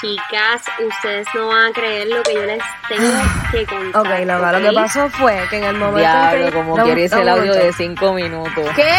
Chicas, 0.00 0.62
ustedes 0.86 1.26
no 1.34 1.48
van 1.48 1.70
a 1.70 1.72
creer 1.72 2.06
lo 2.08 2.22
que 2.22 2.34
yo 2.34 2.42
les 2.42 2.62
tengo 2.86 3.08
que 3.50 3.64
contar. 3.66 4.02
Ok, 4.02 4.26
lo, 4.26 4.52
lo 4.60 4.68
que 4.68 4.74
pasó 4.74 5.08
fue 5.08 5.40
que 5.48 5.56
en 5.56 5.64
el 5.64 5.76
momento. 5.76 5.98
Diablo, 6.00 6.46
que- 6.46 6.52
como 6.52 6.76
No, 6.76 6.84
quieres 6.84 7.12
el 7.12 7.24
no, 7.24 7.32
audio 7.32 7.54
de 7.54 7.72
cinco 7.72 8.12
minutos. 8.12 8.68
¿Qué? 8.76 8.90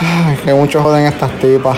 Ay, 0.00 0.36
que 0.42 0.54
mucho 0.54 0.82
joden 0.82 1.06
estas 1.06 1.30
tipas. 1.38 1.76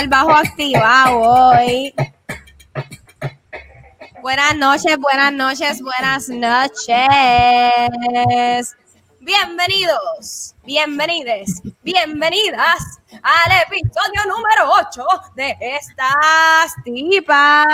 El 0.00 0.08
bajo 0.08 0.32
activado 0.32 1.20
hoy. 1.20 1.94
Buenas 4.22 4.56
noches, 4.56 4.96
buenas 4.96 5.30
noches, 5.32 5.82
buenas 5.82 6.26
noches. 6.30 6.88
Bienvenidos, 9.20 10.54
bienvenides, 10.64 11.60
bienvenidas 11.82 12.98
al 13.22 13.52
episodio 13.66 14.24
número 14.26 14.70
8 14.88 15.04
de 15.34 15.54
estas 15.60 16.74
tipas. 16.82 17.66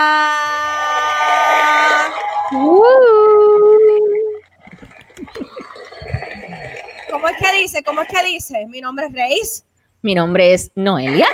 ¿Cómo 7.09 7.29
es 7.29 7.37
que 7.37 7.53
dice? 7.53 7.85
¿Cómo 7.85 8.03
es 8.03 8.09
que 8.09 8.25
dice? 8.25 8.67
Mi 8.67 8.81
nombre 8.81 9.07
es 9.07 9.13
Reis 9.13 9.66
Mi 10.07 10.15
nombre 10.15 10.55
es 10.55 10.71
Noelia. 10.77 11.27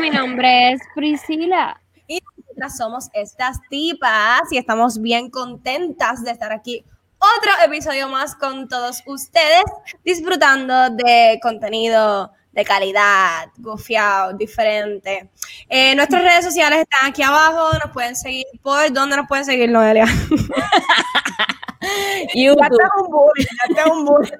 Mi 0.00 0.10
nombre 0.10 0.72
es 0.72 0.80
Priscila. 0.96 1.80
y 2.08 2.18
nosotras 2.36 2.76
somos 2.76 3.08
estas 3.12 3.60
tipas 3.70 4.42
y 4.50 4.58
estamos 4.58 5.00
bien 5.00 5.30
contentas 5.30 6.24
de 6.24 6.32
estar 6.32 6.52
aquí. 6.52 6.84
Otro 7.18 7.52
episodio 7.64 8.08
más 8.08 8.34
con 8.34 8.66
todos 8.66 9.04
ustedes, 9.06 9.62
disfrutando 10.04 10.90
de 10.90 11.38
contenido 11.40 12.32
de 12.50 12.64
calidad, 12.64 13.46
gufiado, 13.58 14.32
diferente. 14.32 15.30
Eh, 15.68 15.94
nuestras 15.94 16.22
redes 16.22 16.46
sociales 16.46 16.80
están 16.80 17.08
aquí 17.08 17.22
abajo, 17.22 17.78
nos 17.78 17.92
pueden 17.92 18.16
seguir. 18.16 18.44
¿Por 18.60 18.92
dónde 18.92 19.18
nos 19.18 19.28
pueden 19.28 19.44
seguir, 19.44 19.70
Noelia? 19.70 20.04
Ya 20.04 20.10
YouTube. 22.34 22.60
está 22.60 22.90
un 23.00 23.08
bullying, 23.08 23.46
ya 23.46 23.66
está 23.68 23.84
un. 23.92 24.26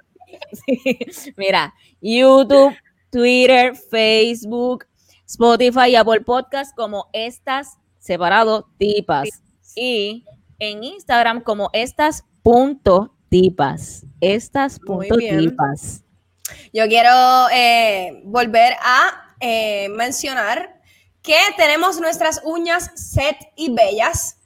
Sí. 0.52 1.32
Mira, 1.36 1.72
YouTube, 2.00 2.74
Twitter, 3.10 3.74
Facebook, 3.76 4.86
Spotify 5.26 5.90
y 5.90 5.96
Apple 5.96 6.20
Podcast 6.20 6.74
como 6.76 7.08
estas 7.12 7.78
separado 7.98 8.68
tipas. 8.78 9.28
Y 9.74 10.24
en 10.58 10.84
Instagram 10.84 11.42
como 11.42 11.70
estas 11.72 12.24
punto 12.42 13.14
tipas. 13.28 14.04
Estas 14.20 14.78
punto 14.78 15.16
tipas. 15.16 16.04
Yo 16.72 16.86
quiero 16.86 17.48
eh, 17.52 18.22
volver 18.24 18.74
a 18.80 19.34
eh, 19.40 19.88
mencionar 19.90 20.80
que 21.22 21.38
tenemos 21.56 22.00
nuestras 22.00 22.40
uñas 22.44 22.90
set 22.94 23.36
y 23.56 23.72
bellas. 23.72 24.36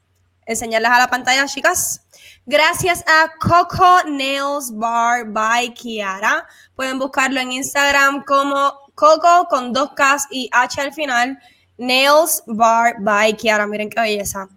Enseñarlas 0.46 0.92
a 0.92 0.98
la 0.98 1.08
pantalla, 1.08 1.46
chicas. 1.46 2.06
Gracias 2.46 3.04
a 3.06 3.30
Coco 3.38 3.98
Nails 4.08 4.72
Bar 4.74 5.26
by 5.26 5.72
Kiara. 5.74 6.46
Pueden 6.74 6.98
buscarlo 6.98 7.38
en 7.40 7.52
Instagram 7.52 8.24
como 8.24 8.72
Coco 8.94 9.46
con 9.48 9.72
dos 9.72 9.90
Ks 9.94 10.26
y 10.30 10.48
H 10.52 10.80
al 10.80 10.92
final. 10.92 11.38
Nails 11.78 12.42
Bar 12.46 12.96
by 13.00 13.36
Kiara. 13.36 13.66
Miren 13.66 13.88
qué 13.90 14.00
belleza. 14.00 14.48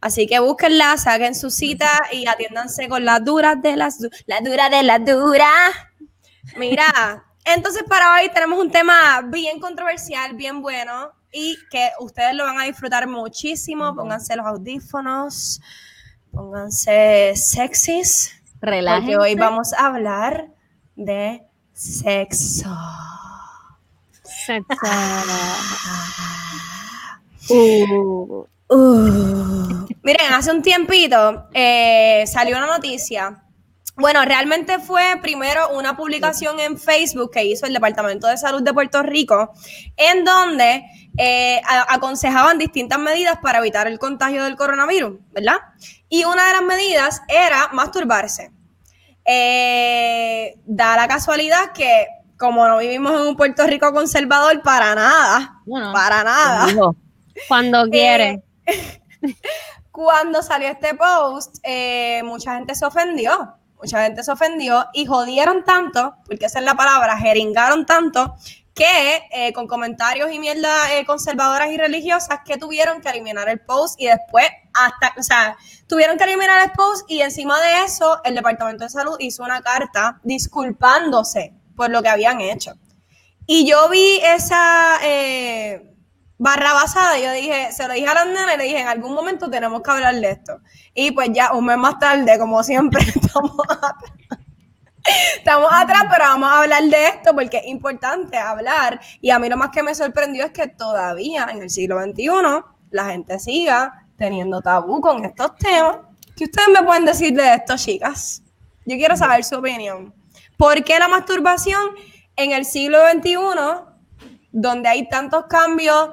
Así 0.00 0.26
que 0.26 0.38
búsquenla, 0.40 0.96
saquen 0.98 1.34
su 1.34 1.50
cita 1.50 1.88
y 2.12 2.26
atiéndanse 2.26 2.88
con 2.88 3.04
las 3.04 3.24
duras 3.24 3.60
de 3.62 3.76
las 3.76 4.00
du- 4.00 4.10
la 4.26 4.40
dura 4.40 4.68
de 4.68 4.82
las 4.82 5.04
duras. 5.04 5.70
Mira, 6.56 7.24
entonces 7.44 7.84
para 7.88 8.14
hoy 8.14 8.28
tenemos 8.34 8.58
un 8.58 8.70
tema 8.70 9.22
bien 9.24 9.60
controversial, 9.60 10.34
bien 10.34 10.60
bueno 10.60 11.12
y 11.32 11.56
que 11.70 11.90
ustedes 12.00 12.34
lo 12.34 12.44
van 12.44 12.60
a 12.60 12.64
disfrutar 12.64 13.06
muchísimo. 13.06 13.94
Pónganse 13.94 14.34
los 14.36 14.44
audífonos, 14.46 15.60
pónganse 16.32 17.32
sexys, 17.36 18.32
porque 18.60 18.76
Relájense. 18.76 19.16
hoy 19.16 19.34
vamos 19.34 19.72
a 19.72 19.86
hablar 19.86 20.48
de 20.96 21.42
sexo. 21.72 22.68
Sexo. 24.22 24.76
Uh. 28.74 29.86
Miren, 30.02 30.32
hace 30.32 30.50
un 30.50 30.62
tiempito 30.62 31.48
eh, 31.52 32.24
salió 32.26 32.56
una 32.56 32.66
noticia. 32.66 33.42
Bueno, 33.94 34.24
realmente 34.24 34.78
fue 34.78 35.18
primero 35.20 35.68
una 35.76 35.96
publicación 35.96 36.58
en 36.60 36.78
Facebook 36.78 37.30
que 37.30 37.44
hizo 37.44 37.66
el 37.66 37.74
Departamento 37.74 38.26
de 38.26 38.38
Salud 38.38 38.62
de 38.62 38.72
Puerto 38.72 39.02
Rico, 39.02 39.52
en 39.96 40.24
donde 40.24 40.84
eh, 41.18 41.60
aconsejaban 41.88 42.56
distintas 42.58 42.98
medidas 42.98 43.38
para 43.42 43.58
evitar 43.58 43.86
el 43.86 43.98
contagio 43.98 44.44
del 44.44 44.56
coronavirus, 44.56 45.18
¿verdad? 45.32 45.58
Y 46.08 46.24
una 46.24 46.46
de 46.46 46.52
las 46.52 46.62
medidas 46.62 47.22
era 47.28 47.68
masturbarse. 47.72 48.50
Eh, 49.26 50.58
da 50.64 50.96
la 50.96 51.06
casualidad 51.06 51.72
que, 51.72 52.06
como 52.38 52.66
no 52.66 52.78
vivimos 52.78 53.12
en 53.12 53.26
un 53.28 53.36
Puerto 53.36 53.66
Rico 53.66 53.92
conservador, 53.92 54.62
para 54.62 54.94
nada, 54.94 55.60
Bueno, 55.66 55.92
para 55.92 56.24
nada. 56.24 56.66
digo, 56.66 56.96
Cuando 57.46 57.88
quiere. 57.90 58.42
Cuando 59.90 60.42
salió 60.42 60.68
este 60.68 60.94
post, 60.94 61.56
eh, 61.62 62.22
mucha 62.24 62.56
gente 62.56 62.74
se 62.74 62.86
ofendió. 62.86 63.58
Mucha 63.82 64.04
gente 64.04 64.22
se 64.22 64.30
ofendió 64.30 64.86
y 64.92 65.06
jodieron 65.06 65.64
tanto, 65.64 66.14
porque 66.24 66.46
esa 66.46 66.60
es 66.60 66.64
la 66.64 66.76
palabra, 66.76 67.18
jeringaron 67.18 67.84
tanto, 67.84 68.36
que 68.74 69.22
eh, 69.32 69.52
con 69.52 69.66
comentarios 69.66 70.32
y 70.32 70.38
mierda 70.38 70.94
eh, 70.94 71.04
conservadoras 71.04 71.70
y 71.70 71.76
religiosas 71.76 72.40
que 72.44 72.56
tuvieron 72.56 73.00
que 73.00 73.10
eliminar 73.10 73.48
el 73.48 73.60
post 73.60 74.00
y 74.00 74.06
después 74.06 74.46
hasta, 74.72 75.12
o 75.18 75.22
sea, 75.22 75.56
tuvieron 75.86 76.16
que 76.16 76.24
eliminar 76.24 76.62
el 76.62 76.70
post 76.70 77.10
y 77.10 77.20
encima 77.20 77.60
de 77.60 77.84
eso 77.84 78.20
el 78.24 78.34
Departamento 78.34 78.84
de 78.84 78.90
Salud 78.90 79.16
hizo 79.18 79.42
una 79.42 79.60
carta 79.60 80.20
disculpándose 80.22 81.52
por 81.76 81.90
lo 81.90 82.02
que 82.02 82.08
habían 82.08 82.40
hecho. 82.40 82.74
Y 83.46 83.68
yo 83.68 83.88
vi 83.88 84.20
esa 84.22 84.98
eh, 85.02 85.91
barra 86.42 86.72
basada, 86.72 87.20
yo 87.20 87.30
dije, 87.30 87.70
se 87.70 87.86
lo 87.86 87.94
dije 87.94 88.08
a 88.08 88.14
las 88.14 88.26
nenas 88.26 88.54
y 88.54 88.58
le 88.58 88.64
dije, 88.64 88.80
en 88.80 88.88
algún 88.88 89.14
momento 89.14 89.48
tenemos 89.48 89.80
que 89.80 89.90
hablar 89.92 90.16
de 90.16 90.28
esto. 90.28 90.58
Y 90.92 91.12
pues 91.12 91.30
ya 91.32 91.52
un 91.52 91.64
mes 91.64 91.78
más 91.78 92.00
tarde, 92.00 92.36
como 92.36 92.64
siempre, 92.64 93.00
estamos 93.14 93.52
atrás. 93.68 93.94
Estamos 95.36 95.70
atrás, 95.72 96.06
pero 96.10 96.24
vamos 96.24 96.50
a 96.50 96.62
hablar 96.62 96.82
de 96.82 97.06
esto 97.06 97.32
porque 97.32 97.58
es 97.58 97.66
importante 97.66 98.36
hablar. 98.36 99.00
Y 99.20 99.30
a 99.30 99.38
mí 99.38 99.48
lo 99.48 99.56
más 99.56 99.70
que 99.70 99.84
me 99.84 99.94
sorprendió 99.94 100.44
es 100.44 100.50
que 100.50 100.66
todavía 100.66 101.46
en 101.48 101.62
el 101.62 101.70
siglo 101.70 102.02
XXI 102.02 102.28
la 102.90 103.04
gente 103.06 103.38
siga 103.38 104.08
teniendo 104.16 104.60
tabú 104.62 105.00
con 105.00 105.24
estos 105.24 105.54
temas. 105.56 105.98
¿Qué 106.36 106.44
ustedes 106.44 106.68
me 106.72 106.82
pueden 106.82 107.04
decir 107.04 107.32
de 107.34 107.54
esto, 107.54 107.76
chicas? 107.76 108.42
Yo 108.84 108.96
quiero 108.96 109.16
saber 109.16 109.44
su 109.44 109.58
opinión. 109.58 110.12
¿Por 110.56 110.82
qué 110.82 110.98
la 110.98 111.06
masturbación 111.06 111.94
en 112.34 112.50
el 112.50 112.64
siglo 112.64 112.98
XXI, 113.12 113.36
donde 114.50 114.88
hay 114.88 115.08
tantos 115.08 115.44
cambios, 115.48 116.10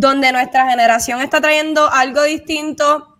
donde 0.00 0.30
nuestra 0.30 0.70
generación 0.70 1.20
está 1.20 1.40
trayendo 1.40 1.90
algo 1.90 2.22
distinto 2.22 3.16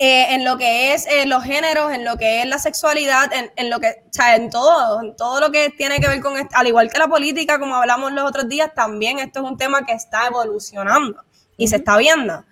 eh, 0.00 0.34
en 0.34 0.44
lo 0.44 0.58
que 0.58 0.92
es 0.92 1.06
eh, 1.06 1.26
los 1.26 1.44
géneros, 1.44 1.92
en 1.92 2.04
lo 2.04 2.16
que 2.16 2.42
es 2.42 2.46
la 2.48 2.58
sexualidad, 2.58 3.32
en, 3.32 3.52
en 3.54 3.70
lo 3.70 3.78
que, 3.78 4.02
o 4.04 4.12
sea, 4.12 4.34
en 4.34 4.50
todo, 4.50 5.00
en 5.00 5.14
todo 5.14 5.38
lo 5.38 5.52
que 5.52 5.70
tiene 5.70 6.00
que 6.00 6.08
ver 6.08 6.20
con, 6.20 6.36
esto, 6.36 6.56
al 6.56 6.66
igual 6.66 6.90
que 6.90 6.98
la 6.98 7.06
política, 7.06 7.60
como 7.60 7.76
hablamos 7.76 8.12
los 8.12 8.28
otros 8.28 8.48
días, 8.48 8.74
también 8.74 9.20
esto 9.20 9.44
es 9.44 9.48
un 9.48 9.56
tema 9.56 9.86
que 9.86 9.92
está 9.92 10.26
evolucionando 10.26 11.22
y 11.56 11.68
se 11.68 11.76
está 11.76 11.96
viendo. 11.96 12.44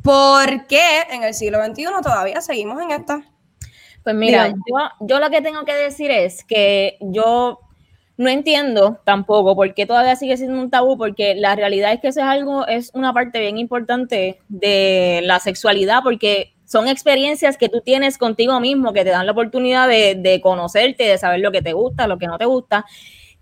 ¿Por 0.00 0.68
qué 0.68 1.06
en 1.10 1.24
el 1.24 1.34
siglo 1.34 1.58
XXI 1.64 1.86
todavía 2.04 2.40
seguimos 2.40 2.80
en 2.80 2.92
esta? 2.92 3.20
Pues 4.04 4.14
mira, 4.14 4.54
yo 5.00 5.18
lo 5.18 5.28
que 5.28 5.42
tengo 5.42 5.64
que 5.64 5.74
decir 5.74 6.12
es 6.12 6.44
que 6.44 6.98
yo 7.00 7.58
no 8.20 8.28
entiendo 8.28 9.00
tampoco 9.04 9.56
por 9.56 9.72
qué 9.72 9.86
todavía 9.86 10.14
sigue 10.14 10.36
siendo 10.36 10.60
un 10.60 10.68
tabú, 10.68 10.98
porque 10.98 11.34
la 11.34 11.56
realidad 11.56 11.94
es 11.94 12.00
que 12.00 12.08
eso 12.08 12.20
es 12.20 12.26
algo, 12.26 12.66
es 12.66 12.90
una 12.92 13.14
parte 13.14 13.40
bien 13.40 13.56
importante 13.56 14.38
de 14.50 15.22
la 15.24 15.38
sexualidad, 15.38 16.02
porque 16.04 16.52
son 16.66 16.86
experiencias 16.86 17.56
que 17.56 17.70
tú 17.70 17.80
tienes 17.80 18.18
contigo 18.18 18.60
mismo, 18.60 18.92
que 18.92 19.04
te 19.04 19.10
dan 19.10 19.24
la 19.24 19.32
oportunidad 19.32 19.88
de, 19.88 20.16
de 20.16 20.42
conocerte, 20.42 21.04
de 21.04 21.16
saber 21.16 21.40
lo 21.40 21.50
que 21.50 21.62
te 21.62 21.72
gusta, 21.72 22.06
lo 22.06 22.18
que 22.18 22.26
no 22.26 22.36
te 22.36 22.44
gusta. 22.44 22.84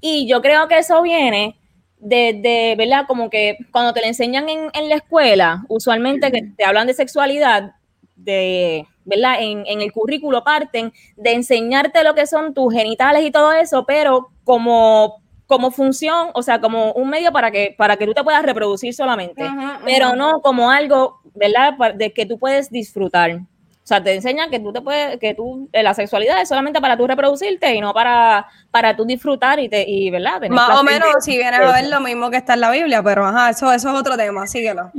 Y 0.00 0.28
yo 0.28 0.40
creo 0.42 0.68
que 0.68 0.78
eso 0.78 1.02
viene 1.02 1.58
de, 1.98 2.38
de, 2.40 2.76
¿verdad? 2.78 3.06
Como 3.08 3.30
que 3.30 3.58
cuando 3.72 3.92
te 3.92 4.00
lo 4.00 4.06
enseñan 4.06 4.48
en, 4.48 4.70
en 4.74 4.88
la 4.88 4.94
escuela, 4.94 5.64
usualmente 5.68 6.30
que 6.30 6.52
te 6.56 6.64
hablan 6.64 6.86
de 6.86 6.94
sexualidad, 6.94 7.72
de, 8.18 8.86
¿verdad? 9.04 9.36
En, 9.40 9.64
en 9.66 9.80
el 9.80 9.90
currículo 9.92 10.44
parten 10.44 10.92
de 11.16 11.32
enseñarte 11.32 12.04
lo 12.04 12.14
que 12.14 12.26
son 12.26 12.52
tus 12.52 12.72
genitales 12.74 13.22
y 13.24 13.30
todo 13.30 13.52
eso, 13.52 13.84
pero 13.86 14.28
como 14.44 15.22
como 15.46 15.70
función, 15.70 16.28
o 16.34 16.42
sea, 16.42 16.60
como 16.60 16.92
un 16.92 17.08
medio 17.08 17.32
para 17.32 17.50
que, 17.50 17.74
para 17.78 17.96
que 17.96 18.04
tú 18.04 18.12
te 18.12 18.22
puedas 18.22 18.42
reproducir 18.42 18.92
solamente, 18.92 19.42
pero 19.86 20.14
no 20.14 20.42
como 20.42 20.70
algo, 20.70 21.20
¿verdad? 21.34 21.72
De 21.94 22.12
que 22.12 22.26
tú 22.26 22.38
puedes 22.38 22.70
disfrutar. 22.70 23.34
O 23.36 23.86
sea, 23.88 24.04
te 24.04 24.12
enseñan 24.14 24.50
que 24.50 24.60
tú 24.60 24.74
te 24.74 24.82
puedes, 24.82 25.18
que 25.18 25.32
tú, 25.32 25.66
eh, 25.72 25.82
la 25.82 25.94
sexualidad 25.94 26.42
es 26.42 26.50
solamente 26.50 26.82
para 26.82 26.98
tú 26.98 27.06
reproducirte 27.06 27.74
y 27.74 27.80
no 27.80 27.94
para, 27.94 28.46
para 28.70 28.94
tú 28.94 29.06
disfrutar 29.06 29.58
y, 29.58 29.70
te, 29.70 29.88
y 29.88 30.10
¿verdad? 30.10 30.34
Tener 30.34 30.50
Más 30.50 30.78
o 30.78 30.84
menos 30.84 31.08
de- 31.14 31.20
si 31.22 31.38
vienes 31.38 31.58
a 31.60 31.72
ver 31.72 31.88
lo 31.88 32.00
mismo 32.00 32.28
que 32.28 32.36
está 32.36 32.52
en 32.52 32.60
la 32.60 32.70
Biblia, 32.70 33.02
pero 33.02 33.24
ajá, 33.24 33.48
eso, 33.48 33.72
eso 33.72 33.88
es 33.88 33.94
otro 33.98 34.18
tema, 34.18 34.46
síguelo. 34.46 34.90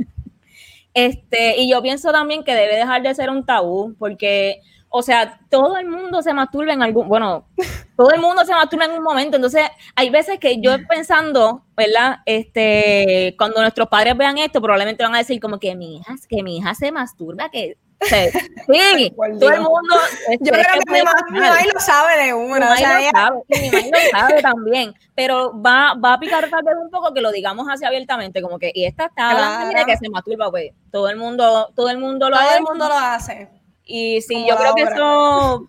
Este, 0.94 1.60
y 1.60 1.70
yo 1.70 1.82
pienso 1.82 2.10
también 2.12 2.42
que 2.44 2.54
debe 2.54 2.76
dejar 2.76 3.02
de 3.02 3.14
ser 3.14 3.30
un 3.30 3.44
tabú, 3.44 3.94
porque, 3.98 4.60
o 4.88 5.02
sea, 5.02 5.40
todo 5.48 5.76
el 5.76 5.88
mundo 5.88 6.20
se 6.22 6.34
masturba 6.34 6.72
en 6.72 6.82
algún, 6.82 7.08
bueno, 7.08 7.46
todo 7.96 8.12
el 8.12 8.20
mundo 8.20 8.44
se 8.44 8.52
masturba 8.52 8.86
en 8.86 8.92
un 8.92 9.02
momento, 9.02 9.36
entonces 9.36 9.64
hay 9.94 10.10
veces 10.10 10.38
que 10.38 10.60
yo 10.60 10.72
pensando, 10.88 11.64
¿verdad? 11.76 12.18
Este, 12.26 13.34
cuando 13.38 13.60
nuestros 13.60 13.88
padres 13.88 14.16
vean 14.16 14.38
esto, 14.38 14.60
probablemente 14.60 15.04
van 15.04 15.14
a 15.14 15.18
decir 15.18 15.40
como 15.40 15.58
que 15.58 15.76
mi 15.76 15.98
hija, 15.98 16.16
que 16.28 16.42
mi 16.42 16.58
hija 16.58 16.74
se 16.74 16.90
masturba, 16.90 17.50
que, 17.50 17.76
sí, 18.02 19.12
todo 19.40 19.50
el 19.52 19.60
mundo. 19.60 19.94
este, 20.28 20.44
Yo 20.44 20.54
es 20.54 20.66
creo 20.66 20.82
que 20.86 20.92
mi 20.92 21.02
mamá, 21.02 21.56
lo 21.72 21.80
sabe 21.80 22.24
de 22.24 22.34
una. 22.34 22.72
O 22.72 22.76
sea, 22.76 22.92
lo 22.94 22.98
ella- 23.00 23.10
sabe, 23.10 23.40
y 23.48 23.58
mi 23.60 23.70
mamá 23.70 23.88
lo 23.90 24.18
sabe 24.18 24.42
también, 24.42 24.94
pero 25.14 25.52
va, 25.60 25.94
va 25.94 26.14
a 26.14 26.20
picar 26.20 26.48
tal 26.48 26.62
vez 26.64 26.74
un 26.82 26.90
poco 26.90 27.12
que 27.12 27.20
lo 27.20 27.30
digamos 27.32 27.68
así 27.68 27.84
abiertamente, 27.84 28.40
como 28.42 28.58
que, 28.58 28.70
y 28.74 28.84
esta 28.84 29.06
está 29.06 29.30
hablando 29.30 29.84
que 29.86 29.96
se 29.96 30.08
masturba, 30.08 30.50
pues, 30.50 30.72
todo 30.90 31.08
el 31.08 31.16
mundo, 31.16 31.70
todo 31.76 31.90
el 31.90 31.98
mundo 31.98 32.30
lo 32.30 32.36
todo 32.36 32.48
ha 32.48 32.56
el 32.56 32.62
mundo 32.62 32.88
lo 32.88 32.94
hace. 32.96 33.48
y 33.84 34.20
sí, 34.22 34.34
como 34.34 34.48
yo 34.48 34.56
creo 34.56 34.74
que 34.74 34.82
eso, 34.82 35.68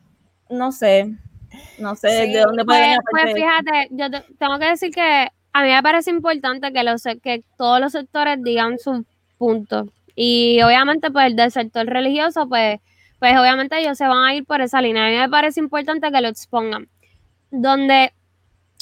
no 0.50 0.72
sé, 0.72 1.10
no 1.80 1.96
sé 1.96 2.26
Sí, 2.28 2.34
de 2.34 2.40
dónde 2.42 2.64
puede 2.66 2.80
Pues, 2.80 3.24
venir 3.24 3.34
pues 3.34 3.34
fíjate, 3.36 3.88
yo 3.92 4.10
te- 4.10 4.34
tengo 4.38 4.58
que 4.60 4.66
decir 4.66 4.92
que 4.94 5.28
a 5.54 5.64
mí 5.64 5.70
me 5.70 5.84
parece 5.84 6.10
importante 6.12 6.72
que, 6.72 6.84
los, 6.84 7.04
que 7.22 7.44
todos 7.58 7.82
los 7.82 7.92
sectores 7.92 8.42
digan 8.42 8.80
su 8.80 9.06
punto. 9.38 9.86
Y 10.16 10.62
obviamente, 10.62 11.12
pues 11.12 11.28
el 11.28 11.36
del 11.36 11.52
sector 11.52 11.86
religioso, 11.86 12.48
pues, 12.48 12.80
pues 13.20 13.38
obviamente 13.38 13.80
ellos 13.80 13.98
se 13.98 14.08
van 14.08 14.24
a 14.26 14.36
ir 14.36 14.46
por 14.46 14.62
esa 14.62 14.82
línea. 14.82 15.06
A 15.06 15.10
mí 15.10 15.18
me 15.18 15.30
parece 15.30 15.60
importante 15.60 16.12
que 16.12 16.22
lo 16.22 16.28
expongan. 16.28 16.90
Donde 17.52 18.14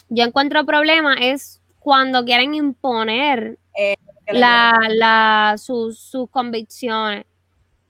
yo 0.10 0.24
encuentro 0.26 0.66
problema 0.66 1.16
es 1.16 1.62
cuando 1.80 2.26
quieren 2.26 2.54
imponer 2.54 3.58
la, 4.28 4.74
la, 4.90 5.56
sus, 5.58 6.00
sus 6.00 6.30
convicciones. 6.30 7.26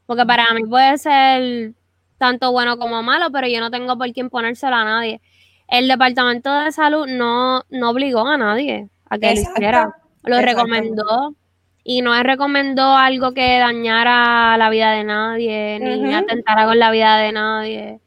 Porque 0.06 0.26
para 0.26 0.54
mí 0.54 0.64
puede 0.64 0.98
ser 0.98 1.74
tanto 2.18 2.52
bueno 2.52 2.78
como 2.78 3.02
malo, 3.04 3.32
pero 3.32 3.48
yo 3.48 3.60
no 3.60 3.72
tengo 3.72 3.98
por 3.98 4.12
qué 4.14 4.22
imponérselo 4.22 4.76
a 4.76 4.84
nadie. 4.84 5.22
El 5.68 5.88
Departamento 5.88 6.52
de 6.52 6.72
Salud 6.72 7.08
no, 7.08 7.64
no 7.70 7.90
obligó 7.92 8.28
a 8.28 8.38
nadie 8.38 8.90
a 9.10 9.18
que 9.18 9.36
lo 9.36 9.42
hiciera. 9.42 9.96
Lo 10.24 10.42
recomendó. 10.42 11.36
Y 11.84 12.02
no 12.02 12.22
recomendó 12.22 12.96
algo 12.96 13.34
que 13.34 13.58
dañara 13.58 14.58
la 14.58 14.70
vida 14.70 14.92
de 14.92 15.04
nadie, 15.04 15.80
ni 15.80 16.14
atentara 16.14 16.66
con 16.66 16.78
la 16.78 16.92
vida 16.92 17.18
de 17.18 17.32
nadie. 17.32 18.00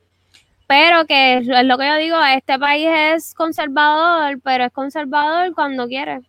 Pero 0.67 1.05
que 1.07 1.39
es 1.39 1.47
lo 1.47 1.77
que 1.79 1.87
yo 1.87 1.97
digo, 1.97 2.17
este 2.25 2.59
país 2.59 2.89
es 2.91 3.35
conservador, 3.35 4.41
pero 4.43 4.65
es 4.65 4.73
conservador 4.73 5.55
cuando 5.55 5.87
quiere. 5.87 6.21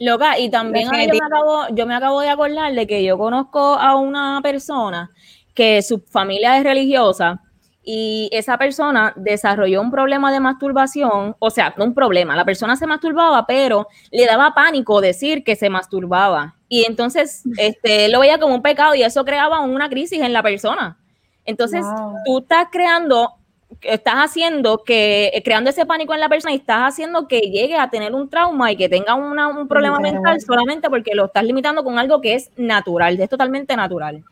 Loca, 0.00 0.38
y 0.38 0.48
también 0.48 0.86
yo 0.86 0.92
me, 0.92 1.04
acabo, 1.04 1.66
yo 1.72 1.86
me 1.86 1.94
acabo 1.94 2.20
de 2.20 2.28
acordar 2.28 2.72
de 2.72 2.86
que 2.86 3.04
yo 3.04 3.18
conozco 3.18 3.74
a 3.74 3.96
una 3.96 4.40
persona 4.42 5.10
que 5.54 5.82
su 5.82 5.98
familia 5.98 6.56
es 6.56 6.64
religiosa 6.64 7.42
y 7.90 8.28
esa 8.32 8.58
persona 8.58 9.14
desarrolló 9.16 9.80
un 9.80 9.90
problema 9.90 10.30
de 10.30 10.40
masturbación, 10.40 11.34
o 11.38 11.48
sea, 11.48 11.72
no 11.78 11.84
un 11.86 11.94
problema, 11.94 12.36
la 12.36 12.44
persona 12.44 12.76
se 12.76 12.86
masturbaba, 12.86 13.46
pero 13.46 13.88
le 14.10 14.26
daba 14.26 14.52
pánico 14.52 15.00
decir 15.00 15.42
que 15.42 15.56
se 15.56 15.70
masturbaba. 15.70 16.54
Y 16.68 16.84
entonces 16.84 17.44
este, 17.58 18.04
él 18.04 18.12
lo 18.12 18.20
veía 18.20 18.36
como 18.38 18.54
un 18.54 18.60
pecado 18.60 18.94
y 18.94 19.02
eso 19.02 19.24
creaba 19.24 19.62
una 19.62 19.88
crisis 19.88 20.20
en 20.20 20.34
la 20.34 20.42
persona. 20.42 20.98
Entonces, 21.46 21.80
Wow. 21.82 22.14
tú 22.26 22.38
estás 22.40 22.66
creando, 22.70 23.32
estás 23.80 24.16
haciendo 24.16 24.84
que, 24.84 25.28
eh, 25.32 25.42
creando 25.42 25.70
ese 25.70 25.86
pánico 25.86 26.12
en 26.12 26.20
la 26.20 26.28
persona 26.28 26.52
y 26.52 26.56
estás 26.58 26.92
haciendo 26.92 27.26
que 27.26 27.40
llegue 27.40 27.76
a 27.78 27.88
tener 27.88 28.14
un 28.14 28.28
trauma 28.28 28.70
y 28.70 28.76
que 28.76 28.90
tenga 28.90 29.14
una- 29.14 29.48
un 29.48 29.66
problema 29.66 29.98
mental 29.98 30.38
solamente 30.42 30.90
porque 30.90 31.14
lo 31.14 31.24
estás 31.24 31.42
limitando 31.44 31.82
con 31.82 31.98
algo 31.98 32.20
que 32.20 32.34
es 32.34 32.50
natural, 32.58 33.18
es 33.18 33.30
totalmente 33.30 33.74
natural. 33.76 34.22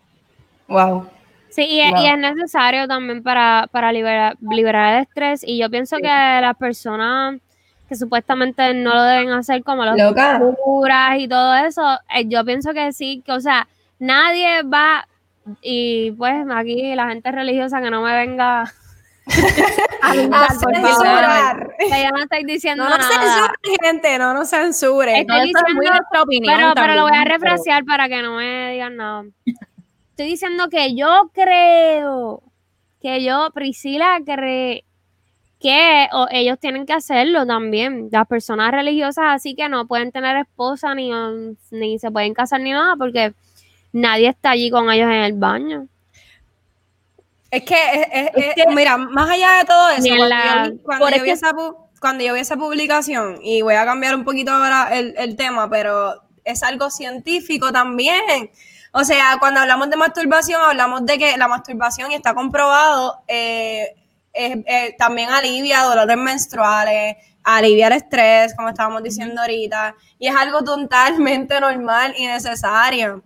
Wow. 0.69 1.07
Sí, 1.51 1.63
y, 1.65 1.81
es- 1.81 1.91
y 1.91 1.93
Wow. 1.95 2.07
es 2.07 2.19
necesario 2.19 2.87
también 2.89 3.23
para, 3.23 3.67
para 3.73 3.93
liberar, 3.93 4.37
liberar 4.41 4.97
el 4.97 5.03
estrés. 5.03 5.43
Y 5.45 5.59
yo 5.59 5.71
pienso 5.71 5.97
que 5.97 6.03
las 6.09 6.57
personas 6.57 7.39
que 7.89 7.95
supuestamente 7.95 8.75
no 8.75 8.93
lo 8.95 9.03
deben 9.05 9.31
hacer, 9.31 9.63
como 9.63 9.85
los 9.85 9.97
Loca. 9.97 10.41
curas 10.65 11.19
y 11.19 11.29
todo 11.29 11.55
eso, 11.55 11.99
eh, 12.15 12.25
yo 12.27 12.45
pienso 12.45 12.73
que 12.73 12.93
sí, 12.93 13.23
que 13.25 13.33
o 13.33 13.41
sea, 13.41 13.69
nadie 14.01 14.63
va, 14.65 15.07
y 15.63 16.11
pues 16.13 16.35
aquí 16.53 16.95
la 16.97 17.09
gente 17.09 17.31
religiosa 17.31 17.81
que 17.81 17.91
no 17.91 18.03
me 18.03 18.13
venga 18.13 18.63
a 20.03 20.13
censurar. 20.53 21.69
Yo 21.79 22.11
no 22.11 22.23
estoy 22.23 22.45
diciendo 22.45 22.85
No 22.85 22.91
nada. 22.91 23.03
censuren, 23.05 23.55
gente, 23.83 24.19
no 24.19 24.35
nos 24.35 24.51
censuren. 24.51 25.17
Estoy 25.17 25.37
No, 25.39 25.45
eso 25.45 25.67
es 25.69 25.75
muy 25.75 25.87
diciendo- 25.87 25.93
nuestra 26.01 26.23
opinión 26.23 26.55
Pero, 26.57 26.73
pero 26.75 26.95
lo 26.97 27.03
voy 27.03 27.17
a 27.17 27.23
pero- 27.23 27.35
refrasear 27.35 27.85
para 27.85 28.09
que 28.09 28.21
no 28.23 28.37
me 28.37 28.73
digan 28.73 28.97
nada. 28.97 29.25
Estoy 30.17 30.29
diciendo 30.31 30.71
que 30.71 30.95
yo 30.95 31.31
creo 31.35 32.43
que 33.03 33.23
yo, 33.23 33.51
Priscila, 33.53 34.19
cree 34.25 34.83
que 35.61 36.09
o, 36.11 36.27
ellos 36.31 36.59
tienen 36.59 36.87
que 36.87 36.95
hacerlo 36.95 37.45
también. 37.47 38.09
Las 38.11 38.27
personas 38.27 38.71
religiosas 38.73 39.27
así 39.29 39.55
que 39.55 39.69
no 39.69 39.87
pueden 39.87 40.13
tener 40.13 40.39
esposa 40.39 40.95
ni, 40.95 41.11
ni 41.71 41.99
se 41.99 42.11
pueden 42.11 42.33
casar 42.33 42.63
ni 42.63 42.73
nada 42.73 42.97
porque 42.97 43.35
nadie 43.93 44.29
está 44.29 44.53
allí 44.53 44.71
con 44.71 44.91
ellos 44.91 45.07
en 45.07 45.23
el 45.23 45.35
baño. 45.35 45.87
Es 47.51 47.63
que, 47.65 47.75
es- 47.75 48.07
es- 48.11 48.31
Es 48.37 48.47
es- 48.47 48.55
que- 48.55 48.75
mira, 48.75 48.97
más 48.97 49.29
allá 49.29 49.59
de 49.59 49.65
todo 49.67 49.91
eso, 49.91 50.07
cuando, 50.09 50.29
la- 50.29 50.65
yo, 50.69 50.73
vi- 50.73 50.79
cuando 50.79 51.11
yo 51.11 51.25
esa 51.27 51.53
cuando 52.01 52.25
yo 52.25 52.33
vi 52.33 52.41
esa 52.41 52.57
publicación, 52.57 53.39
y 53.43 53.61
voy 53.61 53.75
a 53.75 53.85
cambiar 53.85 54.15
un 54.17 54.25
poquito 54.25 54.51
ahora 54.51 54.89
el, 54.99 55.15
el 55.19 55.37
tema, 55.37 55.69
pero 55.69 56.15
es 56.43 56.63
algo 56.63 56.89
científico 56.91 57.71
también. 57.71 58.51
O 58.99 59.05
sea, 59.05 59.37
cuando 59.39 59.61
hablamos 59.61 59.91
de 59.91 59.97
masturbación, 59.97 60.59
hablamos 60.59 61.05
de 61.05 61.19
que 61.19 61.37
la 61.37 61.49
masturbación, 61.49 62.13
y 62.13 62.15
está 62.15 62.33
comprobado, 62.33 63.23
eh, 63.29 63.95
eh, 64.33 64.97
también 64.97 65.29
alivia 65.29 65.83
dolores 65.83 66.17
menstruales, 66.17 67.17
alivia 67.45 67.89
el 67.89 67.93
estrés, 67.93 68.55
como 68.55 68.71
estábamos 68.71 69.03
diciendo 69.03 69.43
ahorita, 69.43 69.95
y 70.19 70.29
es 70.29 70.35
algo 70.35 70.65
totalmente 70.65 71.61
normal 71.61 72.15
y 72.17 72.27
necesario. 72.27 73.23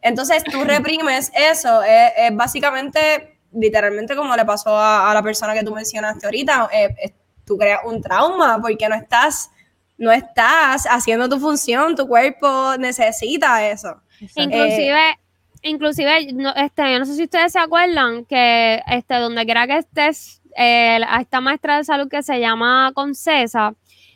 Entonces 0.00 0.42
tú 0.42 0.64
reprimes 0.66 1.30
eso, 1.36 1.84
es, 1.84 2.12
es 2.16 2.34
básicamente, 2.34 3.38
literalmente 3.52 4.16
como 4.16 4.34
le 4.34 4.44
pasó 4.44 4.76
a, 4.76 5.08
a 5.08 5.14
la 5.14 5.22
persona 5.22 5.54
que 5.54 5.62
tú 5.62 5.72
mencionaste 5.72 6.26
ahorita, 6.26 6.68
eh, 6.72 6.96
eh, 7.00 7.14
tú 7.44 7.56
creas 7.56 7.82
un 7.84 8.02
trauma 8.02 8.60
porque 8.60 8.88
no 8.88 8.96
estás, 8.96 9.52
no 9.98 10.10
estás 10.10 10.84
haciendo 10.90 11.28
tu 11.28 11.38
función, 11.38 11.94
tu 11.94 12.08
cuerpo 12.08 12.76
necesita 12.76 13.68
eso. 13.68 14.02
Inclusive, 14.36 15.18
inclusive, 15.62 16.32
no, 16.32 16.54
este, 16.54 16.92
yo 16.92 16.98
no 16.98 17.04
sé 17.04 17.14
si 17.14 17.24
ustedes 17.24 17.52
se 17.52 17.58
acuerdan 17.58 18.24
que 18.24 18.82
este, 18.86 19.14
donde 19.16 19.44
quiera 19.44 19.66
que 19.66 19.78
estés, 19.78 20.40
eh, 20.56 21.00
a 21.06 21.20
esta 21.20 21.40
maestra 21.40 21.78
de 21.78 21.84
salud 21.84 22.08
que 22.08 22.22
se 22.22 22.38
llama 22.40 22.92
Concesa, 22.94 23.74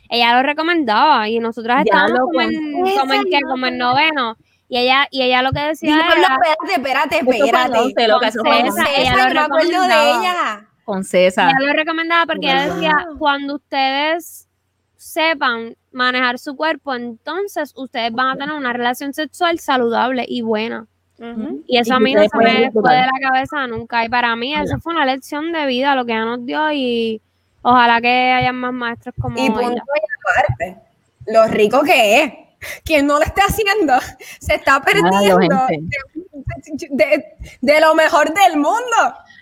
ella 0.09 0.35
lo 0.35 0.43
recomendaba 0.43 1.27
y 1.27 1.39
nosotras 1.39 1.83
estábamos 1.85 2.19
lo 2.19 2.25
como 2.25 2.41
en, 2.41 2.73
Concesa, 2.73 2.99
como 3.01 3.13
en 3.13 3.23
qué, 3.25 3.41
como 3.41 3.65
en 3.67 3.77
noveno. 3.77 4.37
Y 4.69 4.77
ella, 4.77 5.07
y 5.11 5.21
ella 5.21 5.41
lo 5.41 5.51
que 5.51 5.61
decía 5.61 5.95
Diablo, 5.95 6.13
era, 6.17 6.37
espérate, 6.75 7.19
espérate, 7.19 7.87
espérate. 7.87 8.31
fue 8.39 8.59
en 8.59 8.67
Concesa, 8.67 8.81
once. 8.83 9.01
ella 9.01 9.13
Esa, 9.13 9.23
lo 9.23 9.27
yo 9.29 9.33
me 9.33 9.39
acuerdo 9.39 9.81
de 9.81 9.87
recomendaba. 9.87 10.19
ella. 10.19 10.67
Con 10.83 11.03
César. 11.03 11.49
ella 11.49 11.67
lo 11.67 11.73
recomendaba 11.73 12.25
porque 12.25 12.45
ella 12.47 12.73
decía, 12.73 12.93
cuando 13.17 13.55
ustedes 13.55 14.47
sepan 14.95 15.75
manejar 15.97 16.37
su 16.39 16.55
cuerpo, 16.55 16.93
entonces 16.95 17.73
ustedes 17.75 18.11
van 18.13 18.27
a 18.29 18.35
tener 18.37 18.55
una 18.55 18.71
relación 18.71 19.13
sexual 19.13 19.59
saludable 19.59 20.25
y 20.27 20.41
buena. 20.41 20.87
Y 21.65 21.77
eso 21.79 21.93
Y 21.93 21.95
a 21.95 21.99
mí 21.99 22.13
no 22.13 22.21
se 22.21 22.29
me 22.37 22.71
fue 22.71 22.93
de 22.93 23.01
la 23.01 23.11
cabeza 23.19 23.65
nunca. 23.65 24.05
Y 24.05 24.09
para 24.09 24.35
mí 24.35 24.53
eso 24.53 24.77
fue 24.79 24.93
una 24.93 25.03
lección 25.05 25.51
de 25.51 25.65
vida, 25.65 25.95
lo 25.95 26.05
que 26.05 26.11
ella 26.11 26.25
nos 26.25 26.45
dio. 26.45 26.71
Y 26.71 27.19
ojalá 27.63 27.99
que 28.01 28.07
haya 28.31 28.53
más 28.53 28.71
maestros 28.71 29.15
como 29.19 29.35
Y 29.43 29.49
punto 29.49 29.71
ella. 29.71 29.81
y 29.95 30.69
aparte, 30.69 30.81
lo 31.25 31.45
rico 31.47 31.81
que 31.81 32.23
es. 32.23 32.33
Quien 32.83 33.05
no 33.07 33.17
lo 33.17 33.23
esté 33.25 33.41
haciendo 33.41 33.93
se 34.39 34.55
está 34.55 34.79
perdiendo 34.81 35.37
gente. 35.39 35.79
de, 36.89 37.07
de- 37.07 37.25
de 37.61 37.81
lo 37.81 37.95
mejor 37.95 38.31
del 38.33 38.57
mundo. 38.57 38.97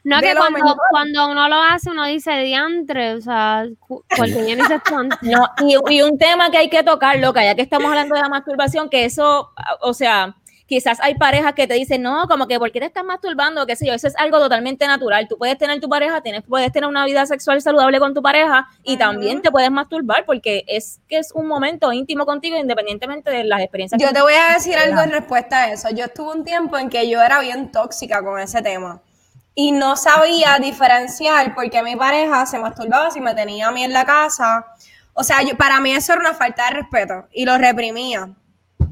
No, 0.05 0.21
que 0.21 0.35
cuando, 0.35 0.59
mejor. 0.59 0.77
cuando 0.91 1.29
uno 1.29 1.49
lo 1.49 1.55
hace, 1.55 1.89
uno 1.89 2.05
dice 2.05 2.31
diantre, 2.37 3.15
o 3.15 3.21
sea, 3.21 3.65
porque 3.87 4.43
viene 4.43 4.61
ese 4.61 4.79
tanto. 4.79 5.17
No, 5.23 5.49
y, 5.67 5.95
y 5.95 6.01
un 6.03 6.19
tema 6.19 6.51
que 6.51 6.59
hay 6.59 6.69
que 6.69 6.83
tocar, 6.83 7.17
loca, 7.17 7.43
ya 7.43 7.55
que 7.55 7.63
estamos 7.63 7.87
hablando 7.87 8.13
de 8.13 8.21
la 8.21 8.29
masturbación, 8.29 8.87
que 8.87 9.05
eso, 9.05 9.51
o 9.81 9.93
sea, 9.95 10.35
quizás 10.67 10.99
hay 11.01 11.15
parejas 11.15 11.53
que 11.53 11.65
te 11.65 11.73
dicen, 11.73 12.03
no, 12.03 12.27
como 12.27 12.47
que, 12.47 12.59
¿por 12.59 12.71
qué 12.71 12.79
te 12.79 12.85
estás 12.85 13.03
masturbando? 13.03 13.65
¿Qué 13.65 13.75
sé 13.75 13.87
yo? 13.87 13.93
Eso 13.93 14.07
es 14.07 14.15
algo 14.17 14.37
totalmente 14.39 14.85
natural. 14.85 15.27
Tú 15.27 15.39
puedes 15.39 15.57
tener 15.57 15.79
tu 15.79 15.89
pareja, 15.89 16.21
tienes, 16.21 16.43
puedes 16.43 16.71
tener 16.71 16.87
una 16.87 17.03
vida 17.05 17.25
sexual 17.25 17.59
saludable 17.61 17.99
con 17.99 18.13
tu 18.13 18.21
pareja 18.21 18.67
y 18.83 18.97
también 18.97 19.41
te 19.41 19.49
puedes 19.49 19.71
masturbar 19.71 20.25
porque 20.25 20.65
es 20.67 20.99
que 21.07 21.17
es 21.17 21.31
un 21.33 21.47
momento 21.47 21.91
íntimo 21.91 22.27
contigo 22.27 22.57
independientemente 22.57 23.31
de 23.31 23.43
las 23.43 23.61
experiencias. 23.61 23.99
Yo 23.99 24.09
que 24.09 24.13
te 24.13 24.21
voy 24.21 24.33
a 24.33 24.53
decir 24.53 24.75
algo 24.77 25.01
en 25.01 25.11
respuesta 25.11 25.63
a 25.63 25.71
eso. 25.71 25.89
Yo 25.89 26.05
estuve 26.05 26.31
un 26.31 26.43
tiempo 26.43 26.77
en 26.77 26.89
que 26.89 27.09
yo 27.09 27.21
era 27.21 27.39
bien 27.39 27.71
tóxica 27.71 28.21
con 28.23 28.39
ese 28.39 28.61
tema 28.61 29.01
y 29.55 29.71
no 29.71 29.95
sabía 29.95 30.59
diferenciar 30.59 31.55
por 31.55 31.69
qué 31.69 31.81
mi 31.81 31.95
pareja 31.95 32.45
se 32.45 32.59
masturbaba 32.59 33.09
si 33.09 33.21
me 33.21 33.33
tenía 33.33 33.69
a 33.69 33.71
mí 33.71 33.83
en 33.83 33.93
la 33.93 34.05
casa. 34.05 34.65
O 35.13 35.23
sea, 35.23 35.37
para 35.57 35.79
mí 35.79 35.93
eso 35.93 36.11
era 36.11 36.19
una 36.19 36.33
falta 36.33 36.65
de 36.65 36.81
respeto 36.81 37.27
y 37.31 37.45
lo 37.45 37.57
reprimía. 37.57 38.29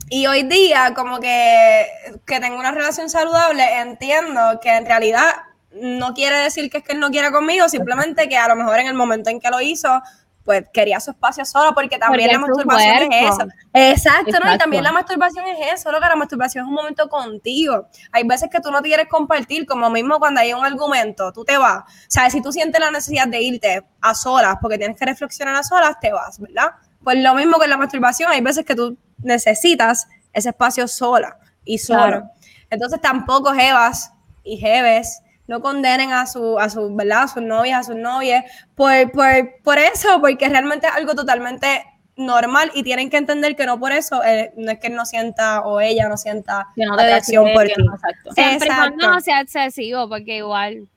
Y 0.09 0.25
hoy 0.25 0.43
día, 0.43 0.93
como 0.95 1.19
que, 1.19 1.85
que 2.25 2.39
tengo 2.39 2.57
una 2.57 2.71
relación 2.71 3.09
saludable, 3.09 3.63
entiendo 3.79 4.59
que 4.61 4.69
en 4.69 4.85
realidad 4.85 5.33
no 5.73 6.13
quiere 6.13 6.37
decir 6.37 6.69
que 6.69 6.77
es 6.77 6.83
que 6.83 6.93
él 6.93 6.99
no 6.99 7.09
quiera 7.09 7.31
conmigo, 7.31 7.67
simplemente 7.67 8.29
que 8.29 8.37
a 8.37 8.47
lo 8.47 8.55
mejor 8.55 8.79
en 8.79 8.87
el 8.87 8.93
momento 8.93 9.29
en 9.29 9.39
que 9.39 9.49
lo 9.49 9.59
hizo, 9.59 10.01
pues 10.43 10.65
quería 10.73 10.99
su 10.99 11.11
espacio 11.11 11.45
solo, 11.45 11.73
porque 11.73 11.97
también 11.97 12.29
Porque 12.29 12.33
la 12.33 12.39
masturbación 12.39 13.13
es 13.13 13.29
eso. 13.29 13.47
Exacto, 13.73 14.39
¿no? 14.43 14.53
Y 14.53 14.57
también 14.57 14.83
la 14.83 14.91
masturbación 14.91 15.45
es 15.47 15.73
eso, 15.73 15.91
lo 15.91 15.99
que 15.99 16.07
la 16.07 16.15
masturbación 16.15 16.65
es 16.65 16.67
un 16.67 16.75
momento 16.75 17.07
contigo. 17.07 17.87
Hay 18.11 18.23
veces 18.23 18.49
que 18.49 18.59
tú 18.59 18.69
no 18.69 18.81
quieres 18.81 19.07
compartir, 19.07 19.65
como 19.65 19.89
mismo 19.89 20.19
cuando 20.19 20.41
hay 20.41 20.53
un 20.53 20.65
argumento, 20.65 21.31
tú 21.31 21.45
te 21.45 21.57
vas. 21.57 21.83
O 21.83 21.85
sea, 22.09 22.29
si 22.29 22.41
tú 22.41 22.51
sientes 22.51 22.79
la 22.79 22.91
necesidad 22.91 23.27
de 23.27 23.41
irte 23.41 23.83
a 24.01 24.13
solas, 24.13 24.57
porque 24.61 24.77
tienes 24.77 24.97
que 24.97 25.05
reflexionar 25.05 25.55
a 25.55 25.63
solas, 25.63 25.99
te 26.01 26.11
vas, 26.11 26.39
¿verdad? 26.39 26.71
Pues 27.03 27.17
lo 27.17 27.33
mismo 27.35 27.57
con 27.57 27.69
la 27.69 27.77
masturbación, 27.77 28.31
hay 28.31 28.41
veces 28.41 28.65
que 28.65 28.75
tú 28.75 28.97
necesitas 29.19 30.07
ese 30.33 30.49
espacio 30.49 30.87
sola 30.87 31.37
y 31.63 31.77
solo. 31.77 31.99
Claro. 32.01 32.29
Entonces 32.69 32.99
tampoco 32.99 33.53
jevas 33.53 34.11
y 34.43 34.57
jeves 34.57 35.21
no 35.47 35.61
condenen 35.61 36.11
a 36.11 36.25
su, 36.25 36.57
a 36.59 36.69
su, 36.69 36.95
¿verdad? 36.95 37.23
A 37.23 37.27
sus 37.27 37.43
novias, 37.43 37.79
a 37.79 37.83
sus 37.83 37.95
novias, 37.95 38.45
por, 38.75 39.11
por, 39.11 39.27
por 39.63 39.77
eso, 39.77 40.19
porque 40.21 40.47
realmente 40.49 40.87
es 40.87 40.93
algo 40.93 41.15
totalmente 41.15 41.85
normal 42.15 42.71
y 42.73 42.83
tienen 42.83 43.09
que 43.09 43.17
entender 43.17 43.55
que 43.55 43.65
no 43.65 43.79
por 43.79 43.91
eso, 43.91 44.23
eh, 44.23 44.51
no 44.55 44.71
es 44.71 44.79
que 44.79 44.87
él 44.87 44.95
no 44.95 45.05
sienta 45.05 45.61
o 45.61 45.79
ella 45.79 46.07
no 46.07 46.17
sienta 46.17 46.67
Que 46.75 46.85
no 46.85 46.95
te 46.95 47.03
atracción 47.03 47.51
por 47.53 47.65
ti. 47.65 47.73
no, 47.77 47.95
exacto. 47.95 48.31
Siempre 48.33 48.67
cuando 48.67 49.09
no 49.09 49.21
sea 49.21 49.41
excesivo, 49.41 50.07
porque 50.07 50.37
igual. 50.37 50.87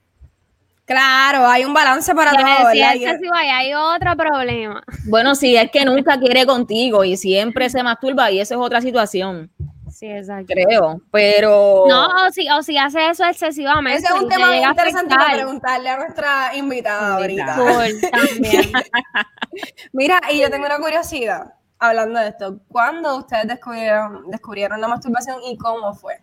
Claro, 0.85 1.49
hay 1.49 1.65
un 1.65 1.75
balance 1.75 2.15
para 2.15 2.31
todo, 2.31 2.71
si 2.71 2.81
es 2.81 2.95
excesivo, 2.95 3.35
ahí 3.35 3.49
hay 3.49 3.75
otro 3.75 4.17
problema. 4.17 4.83
Bueno, 5.07 5.35
si 5.35 5.57
es 5.57 5.69
que 5.73 5.85
nunca 5.85 6.21
quiere 6.21 6.47
contigo 6.47 7.03
y 7.05 7.17
siempre 7.17 7.69
se 7.71 7.83
masturba 7.83 8.31
y 8.31 8.39
eso 8.39 8.55
es 8.55 8.61
otra 8.61 8.81
situación, 8.81 9.51
Sí, 9.97 10.05
exacto. 10.11 10.53
creo, 10.53 11.01
pero... 11.11 11.87
No, 11.89 12.27
o 12.27 12.31
si, 12.31 12.47
o 12.51 12.63
si 12.63 12.77
hace 12.77 13.09
eso 13.09 13.25
excesivamente. 13.25 14.05
Ese 14.05 14.15
es 14.15 14.23
un 14.23 14.29
tema 14.29 14.51
a 14.51 14.57
interesante 14.59 15.15
para 15.15 15.33
preguntarle 15.33 15.89
a 15.89 15.97
nuestra 15.97 16.55
invitada 16.55 17.15
ahorita. 17.15 17.57
también. 18.11 18.73
Mira, 19.95 20.21
y 20.31 20.43
yo 20.43 20.51
tengo 20.51 20.67
una 20.67 20.79
curiosidad 20.79 21.55
hablando 21.79 22.21
de 22.21 22.29
esto. 22.29 22.61
¿Cuándo 22.69 23.17
ustedes 23.17 23.49
descubrieron, 23.49 24.31
descubrieron 24.31 24.83
la 24.83 24.89
masturbación 24.89 25.39
y 25.45 25.57
cómo 25.57 25.95
fue? 25.95 26.21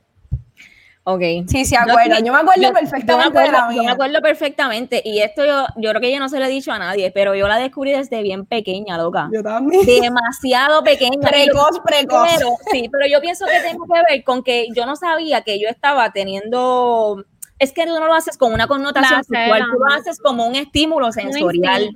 Ok. 1.05 1.21
Sí, 1.47 1.65
se 1.65 1.75
Yo 1.75 1.81
acuerdan. 1.81 2.19
sí- 2.19 2.25
Yo 2.25 2.31
me 2.33 2.39
acuerdo 2.39 2.61
yo- 2.61 2.73
perfectamente 2.73 3.07
yo 3.07 3.17
me 3.17 3.45
de 3.45 3.51
la 3.51 3.57
acuerdo, 3.59 3.75
yo 3.75 3.83
me 3.83 3.91
acuerdo 3.91 4.21
perfectamente. 4.21 5.01
Y 5.03 5.19
esto 5.19 5.45
yo, 5.45 5.65
yo 5.75 5.89
creo 5.89 5.99
que 6.01 6.11
yo 6.13 6.19
no 6.19 6.29
se 6.29 6.39
lo 6.39 6.45
he 6.45 6.49
dicho 6.49 6.71
a 6.71 6.79
nadie, 6.79 7.11
pero 7.11 7.35
yo 7.35 7.47
la 7.49 7.57
descubrí 7.57 7.91
desde 7.91 8.21
bien 8.21 8.45
pequeña, 8.45 8.97
loca. 8.97 9.29
Yo 9.33 9.43
también. 9.43 9.85
Demasiado 9.85 10.81
pequeña. 10.83 11.19
Precoz, 11.19 11.79
precoz. 11.85 12.29
Pero, 12.37 12.49
sí, 12.71 12.87
pero 12.89 13.05
yo 13.11 13.19
pienso 13.19 13.45
que 13.45 13.59
tiene 13.59 13.77
que 13.77 14.13
ver 14.13 14.23
con 14.23 14.43
que 14.43 14.67
yo 14.73 14.85
no 14.85 14.95
sabía 14.95 15.41
que 15.41 15.59
yo 15.59 15.67
estaba 15.67 16.11
teniendo. 16.11 17.25
Es 17.59 17.71
que 17.71 17.85
tú 17.85 17.93
no 17.93 18.07
lo 18.07 18.13
haces 18.13 18.37
con 18.37 18.51
una 18.53 18.67
connotación 18.67 19.21
Placer, 19.25 19.47
sexual, 19.47 19.63
tú 19.71 19.79
lo 19.79 19.93
haces 19.93 20.19
como 20.19 20.45
un 20.47 20.55
estímulo 20.55 21.07
Un 21.07 21.13
sensorial. 21.13 21.89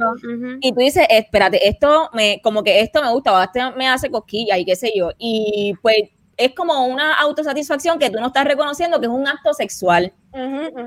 Y 0.61 0.71
tú 0.71 0.79
dices, 0.79 1.05
espérate, 1.09 1.67
esto 1.67 2.09
me, 2.13 2.39
como 2.41 2.63
que 2.63 2.81
esto 2.81 3.01
me 3.01 3.11
gusta, 3.11 3.33
o 3.33 3.41
esto 3.41 3.73
me 3.77 3.87
hace 3.87 4.09
cosquilla 4.09 4.57
y 4.57 4.65
qué 4.65 4.75
sé 4.75 4.91
yo. 4.95 5.11
Y 5.17 5.73
pues 5.81 5.97
es 6.37 6.53
como 6.53 6.85
una 6.85 7.15
autosatisfacción 7.15 7.97
que 7.97 8.11
tú 8.11 8.19
no 8.19 8.27
estás 8.27 8.45
reconociendo 8.45 8.99
que 8.99 9.07
es 9.07 9.11
un 9.11 9.27
acto 9.27 9.53
sexual. 9.53 10.13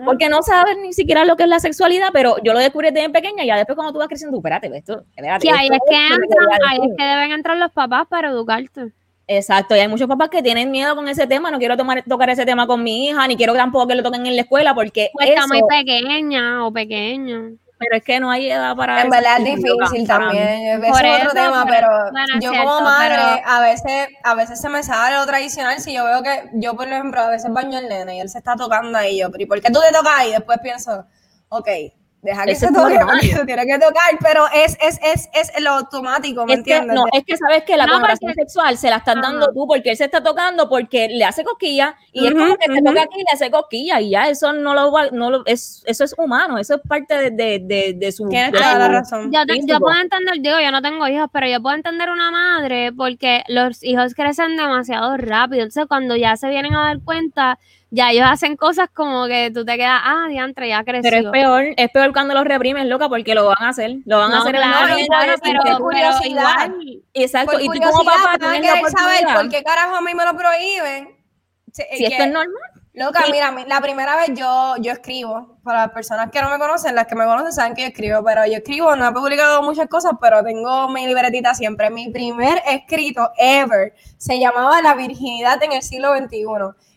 Porque 0.04 0.28
no 0.28 0.42
sabes 0.42 0.76
ni 0.80 0.92
siquiera 0.92 1.25
lo 1.25 1.37
que 1.37 1.42
es 1.42 1.49
la 1.49 1.59
sexualidad, 1.59 2.11
pero 2.12 2.37
yo 2.45 2.52
lo 2.52 2.61
descubrí 2.61 2.92
desde 2.92 3.11
pequeña 3.11 3.42
y 3.42 3.49
ya 3.49 3.57
después 3.57 3.75
cuando 3.75 3.92
tú 3.92 3.99
vas 3.99 4.07
creciendo, 4.07 4.37
espérate, 4.37 4.71
esto, 4.73 5.02
espérate. 5.16 5.42
Sí, 5.42 5.49
ahí 5.52 5.66
esto 5.66 5.75
es 5.75 5.80
que 5.90 5.97
entran, 5.97 6.49
ahí 6.69 6.78
es 6.88 6.97
que 6.97 7.04
deben 7.04 7.33
entrar 7.33 7.57
los 7.57 7.73
papás 7.73 8.07
para 8.09 8.28
educarte. 8.28 8.92
Exacto, 9.26 9.75
y 9.76 9.80
hay 9.80 9.88
muchos 9.88 10.09
papás 10.09 10.28
que 10.28 10.42
tienen 10.42 10.71
miedo 10.71 10.95
con 10.95 11.09
ese 11.09 11.26
tema, 11.26 11.50
no 11.50 11.59
quiero 11.59 11.76
tomar, 11.76 12.02
tocar 12.02 12.30
ese 12.30 12.45
tema 12.45 12.66
con 12.66 12.83
mi 12.83 13.09
hija, 13.09 13.26
ni 13.26 13.37
quiero 13.37 13.54
tampoco 13.54 13.88
que 13.88 13.95
lo 13.97 14.02
toquen 14.02 14.26
en 14.26 14.37
la 14.37 14.42
escuela, 14.42 14.75
porque 14.75 15.11
Pues 15.12 15.28
está 15.28 15.40
eso, 15.40 15.49
muy 15.49 15.62
pequeña 15.69 16.66
o 16.66 16.73
pequeño. 16.73 17.52
Pero 17.81 17.97
es 17.97 18.03
que 18.05 18.21
no 18.21 18.31
hay 18.31 18.51
edad 18.51 18.77
para 18.77 19.01
En 19.01 19.09
verdad 19.09 19.39
es 19.39 19.45
difícil 19.57 20.07
también. 20.07 20.83
Es 20.85 20.91
otro 21.17 21.31
tema, 21.33 21.65
pero- 21.67 21.89
yo 22.43 22.51
como 22.53 22.81
madre, 22.83 23.43
a 23.47 23.61
veces, 23.61 24.09
a 24.23 24.35
veces 24.35 24.61
se 24.61 24.69
me 24.69 24.83
sale 24.83 25.17
lo 25.17 25.25
tradicional. 25.25 25.81
Si 25.81 25.95
yo 25.95 26.05
veo 26.05 26.23
que, 26.23 26.51
yo 26.53 26.77
por 26.77 26.87
ejemplo, 26.89 27.19
a 27.23 27.29
veces 27.29 27.51
baño 27.51 27.79
al 27.79 27.89
nene 27.89 28.17
y 28.17 28.21
él 28.21 28.29
se 28.29 28.37
está 28.37 28.55
tocando 28.55 28.99
ahí, 28.99 29.19
yo, 29.19 29.31
pero 29.31 29.43
¿y 29.45 29.47
por 29.47 29.63
qué 29.63 29.73
tú 29.73 29.81
te 29.81 29.95
tocas 29.97 30.13
ahí? 30.15 30.31
Después 30.31 30.59
pienso, 30.63 31.07
ok, 31.49 31.69
deja 32.23 32.45
que 32.45 32.53
Ese 32.53 32.61
se 32.61 32.67
es 32.67 32.73
toque, 32.73 33.27
se 33.29 33.47
tiene 33.47 33.67
que 33.67 33.79
tocar, 33.79 34.19
pero 34.21 34.45
es, 34.55 34.77
es, 34.81 34.99
es, 35.03 35.29
es 35.33 35.61
lo 35.62 35.71
automático, 35.71 36.45
¿me 36.47 36.53
Es 36.55 36.62
que, 36.62 36.75
entiendes? 36.77 36.95
no, 36.95 37.05
es 37.12 37.25
que 37.25 37.37
sabes 37.37 37.65
que 37.65 37.77
la 37.77 37.87
No, 37.87 38.00
porque- 38.00 38.35
sexual 38.35 38.77
se 38.77 38.91
la 38.91 38.97
estás 38.97 39.17
Ajá. 39.17 39.23
dando 39.31 39.47
tú 39.53 39.67
porque 39.67 39.91
él 39.91 39.97
se 39.97 40.05
está 40.05 40.23
tocando 40.23 40.69
porque 40.69 41.09
le 41.09 41.25
hace 41.25 41.45
cosquilla 41.45 41.95
y 42.12 42.27
es 42.27 42.33
Ujú, 42.33 42.41
como 42.43 42.57
que 42.57 42.67
te 42.67 42.73
ujú. 42.75 42.85
toca 42.85 43.03
aquí 43.03 43.15
y 43.17 43.21
le 43.21 43.33
hace 43.33 43.50
cosquilla 43.50 44.00
y 44.00 44.11
ya 44.11 44.29
eso 44.29 44.53
no 44.53 44.75
lo 44.75 44.93
va- 44.93 45.11
no 45.11 45.31
lo, 45.31 45.47
es 45.47 45.83
eso 45.87 46.05
es 46.05 46.15
humano, 46.19 46.59
eso 46.59 46.75
es 46.75 46.81
parte 46.87 47.17
de, 47.17 47.31
de, 47.31 47.59
de, 47.62 47.95
de 47.97 48.12
su 48.12 48.29
Tienes 48.29 48.53
toda 48.53 48.79
la 48.79 48.89
razón. 48.89 49.33
Yo, 49.33 49.47
te- 49.47 49.61
yo 49.67 49.79
puedo 49.79 49.99
entender, 49.99 50.35
digo, 50.41 50.61
yo 50.61 50.71
no 50.71 50.83
tengo 50.83 51.09
hijos, 51.09 51.29
pero 51.33 51.47
yo 51.47 51.61
puedo 51.62 51.75
entender 51.77 52.11
una 52.11 52.31
madre 52.31 52.93
porque 52.93 53.45
los 53.49 53.83
hijos 53.83 54.15
crecen 54.15 54.57
demasiado 54.57 55.17
rápido. 55.17 55.62
Entonces, 55.62 55.87
cuando 55.89 56.17
ya 56.17 56.37
se 56.37 56.49
vienen 56.49 56.75
a 56.75 56.83
dar 56.85 57.00
cuenta, 57.00 57.59
ya 57.91 58.11
ellos 58.11 58.27
hacen 58.29 58.57
cosas 58.57 58.89
como 58.95 59.27
que 59.27 59.51
tú 59.53 59.65
te 59.65 59.77
quedas, 59.77 60.01
ah, 60.05 60.27
diantre, 60.29 60.69
ya 60.69 60.85
creció. 60.85 61.11
Pero 61.11 61.19
es 61.19 61.31
peor, 61.33 61.65
es 61.77 61.91
peor 61.91 62.13
cuando 62.13 62.35
los 62.35 62.45
reprimes, 62.45 62.87
loca, 62.87 63.09
porque 63.09 63.35
lo 63.35 63.47
van 63.47 63.57
a 63.63 63.69
hacer. 63.71 63.97
Lo 64.07 64.19
van 64.19 64.33
a 64.33 64.39
hacer 64.41 64.55
en 64.55 64.61
claro, 64.63 64.95
claro, 65.07 65.33
pero, 65.43 65.61
pero 65.65 65.79
curiosidad. 65.79 66.67
igual. 66.71 67.03
Exacto, 67.15 67.53
Por 67.53 67.63
y 67.63 67.67
tú 67.67 67.81
como 67.91 68.05
papá 68.05 68.39
tienes 68.39 68.63
la 68.83 68.89
saber 68.91 69.25
por 69.35 69.49
qué 69.49 69.63
carajo 69.63 69.97
a 69.97 70.01
mí 70.01 70.15
me 70.15 70.25
lo 70.25 70.37
prohíben. 70.37 71.17
Si, 71.73 71.83
Si 71.97 72.05
esto 72.05 72.23
es 72.25 72.33
normal. 72.33 72.47
Loca, 72.93 73.23
Sí. 73.25 73.31
mira, 73.31 73.53
mi- 73.53 73.65
la 73.67 73.81
primera 73.81 74.17
vez 74.17 74.33
yo, 74.37 74.75
yo 74.81 74.91
escribo, 74.91 75.59
para 75.63 75.83
las 75.87 75.91
personas 75.93 76.29
que 76.33 76.43
no 76.43 76.51
me 76.51 76.59
conocen, 76.59 76.97
las 76.97 77.07
que 77.07 77.15
me 77.15 77.25
conocen 77.25 77.53
saben 77.53 77.75
que 77.75 77.83
yo 77.83 77.89
escribo, 77.89 78.25
pero 78.25 78.45
yo 78.47 78.55
escribo, 78.55 78.97
no 78.97 79.07
he 79.09 79.13
publicado 79.13 79.63
muchas 79.63 79.87
cosas, 79.87 80.13
pero 80.21 80.43
tengo 80.43 80.89
mi 80.89 81.07
libretita 81.07 81.55
siempre. 81.55 81.89
Mi 81.89 82.09
primer 82.11 82.61
escrito 82.67 83.31
ever 83.39 83.95
se 84.19 84.41
llamaba 84.41 84.83
La 84.83 84.95
virginidad 84.95 85.63
en 85.63 85.73
el 85.73 85.83
siglo 85.83 86.17
XXI 86.17 86.45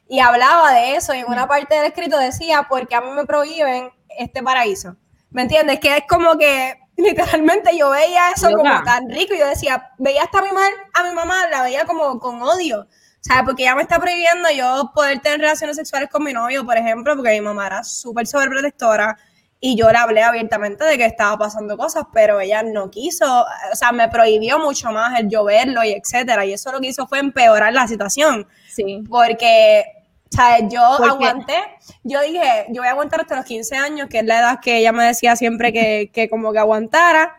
y 0.08 0.20
hablaba 0.20 0.74
de 0.74 0.96
eso 0.96 1.14
y 1.14 1.20
en 1.20 1.28
una 1.28 1.48
parte 1.48 1.76
del 1.76 1.86
escrito 1.86 2.18
decía, 2.18 2.68
porque 2.70 2.96
a 2.96 3.02
mí 3.02 3.12
me 3.12 3.26
prohíben 3.26 3.90
este 4.18 4.44
paraíso. 4.44 4.96
¿Me 5.32 5.44
entiendes? 5.44 5.80
Que 5.80 5.98
es 5.98 6.04
como 6.08 6.38
que 6.38 6.76
literalmente 6.98 7.76
yo 7.78 7.90
veía 7.90 8.32
eso 8.32 8.50
Loca. 8.50 8.58
como 8.58 8.84
tan 8.84 9.10
rico 9.10 9.34
y 9.34 9.40
yo 9.40 9.48
decía, 9.48 9.92
veía 9.98 10.24
hasta 10.24 10.40
a 10.40 10.42
mi, 10.44 10.50
mamá, 10.50 10.68
a 10.94 11.04
mi 11.04 11.16
mamá, 11.16 11.48
la 11.50 11.64
veía 11.64 11.86
como 11.86 12.20
con 12.20 12.42
odio. 12.42 12.88
¿Sabes? 13.22 13.44
Porque 13.46 13.64
ella 13.64 13.76
me 13.76 13.84
está 13.84 14.00
prohibiendo 14.00 14.50
yo 14.52 14.92
poder 14.94 15.22
tener 15.22 15.40
relaciones 15.40 15.78
sexuales 15.78 16.10
con 16.10 16.26
mi 16.26 16.34
novio, 16.34 16.66
por 16.66 16.76
ejemplo, 16.76 17.16
porque 17.16 17.32
mi 17.32 17.40
mamá 17.40 17.68
era 17.68 17.84
súper 17.84 18.28
sobreprotectora 18.28 19.18
y 19.66 19.78
yo 19.78 19.90
le 19.94 19.98
hablé 19.98 20.22
abiertamente 20.22 20.84
de 20.84 20.98
que 20.98 21.06
estaba 21.06 21.38
pasando 21.38 21.78
cosas, 21.78 22.04
pero 22.12 22.42
ella 22.42 22.64
no 22.64 22.92
quiso, 22.92 23.46
o 23.72 23.76
sea, 23.78 23.94
me 23.94 24.10
prohibió 24.10 24.60
mucho 24.60 24.92
más 24.92 25.18
el 25.18 25.30
yo 25.30 25.46
verlo 25.46 25.82
y 25.86 25.94
etcétera. 25.94 26.44
Y 26.44 26.52
eso 26.52 26.70
lo 26.74 26.82
que 26.82 26.88
hizo 26.88 27.08
fue 27.08 27.20
empeorar 27.20 27.72
la 27.72 27.88
situación, 27.88 28.46
Sí. 28.68 29.02
porque, 29.10 29.86
¿sabes? 30.30 30.66
Yo 30.70 30.82
Porque- 30.98 31.12
aguanté, 31.12 31.56
yo 32.04 32.20
dije, 32.22 32.66
yo 32.72 32.82
voy 32.82 32.90
a 32.90 32.92
aguantar 32.92 33.22
hasta 33.22 33.38
los 33.38 33.46
15 33.46 33.78
años, 33.78 34.10
que 34.10 34.20
es 34.20 34.26
la 34.26 34.40
edad 34.40 34.60
que 34.60 34.80
ella 34.80 34.92
me 34.92 35.06
decía 35.06 35.38
siempre 35.38 35.72
que, 35.72 36.12
que 36.14 36.28
como 36.30 36.52
que 36.52 36.60
aguantara. 36.60 37.34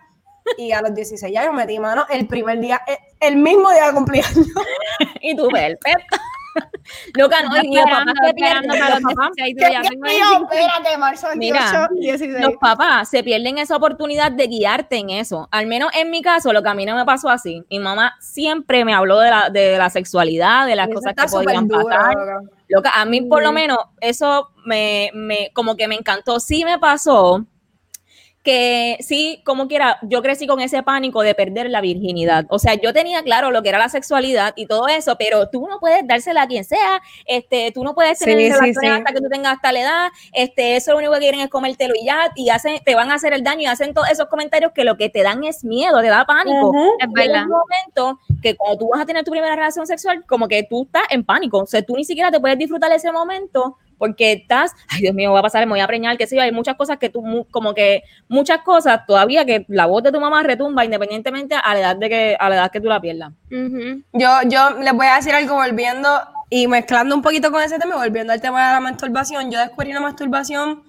Y 0.56 0.72
a 0.72 0.80
los 0.80 0.94
16 0.94 1.30
ya 1.30 1.44
yo 1.44 1.52
metí 1.52 1.78
mano 1.78 2.06
el 2.08 2.26
primer 2.26 2.58
día, 2.58 2.80
el, 2.86 2.96
el 3.20 3.36
mismo 3.36 3.70
día 3.70 3.88
de 3.88 3.92
cumpleaños. 3.92 4.34
Y 5.20 5.36
tú, 5.36 5.48
perfecto. 5.48 6.16
Loca, 7.14 7.42
no, 7.42 7.56
y 7.62 7.74
los 7.74 7.84
papás 7.84 8.14
se 8.26 8.34
pierden, 8.34 8.68
para 8.70 8.90
los 8.94 9.02
los 9.02 9.14
papás- 9.14 9.30
16, 9.36 9.56
tú 9.56 9.64
¿Qué- 9.66 9.72
ya 9.72 9.82
qué 9.82 9.88
tengo 9.88 10.06
yo? 10.06 10.12
25. 10.12 10.52
Espérate, 10.52 10.98
marzo 10.98 11.26
28, 11.28 11.38
Mira, 11.38 11.88
16. 12.00 12.40
los 12.40 12.56
papás 12.60 13.08
se 13.08 13.22
pierden 13.24 13.58
esa 13.58 13.76
oportunidad 13.76 14.32
de 14.32 14.46
guiarte 14.46 14.96
en 14.96 15.10
eso. 15.10 15.48
Al 15.50 15.66
menos 15.66 15.90
en 15.94 16.10
mi 16.10 16.22
caso, 16.22 16.52
lo 16.52 16.62
que 16.62 16.68
a 16.68 16.74
mí 16.74 16.84
no 16.86 16.94
me 16.96 17.04
pasó 17.04 17.28
así. 17.28 17.64
Mi 17.70 17.78
mamá 17.78 18.14
siempre 18.20 18.84
me 18.84 18.94
habló 18.94 19.18
de 19.18 19.30
la, 19.30 19.50
de 19.50 19.78
la 19.78 19.90
sexualidad, 19.90 20.66
de 20.66 20.76
las 20.76 20.88
eso 20.88 20.94
cosas 20.96 21.14
que 21.14 21.26
podían 21.28 21.68
pasar. 21.68 22.14
Loca, 22.68 22.90
a 22.94 23.04
mí 23.04 23.20
por 23.22 23.42
lo 23.42 23.52
menos 23.52 23.78
eso 24.00 24.50
me, 24.64 25.10
me, 25.14 25.50
como 25.52 25.76
que 25.76 25.86
me 25.88 25.94
encantó. 25.94 26.40
Sí 26.40 26.64
me 26.64 26.78
pasó 26.78 27.44
que 28.44 28.98
sí, 29.00 29.40
como 29.44 29.66
quiera, 29.68 29.98
yo 30.02 30.22
crecí 30.22 30.46
con 30.46 30.60
ese 30.60 30.82
pánico 30.82 31.22
de 31.22 31.34
perder 31.34 31.70
la 31.70 31.80
virginidad. 31.80 32.44
O 32.50 32.58
sea, 32.58 32.74
yo 32.74 32.92
tenía 32.92 33.22
claro 33.22 33.50
lo 33.50 33.62
que 33.62 33.70
era 33.70 33.78
la 33.78 33.88
sexualidad 33.88 34.52
y 34.54 34.66
todo 34.66 34.86
eso, 34.86 35.16
pero 35.18 35.48
tú 35.48 35.66
no 35.66 35.80
puedes 35.80 36.06
dársela 36.06 36.42
a 36.42 36.46
quien 36.46 36.62
sea, 36.64 37.00
este, 37.26 37.72
tú 37.72 37.82
no 37.82 37.94
puedes 37.94 38.18
tener 38.18 38.36
Sí, 38.36 38.44
relaciones 38.52 38.76
sí. 38.80 38.86
hasta 38.86 39.12
que 39.14 39.20
tú 39.20 39.28
tengas 39.30 39.56
la 39.62 39.80
edad, 39.80 40.08
este, 40.34 40.76
eso 40.76 40.92
lo 40.92 40.98
único 40.98 41.14
que 41.14 41.20
quieren 41.20 41.40
es 41.40 41.48
comértelo 41.48 41.94
y 41.98 42.04
ya, 42.04 42.30
y 42.36 42.50
hacen, 42.50 42.80
te 42.84 42.94
van 42.94 43.10
a 43.10 43.14
hacer 43.14 43.32
el 43.32 43.42
daño 43.42 43.62
y 43.62 43.66
hacen 43.66 43.94
todos 43.94 44.10
esos 44.10 44.26
comentarios 44.28 44.72
que 44.72 44.84
lo 44.84 44.98
que 44.98 45.08
te 45.08 45.22
dan 45.22 45.42
es 45.42 45.64
miedo, 45.64 46.02
te 46.02 46.08
da 46.08 46.26
pánico. 46.26 46.68
Ujú. 46.68 46.90
Es 47.00 47.08
Llega 47.08 47.22
verdad. 47.32 47.42
un 47.44 47.48
momento 47.50 48.20
que 48.42 48.54
cuando 48.56 48.78
tú 48.78 48.90
vas 48.92 49.00
a 49.00 49.06
tener 49.06 49.24
tu 49.24 49.30
primera 49.30 49.56
relación 49.56 49.86
sexual, 49.86 50.22
como 50.26 50.48
que 50.48 50.62
tú 50.64 50.82
estás 50.82 51.04
en 51.08 51.24
pánico. 51.24 51.60
O 51.60 51.66
sea, 51.66 51.80
tú 51.80 51.96
ni 51.96 52.04
siquiera 52.04 52.30
te 52.30 52.38
puedes 52.38 52.58
disfrutar 52.58 52.90
de 52.90 52.96
ese 52.96 53.10
momento 53.10 53.78
porque 53.98 54.32
estás, 54.32 54.72
ay 54.88 55.02
Dios 55.02 55.14
mío, 55.14 55.32
va 55.32 55.40
a 55.40 55.42
pasar, 55.42 55.64
me 55.66 55.72
voy 55.72 55.80
a 55.80 55.86
preñar, 55.86 56.16
qué 56.16 56.26
sé 56.26 56.36
yo, 56.36 56.42
hay 56.42 56.52
muchas 56.52 56.76
cosas 56.76 56.98
que 56.98 57.08
tú, 57.08 57.46
como 57.50 57.74
que 57.74 58.02
muchas 58.28 58.62
cosas 58.62 59.06
todavía 59.06 59.44
que 59.44 59.64
la 59.68 59.86
voz 59.86 60.02
de 60.02 60.12
tu 60.12 60.20
mamá 60.20 60.42
retumba 60.42 60.84
independientemente 60.84 61.54
a 61.54 61.74
la 61.74 61.80
edad 61.80 61.96
de 61.96 62.08
que, 62.08 62.36
a 62.38 62.48
la 62.48 62.56
edad 62.56 62.70
que 62.70 62.80
tú 62.80 62.88
la 62.88 63.00
pierdas. 63.00 63.32
Yo, 63.50 64.28
yo 64.46 64.70
les 64.80 64.92
voy 64.92 65.06
a 65.06 65.16
decir 65.16 65.34
algo 65.34 65.54
volviendo 65.54 66.08
y 66.50 66.68
mezclando 66.68 67.14
un 67.14 67.22
poquito 67.22 67.50
con 67.50 67.62
ese 67.62 67.78
tema, 67.78 67.94
y 67.94 67.98
volviendo 67.98 68.32
al 68.32 68.40
tema 68.40 68.66
de 68.66 68.74
la 68.74 68.80
masturbación. 68.80 69.50
Yo 69.50 69.58
descubrí 69.58 69.92
la 69.92 70.00
masturbación 70.00 70.82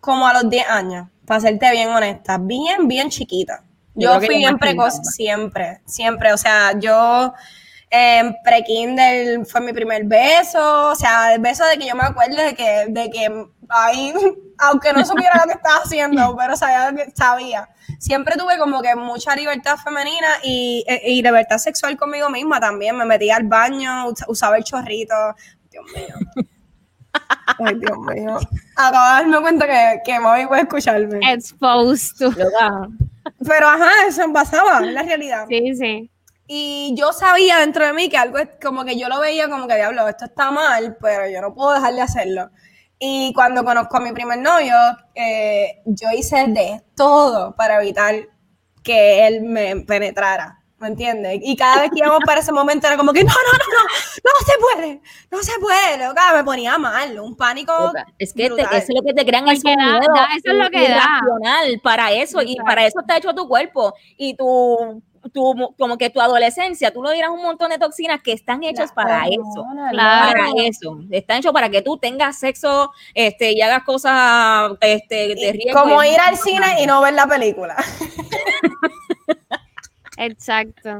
como 0.00 0.26
a 0.26 0.32
los 0.32 0.48
10 0.48 0.68
años, 0.68 1.08
para 1.26 1.40
serte 1.40 1.70
bien 1.72 1.90
honesta, 1.90 2.38
bien, 2.38 2.88
bien 2.88 3.10
chiquita. 3.10 3.62
Yo 3.94 4.14
Yo, 4.14 4.20
fui 4.20 4.38
bien 4.38 4.58
precoz 4.58 4.94
siempre, 5.02 5.80
siempre. 5.84 6.32
O 6.32 6.38
sea, 6.38 6.78
yo 6.78 7.34
en 7.90 8.36
pre-kinder 8.44 9.44
fue 9.46 9.60
mi 9.60 9.72
primer 9.72 10.04
beso, 10.04 10.90
o 10.90 10.94
sea, 10.94 11.34
el 11.34 11.40
beso 11.40 11.64
de 11.66 11.76
que 11.76 11.88
yo 11.88 11.96
me 11.96 12.04
acuerdo 12.04 12.36
de 12.36 12.54
que, 12.54 12.86
de 12.88 13.10
que 13.10 13.46
ahí, 13.68 14.14
aunque 14.58 14.92
no 14.92 15.04
supiera 15.04 15.36
lo 15.38 15.44
que 15.46 15.54
estaba 15.54 15.76
haciendo, 15.84 16.36
pero 16.38 16.56
sabía, 16.56 16.94
que 16.94 17.10
sabía. 17.14 17.68
Siempre 17.98 18.36
tuve 18.36 18.56
como 18.58 18.80
que 18.80 18.94
mucha 18.94 19.34
libertad 19.34 19.76
femenina 19.76 20.28
y, 20.44 20.84
y 21.04 21.20
libertad 21.22 21.58
sexual 21.58 21.96
conmigo 21.96 22.30
misma 22.30 22.60
también. 22.60 22.96
Me 22.96 23.04
metía 23.04 23.36
al 23.36 23.44
baño, 23.44 24.06
us- 24.08 24.24
usaba 24.28 24.56
el 24.56 24.64
chorrito. 24.64 25.14
Dios 25.70 25.84
mío. 25.94 26.14
Ay, 27.58 27.74
Dios 27.74 27.98
mío. 27.98 28.38
Acabo 28.76 29.04
de 29.04 29.10
darme 29.30 29.40
cuenta 29.40 29.66
que, 29.66 30.00
que 30.04 30.20
Mami 30.20 30.46
puede 30.46 30.62
escucharme. 30.62 31.18
Exposed 31.32 32.16
to. 32.18 32.30
Pero 33.46 33.68
ajá, 33.68 33.90
eso 34.08 34.32
pasaba, 34.32 34.78
es 34.86 34.92
la 34.92 35.02
realidad. 35.02 35.46
Sí, 35.48 35.74
sí. 35.74 36.10
Y 36.52 36.96
yo 36.96 37.12
sabía 37.12 37.58
dentro 37.58 37.86
de 37.86 37.92
mí 37.92 38.08
que 38.08 38.16
algo 38.16 38.36
es 38.38 38.48
como 38.60 38.84
que 38.84 38.98
yo 38.98 39.08
lo 39.08 39.20
veía 39.20 39.48
como 39.48 39.68
que 39.68 39.76
diablo, 39.76 40.08
esto 40.08 40.24
está 40.24 40.50
mal, 40.50 40.96
pero 41.00 41.28
yo 41.30 41.40
no 41.40 41.54
puedo 41.54 41.74
dejar 41.74 41.94
de 41.94 42.00
hacerlo. 42.02 42.50
Y 42.98 43.32
cuando 43.34 43.62
conozco 43.64 43.98
a 43.98 44.00
mi 44.00 44.10
primer 44.10 44.40
novio, 44.40 44.74
eh, 45.14 45.80
yo 45.84 46.08
hice 46.10 46.44
de 46.48 46.82
todo 46.96 47.54
para 47.54 47.80
evitar 47.80 48.16
que 48.82 49.28
él 49.28 49.42
me 49.42 49.76
penetrara. 49.82 50.56
¿Me 50.78 50.88
entiendes? 50.88 51.38
Y 51.42 51.54
cada 51.56 51.82
vez 51.82 51.90
que 51.92 51.98
íbamos 51.98 52.20
para 52.26 52.40
ese 52.40 52.52
momento 52.52 52.86
era 52.88 52.96
como 52.96 53.12
que 53.12 53.22
no, 53.22 53.30
no, 53.30 53.52
no, 53.52 53.82
no, 53.82 53.84
no 54.24 54.46
se 54.46 54.58
puede, 54.58 55.00
no 55.30 55.42
se 55.42 55.52
puede, 55.60 56.04
loca, 56.08 56.32
me 56.34 56.42
ponía 56.42 56.78
mal, 56.78 57.20
un 57.20 57.36
pánico. 57.36 57.92
Es 58.18 58.32
que 58.32 58.48
te- 58.48 58.62
eso 58.62 58.76
es 58.76 58.88
lo 58.88 59.02
que 59.02 59.12
te 59.14 59.24
crean 59.26 59.46
esos 59.46 59.62
miedos 59.62 60.06
eso 60.38 60.50
es 60.50 60.54
lo 60.54 60.70
que 60.70 60.88
da. 60.88 61.20
para 61.82 62.10
eso 62.12 62.40
y 62.42 62.52
Exacto. 62.52 62.64
para 62.64 62.86
eso 62.86 63.00
está 63.00 63.18
hecho 63.18 63.34
tu 63.34 63.46
cuerpo 63.46 63.92
y 64.16 64.34
tu, 64.34 65.02
tu 65.32 65.74
como 65.78 65.98
que 65.98 66.10
tu 66.10 66.20
adolescencia, 66.20 66.92
tú 66.92 67.02
lo 67.02 67.10
dirás 67.10 67.30
un 67.30 67.42
montón 67.42 67.70
de 67.70 67.78
toxinas 67.78 68.22
que 68.22 68.32
están 68.32 68.64
hechas 68.64 68.92
para 68.92 69.26
eso. 69.26 69.66
Claro. 69.90 70.32
Para 70.32 70.46
eso, 70.56 71.00
están 71.10 71.38
hechos 71.38 71.52
para 71.52 71.68
que 71.68 71.82
tú 71.82 71.98
tengas 71.98 72.38
sexo 72.38 72.90
este, 73.14 73.52
y 73.52 73.60
hagas 73.60 73.84
cosas 73.84 74.72
este, 74.80 75.34
de 75.34 75.52
riesgo. 75.52 75.80
Como 75.80 76.02
ir 76.04 76.18
al 76.20 76.36
cine 76.36 76.82
y 76.82 76.86
no 76.86 77.00
ver 77.00 77.14
la 77.14 77.26
película. 77.26 77.76
Exacto. 80.16 80.96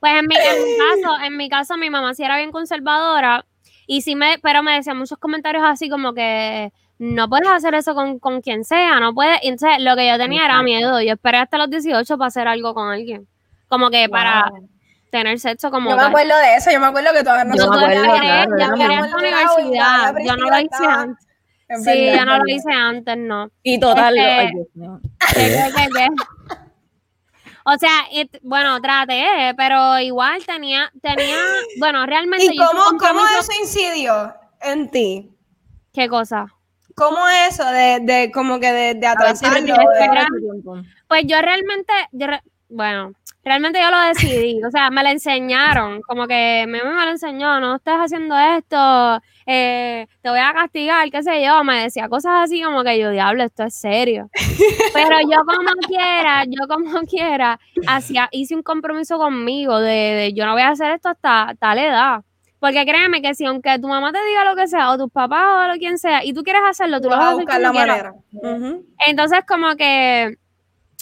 Pues 0.00 0.12
en 0.14 0.26
mi, 0.26 0.34
en 0.36 0.64
mi 0.64 0.78
caso, 0.78 1.24
en 1.24 1.36
mi 1.36 1.48
caso, 1.50 1.76
mi 1.76 1.90
mamá 1.90 2.14
sí 2.14 2.24
era 2.24 2.38
bien 2.38 2.52
conservadora 2.52 3.44
y 3.86 4.02
sí 4.02 4.14
me, 4.14 4.38
pero 4.38 4.62
me 4.62 4.72
decía 4.72 4.94
muchos 4.94 5.18
comentarios 5.18 5.64
así 5.66 5.90
como 5.90 6.14
que 6.14 6.72
no 7.00 7.28
puedes 7.30 7.48
hacer 7.48 7.74
eso 7.74 7.94
con, 7.94 8.18
con 8.18 8.42
quien 8.42 8.62
sea, 8.64 9.00
no 9.00 9.14
puedes. 9.14 9.38
Entonces 9.42 9.82
lo 9.82 9.96
que 9.96 10.06
yo 10.06 10.18
tenía 10.18 10.44
era 10.44 10.62
miedo. 10.62 11.00
Yo 11.00 11.14
esperé 11.14 11.38
hasta 11.38 11.56
los 11.58 11.70
18 11.70 12.18
para 12.18 12.28
hacer 12.28 12.46
algo 12.46 12.74
con 12.74 12.90
alguien. 12.90 13.26
Como 13.68 13.88
que 13.90 14.08
para 14.08 14.50
tener 15.10 15.40
sexo 15.40 15.70
como 15.70 15.90
Yo 15.90 15.96
me 15.96 16.02
acuerdo 16.02 16.36
de 16.36 16.56
eso, 16.56 16.70
yo 16.70 16.78
me 16.78 16.86
acuerdo 16.86 17.10
que 17.12 17.22
todavía 17.24 17.52
Yo 17.56 17.64
Yo 17.66 17.72
esperar, 17.72 18.04
claro, 18.04 18.56
también. 18.58 18.90
hasta 18.92 19.08
la 19.08 19.16
universidad. 19.16 20.14
Yo 20.24 20.36
no 20.36 20.50
lo 20.50 20.58
hice 20.60 20.84
antes. 20.86 21.26
Es 21.68 21.84
Sí, 21.84 21.90
verdad, 22.04 22.18
yo 22.18 22.24
no 22.26 22.36
lo 22.38 22.44
hice 22.48 22.72
antes, 22.72 23.16
no. 23.16 23.50
Y 23.62 23.80
total, 23.80 24.18
Este- 24.18 24.30
ay, 24.30 24.50
Dios 24.54 24.66
mío. 24.74 25.00
¿Qué, 25.34 25.40
qué, 25.40 25.70
qué, 25.76 25.88
qué? 25.96 26.06
O 27.64 27.78
sea, 27.78 27.90
it- 28.12 28.38
bueno, 28.42 28.80
traté, 28.80 29.54
pero 29.56 29.98
igual 30.00 30.44
tenía, 30.44 30.90
tenía, 31.00 31.36
bueno, 31.78 32.04
realmente 32.06 32.46
¿Y 32.46 32.56
yo 32.58 32.64
cómo, 32.66 32.98
cómo 32.98 33.20
eso 33.38 33.52
incidió 33.60 34.34
en 34.60 34.90
ti? 34.90 35.30
¿Qué 35.92 36.08
cosa? 36.08 36.46
¿Cómo 37.00 37.18
eso 37.48 37.64
de, 37.64 38.00
de 38.02 38.30
como 38.30 38.60
que 38.60 38.70
de, 38.72 38.94
de 38.94 39.06
atrasarlo? 39.06 39.56
Pues 41.08 41.22
yo 41.26 41.40
realmente, 41.40 41.92
yo 42.12 42.26
re- 42.26 42.42
bueno, 42.68 43.12
realmente 43.42 43.80
yo 43.80 43.90
lo 43.90 43.98
decidí, 44.00 44.62
o 44.62 44.70
sea, 44.70 44.90
me 44.90 45.02
lo 45.02 45.08
enseñaron, 45.08 46.02
como 46.02 46.26
que 46.26 46.66
mi 46.68 46.78
mamá 46.78 46.94
me 47.00 47.04
lo 47.06 47.10
enseñó, 47.12 47.58
no 47.58 47.76
estés 47.76 47.94
haciendo 47.94 48.38
esto, 48.38 49.20
eh, 49.46 50.06
te 50.22 50.28
voy 50.30 50.38
a 50.38 50.52
castigar, 50.52 51.10
qué 51.10 51.22
sé 51.22 51.42
yo, 51.44 51.64
me 51.64 51.82
decía 51.82 52.08
cosas 52.08 52.32
así 52.44 52.62
como 52.62 52.84
que 52.84 52.98
yo, 52.98 53.10
diablo, 53.10 53.42
esto 53.44 53.64
es 53.64 53.74
serio. 53.74 54.28
Pero 54.92 55.16
yo 55.22 55.38
como 55.46 55.70
quiera, 55.88 56.44
yo 56.46 56.68
como 56.68 57.00
quiera, 57.08 57.58
hacía, 57.88 58.28
hice 58.30 58.54
un 58.54 58.62
compromiso 58.62 59.16
conmigo 59.18 59.80
de, 59.80 59.90
de 59.90 60.32
yo 60.34 60.44
no 60.46 60.52
voy 60.52 60.62
a 60.62 60.68
hacer 60.68 60.92
esto 60.92 61.08
hasta 61.08 61.54
tal 61.58 61.78
edad. 61.78 62.20
Porque 62.60 62.84
créeme 62.84 63.22
que 63.22 63.34
si 63.34 63.46
aunque 63.46 63.78
tu 63.78 63.88
mamá 63.88 64.12
te 64.12 64.22
diga 64.24 64.44
lo 64.44 64.54
que 64.54 64.68
sea, 64.68 64.90
o 64.90 64.98
tus 64.98 65.10
papás 65.10 65.64
o 65.64 65.72
lo 65.72 65.78
quien 65.78 65.98
sea, 65.98 66.24
y 66.24 66.34
tú 66.34 66.42
quieres 66.42 66.62
hacerlo, 66.68 67.00
tú 67.00 67.08
lo 67.08 67.16
vas 67.16 67.32
a 67.32 67.34
buscar 67.34 67.60
la 67.60 67.72
manera. 67.72 68.14
Entonces 69.06 69.40
como 69.48 69.74
que 69.76 70.36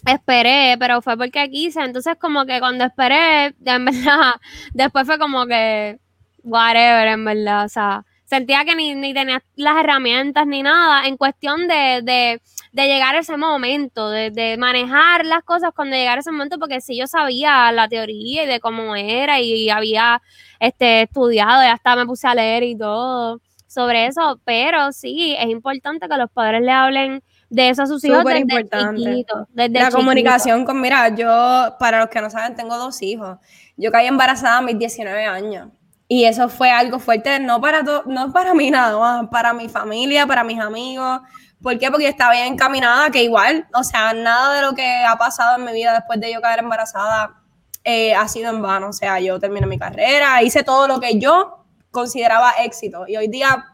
esperé, 0.07 0.77
pero 0.79 1.03
fue 1.03 1.17
porque 1.17 1.51
quise. 1.51 1.81
Entonces 1.83 2.15
como 2.19 2.47
que 2.47 2.61
cuando 2.61 2.85
esperé, 2.85 3.55
en 3.65 3.85
verdad, 3.85 4.35
después 4.73 5.05
fue 5.05 5.19
como 5.19 5.47
que 5.47 5.99
whatever, 6.45 7.09
en 7.09 7.25
verdad. 7.25 7.65
O 7.65 7.69
sea, 7.69 8.05
sentía 8.25 8.65
que 8.65 8.77
ni, 8.77 8.95
ni 8.95 9.13
tenía 9.13 9.43
las 9.57 9.77
herramientas 9.79 10.47
ni 10.47 10.63
nada 10.63 11.07
en 11.07 11.17
cuestión 11.17 11.67
de, 11.67 12.03
de, 12.03 12.41
de 12.73 12.87
llegar 12.87 13.15
a 13.17 13.21
ese 13.21 13.37
momento, 13.37 14.11
de, 14.11 14.31
de 14.31 14.57
manejar 14.57 15.25
las 15.25 15.43
cosas 15.43 15.71
cuando 15.75 15.97
llegara 15.97 16.21
ese 16.21 16.31
momento, 16.33 16.59
porque 16.59 16.81
sí 16.81 16.97
yo 16.99 17.07
sabía 17.07 17.71
la 17.73 17.89
teoría 17.89 18.45
y 18.45 18.47
de 18.47 18.61
cómo 18.61 18.95
era 18.97 19.41
y, 19.41 19.71
había 19.71 20.21
este, 20.61 21.03
estudiado 21.03 21.63
y 21.63 21.67
hasta 21.67 21.97
me 21.97 22.07
puse 22.07 22.27
a 22.29 22.35
leer 22.35 22.63
y 22.63 22.77
todo 22.77 23.41
sobre 23.67 24.07
eso, 24.07 24.41
pero 24.45 24.93
sí, 24.93 25.37
es 25.39 25.47
importante 25.49 26.09
que 26.09 26.17
los 26.17 26.31
padres 26.31 26.63
le 26.63 26.73
hablen 26.73 27.23
de 27.51 27.69
eso 27.71 27.83
a 27.83 27.87
sus 27.87 28.03
hijos 28.05 28.25
desde 28.25 28.41
importante. 28.41 29.25
desde 29.51 29.79
La 29.81 29.91
comunicación 29.91 30.65
con, 30.65 30.81
mira, 30.81 31.09
yo, 31.15 31.77
para 31.79 32.01
los 32.01 32.09
que 32.09 32.21
no 32.21 32.31
saben, 32.31 32.57
tengo 32.57 32.77
dos 32.77 33.01
hijos. 33.03 33.39
Yo 33.77 33.93
caí 33.93 34.07
embarazada 34.07 34.59
a 34.59 34.63
mis 34.63 34.79
19 34.79 35.25
años. 35.25 35.69
Y 36.09 36.25
eso 36.25 36.49
fue 36.49 36.71
algo 36.71 36.99
fuerte, 36.99 37.39
no 37.39 37.61
para, 37.61 37.85
to- 37.85 38.05
no 38.07 38.33
para 38.33 38.55
mí 38.55 38.71
nada 38.71 38.99
más, 38.99 39.29
para 39.29 39.53
mi 39.53 39.69
familia, 39.69 40.27
para 40.27 40.43
mis 40.43 40.59
amigos. 40.59 41.21
¿Por 41.63 41.79
qué? 41.79 41.91
Porque 41.91 42.09
estaba 42.09 42.33
bien 42.33 42.53
encaminada, 42.53 43.11
que 43.11 43.23
igual, 43.23 43.67
o 43.75 43.83
sea, 43.83 44.13
nada 44.13 44.55
de 44.55 44.63
lo 44.63 44.75
que 44.75 44.87
ha 45.05 45.17
pasado 45.17 45.57
en 45.57 45.65
mi 45.65 45.73
vida 45.73 45.93
después 45.93 46.21
de 46.21 46.33
yo 46.33 46.41
caer 46.41 46.61
embarazada 46.61 47.43
eh, 47.85 48.15
ha 48.15 48.29
sido 48.29 48.51
en 48.51 48.63
vano. 48.63 48.89
O 48.89 48.93
sea, 48.93 49.19
yo 49.21 49.39
terminé 49.41 49.67
mi 49.67 49.79
carrera, 49.79 50.43
hice 50.43 50.63
todo 50.63 50.87
lo 50.87 51.01
que 51.01 51.19
yo 51.19 51.65
consideraba 51.91 52.53
éxito. 52.61 53.07
Y 53.09 53.17
hoy 53.17 53.29
día 53.29 53.65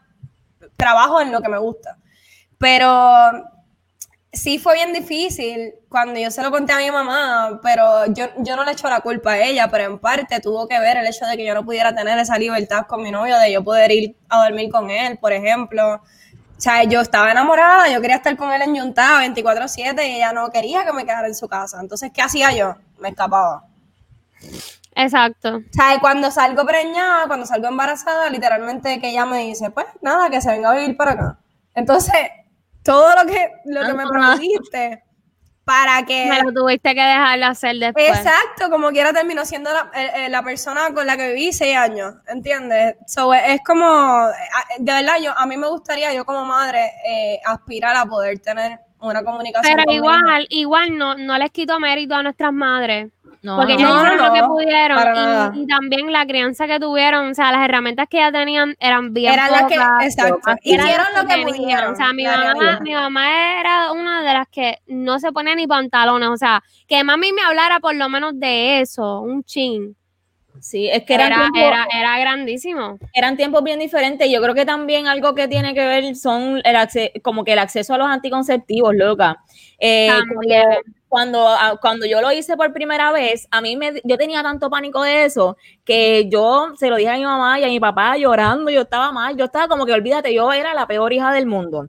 trabajo 0.77 1.21
en 1.21 1.31
lo 1.31 1.41
que 1.41 1.49
me 1.49 1.57
gusta. 1.57 1.97
Pero 2.57 3.31
sí 4.31 4.59
fue 4.59 4.75
bien 4.75 4.93
difícil 4.93 5.73
cuando 5.89 6.19
yo 6.19 6.29
se 6.29 6.43
lo 6.43 6.51
conté 6.51 6.73
a 6.73 6.77
mi 6.77 6.91
mamá, 6.91 7.59
pero 7.63 8.05
yo, 8.07 8.25
yo 8.39 8.55
no 8.55 8.65
le 8.65 8.71
echo 8.71 8.89
la 8.89 9.01
culpa 9.01 9.33
a 9.33 9.43
ella, 9.43 9.69
pero 9.69 9.85
en 9.85 9.99
parte 9.99 10.39
tuvo 10.41 10.67
que 10.67 10.79
ver 10.79 10.97
el 10.97 11.07
hecho 11.07 11.25
de 11.25 11.37
que 11.37 11.45
yo 11.45 11.53
no 11.53 11.65
pudiera 11.65 11.95
tener 11.95 12.17
esa 12.19 12.37
libertad 12.37 12.85
con 12.87 13.01
mi 13.01 13.11
novio, 13.11 13.37
de 13.37 13.51
yo 13.51 13.63
poder 13.63 13.91
ir 13.91 14.15
a 14.29 14.43
dormir 14.43 14.69
con 14.69 14.89
él, 14.89 15.17
por 15.17 15.31
ejemplo. 15.33 16.01
O 16.57 16.61
sea, 16.61 16.83
yo 16.83 17.01
estaba 17.01 17.31
enamorada, 17.31 17.89
yo 17.89 17.99
quería 18.01 18.15
estar 18.15 18.35
con 18.37 18.51
él 18.51 18.61
en 18.61 18.75
Yuntá 18.75 19.19
24/7 19.19 20.07
y 20.07 20.15
ella 20.15 20.31
no 20.31 20.49
quería 20.49 20.85
que 20.85 20.93
me 20.93 21.05
quedara 21.05 21.27
en 21.27 21.35
su 21.35 21.47
casa. 21.47 21.79
Entonces, 21.81 22.11
¿qué 22.13 22.21
hacía 22.21 22.51
yo? 22.53 22.75
Me 22.99 23.09
escapaba. 23.09 23.65
Exacto. 24.95 25.57
O 25.57 25.73
sea, 25.73 25.99
cuando 25.99 26.31
salgo 26.31 26.65
preñada, 26.65 27.27
cuando 27.27 27.45
salgo 27.45 27.67
embarazada, 27.67 28.29
literalmente 28.29 28.99
que 29.01 29.09
ella 29.09 29.25
me 29.25 29.39
dice, 29.39 29.69
pues 29.69 29.85
nada, 30.01 30.29
que 30.29 30.39
se 30.39 30.49
venga 30.49 30.71
a 30.71 30.75
vivir 30.75 30.95
para 30.95 31.11
acá. 31.11 31.37
Entonces, 31.73 32.15
todo 32.81 33.13
lo 33.15 33.25
que, 33.29 33.51
lo 33.65 33.85
que 33.85 33.93
me 33.93 34.07
prometiste 34.07 35.03
para 35.65 36.03
que... 36.05 36.27
Me 36.27 36.43
lo 36.43 36.53
tuviste 36.53 36.93
que 36.93 37.01
dejar 37.01 37.39
de 37.39 37.45
hacer 37.45 37.75
después. 37.77 38.07
Exacto, 38.07 38.69
como 38.69 38.91
quiera 38.91 39.11
terminó 39.11 39.43
siendo 39.45 39.73
la, 39.73 39.91
eh, 39.95 40.11
eh, 40.15 40.29
la 40.29 40.43
persona 40.43 40.93
con 40.93 41.07
la 41.07 41.17
que 41.17 41.33
viví 41.33 41.51
seis 41.51 41.75
años, 41.75 42.13
¿entiendes? 42.27 42.95
So, 43.07 43.33
es 43.33 43.61
como, 43.65 44.29
eh, 44.29 44.75
de 44.77 44.93
verdad, 44.93 45.15
yo, 45.19 45.37
a 45.37 45.45
mí 45.47 45.57
me 45.57 45.67
gustaría, 45.67 46.13
yo 46.13 46.23
como 46.23 46.45
madre, 46.45 46.91
eh, 47.07 47.39
aspirar 47.43 47.95
a 47.95 48.05
poder 48.05 48.39
tener 48.39 48.79
una 49.09 49.23
comunicación. 49.23 49.75
Pero 49.77 49.91
igual, 49.91 50.47
igual 50.49 50.97
no, 50.97 51.15
no 51.15 51.37
les 51.37 51.51
quito 51.51 51.79
mérito 51.79 52.15
a 52.15 52.23
nuestras 52.23 52.53
madres. 52.53 53.09
No, 53.41 53.57
Porque 53.57 53.73
no, 53.75 53.79
ellas 53.79 53.91
no, 53.91 54.01
hicieron 54.01 54.27
lo 54.27 54.33
que 54.33 54.43
pudieron 54.43 55.55
y- 55.55 55.67
también 55.67 56.11
la 56.11 56.25
crianza 56.25 56.65
que 56.65 56.79
tuvieron, 56.79 57.29
o 57.29 57.33
sea, 57.35 57.51
las 57.51 57.63
herramientas 57.63 58.07
que 58.09 58.17
ya 58.17 58.31
tenían 58.31 58.75
eran 58.79 59.13
bien 59.13 59.33
Eran 59.33 59.51
las 59.51 59.65
que, 59.65 59.75
exacto, 59.75 60.39
hicieron 60.63 61.05
lo 61.15 61.27
que 61.27 61.43
pudieron. 61.43 61.93
O 61.93 61.95
sea, 61.95 62.11
mi 62.11 62.23
mamá, 62.25 62.79
mi 62.81 62.93
mamá 62.95 63.59
era 63.59 63.91
una 63.91 64.23
de 64.23 64.33
las 64.33 64.47
que 64.47 64.79
no 64.87 65.19
se 65.19 65.31
ponía 65.31 65.53
ni 65.53 65.67
pantalones, 65.67 66.29
o 66.29 66.37
sea, 66.37 66.63
que 66.87 67.03
mami 67.03 67.33
me 67.33 67.43
hablara 67.43 67.79
por 67.79 67.93
lo 67.95 68.09
menos 68.09 68.31
de 68.39 68.81
eso, 68.81 69.21
un 69.21 69.43
chin. 69.43 69.95
Sí, 70.61 70.89
es 70.89 71.03
que 71.03 71.13
eran, 71.13 71.27
Era, 71.27 71.37
tiempos, 71.51 71.61
era, 71.61 71.87
era 71.93 72.19
grandísimo. 72.19 72.97
eran 73.13 73.37
tiempos 73.37 73.63
bien 73.63 73.79
diferentes. 73.79 74.29
Yo 74.29 74.41
creo 74.41 74.55
que 74.55 74.65
también 74.65 75.07
algo 75.07 75.35
que 75.35 75.47
tiene 75.47 75.73
que 75.73 75.85
ver 75.85 76.15
son 76.15 76.61
el 76.63 76.75
acce- 76.75 77.11
como 77.21 77.43
que 77.43 77.53
el 77.53 77.59
acceso 77.59 77.93
a 77.93 77.97
los 77.97 78.07
anticonceptivos, 78.07 78.95
loca. 78.95 79.37
Eh, 79.79 80.09
cuando, 80.33 80.81
cuando, 81.07 81.47
ah, 81.47 81.77
cuando 81.81 82.05
yo 82.05 82.21
lo 82.21 82.31
hice 82.31 82.57
por 82.57 82.73
primera 82.73 83.11
vez, 83.11 83.47
a 83.51 83.61
mí 83.61 83.75
me, 83.77 84.01
yo 84.03 84.17
tenía 84.17 84.41
tanto 84.43 84.69
pánico 84.69 85.01
de 85.03 85.25
eso 85.25 85.57
que 85.83 86.27
yo 86.29 86.69
se 86.77 86.89
lo 86.89 86.95
dije 86.97 87.09
a 87.09 87.15
mi 87.17 87.23
mamá 87.25 87.59
y 87.59 87.63
a 87.63 87.67
mi 87.67 87.79
papá 87.79 88.17
llorando, 88.17 88.69
yo 88.71 88.81
estaba 88.81 89.11
mal, 89.11 89.37
yo 89.37 89.45
estaba 89.45 89.67
como 89.67 89.85
que 89.85 89.93
olvídate, 89.93 90.33
yo 90.33 90.51
era 90.51 90.73
la 90.73 90.87
peor 90.87 91.13
hija 91.13 91.31
del 91.31 91.45
mundo. 91.45 91.87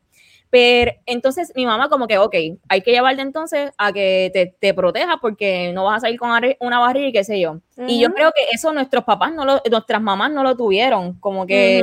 Pero 0.59 0.93
entonces 1.05 1.53
mi 1.55 1.67
mamá 1.67 1.91
como 1.91 2.07
que, 2.07 2.17
ok, 2.17 2.35
hay 2.71 2.81
que 2.81 2.91
llevarte 2.91 3.21
entonces 3.21 3.73
a 3.77 3.93
que 3.93 4.31
te, 4.33 4.57
te 4.59 4.73
protejas 4.73 5.17
porque 5.21 5.71
no 5.75 5.85
vas 5.85 5.99
a 5.99 6.01
salir 6.01 6.19
con 6.19 6.31
una 6.61 6.79
barriga 6.79 7.09
y 7.09 7.13
qué 7.13 7.25
sé 7.25 7.39
yo. 7.39 7.61
Y 7.87 8.01
yo 8.01 8.15
creo 8.15 8.33
que 8.33 8.41
eso 8.55 8.73
nuestros 8.73 9.05
papás, 9.05 9.35
no 9.35 9.45
lo, 9.45 9.61
nuestras 9.71 10.01
mamás 10.01 10.33
no 10.33 10.43
lo 10.43 10.57
tuvieron, 10.57 11.21
como 11.21 11.47
que 11.47 11.83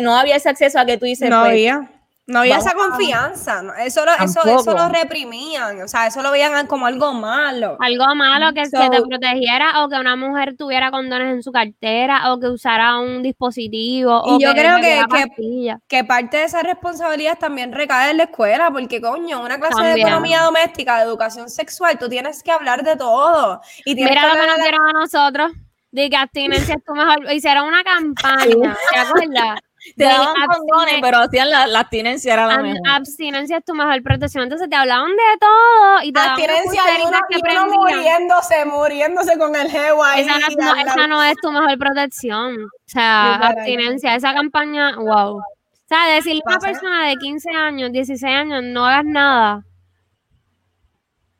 no 0.00 0.16
había 0.16 0.36
ese 0.36 0.48
acceso 0.48 0.78
a 0.78 0.86
que 0.86 0.96
tú 0.96 1.04
dices, 1.04 1.28
No 1.28 1.40
pues, 1.40 1.50
había. 1.50 1.90
No 2.26 2.38
había 2.40 2.56
vamos 2.56 2.66
esa 2.66 2.74
confianza. 2.76 3.62
¿no? 3.62 3.74
Eso, 3.74 4.02
lo, 4.04 4.12
eso, 4.12 4.40
eso 4.46 4.72
lo 4.74 4.88
reprimían. 4.88 5.82
O 5.82 5.88
sea, 5.88 6.06
eso 6.06 6.22
lo 6.22 6.30
veían 6.30 6.66
como 6.66 6.86
algo 6.86 7.12
malo. 7.12 7.76
Algo 7.80 8.14
malo 8.14 8.52
que, 8.54 8.64
So- 8.64 8.80
que 8.80 8.88
te 8.88 9.02
protegiera 9.02 9.84
o 9.84 9.88
que 9.90 9.96
una 9.96 10.16
mujer 10.16 10.56
tuviera 10.56 10.90
condones 10.90 11.34
en 11.34 11.42
su 11.42 11.52
cartera 11.52 12.32
o 12.32 12.40
que 12.40 12.48
usara 12.48 12.98
un 12.98 13.22
dispositivo 13.22 14.22
o 14.22 14.38
Y 14.38 14.42
yo 14.42 14.52
creo 14.52 14.76
que- 14.76 14.82
bebiera 14.82 15.06
que- 15.06 15.26
pastillas. 15.28 15.78
Que 15.86 16.04
parte 16.04 16.38
de 16.38 16.44
esa 16.44 16.62
responsabilidad 16.62 17.38
también 17.38 17.72
recae 17.72 18.12
en 18.12 18.16
la 18.16 18.22
escuela, 18.24 18.70
porque 18.70 19.00
coño, 19.02 19.42
una 19.42 19.58
clase 19.58 19.82
de 19.82 20.00
economía 20.00 20.40
doméstica, 20.42 20.96
de 20.98 21.04
educación 21.04 21.50
sexual, 21.50 21.98
tú 21.98 22.08
tienes 22.08 22.42
que 22.42 22.52
hablar 22.52 22.82
de 22.84 22.96
todo. 22.96 23.60
Y 23.84 23.94
Mira 23.94 24.08
que 24.22 24.28
lo 24.28 24.32
que 24.40 24.46
nos 24.48 24.56
la- 24.58 24.62
dieron 24.64 24.80
a 24.88 24.92
nosotros. 24.92 25.52
De 25.92 26.10
que 26.10 26.16
abstinencia 26.16 26.74
es 26.74 26.82
tu 26.84 26.92
mejor. 26.92 27.32
Hicieron 27.32 27.68
una 27.68 27.84
campaña, 27.84 28.76
¿te 28.92 28.98
acuerdas? 28.98 29.60
Te 29.96 30.04
daban 30.04 30.34
condones, 30.46 30.94
pero 31.02 31.18
hacían 31.18 31.50
la, 31.50 31.66
la 31.66 31.80
abstinencia 31.80 32.32
era 32.34 32.46
la 32.46 32.58
mejor. 32.58 32.88
abstinencia 32.88 33.58
es 33.58 33.64
tu 33.64 33.74
mejor 33.74 34.02
protección. 34.02 34.44
Entonces 34.44 34.68
te 34.68 34.76
hablaban 34.76 35.10
de 35.10 35.38
todo 35.40 36.02
y 36.02 36.12
te 36.12 36.20
abstinencia 36.20 36.82
y 36.98 37.02
uno, 37.06 37.18
que 37.28 37.40
uno 37.52 37.66
muriéndose, 37.76 38.64
muriéndose 38.64 39.38
con 39.38 39.54
el 39.56 39.68
ahí. 40.04 40.20
Esa 40.22 40.38
no, 40.38 40.46
es- 40.48 40.56
no, 40.56 40.74
esa 40.76 41.06
no 41.06 41.22
es 41.22 41.34
tu 41.42 41.52
mejor 41.52 41.78
protección. 41.78 42.64
O 42.64 42.68
sea, 42.86 43.34
abstinencia, 43.34 44.14
esa 44.14 44.32
campaña, 44.34 44.96
wow. 44.96 45.36
O 45.38 45.42
sea, 45.86 46.06
decirle 46.14 46.40
a 46.46 46.48
una 46.50 46.58
persona 46.60 47.06
de 47.08 47.16
15 47.16 47.50
años, 47.50 47.92
16 47.92 48.34
años, 48.34 48.62
no 48.64 48.86
hagas 48.86 49.04
nada. 49.04 49.62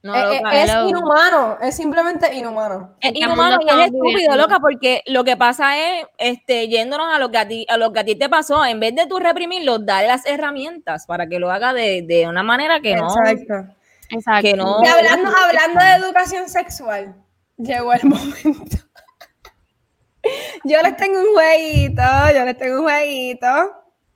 No, 0.04 0.14
Eh, 0.14 0.36
eh, 0.36 0.40
loca, 0.42 0.62
es 0.62 0.70
inhumano, 0.90 1.58
es 1.62 1.76
simplemente 1.76 2.34
inhumano. 2.34 2.94
Es 3.00 3.08
¿En 3.08 3.14
qué 3.14 3.20
inhumano 3.20 3.58
y 3.62 3.68
es 3.70 3.86
estúpido, 3.86 4.36
loca, 4.36 4.60
porque 4.60 5.02
lo 5.06 5.24
que 5.24 5.34
pasa 5.38 5.78
es, 5.78 6.06
este, 6.18 6.68
yéndonos 6.68 7.06
a 7.10 7.18
lo 7.18 7.30
que 7.30 7.38
a 7.38 7.48
ti, 7.48 7.66
a 7.70 7.78
lo 7.78 7.90
que 7.90 8.00
a 8.00 8.04
ti 8.04 8.14
te 8.14 8.28
pasó, 8.28 8.62
en 8.66 8.80
vez 8.80 8.94
de 8.94 9.06
tú 9.06 9.18
reprimirlo, 9.18 9.78
dale 9.78 10.08
las 10.08 10.26
herramientas 10.26 11.06
para 11.06 11.26
que 11.26 11.38
lo 11.38 11.50
haga 11.50 11.72
de, 11.72 12.02
de 12.02 12.28
una 12.28 12.42
manera 12.42 12.80
que 12.80 12.94
no, 12.96 13.08
Exacto. 13.08 13.74
Exacto. 14.10 14.42
que 14.42 14.54
no. 14.54 14.82
Y 14.84 14.86
hablando, 14.88 15.30
hablando 15.42 15.80
de 15.80 16.06
educación 16.06 16.50
sexual, 16.50 17.16
llegó 17.56 17.94
el 17.94 18.04
momento. 18.04 18.76
Yo 20.64 20.82
les 20.82 20.96
tengo 20.98 21.18
un 21.18 21.34
jueguito, 21.34 22.02
yo 22.34 22.44
les 22.44 22.56
tengo 22.56 22.76
un 22.78 22.82
jueguito 22.84 23.46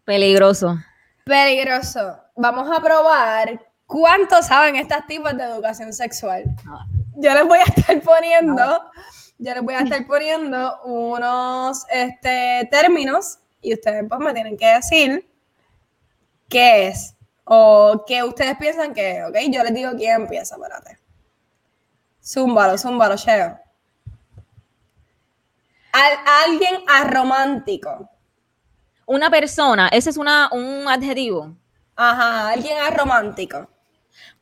Peligroso. 0.04 0.78
peligroso. 1.24 2.18
Vamos 2.36 2.70
a 2.74 2.80
probar 2.82 3.60
cuánto 3.88 4.40
saben 4.42 4.76
estas 4.76 5.04
tipos 5.08 5.36
de 5.36 5.42
educación 5.42 5.92
sexual. 5.92 6.44
Yo 7.16 7.34
les 7.34 7.44
voy 7.44 7.58
a 7.58 7.64
estar 7.64 8.00
poniendo, 8.02 8.90
yo 9.38 9.54
les 9.54 9.62
voy 9.64 9.74
a 9.74 9.80
estar 9.80 10.06
poniendo 10.06 10.80
unos 10.84 11.84
este, 11.90 12.68
términos 12.70 13.38
y 13.60 13.74
ustedes 13.74 14.04
pues 14.08 14.20
me 14.20 14.32
tienen 14.32 14.56
que 14.56 14.66
decir 14.66 15.28
qué 16.48 16.86
es 16.88 17.14
o 17.44 18.04
qué 18.06 18.22
ustedes 18.22 18.56
piensan 18.58 18.92
que 18.94 19.18
es, 19.18 19.24
¿ok? 19.28 19.36
Yo 19.50 19.64
les 19.64 19.74
digo 19.74 19.90
quién 19.96 20.20
empieza, 20.22 20.54
espérate. 20.54 20.98
Zúmbalo, 22.22 22.76
zúmbalo, 22.76 23.16
Cheo. 23.16 23.58
Al- 25.92 26.44
alguien 26.46 26.74
aromántico. 26.86 28.08
Una 29.06 29.30
persona, 29.30 29.88
ese 29.88 30.10
es 30.10 30.18
una, 30.18 30.50
un 30.52 30.86
adjetivo. 30.86 31.56
Ajá, 31.96 32.50
alguien 32.50 32.76
aromántico. 32.78 33.66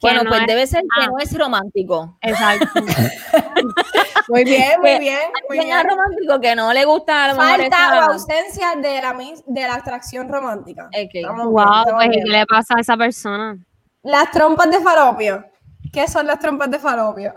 Bueno, 0.00 0.22
no 0.24 0.30
pues 0.30 0.40
es- 0.42 0.46
debe 0.46 0.66
ser 0.66 0.82
que 0.82 1.02
ah. 1.04 1.06
no 1.06 1.18
es 1.18 1.38
romántico. 1.38 2.18
Exacto. 2.20 2.66
Muy 4.28 4.42
bien, 4.44 4.80
muy 4.80 4.98
bien, 4.98 5.20
muy 5.48 5.58
bien. 5.60 5.86
romántico 5.88 6.40
que 6.40 6.56
no 6.56 6.72
le 6.72 6.84
gusta 6.84 7.26
a 7.26 7.28
lo 7.28 7.34
mejor 7.40 7.60
Falta 7.60 7.76
esa- 7.76 7.98
o 8.08 8.10
ausencia 8.12 8.66
de 8.74 9.00
la, 9.00 9.16
de 9.46 9.60
la 9.62 9.74
atracción 9.76 10.28
romántica. 10.28 10.86
Ok. 10.86 11.10
Estamos 11.14 11.42
bien, 11.42 11.52
wow, 11.52 11.62
estamos 11.62 11.92
pues 11.94 12.06
¿y 12.06 12.10
bien. 12.10 12.24
qué 12.24 12.30
le 12.32 12.46
pasa 12.46 12.74
a 12.76 12.80
esa 12.80 12.96
persona? 12.96 13.56
Las 14.02 14.30
trompas 14.32 14.68
de 14.70 14.80
falopio. 14.80 15.44
¿Qué 15.92 16.08
son 16.08 16.26
las 16.26 16.40
trompas 16.40 16.68
de 16.70 16.78
falopio? 16.80 17.32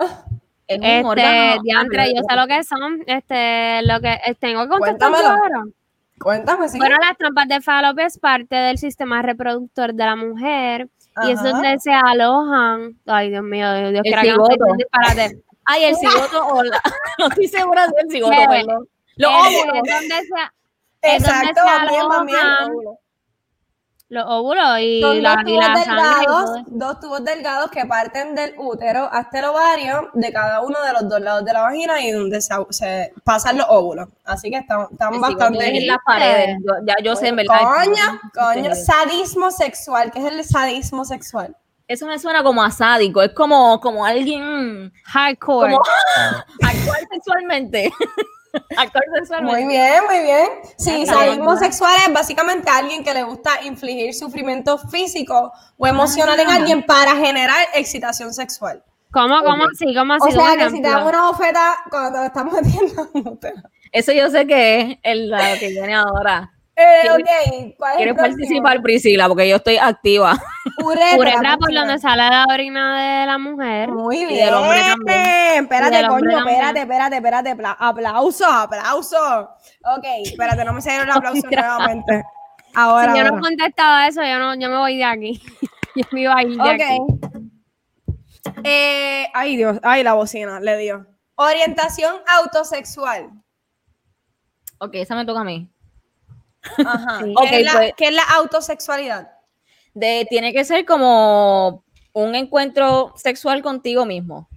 Es 0.68 0.78
un 0.80 0.84
Este, 0.84 1.06
órgano- 1.06 1.62
diantre, 1.62 2.14
yo 2.16 2.22
sé 2.28 2.36
lo 2.36 2.48
que 2.48 2.64
son. 2.64 3.04
Este, 3.06 3.82
lo 3.84 4.00
que 4.02 4.14
eh, 4.26 4.36
tengo 4.40 4.64
que 4.64 4.70
contestar 4.70 5.12
Cuéntamelo. 5.12 5.30
ahora. 5.30 5.64
Cuéntame, 6.20 6.70
sí. 6.70 6.78
Bueno, 6.80 6.98
las 7.08 7.18
trompas 7.18 7.48
de 7.48 7.62
falopio 7.62 8.06
es 8.06 8.18
parte 8.18 8.56
del 8.56 8.78
sistema 8.80 9.22
reproductor 9.22 9.94
de 9.94 10.06
la 10.06 10.16
mujer 10.16 10.90
y 11.28 11.32
es 11.32 11.44
donde 11.44 11.80
se 11.80 11.92
alojan. 11.92 12.98
Ay, 13.06 13.30
Dios 13.30 13.44
mío, 13.44 13.92
Dios, 13.92 14.02
quiera 14.04 14.22
que 14.22 14.34
no 14.34 14.48
disparate. 14.78 15.42
Ay, 15.66 15.84
el 15.86 15.96
cigoto 15.96 16.48
o 16.48 16.64
la- 16.64 16.82
no 17.20 17.28
estoy 17.28 17.48
segura 17.48 17.88
si 17.88 17.94
el 18.04 18.12
cigoto, 18.12 18.36
perdón. 18.50 18.88
Los 19.18 19.32
óvulos. 19.32 19.76
es 19.84 19.94
donde 19.94 20.16
se, 20.16 20.24
es 21.02 21.24
donde 21.24 21.50
Exacto, 21.50 21.62
se 21.64 21.96
alojan 21.96 22.28
los 24.10 24.26
óvulos 24.28 24.80
y 24.80 25.02
Son 25.02 25.22
la, 25.22 25.36
dos 25.36 25.44
tubos 25.46 25.66
la 25.68 25.80
delgados, 25.80 26.50
dos 26.68 27.00
tubos 27.00 27.24
delgados 27.24 27.70
que 27.72 27.86
parten 27.86 28.34
del 28.34 28.56
útero 28.58 29.08
hasta 29.12 29.38
el 29.40 29.46
ovario 29.46 30.10
de 30.14 30.34
cada 30.34 30.62
uno 30.62 30.82
de 30.82 30.94
los 30.94 31.08
dos 31.08 31.22
lados 31.22 31.46
de 31.46 31.54
la 31.54 31.62
vagina 31.62 32.02
y 32.02 32.12
donde 32.12 32.42
se, 32.42 32.54
se 32.72 33.14
pasan 33.24 33.58
los 33.60 33.68
óvulos. 33.70 34.08
Así 34.26 34.50
que 34.50 34.58
están, 34.58 34.88
bastante 34.98 35.78
en 35.78 35.88
las 35.88 36.00
paredes. 36.04 36.58
Yo- 36.66 36.74
ya 36.88 36.96
yo 37.04 37.16
sé, 37.16 37.28
en 37.28 37.36
verdad. 37.36 37.60
Coño, 37.62 38.20
coño, 38.34 38.76
sadismo 38.76 39.52
sexual, 39.52 40.12
¿qué 40.12 40.20
es 40.20 40.26
el 40.34 40.44
sadismo 40.44 41.06
sexual? 41.06 41.56
Eso 41.88 42.06
me 42.08 42.18
suena 42.20 42.44
como 42.44 42.64
a 42.64 42.72
sádico. 42.72 43.22
Es 43.22 43.34
como, 43.34 43.80
como 43.80 44.06
alguien 44.06 44.92
Hardcore. 45.06 45.74
Como- 45.74 45.84
actuar 46.64 47.00
sexualmente. 47.12 47.92
actuar 48.78 49.04
sexualmente. 49.16 49.64
Muy 49.64 49.74
bien, 49.74 50.04
muy 50.08 50.20
bien. 50.20 50.50
Sí, 50.78 51.06
sadismo 51.06 51.56
sexual 51.58 51.94
es 52.08 52.14
básicamente 52.14 52.70
alguien 52.70 53.04
que 53.04 53.14
le 53.14 53.24
gusta 53.24 53.64
infligir 53.64 54.14
sufrimiento 54.14 54.78
físico 54.78 55.52
o 55.78 55.88
emocional 55.88 56.40
en 56.40 56.50
alguien 56.50 56.86
para 56.86 57.16
generar 57.16 57.58
excitación 57.74 58.34
sexual. 58.34 58.84
¿Cómo, 59.12 59.42
cómo 59.44 59.64
así? 59.74 59.94
¿Cómo 59.96 60.14
O 60.14 60.18
así? 60.24 60.32
sea 60.32 60.52
Un 60.54 60.58
que 60.60 60.70
si 60.70 60.82
te 60.82 60.90
dan 60.90 61.06
una 61.06 61.28
bofeta 61.28 61.78
cuando 61.90 62.20
te 62.20 62.26
estamos 62.28 62.54
metiendo 62.62 63.10
en 63.14 63.28
útero. 63.28 63.62
Eso 63.92 64.12
yo 64.12 64.30
sé 64.30 64.46
que 64.46 64.82
es 64.82 64.98
el, 65.04 65.30
la 65.30 65.58
que 65.58 65.70
viene 65.70 65.96
ahora. 65.96 66.54
Eh, 66.82 67.02
¿Quieres- 67.02 67.14
ok, 67.72 67.76
¿cuál 67.78 67.92
es 67.92 67.98
¿Quieres 67.98 68.12
el 68.12 68.16
próximo? 68.16 68.38
participar, 68.38 68.82
Priscila? 68.82 69.28
Porque 69.28 69.50
yo 69.50 69.56
estoy 69.58 69.78
activa. 69.78 70.38
Uretra, 70.84 71.18
Uretra 71.18 71.58
por 71.58 71.74
donde 71.74 72.00
sale 72.00 72.24
la 72.30 72.46
orina 72.50 73.20
de 73.22 73.26
la 73.26 73.38
mujer. 73.38 73.90
Muy 73.90 74.18
Y 74.18 74.26
bien. 74.26 74.46
del 74.46 74.54
hombre 74.54 74.80
también. 74.82 75.64
Espérate, 75.64 75.94
Y 75.94 75.98
del 75.98 76.08
coño, 76.08 76.38
espérate, 76.40 76.80
espérate, 76.82 77.16
espérate. 77.18 77.50
Apla- 77.52 77.78
Aplauso, 77.80 78.46
aplauso. 78.46 79.50
Ok, 79.98 80.06
espérate, 80.24 80.64
no 80.64 80.74
me 80.74 80.82
se 80.82 80.96
el 80.96 81.10
aplauso 81.12 81.48
nuevamente. 81.50 82.24
Ahora. 82.76 83.12
si 83.14 83.18
yo 83.20 83.24
no 83.32 83.42
contestaba 83.42 84.08
eso, 84.08 84.24
yo 84.24 84.40
no, 84.40 84.54
yo 84.56 84.70
me 84.70 84.78
voy 84.78 84.96
de 84.98 85.04
aquí. 85.04 85.42
yo 85.96 86.06
me 86.12 86.22
iba 86.22 86.36
a 86.38 86.44
ir 86.44 86.58
de 86.58 86.70
aquí. 86.70 86.98
Ok. 87.00 87.42
Eh, 88.64 89.28
ay, 89.34 89.58
Dios, 89.58 89.80
ay, 89.84 90.04
la 90.04 90.14
bocina 90.14 90.60
le 90.60 90.78
dio. 90.78 91.06
Orientación 91.36 92.16
autosexual. 92.28 93.30
Ok, 94.80 94.92
esa 94.96 95.16
me 95.16 95.26
toca 95.26 95.42
a 95.42 95.44
mí. 95.44 95.70
Ajá. 96.86 97.20
Sí. 97.20 97.26
¿Qué, 97.26 97.34
Ok, 97.36 97.48
es 97.52 97.66
la, 97.66 97.72
pues- 97.74 97.94
qué 97.98 98.06
es 98.08 98.14
la 98.14 98.24
autosexualidad? 98.24 99.32
De, 99.94 100.26
tiene 100.30 100.54
que 100.54 100.64
ser 100.66 100.86
como 100.86 101.84
un 102.14 102.36
encuentro 102.36 103.14
sexual 103.16 103.62
contigo 103.62 104.06
mismo. 104.06 104.48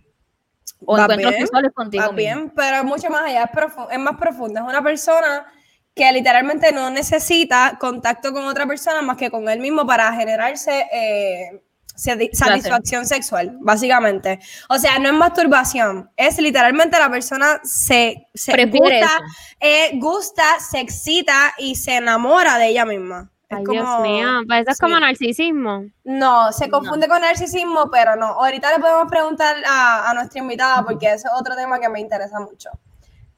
O 0.84 0.96
Va 0.96 1.02
encuentros 1.04 1.30
bien, 1.30 1.40
sexuales 1.42 1.72
contigo 1.72 2.02
Va 2.04 2.12
mismo. 2.12 2.16
bien, 2.16 2.52
pero 2.56 2.76
es 2.78 2.84
mucho 2.84 3.08
más 3.08 3.22
allá, 3.22 3.44
es, 3.44 3.50
profu- 3.50 3.88
es 3.90 3.98
más 3.98 4.16
profunda. 4.18 4.60
Es 4.60 4.66
una 4.66 4.82
persona 4.82 5.46
que 5.94 6.10
literalmente 6.12 6.72
no 6.72 6.90
necesita 6.90 7.76
contacto 7.78 8.32
con 8.32 8.44
otra 8.46 8.66
persona 8.66 9.00
más 9.02 9.16
que 9.16 9.30
con 9.30 9.48
él 9.48 9.60
mismo 9.60 9.86
para 9.86 10.12
generarse 10.14 10.86
eh, 10.92 11.62
sati- 11.94 12.30
satisfacción 12.32 13.06
sexual, 13.06 13.56
básicamente. 13.60 14.38
O 14.68 14.78
sea, 14.78 14.98
no 14.98 15.08
es 15.08 15.14
masturbación, 15.14 16.10
es 16.16 16.38
literalmente 16.38 16.98
la 16.98 17.10
persona 17.10 17.60
se, 17.64 18.26
se 18.34 18.64
gusta, 18.66 19.20
eh, 19.60 19.90
gusta, 19.94 20.42
se 20.60 20.80
excita 20.80 21.54
y 21.58 21.74
se 21.76 21.96
enamora 21.96 22.58
de 22.58 22.68
ella 22.68 22.84
misma. 22.84 23.30
Es 23.48 23.58
Ay, 23.58 23.64
como- 23.64 23.72
Dios 23.82 24.00
mío, 24.00 24.28
pues 24.46 24.60
eso 24.62 24.70
es 24.70 24.76
sí. 24.78 24.80
como 24.82 24.98
narcisismo. 24.98 25.84
No, 26.04 26.52
se 26.52 26.70
confunde 26.70 27.06
con 27.06 27.20
narcisismo, 27.20 27.90
pero 27.90 28.16
no. 28.16 28.26
Ahorita 28.28 28.72
le 28.72 28.78
podemos 28.80 29.10
preguntar 29.10 29.56
a, 29.68 30.10
a 30.10 30.14
nuestra 30.14 30.40
invitada 30.40 30.82
porque 30.84 31.06
ese 31.06 31.26
es 31.28 31.32
otro 31.38 31.54
tema 31.54 31.78
que 31.78 31.88
me 31.90 32.00
interesa 32.00 32.40
mucho. 32.40 32.70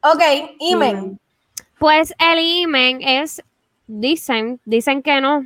Ok, 0.02 0.22
Imen. 0.60 1.18
Pues 1.78 2.14
el 2.18 2.38
imen 2.38 3.02
es, 3.02 3.42
dicen, 3.88 4.60
dicen 4.64 5.02
que 5.02 5.20
no, 5.20 5.44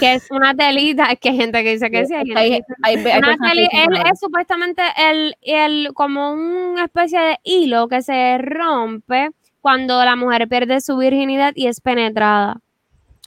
que 0.00 0.14
es 0.14 0.30
una 0.30 0.54
telita, 0.54 1.04
es 1.04 1.18
que 1.18 1.30
hay 1.30 1.36
gente 1.36 1.62
que 1.62 1.70
dice 1.70 1.90
que 1.90 2.06
sí. 2.06 2.14
hay 2.14 2.24
Hay, 2.34 2.64
hay, 2.82 2.96
Una 2.96 3.02
personas 3.02 3.52
que 3.52 3.82
él 3.82 3.96
es 4.12 4.20
supuestamente 4.20 4.82
el, 4.96 5.36
el 5.42 5.92
como 5.94 6.32
una 6.32 6.84
especie 6.84 7.20
de 7.20 7.38
hilo 7.44 7.88
que 7.88 8.02
se 8.02 8.38
rompe 8.38 9.30
cuando 9.60 10.04
la 10.04 10.16
mujer 10.16 10.48
pierde 10.48 10.80
su 10.80 10.96
virginidad 10.96 11.52
y 11.54 11.66
es 11.68 11.80
penetrada. 11.80 12.60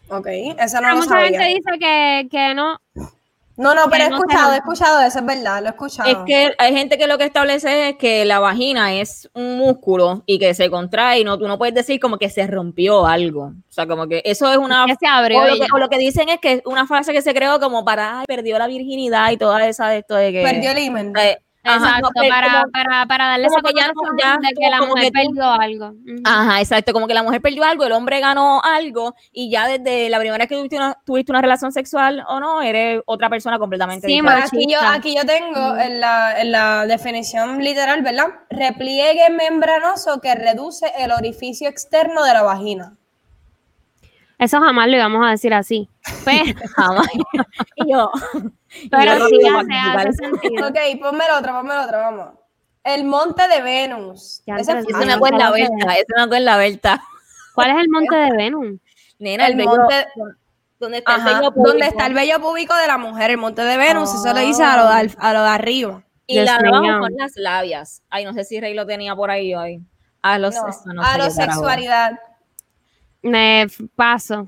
Ok, 0.10 0.28
eso 0.28 0.82
no 0.82 0.82
Pero 0.82 0.90
lo 0.90 0.96
mucha 0.98 1.10
sabía. 1.10 1.40
gente 1.40 1.46
dice 1.46 1.80
que, 1.80 2.28
que 2.30 2.54
no. 2.54 2.80
No, 3.58 3.74
no, 3.74 3.90
pero 3.90 4.06
he 4.06 4.10
no 4.10 4.18
escuchado, 4.18 4.54
he 4.54 4.58
escuchado 4.58 5.02
eso, 5.02 5.20
es 5.20 5.26
verdad, 5.26 5.62
lo 5.62 5.68
he 5.68 5.70
escuchado. 5.72 6.10
Es 6.10 6.18
que 6.28 6.54
hay 6.60 6.74
gente 6.76 6.98
que 7.00 7.08
lo 7.08 7.18
que 7.18 7.26
establece 7.26 7.90
es 7.90 7.96
que 7.98 8.24
la 8.24 8.40
vagina 8.40 8.94
es 8.94 9.30
un 9.34 9.58
músculo 9.58 10.22
y 10.28 10.38
que 10.38 10.54
se 10.54 10.70
contrae 10.70 11.22
y 11.22 11.24
no, 11.24 11.40
tú 11.40 11.48
no 11.48 11.58
puedes 11.58 11.74
decir 11.74 12.00
como 12.00 12.20
que 12.20 12.30
se 12.30 12.46
rompió 12.46 13.08
algo. 13.08 13.46
O 13.46 13.72
sea, 13.72 13.88
como 13.88 14.08
que 14.08 14.22
eso 14.26 14.52
es 14.52 14.58
una... 14.58 14.86
que 14.86 14.96
se 14.96 15.08
abrió. 15.08 15.40
O 15.40 15.46
lo 15.48 15.54
que, 15.54 15.60
ya. 15.60 15.66
o 15.74 15.78
lo 15.80 15.90
que 15.90 15.98
dicen 15.98 16.30
es 16.30 16.40
que 16.40 16.54
es 16.54 16.62
una 16.66 16.86
frase 16.86 17.14
que 17.14 17.24
se 17.24 17.34
creó 17.34 17.60
como 17.60 17.84
para, 17.84 18.20
ay, 18.20 18.26
perdió 18.28 18.60
la 18.60 18.68
virginidad 18.68 19.32
y 19.32 19.38
toda 19.38 19.68
esa 19.68 19.90
de 19.90 20.00
esto 20.00 20.16
de 20.16 20.32
que... 20.32 20.44
Perdió 20.44 20.72
el 20.72 20.78
imen. 20.78 21.14
eh, 21.18 21.40
Exacto, 21.76 22.10
no, 22.16 22.30
para, 22.30 22.48
como- 22.62 22.72
para, 22.72 23.06
para 23.06 23.28
darle 23.28 23.48
esa 23.48 23.62
connotación 23.62 24.18
ya 24.18 24.38
de 24.38 24.54
que 24.54 24.70
la 24.70 24.78
como 24.80 24.92
mujer 24.92 25.06
que 25.06 25.12
perdió 25.12 25.44
algo. 25.46 25.94
Ajá, 26.24 26.60
exacto, 26.62 26.94
como 26.94 27.08
que 27.08 27.14
la 27.14 27.24
mujer 27.24 27.42
perdió 27.42 27.64
algo, 27.64 27.84
el 27.86 27.92
hombre 27.92 28.20
ganó 28.20 28.62
algo 28.64 29.16
y 29.32 29.50
ya 29.50 29.68
desde 29.68 30.10
la 30.10 30.20
primera 30.20 30.38
vez 30.38 30.48
que 30.50 30.56
tuviste 30.56 30.76
una, 30.78 30.98
tuviste 31.06 31.32
una 31.32 31.42
relación 31.42 31.72
sexual 31.72 32.24
o 32.28 32.40
no, 32.40 32.62
eres 32.62 33.02
otra 33.06 33.30
persona 33.30 33.60
completamente 33.60 34.08
Sí, 34.08 34.14
diferente. 34.14 34.48
Pero 34.52 34.62
aquí 34.62 34.74
yo, 34.74 34.80
aquí 34.82 35.16
yo 35.16 35.26
tengo 35.26 35.78
en 35.78 36.00
la, 36.00 36.42
en 36.42 36.52
la 36.52 36.86
definición 36.86 37.60
literal, 37.64 38.02
¿verdad? 38.02 38.28
Repliegue 38.50 39.30
membranoso 39.30 40.20
que 40.22 40.34
reduce 40.36 40.86
el 40.98 41.12
orificio 41.12 41.70
externo 41.70 42.24
de 42.24 42.34
la 42.34 42.44
vagina. 42.44 42.94
Eso 44.40 44.60
jamás 44.60 44.88
lo 44.88 44.98
íbamos 44.98 45.26
a 45.26 45.32
decir 45.32 45.52
así. 45.54 45.90
Pero, 46.26 46.54
Jamás. 46.76 47.08
y 47.78 47.92
yo, 47.92 48.12
pero 48.92 49.28
sí 49.28 49.40
no 49.50 49.60
hace, 49.60 49.74
hace 49.74 50.14
sentido. 50.14 50.68
Ok, 50.68 50.78
ponme 51.02 51.26
el 51.26 51.32
otro, 51.32 51.54
ponme 51.54 51.74
el 51.74 51.80
otro, 51.80 51.98
vamos. 51.98 52.28
El 52.84 53.04
monte 53.04 53.48
de 53.48 53.62
Venus. 53.62 54.42
Ya 54.46 54.56
Ese 54.56 54.72
es 54.72 54.78
entendí. 54.78 54.92
Eso 54.92 54.98
me 55.00 55.06
fácil. 55.06 55.14
acuerda 55.16 55.38
Nunca 55.38 55.48
lo 55.48 55.54
Berta, 55.54 56.58
Berta. 56.58 57.04
¿Cuál 57.54 57.72
es 57.72 57.78
el 57.78 57.90
monte 57.90 58.16
de 58.16 58.32
Venus? 58.38 58.80
Nena, 59.20 59.46
el, 59.48 59.52
El 59.54 59.58
bello, 59.58 59.70
monte, 59.72 60.08
donde 60.80 60.98
está 61.00 61.16
el 61.16 61.24
bello 61.24 61.52
público. 61.52 61.68
donde 61.70 61.86
está 61.88 62.06
el 62.06 62.14
vello 62.14 62.40
púbico 62.40 62.76
de 62.76 62.88
la 62.88 62.98
mujer, 62.98 63.32
el 63.32 63.38
monte 63.38 63.64
de 63.64 63.78
Venus, 63.78 64.14
eso 64.14 64.34
le 64.34 64.42
dice 64.42 64.64
a 64.64 64.78
lo 64.78 64.86
de, 64.88 64.94
al- 64.94 65.16
a 65.18 65.34
lo 65.34 65.42
de 65.42 65.50
arriba. 65.50 66.04
Y 66.28 66.34
Dios 66.36 66.46
la 66.46 66.58
de 66.60 66.68
abajo 66.68 67.00
con 67.00 67.14
las 67.18 67.32
labias. 67.36 68.04
Ay, 68.10 68.26
no 68.26 68.34
sé 68.34 68.44
si 68.44 68.60
Rey 68.62 68.74
lo 68.74 68.86
tenía 68.86 69.16
por 69.16 69.32
ahí 69.32 69.56
hoy. 69.56 69.82
A 70.22 70.38
los, 70.40 70.56
No, 70.56 70.94
no 70.94 71.02
a 71.04 71.18
lo 71.18 71.30
sexualidad. 71.30 72.20
Me 73.22 73.68
paso. 73.96 74.48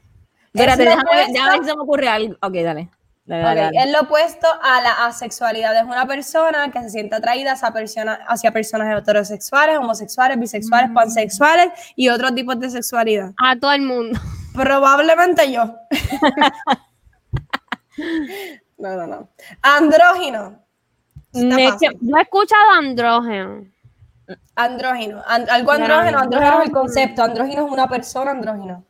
Espérate, 0.54 0.84
Es 0.84 0.90
déjame 0.90 1.10
déjame 1.32 1.52
ver 1.52 1.60
si 1.64 1.70
se 1.70 1.76
me 1.76 1.82
ocurre 1.82 2.08
algo. 2.08 2.36
Ok, 2.42 2.54
dale. 2.64 2.90
Dale, 3.30 3.44
dale. 3.62 3.78
Es 3.78 3.92
lo 3.92 4.02
opuesto 4.02 4.48
a 4.62 4.82
la 4.82 5.06
asexualidad. 5.06 5.76
Es 5.78 5.84
una 5.84 6.08
persona 6.08 6.72
que 6.72 6.82
se 6.82 6.90
siente 6.90 7.16
atraída 7.16 7.52
hacia, 7.52 7.72
persona- 7.72 8.20
hacia 8.28 8.52
personas 8.52 8.98
heterosexuales, 9.00 9.78
homosexuales, 9.78 10.40
bisexuales, 10.40 10.90
pansexuales 10.92 11.70
y 11.96 12.10
otros 12.10 12.34
tipos 12.34 12.60
de 12.60 12.72
sexualidad. 12.72 13.32
A 13.44 13.56
todo 13.56 13.72
el 13.72 13.84
mundo. 13.84 14.20
Probablemente 14.56 15.52
yo. 15.52 15.76
no, 18.78 18.96
no, 18.96 19.08
no. 19.08 19.30
Andrógino. 19.62 20.60
Me-. 21.34 21.70
Yo 22.02 22.18
he 22.18 22.22
escuchado 22.22 22.72
andrógeno. 22.80 23.66
Andrógino. 24.56 25.22
An- 25.28 25.50
algo 25.50 25.72
andrógeno. 25.72 26.20
Andrógeno 26.20 26.60
es 26.62 26.68
el 26.68 26.72
concepto. 26.74 27.24
Andrógino 27.24 27.66
es 27.66 27.72
una 27.72 27.88
persona 27.88 28.32
andrógino. 28.32 28.84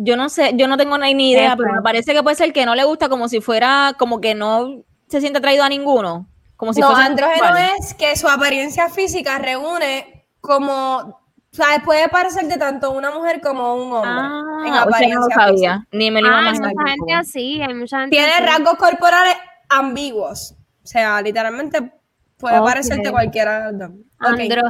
Yo 0.00 0.16
no 0.16 0.28
sé, 0.28 0.52
yo 0.54 0.68
no 0.68 0.76
tengo 0.76 0.96
ni 0.96 1.12
ni 1.14 1.32
idea, 1.32 1.56
pero 1.56 1.72
me 1.74 1.82
parece 1.82 2.12
que 2.14 2.22
puede 2.22 2.36
ser 2.36 2.52
que 2.52 2.64
no 2.64 2.74
le 2.74 2.84
gusta 2.84 3.08
como 3.08 3.28
si 3.28 3.40
fuera, 3.40 3.94
como 3.98 4.20
que 4.20 4.34
no 4.34 4.84
se 5.08 5.20
siente 5.20 5.38
atraído 5.38 5.64
a 5.64 5.68
ninguno. 5.68 6.28
Como 6.56 6.72
si 6.72 6.80
no, 6.80 6.88
fuese 6.88 7.02
andrógeno 7.02 7.46
sexual. 7.46 7.70
es 7.78 7.94
que 7.94 8.16
su 8.16 8.28
apariencia 8.28 8.88
física 8.88 9.38
reúne 9.38 10.26
como. 10.40 11.18
O 11.50 11.56
sea, 11.56 11.82
puede 11.84 12.08
parecer 12.08 12.46
de 12.46 12.58
tanto 12.58 12.90
una 12.92 13.10
mujer 13.10 13.40
como 13.40 13.74
un 13.74 13.92
hombre. 13.92 14.10
Ah, 14.12 14.42
en 14.66 14.72
o 14.72 14.74
sea, 14.74 14.84
no 14.84 14.90
apariencia 14.90 15.20
física. 15.22 15.40
sabía, 15.44 15.86
ni 15.92 16.10
me 16.10 16.20
lo 16.20 16.28
iba 16.28 16.36
a 16.36 16.40
Ah, 16.40 16.50
hay 16.52 16.58
mucha 16.60 16.90
gente 16.90 17.14
así, 17.14 17.62
hay 17.62 17.74
mucha 17.74 18.00
gente 18.00 18.16
Tiene 18.16 18.32
así. 18.34 18.44
rasgos 18.44 18.74
corporales 18.74 19.34
ambiguos. 19.68 20.54
O 20.84 20.86
sea, 20.86 21.20
literalmente 21.22 21.92
puede 22.38 22.58
Ok. 22.58 22.64
parecerte 22.66 23.10
cualquiera 23.10 23.70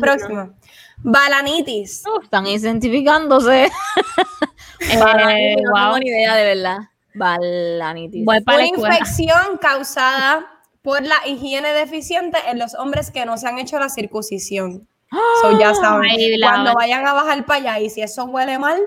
próximo. 0.01 0.55
Balanitis. 0.99 2.05
Uh, 2.07 2.23
están 2.23 2.47
identificándose. 2.47 3.71
Eh, 4.81 4.99
Balanitis, 4.99 5.63
no 5.65 5.71
wow. 5.71 5.81
tengo 5.85 5.99
ni 5.99 6.09
idea 6.09 6.35
de 6.37 6.45
verdad. 6.45 6.79
Balanitis. 7.15 8.25
Una 8.47 8.67
infección 8.67 9.59
causada 9.61 10.47
por 10.83 11.03
la 11.03 11.17
higiene 11.27 11.73
deficiente 11.73 12.39
en 12.49 12.59
los 12.59 12.75
hombres 12.75 13.11
que 13.11 13.25
no 13.27 13.37
se 13.39 13.49
han 13.49 13.59
hecho 13.59 13.79
la 13.79 13.89
circuncisión. 13.89 14.87
So, 15.43 15.59
ya 15.59 15.75
saben, 15.75 16.11
Ay, 16.11 16.37
la- 16.37 16.49
cuando 16.51 16.75
vayan 16.75 17.07
a 17.07 17.13
bajar 17.15 17.45
para 17.47 17.61
allá 17.75 17.81
y 17.81 17.91
si 17.91 18.03
eso 18.03 18.25
huele 18.27 18.59
mal, 18.59 18.79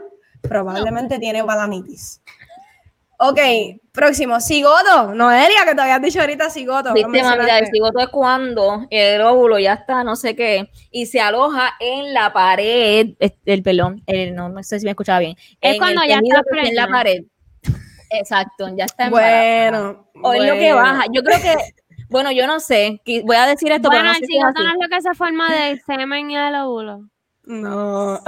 probablemente 0.42 1.20
tiene 1.20 1.42
balanitis. 1.42 2.21
Ok, 3.24 3.38
próximo, 3.92 4.40
cigoto. 4.42 5.14
Noelia, 5.14 5.64
que 5.64 5.76
te 5.76 5.82
habías 5.82 6.02
dicho 6.02 6.20
ahorita 6.22 6.50
cigoto. 6.50 6.90
no 6.90 6.96
Viste, 6.96 7.22
mamita, 7.22 7.60
el 7.60 7.68
cigoto 7.68 8.00
es 8.00 8.08
cuando 8.08 8.88
el 8.90 9.22
óvulo 9.22 9.60
ya 9.60 9.74
está, 9.74 10.04
no 10.04 10.16
sé 10.16 10.36
qué, 10.36 10.72
y 10.90 11.06
se 11.06 11.22
aloja 11.22 11.74
en 11.80 12.16
la 12.16 12.34
pared, 12.34 13.10
el 13.46 13.62
pelón, 13.62 14.02
el- 14.08 14.34
no, 14.34 14.50
no 14.50 14.64
sé 14.64 14.80
si 14.80 14.86
me 14.86 14.92
escuchaba 14.92 15.20
bien. 15.20 15.36
Es 15.62 15.74
en 15.74 15.78
cuando 15.78 16.02
ya 16.04 16.16
está 16.16 16.42
que 16.52 16.68
en 16.68 16.76
la 16.76 16.88
pared. 16.88 17.20
Exacto, 18.10 18.70
ya 18.76 18.86
está 18.86 19.06
embarazada. 19.06 19.70
Bueno. 19.72 20.08
O 20.24 20.34
es 20.34 20.44
lo 20.48 20.54
que 20.56 20.74
baja. 20.74 21.04
Yo 21.14 21.22
creo 21.22 21.40
que, 21.42 21.56
bueno, 22.10 22.32
yo 22.32 22.48
no 22.48 22.60
sé, 22.60 23.02
voy 23.24 23.36
a 23.36 23.46
decir 23.46 23.72
esto, 23.72 23.88
Bueno, 23.90 24.02
pero 24.04 24.14
no 24.14 24.18
el 24.20 24.26
cigoto 24.26 24.64
no 24.64 24.70
es 24.72 24.78
lo 24.90 24.96
que 24.96 25.02
se 25.04 25.14
forma 25.14 25.54
del 25.54 25.80
semen 25.84 26.32
y 26.32 26.36
del 26.38 26.56
óvulo. 26.56 27.02
No. 27.52 28.20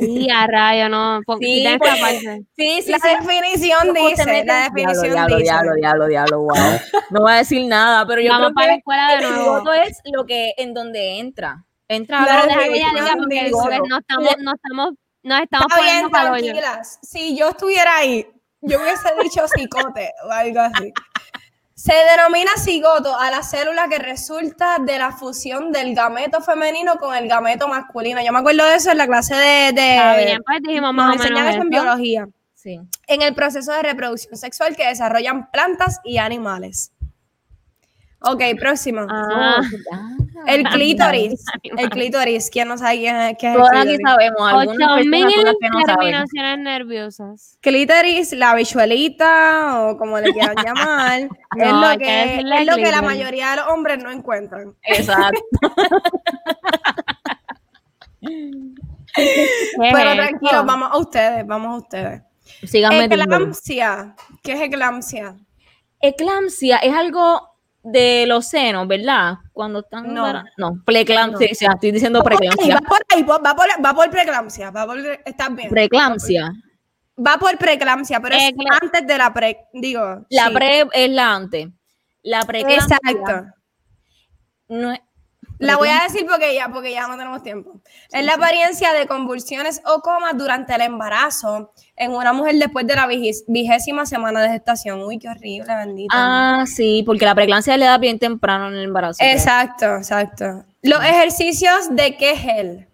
Y 0.00 0.28
a 0.30 0.46
rayo, 0.48 0.88
no. 0.88 1.20
Pon, 1.24 1.38
Sí, 1.38 1.64
porque- 1.78 2.00
parte. 2.00 2.42
Sí, 2.56 2.82
sí, 2.82 2.90
La 2.90 2.98
sí. 2.98 3.08
definición 3.08 3.78
¿Cómo 3.86 3.94
se 3.94 4.08
dice, 4.10 4.44
la 4.44 4.62
definición 4.64 5.12
diablo, 5.12 5.36
dice. 5.36 5.42
diablo, 5.44 5.74
diablo, 5.76 6.06
diablo, 6.08 6.38
wow. 6.40 6.54
No 7.10 7.20
voy 7.20 7.32
a 7.32 7.36
decir 7.36 7.66
nada, 7.68 8.04
pero 8.06 8.20
yo 8.20 8.30
Vamos 8.30 8.46
creo 8.48 8.54
para 8.54 8.66
la 8.66 8.74
escuela 8.74 9.08
de 9.08 9.14
el 9.14 9.20
nuevo. 9.22 9.44
cigoto 9.60 9.72
es 9.74 10.00
lo 10.12 10.26
que, 10.26 10.54
en 10.56 10.74
donde 10.74 11.18
entra. 11.20 11.64
Entra 11.86 12.24
Pero 12.24 12.34
ver- 12.38 12.46
deja 12.48 12.60
que 12.60 12.76
ella 12.76 12.88
diga 12.94 13.14
porque, 13.16 13.50
porque 13.52 13.78
no 13.88 13.98
estamos, 13.98 14.36
no 14.40 14.52
estamos, 14.54 14.90
nos 15.22 15.40
estamos 15.42 15.66
Está 15.70 15.82
bien, 15.82 16.10
poniendo. 16.10 16.60
Si 17.02 17.36
yo 17.36 17.50
estuviera 17.50 17.96
ahí, 17.98 18.26
yo 18.62 18.80
hubiese 18.80 19.08
dicho 19.22 19.44
cicote 19.54 20.10
o 20.26 20.30
algo 20.32 20.60
así. 20.60 20.92
Se 21.84 21.92
denomina 21.92 22.50
cigoto 22.56 23.14
a 23.14 23.30
la 23.30 23.42
célula 23.42 23.88
que 23.90 23.98
resulta 23.98 24.78
de 24.80 24.96
la 24.96 25.12
fusión 25.12 25.70
del 25.70 25.94
gameto 25.94 26.40
femenino 26.40 26.96
con 26.96 27.14
el 27.14 27.28
gameto 27.28 27.68
masculino. 27.68 28.24
Yo 28.24 28.32
me 28.32 28.38
acuerdo 28.38 28.64
de 28.64 28.76
eso 28.76 28.90
en 28.90 28.96
la 28.96 29.06
clase 29.06 29.34
de... 29.34 29.72
de 29.74 30.24
bien, 30.24 30.42
pues 30.46 30.62
dijimos 30.62 30.94
nos 30.94 31.04
más 31.04 31.10
o 31.10 31.12
enseñan 31.12 31.44
menos 31.44 31.54
eso 31.56 31.62
en 31.62 31.68
biología. 31.68 32.28
Sí. 32.54 32.80
En 33.06 33.20
el 33.20 33.34
proceso 33.34 33.70
de 33.72 33.82
reproducción 33.82 34.34
sexual 34.38 34.74
que 34.76 34.86
desarrollan 34.86 35.50
plantas 35.50 36.00
y 36.04 36.16
animales. 36.16 36.90
Ok, 38.26 38.42
próximo. 38.58 39.06
Ah, 39.08 39.60
El 40.46 40.64
clítoris. 40.64 41.44
El 41.62 41.88
clítoris. 41.90 42.50
¿Quién 42.50 42.68
no 42.68 42.78
sabe 42.78 42.98
quién 42.98 43.16
es, 43.16 43.36
qué 43.38 43.48
es 43.48 43.54
el 43.54 43.58
Todas 43.60 43.72
aquí 43.76 43.88
clítoris? 43.96 44.00
sabemos, 44.06 44.40
algunas 44.40 44.68
ocho 44.68 44.76
personas 44.78 45.06
mil 45.06 45.30
son 45.32 45.44
las 45.44 45.54
que 45.60 45.68
no 45.68 45.80
saben. 45.80 45.96
terminaciones 45.96 46.58
nerviosas. 46.58 47.58
Clítoris, 47.60 48.32
la 48.32 48.54
bichuelita 48.54 49.80
o 49.82 49.96
como 49.96 50.18
le 50.20 50.32
quieran 50.32 50.56
llamar, 50.64 51.20
es 51.20 51.72
lo 51.72 51.98
que 51.98 52.36
es 52.36 52.66
lo 52.66 52.76
que 52.76 52.90
la 52.90 53.02
mayoría 53.02 53.50
de 53.50 53.56
los 53.56 53.66
hombres 53.68 54.02
no 54.02 54.10
encuentran. 54.10 54.74
Exacto. 54.82 55.40
¿Qué 59.14 59.90
Pero 59.92 60.22
esto? 60.22 60.64
vamos 60.64 60.90
a 60.92 60.96
ustedes, 60.98 61.46
vamos 61.46 61.74
a 61.74 61.76
ustedes. 61.78 62.22
Metiendo. 62.62 63.14
Eclampsia. 63.24 64.14
¿Qué 64.42 64.52
es 64.52 64.60
eclampsia? 64.62 65.36
Eclampsia 66.00 66.78
es 66.78 66.94
algo 66.94 67.53
de 67.84 68.24
los 68.26 68.46
senos, 68.46 68.88
¿verdad? 68.88 69.34
Cuando 69.52 69.80
están 69.80 70.12
No. 70.12 70.42
no, 70.56 70.82
preeclampsia, 70.84 71.48
estoy 71.72 71.90
diciendo 71.92 72.22
preeclampsia. 72.24 72.74
va 72.76 72.80
por 72.80 73.00
ahí, 73.14 73.22
va 73.22 73.54
por, 73.54 73.66
va 73.84 73.94
por 73.94 74.10
preeclampsia, 74.10 74.70
va 74.70 74.86
por, 74.86 74.98
estás 75.24 75.54
bien. 75.54 75.68
Preeclampsia. 75.68 76.50
Va 77.16 77.36
por 77.38 77.56
preeclampsia, 77.58 78.20
pero 78.20 78.34
es 78.34 78.52
antes 78.82 79.06
de 79.06 79.18
la 79.18 79.32
pre, 79.32 79.58
digo. 79.74 80.26
La 80.30 80.48
sí. 80.48 80.54
pre 80.54 80.88
es 80.92 81.10
la 81.10 81.34
antes. 81.34 81.68
La 82.22 82.42
preeclampsia 82.42 82.98
Exacto. 83.04 83.52
no 84.68 84.92
es- 84.92 85.00
La 85.58 85.76
voy 85.76 85.88
a 85.88 86.02
decir 86.02 86.26
porque 86.28 86.54
ya, 86.54 86.68
porque 86.68 86.92
ya 86.92 87.06
no 87.06 87.16
tenemos 87.16 87.42
tiempo. 87.42 87.80
es 88.10 88.24
la 88.24 88.34
apariencia 88.34 88.92
de 88.92 89.06
convulsiones 89.06 89.80
o 89.86 90.00
comas 90.00 90.36
durante 90.36 90.74
el 90.74 90.80
embarazo 90.80 91.72
en 91.96 92.12
una 92.12 92.32
mujer 92.32 92.56
después 92.56 92.86
de 92.86 92.96
la 92.96 93.06
vigésima 93.06 94.06
semana 94.06 94.42
de 94.42 94.50
gestación. 94.50 95.02
Uy, 95.02 95.18
qué 95.18 95.28
horrible, 95.28 95.74
bendita. 95.74 96.14
Ah, 96.16 96.64
sí, 96.66 97.02
porque 97.06 97.24
la 97.24 97.34
preeclampsia 97.34 97.76
le 97.76 97.86
da 97.86 97.98
bien 97.98 98.18
temprano 98.18 98.68
en 98.68 98.74
el 98.74 98.84
embarazo. 98.84 99.22
exacto, 99.22 99.96
exacto. 99.96 100.64
Los 100.82 101.02
ejercicios 101.04 101.94
de 101.94 102.16
Kegel. 102.16 102.88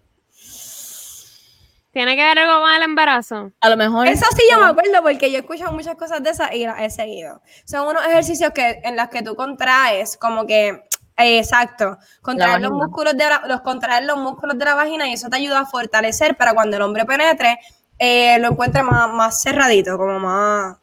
¿Tiene 1.92 2.14
que 2.14 2.22
ver 2.22 2.38
algo 2.38 2.60
con 2.60 2.72
el 2.72 2.82
embarazo? 2.82 3.50
A 3.60 3.68
lo 3.68 3.76
mejor. 3.76 4.06
Eso 4.06 4.24
sí 4.36 4.42
yo 4.50 4.60
me 4.60 4.66
acuerdo 4.66 5.02
porque 5.02 5.30
yo 5.30 5.38
he 5.38 5.40
escuchado 5.40 5.72
muchas 5.72 5.96
cosas 5.96 6.22
de 6.22 6.30
esas 6.30 6.54
y 6.54 6.64
las 6.64 6.80
he 6.80 6.90
seguido. 6.90 7.42
Son 7.64 7.88
unos 7.88 8.06
ejercicios 8.06 8.52
que 8.52 8.80
en 8.84 8.96
los 8.96 9.08
que 9.08 9.22
tú 9.22 9.34
contraes 9.34 10.16
como 10.16 10.46
que 10.46 10.84
exacto, 11.22 11.98
contraer 12.22 12.60
los 12.60 12.72
músculos 12.72 13.16
de 13.16 13.24
la, 13.24 13.42
los 13.46 13.60
contraer 13.60 14.04
los 14.04 14.18
músculos 14.18 14.58
de 14.58 14.64
la 14.64 14.74
vagina 14.74 15.08
y 15.08 15.14
eso 15.14 15.28
te 15.28 15.36
ayuda 15.36 15.60
a 15.60 15.66
fortalecer 15.66 16.36
para 16.36 16.54
cuando 16.54 16.76
el 16.76 16.82
hombre 16.82 17.04
penetre 17.04 17.58
eh, 17.98 18.38
lo 18.38 18.48
encuentre 18.48 18.82
más, 18.82 19.12
más 19.12 19.42
cerradito, 19.42 19.96
como 19.98 20.18
más 20.18 20.78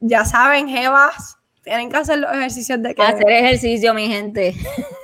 ya 0.00 0.24
saben, 0.24 0.68
jevas, 0.68 1.38
tienen 1.62 1.90
que 1.90 1.96
hacer 1.98 2.18
los 2.18 2.32
ejercicios 2.32 2.82
de 2.82 2.94
que 2.94 3.02
Hacer 3.02 3.30
ejercicio, 3.30 3.94
mi 3.94 4.08
gente. 4.08 4.54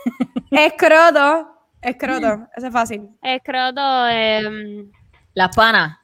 escroto, 0.50 1.50
escroto, 1.82 2.48
eso 2.56 2.66
es 2.66 2.72
fácil. 2.72 3.09
Escroto, 3.22 4.09
em, 4.09 4.90
Las 5.35 5.54
panas. 5.54 5.98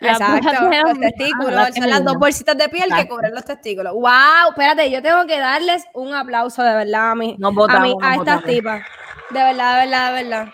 La 0.00 0.12
Exacto, 0.12 0.52
los 0.52 0.92
los- 0.92 1.00
testículos, 1.00 1.48
Ah, 1.56 1.70
la 1.70 1.72
son 1.72 1.90
las 1.90 2.04
dos 2.04 2.14
bolsitas 2.18 2.56
de 2.56 2.68
piel 2.68 2.88
que 2.94 3.08
cubren 3.08 3.34
los 3.34 3.44
testículos. 3.44 3.94
¡Wow! 3.94 4.50
Espérate, 4.50 4.90
yo 4.90 5.02
tengo 5.02 5.26
que 5.26 5.38
darles 5.40 5.84
un 5.92 6.14
aplauso 6.14 6.62
de 6.62 6.74
verdad 6.74 7.10
a 7.10 7.14
mí, 7.16 7.36
a, 7.42 7.80
mí, 7.80 7.94
estas 8.16 8.44
tipas. 8.44 8.82
De 9.30 9.42
verdad, 9.42 9.80
de 9.80 9.86
verdad, 9.86 10.14
de 10.14 10.22
verdad. 10.22 10.48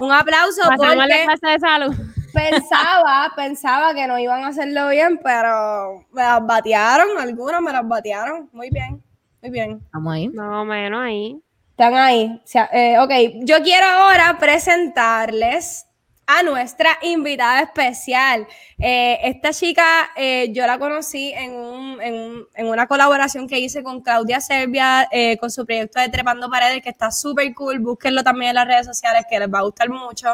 Un 0.00 0.12
aplauso 0.12 0.62
pasamos 0.62 0.94
porque 0.94 1.24
clase 1.24 1.46
de 1.46 1.58
salud. 1.58 1.94
pensaba, 2.32 3.32
pensaba 3.36 3.94
que 3.94 4.06
no 4.06 4.18
iban 4.18 4.44
a 4.44 4.48
hacerlo 4.48 4.88
bien, 4.88 5.18
pero 5.22 6.04
me 6.12 6.22
las 6.22 6.46
batearon, 6.46 7.18
algunas 7.18 7.60
me 7.60 7.72
las 7.72 7.86
batearon. 7.86 8.48
Muy 8.52 8.70
bien, 8.70 9.02
muy 9.40 9.50
bien. 9.50 9.84
Vamos 9.92 10.14
ahí. 10.14 10.28
Más 10.28 10.62
o 10.62 10.64
menos 10.64 11.00
ahí. 11.02 11.42
Están 11.70 11.94
ahí. 11.94 12.40
O 12.44 12.46
sea, 12.46 12.68
eh, 12.72 12.98
ok, 13.00 13.44
yo 13.44 13.60
quiero 13.62 13.86
ahora 13.86 14.36
presentarles 14.38 15.86
a 16.38 16.42
nuestra 16.42 16.98
invitada 17.02 17.60
especial. 17.62 18.46
Eh, 18.78 19.18
esta 19.24 19.52
chica 19.52 20.10
eh, 20.16 20.50
yo 20.52 20.66
la 20.66 20.78
conocí 20.78 21.32
en, 21.32 21.52
un- 21.54 22.00
en 22.02 22.46
en 22.54 22.66
una 22.66 22.86
colaboración 22.86 23.46
que 23.48 23.58
hice 23.58 23.82
con 23.82 24.00
Claudia 24.02 24.40
Serbia, 24.40 25.08
eh, 25.10 25.36
con 25.38 25.50
su 25.50 25.64
proyecto 25.64 26.00
de 26.00 26.08
Trepando 26.08 26.50
Paredes, 26.50 26.82
que 26.82 26.90
está 26.90 27.10
súper 27.10 27.52
cool. 27.54 27.78
Búsquenlo 27.80 28.22
también 28.22 28.50
en 28.50 28.54
las 28.56 28.66
redes 28.66 28.86
sociales, 28.86 29.24
que 29.28 29.38
les 29.38 29.48
va 29.52 29.60
a 29.60 29.62
gustar 29.62 29.88
mucho. 29.88 30.28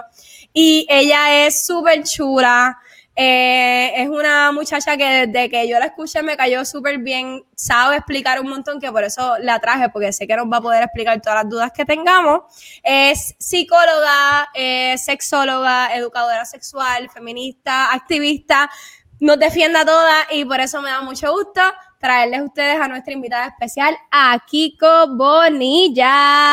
Y 0.52 0.87
ella 0.88 1.46
es 1.46 1.64
súper 1.66 2.02
chula. 2.04 2.78
Eh, 3.20 4.00
es 4.00 4.09
una 4.09 4.52
muchacha 4.52 4.96
que 4.96 5.26
desde 5.26 5.50
que 5.50 5.68
yo 5.68 5.76
la 5.81 5.87
escuché 5.87 6.22
me 6.22 6.37
cayó 6.37 6.64
súper 6.64 6.98
bien, 6.98 7.44
sabe 7.57 7.96
explicar 7.96 8.40
un 8.40 8.48
montón, 8.48 8.78
que 8.78 8.92
por 8.92 9.02
eso 9.02 9.37
la 9.40 9.59
traje, 9.59 9.88
porque 9.88 10.12
sé 10.12 10.28
que 10.28 10.37
nos 10.37 10.46
va 10.46 10.59
a 10.59 10.61
poder 10.61 10.85
explicar 10.85 11.20
todas 11.20 11.42
las 11.42 11.50
dudas 11.50 11.72
que 11.74 11.85
tengamos. 11.85 12.42
Es 12.81 13.35
psicóloga, 13.37 14.50
eh, 14.54 14.96
sexóloga, 14.98 15.96
educadora 15.96 16.44
sexual, 16.44 17.11
feminista, 17.11 17.92
activista, 17.92 18.70
nos 19.18 19.37
defiende 19.37 19.81
a 19.81 19.85
todas 19.85 20.26
y 20.31 20.44
por 20.44 20.61
eso 20.61 20.81
me 20.81 20.90
da 20.90 21.00
mucho 21.00 21.33
gusto 21.33 21.61
traerles 21.98 22.38
a 22.38 22.44
ustedes 22.44 22.81
a 22.81 22.87
nuestra 22.87 23.12
invitada 23.12 23.48
especial, 23.48 23.98
a 24.12 24.38
Kiko 24.46 25.16
Bonilla. 25.16 26.52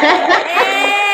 ¡Eh! 0.64 1.09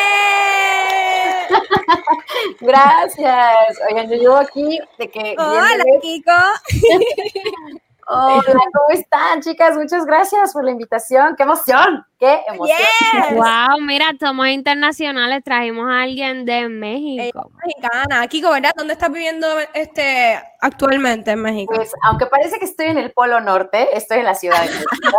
Gracias. 2.60 3.78
Oigan, 3.88 4.10
yo 4.10 4.16
llevo 4.16 4.36
aquí 4.36 4.80
de 4.98 5.10
que. 5.10 5.34
Hola, 5.38 5.84
Kiko. 6.00 6.32
Hola, 8.08 8.40
¿cómo 8.44 8.90
están, 8.90 9.42
chicas? 9.42 9.76
Muchas 9.76 10.06
gracias 10.06 10.52
por 10.52 10.64
la 10.64 10.70
invitación. 10.70 11.34
¡Qué 11.34 11.42
emoción! 11.42 12.06
¡Qué 12.20 12.38
emoción! 12.46 12.78
Yes. 12.78 13.34
Wow, 13.34 13.80
mira, 13.80 14.12
somos 14.20 14.46
internacionales. 14.46 15.42
Trajimos 15.44 15.90
a 15.90 16.02
alguien 16.02 16.44
de 16.44 16.68
México. 16.68 17.50
Mexicana. 17.64 18.24
Kiko, 18.28 18.50
¿verdad? 18.52 18.70
¿Dónde 18.76 18.92
estás 18.92 19.10
viviendo 19.10 19.48
este 19.74 20.40
actualmente 20.60 21.32
en 21.32 21.42
México? 21.42 21.74
Pues, 21.74 21.92
aunque 22.04 22.26
parece 22.26 22.60
que 22.60 22.66
estoy 22.66 22.86
en 22.86 22.98
el 22.98 23.10
Polo 23.10 23.40
Norte, 23.40 23.96
estoy 23.96 24.18
en 24.18 24.24
la 24.26 24.36
Ciudad 24.36 24.62
de 24.62 24.68
México. 24.68 25.18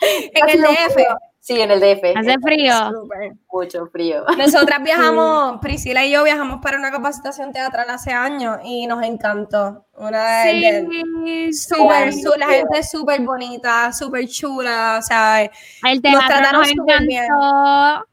en 0.34 0.48
el 0.50 0.60
DF. 0.60 0.96
Sí, 1.46 1.60
en 1.60 1.70
el 1.70 1.78
DF. 1.78 2.16
Hace 2.16 2.38
frío. 2.38 2.72
Súper. 2.90 3.32
Mucho 3.52 3.86
frío. 3.88 4.24
Nosotras 4.38 4.82
viajamos, 4.82 5.58
Priscila 5.60 6.02
y 6.02 6.10
yo 6.10 6.24
viajamos 6.24 6.60
para 6.62 6.78
una 6.78 6.90
capacitación 6.90 7.52
teatral 7.52 7.90
hace 7.90 8.12
años 8.12 8.60
y 8.64 8.86
nos 8.86 9.02
encantó. 9.04 9.84
Una 9.94 10.44
de, 10.44 10.52
de- 10.54 10.88
Sí, 11.26 11.52
súper, 11.52 12.14
sí. 12.14 12.24
la 12.38 12.46
gente 12.48 12.78
es 12.78 12.90
súper 12.90 13.20
bonita, 13.20 13.92
súper 13.92 14.26
chula, 14.26 14.96
o 14.98 15.02
sea, 15.02 15.42
El 15.42 15.50
Nos 15.82 16.00
teatro 16.00 16.26
trataron 16.28 16.60
nos 16.62 16.70
súper 16.70 17.02
bien. 17.06 17.24
encantó. 17.24 18.06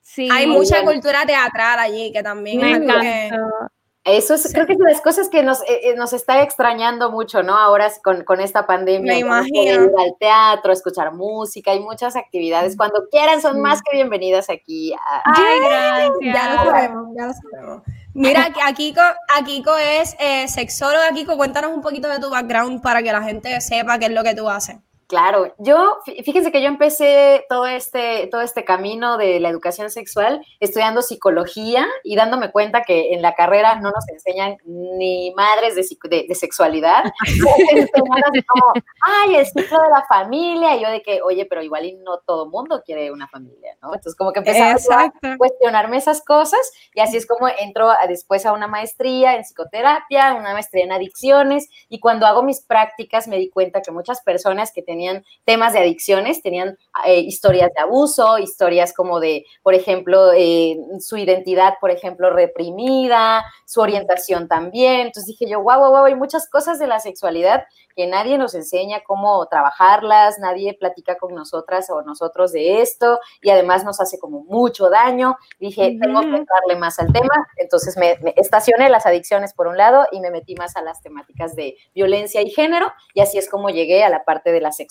Sí, 0.00 0.28
hay 0.30 0.46
mucha 0.46 0.80
bien. 0.80 0.86
cultura 0.92 1.26
teatral 1.26 1.80
allí 1.80 2.12
que 2.12 2.22
también 2.22 2.60
me 2.60 2.70
es 2.70 2.76
algo 2.76 3.00
que- 3.00 3.26
encantó. 3.26 3.72
Eso 4.08 4.34
es, 4.34 4.52
creo 4.52 4.66
que 4.66 4.72
es 4.72 4.78
de 4.78 4.90
las 4.90 5.00
cosas 5.00 5.28
que 5.28 5.42
nos, 5.42 5.60
eh, 5.62 5.80
eh, 5.90 5.94
nos 5.96 6.12
está 6.12 6.42
extrañando 6.42 7.10
mucho, 7.10 7.42
¿no? 7.42 7.56
Ahora 7.56 7.90
con, 8.02 8.24
con 8.24 8.40
esta 8.40 8.66
pandemia. 8.66 9.12
Me 9.12 9.18
imagino. 9.20 9.84
Ir 9.84 9.90
al 9.98 10.16
teatro, 10.18 10.72
escuchar 10.72 11.12
música, 11.12 11.70
hay 11.72 11.80
muchas 11.80 12.16
actividades. 12.16 12.76
Cuando 12.76 13.08
quieran, 13.10 13.40
son 13.42 13.60
más 13.60 13.82
que 13.82 13.96
bienvenidas 13.96 14.48
aquí. 14.50 14.92
a- 14.94 15.22
Ay, 15.24 15.58
Ya 15.60 16.08
lo 16.10 16.18
gracias. 16.18 16.64
sabemos, 16.64 17.06
ya 17.16 17.26
lo 17.26 17.32
sabemos. 17.34 17.82
Mira, 18.14 18.52
que 18.52 18.60
a 18.62 18.72
Kiko, 18.72 19.00
a 19.00 19.44
Kiko 19.44 19.76
es 19.76 20.16
eh, 20.18 20.48
sexóloga. 20.48 21.10
Kiko, 21.14 21.36
cuéntanos 21.36 21.70
un 21.72 21.82
poquito 21.82 22.08
de 22.08 22.18
tu 22.18 22.30
background 22.30 22.82
para 22.82 23.02
que 23.02 23.12
la 23.12 23.22
gente 23.22 23.60
sepa 23.60 23.98
qué 23.98 24.06
es 24.06 24.12
lo 24.12 24.24
que 24.24 24.34
tú 24.34 24.48
haces. 24.48 24.76
Claro, 25.08 25.54
yo, 25.56 25.98
fí- 26.06 26.22
fíjense 26.22 26.52
que 26.52 26.60
yo 26.60 26.68
empecé 26.68 27.46
todo 27.48 27.66
este, 27.66 28.26
todo 28.30 28.42
este 28.42 28.64
camino 28.64 29.16
de 29.16 29.40
la 29.40 29.48
educación 29.48 29.88
sexual 29.90 30.44
estudiando 30.60 31.00
psicología 31.00 31.86
y 32.04 32.14
dándome 32.14 32.50
cuenta 32.52 32.82
que 32.82 33.14
en 33.14 33.22
la 33.22 33.34
carrera 33.34 33.76
no 33.76 33.90
nos 33.90 34.06
enseñan 34.10 34.58
ni 34.66 35.32
madres 35.34 35.74
de, 35.76 35.86
de- 36.10 36.26
de 36.28 36.34
sexualidad. 36.34 37.04
Como, 37.98 38.72
ay, 39.00 39.36
el 39.36 39.46
ciclo 39.46 39.80
de 39.82 39.88
la 39.88 40.04
familia. 40.06 40.76
Y 40.76 40.82
yo 40.82 40.90
de 40.90 41.00
que, 41.02 41.22
oye, 41.22 41.46
pero 41.46 41.62
igual 41.62 41.86
y 41.86 41.94
no 41.94 42.18
todo 42.18 42.46
mundo 42.50 42.82
quiere 42.84 43.10
una 43.10 43.28
familia, 43.28 43.76
¿no? 43.80 43.88
Entonces 43.94 44.14
como 44.14 44.32
que 44.32 44.40
Exacto. 44.40 45.26
a 45.26 45.36
cuestionarme 45.38 45.96
esas 45.96 46.22
cosas 46.22 46.60
y 46.94 47.00
así 47.00 47.16
es 47.16 47.26
como 47.26 47.48
entro 47.48 47.90
a- 47.90 48.06
después 48.08 48.44
a 48.44 48.52
una 48.52 48.66
maestría 48.66 49.34
en 49.36 49.42
psicoterapia, 49.44 50.34
una 50.34 50.52
maestría 50.52 50.84
en 50.84 50.92
adicciones 50.92 51.68
y 51.88 51.98
cuando 52.00 52.26
hago 52.26 52.42
mis 52.42 52.60
prácticas 52.60 53.26
me 53.26 53.38
di 53.38 53.48
cuenta 53.48 53.80
que 53.80 53.90
muchas 53.90 54.20
personas 54.20 54.72
que 54.72 54.82
tenían 54.98 55.24
temas 55.44 55.72
de 55.74 55.78
adicciones 55.78 56.42
tenían 56.42 56.76
eh, 57.06 57.20
historias 57.20 57.70
de 57.74 57.82
abuso, 57.82 58.38
historias 58.38 58.92
como 58.92 59.20
de, 59.20 59.44
por 59.62 59.74
ejemplo, 59.74 60.32
eh, 60.32 60.76
su 60.98 61.16
identidad, 61.16 61.74
por 61.80 61.90
ejemplo, 61.92 62.30
reprimida, 62.30 63.44
su 63.64 63.80
orientación 63.80 64.48
también. 64.48 65.06
Entonces 65.06 65.26
dije 65.26 65.48
yo, 65.48 65.62
wow, 65.62 65.78
wow, 65.78 65.90
wow, 65.90 66.04
hay 66.04 66.16
muchas 66.16 66.48
cosas 66.50 66.80
de 66.80 66.88
la 66.88 66.98
sexualidad 66.98 67.64
que 67.94 68.06
nadie 68.06 68.38
nos 68.38 68.54
enseña 68.54 69.02
cómo 69.04 69.46
trabajarlas, 69.46 70.38
nadie 70.38 70.74
platica 70.74 71.16
con 71.16 71.34
nosotras 71.34 71.90
o 71.90 72.02
nosotros 72.02 72.52
de 72.52 72.80
esto 72.80 73.18
y 73.42 73.50
además 73.50 73.84
nos 73.84 74.00
hace 74.00 74.18
como 74.18 74.44
mucho 74.44 74.88
daño. 74.88 75.36
Dije, 75.58 75.96
tengo 76.00 76.20
que 76.20 76.30
darle 76.30 76.76
más 76.78 76.98
al 76.98 77.12
tema, 77.12 77.46
entonces 77.56 77.96
me, 77.96 78.16
me 78.22 78.34
estacioné 78.36 78.88
las 78.88 79.06
adicciones 79.06 79.52
por 79.52 79.66
un 79.66 79.76
lado 79.76 80.06
y 80.12 80.20
me 80.20 80.30
metí 80.30 80.54
más 80.54 80.76
a 80.76 80.82
las 80.82 81.00
temáticas 81.02 81.54
de 81.56 81.76
violencia 81.94 82.40
y 82.42 82.50
género 82.50 82.92
y 83.14 83.20
así 83.20 83.38
es 83.38 83.48
como 83.48 83.70
llegué 83.70 84.04
a 84.04 84.08
la 84.08 84.24
parte 84.24 84.52
de 84.52 84.60
la 84.60 84.72
sexualidad, 84.72 84.87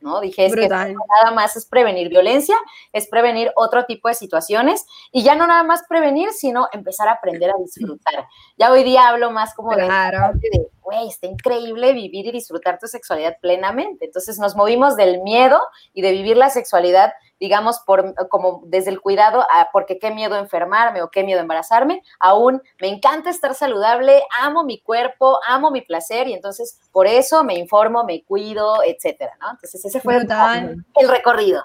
¿no? 0.00 0.20
Dije, 0.20 0.46
es 0.46 0.52
Brutal. 0.52 0.88
que 0.88 0.94
nada 1.22 1.34
más 1.34 1.56
es 1.56 1.66
prevenir 1.66 2.08
violencia, 2.08 2.56
es 2.92 3.08
prevenir 3.08 3.52
otro 3.56 3.84
tipo 3.84 4.08
de 4.08 4.14
situaciones 4.14 4.86
y 5.12 5.22
ya 5.22 5.34
no 5.34 5.46
nada 5.46 5.62
más 5.62 5.82
prevenir, 5.88 6.30
sino 6.32 6.68
empezar 6.72 7.08
a 7.08 7.12
aprender 7.12 7.50
a 7.50 7.54
disfrutar. 7.58 8.26
Ya 8.56 8.70
hoy 8.70 8.84
día 8.84 9.08
hablo 9.08 9.30
más 9.30 9.54
como 9.54 9.74
de 9.74 9.84
Claro. 9.84 10.32
de, 10.34 10.68
güey, 10.90 11.08
está 11.08 11.26
increíble 11.26 11.92
vivir 11.92 12.26
y 12.26 12.32
disfrutar 12.32 12.78
tu 12.78 12.86
sexualidad 12.86 13.36
plenamente. 13.40 14.06
Entonces 14.06 14.38
nos 14.38 14.56
movimos 14.56 14.96
del 14.96 15.20
miedo 15.22 15.60
y 15.92 16.02
de 16.02 16.12
vivir 16.12 16.36
la 16.36 16.50
sexualidad, 16.50 17.12
digamos, 17.38 17.80
por, 17.86 18.14
como 18.28 18.62
desde 18.66 18.90
el 18.90 19.00
cuidado 19.00 19.42
a 19.42 19.68
porque 19.72 19.98
qué 19.98 20.10
miedo 20.10 20.36
enfermarme 20.36 21.02
o 21.02 21.10
qué 21.10 21.22
miedo 21.22 21.40
embarazarme, 21.40 22.02
aún 22.18 22.60
me 22.80 22.88
encanta 22.88 23.30
estar 23.30 23.54
saludable, 23.54 24.22
amo 24.40 24.64
mi 24.64 24.80
cuerpo, 24.80 25.38
amo 25.46 25.70
mi 25.70 25.80
placer 25.80 26.28
y 26.28 26.34
entonces 26.34 26.78
por 26.92 27.06
eso 27.06 27.44
me 27.44 27.54
informo, 27.54 28.04
me 28.04 28.22
cuido, 28.24 28.82
etcétera, 28.84 29.36
¿no? 29.40 29.50
Entonces 29.52 29.84
ese 29.84 30.00
fue 30.00 30.18
Brutal. 30.18 30.84
el 30.96 31.08
recorrido. 31.08 31.64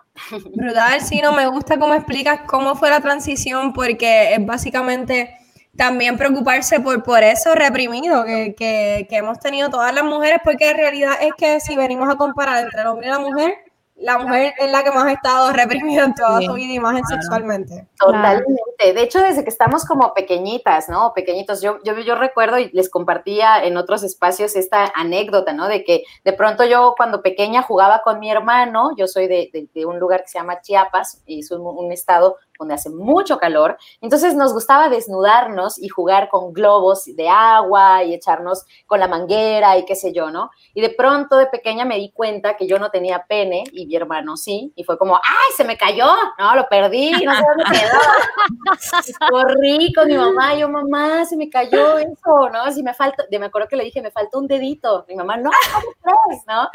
Brutal, 0.54 1.02
sí, 1.02 1.22
no 1.22 1.34
me 1.34 1.48
gusta 1.48 1.78
cómo 1.80 1.94
explicas 1.94 2.42
cómo 2.48 2.76
fue 2.76 2.90
la 2.90 3.02
transición, 3.02 3.74
porque 3.74 4.34
es 4.34 4.46
básicamente 4.46 5.38
también 5.78 6.18
preocuparse 6.18 6.80
por, 6.80 7.04
por 7.04 7.24
eso 7.24 7.54
reprimido 7.56 8.24
que, 8.24 8.56
que, 8.56 9.08
que 9.10 9.18
hemos 9.18 9.40
tenido 9.40 9.70
todas 9.70 9.94
las 9.94 10.04
mujeres, 10.04 10.40
porque 10.44 10.72
en 10.72 10.78
realidad 10.78 11.14
es 11.22 11.34
que 11.38 11.60
si 11.60 11.76
venimos 11.76 12.10
a 12.10 12.16
comparar 12.16 12.64
entre 12.64 12.82
el 12.82 12.88
hombre 12.88 13.08
y 13.08 13.12
la 13.12 13.20
mujer, 13.20 13.56
la 13.98 14.18
mujer 14.18 14.54
es 14.60 14.72
la 14.72 14.84
que 14.84 14.92
más 14.92 15.06
ha 15.06 15.12
estado 15.14 15.52
reprimida 15.54 16.04
en 16.04 16.14
toda 16.14 16.42
su 16.42 16.54
vida 16.54 16.74
y 16.74 16.80
más 16.80 17.02
sexualmente. 17.08 17.88
Totalmente. 17.98 18.54
De 18.94 19.02
hecho, 19.02 19.20
desde 19.20 19.44
que 19.44 19.50
estamos 19.50 19.86
como 19.86 20.14
pequeñitas, 20.14 20.90
¿no? 20.90 21.14
Pequeñitos, 21.14 21.62
yo, 21.62 21.80
yo, 21.84 21.98
yo 22.00 22.16
recuerdo 22.16 22.60
y 22.60 22.70
les 22.72 22.90
compartía 22.90 23.64
en 23.64 23.78
otros 23.78 24.04
espacios 24.04 24.56
esta 24.56 24.92
anécdota, 24.96 25.54
¿no? 25.54 25.68
De 25.68 25.84
que 25.84 26.04
de 26.24 26.34
pronto 26.34 26.66
yo 26.66 26.94
cuando 26.98 27.22
pequeña 27.22 27.62
jugaba 27.62 28.02
con 28.04 28.20
mi 28.20 28.30
hermano, 28.30 28.90
yo 28.98 29.08
soy 29.08 29.28
de, 29.28 29.50
de, 29.54 29.70
de 29.74 29.86
un 29.86 29.98
lugar 29.98 30.24
que 30.24 30.28
se 30.28 30.40
llama 30.40 30.62
Chiapas, 30.62 31.22
y 31.26 31.40
es 31.40 31.52
un, 31.52 31.62
un 31.62 31.92
estado 31.92 32.38
donde 32.60 32.74
hace 32.74 32.90
mucho 32.90 33.38
calor. 33.38 33.78
Entonces 34.02 34.36
nos 34.36 34.54
gustaba 34.54 34.90
desnudarnos 34.90 35.82
y 35.82 35.90
jugar 35.90 36.30
con 36.30 36.54
globos 36.54 37.06
de 37.06 37.30
agua 37.30 38.04
y 38.04 38.14
echarnos 38.14 38.66
con 38.86 39.00
la 39.00 39.08
manguera 39.08 39.78
y 39.78 39.86
qué 39.86 39.96
sé 39.96 40.14
yo, 40.14 40.32
¿no? 40.32 40.52
Y 40.74 40.82
de 40.82 40.90
pronto 40.90 41.38
de 41.38 41.48
pequeña 41.48 41.86
me 41.86 41.98
di 41.98 42.12
cuenta 42.12 42.58
que 42.58 42.68
yo 42.68 42.80
no 42.80 42.90
tenía 42.90 43.26
pene 43.28 43.64
y 43.72 43.86
mi 43.88 43.96
hermano 43.96 44.38
sí. 44.38 44.74
Y 44.76 44.84
fue 44.84 44.98
como, 44.98 45.16
¡ay, 45.16 45.54
se 45.56 45.64
me 45.64 45.78
cayó! 45.78 46.08
No, 46.38 46.56
lo 46.56 46.68
perdí, 46.68 47.12
no 47.12 47.36
sé 47.36 47.44
dónde 47.48 47.80
quedó. 47.80 48.00
corrí 49.30 49.94
con 49.94 50.08
mi 50.08 50.18
mamá, 50.18 50.56
yo, 50.56 50.70
mamá, 50.70 51.26
se 51.26 51.38
me 51.38 51.50
cayó 51.50 51.98
eso, 51.98 52.50
¿no? 52.52 52.72
Si 52.72 52.84
me 52.84 52.94
falta, 52.94 53.26
me 53.32 53.46
acuerdo 53.46 53.68
que 53.68 53.76
le 53.76 53.84
dije, 53.84 54.02
me 54.02 54.12
falta 54.12 54.38
un 54.38 54.48
dedito. 54.48 55.06
Mi 55.08 55.16
mamá, 55.16 55.38
no, 55.38 55.52
¿cómo 55.74 56.18
crees? 56.28 56.44
¿no? 56.48 56.70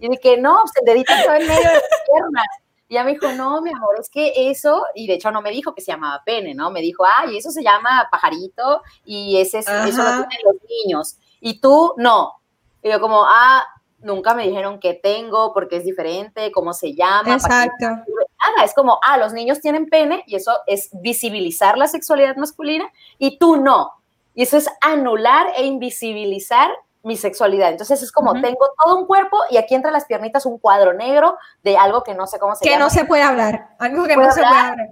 Y 0.00 0.08
dije, 0.08 0.36
no, 0.38 0.60
pues 0.62 0.72
el 0.80 0.86
dedito 0.86 1.12
está 1.12 1.38
en 1.38 1.48
medio 1.48 1.68
de 1.68 1.74
las 1.74 1.82
piernas. 2.06 2.46
Y 2.90 2.94
ella 2.94 3.04
me 3.04 3.12
dijo, 3.12 3.30
no, 3.34 3.62
mi 3.62 3.70
amor, 3.70 3.94
es 4.00 4.10
que 4.10 4.50
eso, 4.50 4.84
y 4.96 5.06
de 5.06 5.14
hecho 5.14 5.30
no 5.30 5.42
me 5.42 5.52
dijo 5.52 5.72
que 5.76 5.80
se 5.80 5.92
llamaba 5.92 6.24
pene, 6.26 6.56
¿no? 6.56 6.72
Me 6.72 6.80
dijo, 6.80 7.04
ay, 7.06 7.36
eso 7.36 7.52
se 7.52 7.62
llama 7.62 8.08
pajarito 8.10 8.82
y 9.04 9.36
ese, 9.36 9.60
eso 9.60 9.70
lo 9.70 9.86
tienen 9.86 10.38
los 10.44 10.56
niños. 10.68 11.16
Y 11.40 11.60
tú, 11.60 11.94
no. 11.98 12.40
Y 12.82 12.90
yo 12.90 13.00
como, 13.00 13.22
ah, 13.24 13.64
nunca 14.00 14.34
me 14.34 14.44
dijeron 14.48 14.80
qué 14.80 14.94
tengo, 14.94 15.54
porque 15.54 15.76
es 15.76 15.84
diferente, 15.84 16.50
cómo 16.50 16.72
se 16.72 16.92
llama. 16.92 17.32
Exacto. 17.32 17.86
Nada, 17.86 18.64
es 18.64 18.74
como, 18.74 18.98
ah, 19.06 19.18
los 19.18 19.32
niños 19.32 19.60
tienen 19.60 19.88
pene 19.88 20.24
y 20.26 20.34
eso 20.34 20.50
es 20.66 20.90
visibilizar 21.00 21.78
la 21.78 21.86
sexualidad 21.86 22.34
masculina 22.38 22.90
y 23.18 23.38
tú 23.38 23.56
no. 23.56 23.92
Y 24.34 24.42
eso 24.42 24.56
es 24.56 24.68
anular 24.80 25.52
e 25.56 25.64
invisibilizar 25.64 26.72
mi 27.02 27.16
sexualidad. 27.16 27.70
Entonces 27.70 28.02
es 28.02 28.12
como, 28.12 28.32
uh 28.32 28.34
-huh. 28.34 28.42
tengo 28.42 28.66
todo 28.82 28.98
un 28.98 29.06
cuerpo 29.06 29.38
y 29.50 29.56
aquí 29.56 29.74
entre 29.74 29.90
las 29.90 30.04
piernitas 30.04 30.46
un 30.46 30.58
cuadro 30.58 30.92
negro 30.92 31.36
de 31.62 31.76
algo 31.76 32.02
que 32.02 32.14
no 32.14 32.26
sé 32.26 32.38
cómo 32.38 32.54
se 32.54 32.62
que 32.62 32.70
llama. 32.70 32.78
Que 32.78 32.84
no 32.84 32.90
se 32.90 33.04
puede 33.04 33.22
hablar, 33.22 33.68
algo 33.78 34.06
que 34.06 34.16
no 34.16 34.30
se 34.30 34.40
puede 34.42 34.46
hablar. 34.46 34.88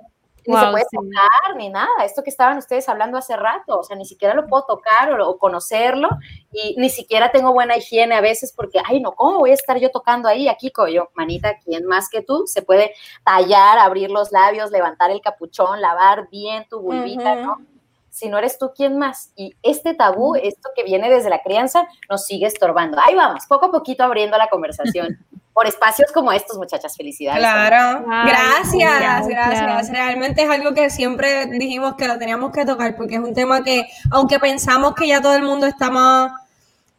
Ni 0.47 0.55
wow, 0.55 0.65
se 0.65 0.71
puede 0.71 0.85
sí. 0.91 0.97
tocar, 0.97 1.57
ni 1.57 1.69
nada. 1.69 2.05
Esto 2.05 2.23
que 2.23 2.31
estaban 2.31 2.57
ustedes 2.57 2.89
hablando 2.89 3.19
hace 3.19 3.37
rato, 3.37 3.81
o 3.81 3.83
sea, 3.83 3.97
ni 3.97 4.07
siquiera 4.07 4.35
lo 4.35 4.47
puedo 4.47 4.65
tocar 4.65 5.21
o, 5.21 5.29
o, 5.29 5.39
conocerlo 5.39 6.09
y 6.51 6.75
ni 6.79 6.89
siquiera 6.89 7.31
tengo 7.31 7.53
buena 7.53 7.77
higiene 7.77 8.15
a 8.15 8.23
veces 8.23 8.55
porque, 8.57 8.81
ay, 8.83 9.01
no, 9.01 9.13
¿cómo 9.13 9.41
voy 9.41 9.51
a 9.51 9.55
estar 9.55 9.79
yo 9.79 9.91
tocando 9.91 10.27
ahí? 10.27 10.49
Aquí, 10.49 10.73
yo, 10.91 11.11
manita, 11.13 11.59
¿quién 11.63 11.85
más 11.85 12.09
que 12.09 12.23
tú? 12.23 12.45
Se 12.47 12.63
puede 12.63 12.95
tallar, 13.25 13.79
abrir 13.79 14.11
los 14.11 14.33
labios, 14.33 14.71
levantar 14.71 15.11
el 15.11 15.21
capuchón, 15.21 15.83
lavar 15.83 16.31
bien 16.31 16.67
tu 16.71 16.81
vulvita, 16.81 17.35
uh 17.35 17.37
-huh. 17.37 17.43
¿no? 17.43 17.78
Si 18.19 18.29
no 18.29 18.39
eres 18.39 18.59
tú, 18.59 18.73
¿quién 18.75 18.99
más? 18.99 19.31
Y 19.37 19.55
este 19.63 19.95
tabú, 19.95 20.35
esto 20.35 20.71
que 20.75 20.83
viene 20.83 21.09
desde 21.09 21.31
la 21.31 21.41
crianza, 21.41 21.87
nos 22.11 22.27
sigue 22.27 22.47
estorbando. 22.47 22.99
Ahí 23.05 23.15
vamos, 23.15 23.45
poco 23.49 23.67
a 23.67 23.71
poquito 23.71 24.03
abriendo 24.03 24.37
la 24.37 24.49
conversación. 24.49 25.19
por 25.59 25.67
espacios 25.67 26.13
como 26.13 26.31
estos, 26.31 26.57
muchachas, 26.57 26.97
felicidades. 26.97 27.41
Claro, 27.41 28.07
Ay, 28.09 28.31
gracias, 28.31 29.01
gracias, 29.01 29.27
gracias. 29.29 29.91
Realmente 29.91 30.45
es 30.45 30.49
algo 30.49 30.73
que 30.73 30.89
siempre 30.89 31.47
dijimos 31.47 31.97
que 31.97 32.07
lo 32.07 32.17
teníamos 32.17 32.53
que 32.53 32.65
tocar, 32.65 32.95
porque 32.95 33.17
es 33.17 33.21
un 33.21 33.35
tema 33.35 33.65
que, 33.65 33.89
aunque 34.13 34.39
pensamos 34.39 34.95
que 34.95 35.09
ya 35.09 35.21
todo 35.21 35.35
el 35.35 35.43
mundo 35.43 35.67
está 35.67 35.91
más 35.91 36.31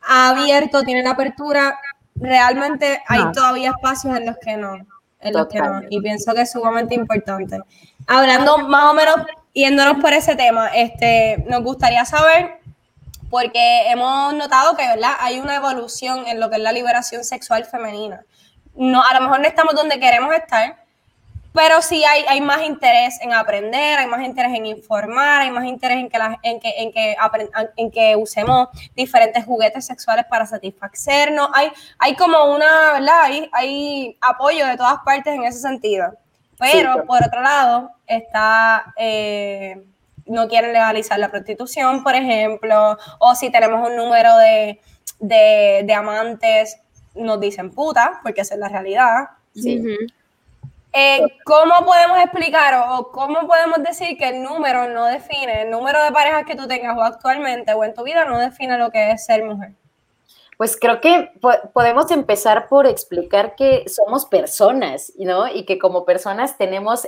abierto, 0.02 0.84
tiene 0.84 1.04
la 1.04 1.12
apertura, 1.12 1.80
realmente 2.16 3.02
hay 3.08 3.24
no. 3.24 3.32
todavía 3.32 3.70
espacios 3.70 4.18
en 4.18 4.26
los 4.26 4.36
que 4.40 4.58
no. 4.58 4.74
En 5.22 5.34
los 5.34 5.48
que 5.48 5.60
no. 5.60 5.82
Y 5.90 6.02
pienso 6.02 6.34
que 6.34 6.42
es 6.42 6.52
sumamente 6.52 6.96
importante. 6.96 7.60
Hablando 8.08 8.58
más 8.68 8.92
o 8.92 8.94
menos 8.94 9.16
yéndonos 9.54 10.02
por 10.02 10.14
ese 10.14 10.36
tema, 10.36 10.68
este, 10.70 11.44
nos 11.48 11.64
gustaría 11.64 12.06
saber, 12.06 12.60
porque 13.30 13.92
hemos 13.92 14.34
notado 14.34 14.76
que 14.76 14.88
¿verdad? 14.88 15.14
hay 15.20 15.40
una 15.40 15.56
evolución 15.56 16.28
en 16.28 16.40
lo 16.40 16.50
que 16.50 16.58
es 16.58 16.62
la 16.62 16.72
liberación 16.72 17.24
sexual 17.24 17.66
femenina. 17.66 18.24
No, 18.76 19.04
a 19.04 19.14
lo 19.14 19.22
mejor 19.22 19.40
no 19.42 19.48
estamos 19.48 19.76
donde 19.76 20.00
queremos 20.00 20.34
estar, 20.34 20.78
pero 21.54 21.82
sí 21.82 22.04
hay, 22.06 22.24
hay 22.28 22.42
más 22.42 22.64
interés 22.64 23.20
en 23.22 23.34
aprender, 23.34 24.00
hay 24.00 24.08
más 24.08 24.22
interés 24.22 24.54
en 24.54 24.66
informar, 24.68 25.42
hay 25.42 25.52
más 25.52 25.66
interés 25.66 25.98
en 25.98 26.10
que, 26.10 26.18
en 26.44 26.92
que, 26.92 27.16
en 27.76 27.92
que 27.92 28.16
usemos 28.16 28.70
diferentes 28.96 29.46
juguetes 29.46 29.86
sexuales 29.86 30.26
para 30.30 30.46
satisfacernos. 30.46 31.50
Hay, 31.54 31.72
hay 31.98 32.16
como 32.16 32.54
una, 32.54 32.94
¿verdad? 32.94 33.24
Hay, 33.24 33.50
hay 33.52 34.18
apoyo 34.22 34.68
de 34.68 34.78
todas 34.78 35.00
partes 35.04 35.34
en 35.34 35.44
ese 35.44 35.60
sentido. 35.60 36.14
Pero, 36.60 36.94
sí, 36.94 37.00
por 37.08 37.26
otro 37.26 37.42
lado, 37.42 37.92
está, 38.06 38.94
eh, 38.98 39.82
no 40.26 40.48
quieren 40.48 40.74
legalizar 40.74 41.18
la 41.18 41.30
prostitución, 41.30 42.04
por 42.04 42.16
ejemplo, 42.16 42.98
o 43.20 43.36
si 43.36 43.50
tenemos 43.50 43.88
un 43.88 43.96
número 43.96 44.38
de, 44.38 44.80
de, 45.20 45.84
de 45.86 45.94
amantes, 45.94 46.80
nos 47.16 47.40
dicen 47.40 47.72
puta, 47.72 48.20
porque 48.24 48.42
esa 48.42 48.56
es 48.56 48.60
la 48.60 48.70
realidad. 48.70 49.30
Sí. 49.54 49.80
Uh 49.80 49.84
-huh. 49.84 50.14
eh, 50.94 51.22
¿Cómo 51.46 51.86
podemos 51.86 52.20
explicar 52.20 52.86
o 52.90 53.12
cómo 53.12 53.48
podemos 53.48 53.82
decir 53.84 54.18
que 54.18 54.30
el 54.30 54.44
número 54.44 54.88
no 54.90 55.06
define, 55.06 55.64
el 55.64 55.72
número 55.72 56.04
de 56.04 56.12
parejas 56.12 56.46
que 56.46 56.56
tú 56.56 56.68
tengas 56.68 56.96
o 56.98 57.02
actualmente 57.02 57.74
o 57.74 57.84
en 57.84 57.94
tu 57.94 58.04
vida 58.04 58.26
no 58.26 58.38
define 58.38 58.78
lo 58.78 58.92
que 58.92 59.12
es 59.12 59.26
ser 59.26 59.44
mujer? 59.44 59.72
Pues 60.60 60.76
creo 60.76 61.00
que 61.00 61.32
po 61.40 61.52
podemos 61.74 62.12
empezar 62.12 62.68
por 62.68 62.86
explicar 62.86 63.56
que 63.56 63.86
somos 63.88 64.26
personas, 64.26 65.14
¿no? 65.18 65.48
Y 65.48 65.64
que 65.64 65.80
como 65.80 66.04
personas 66.04 66.58
tenemos 66.58 67.08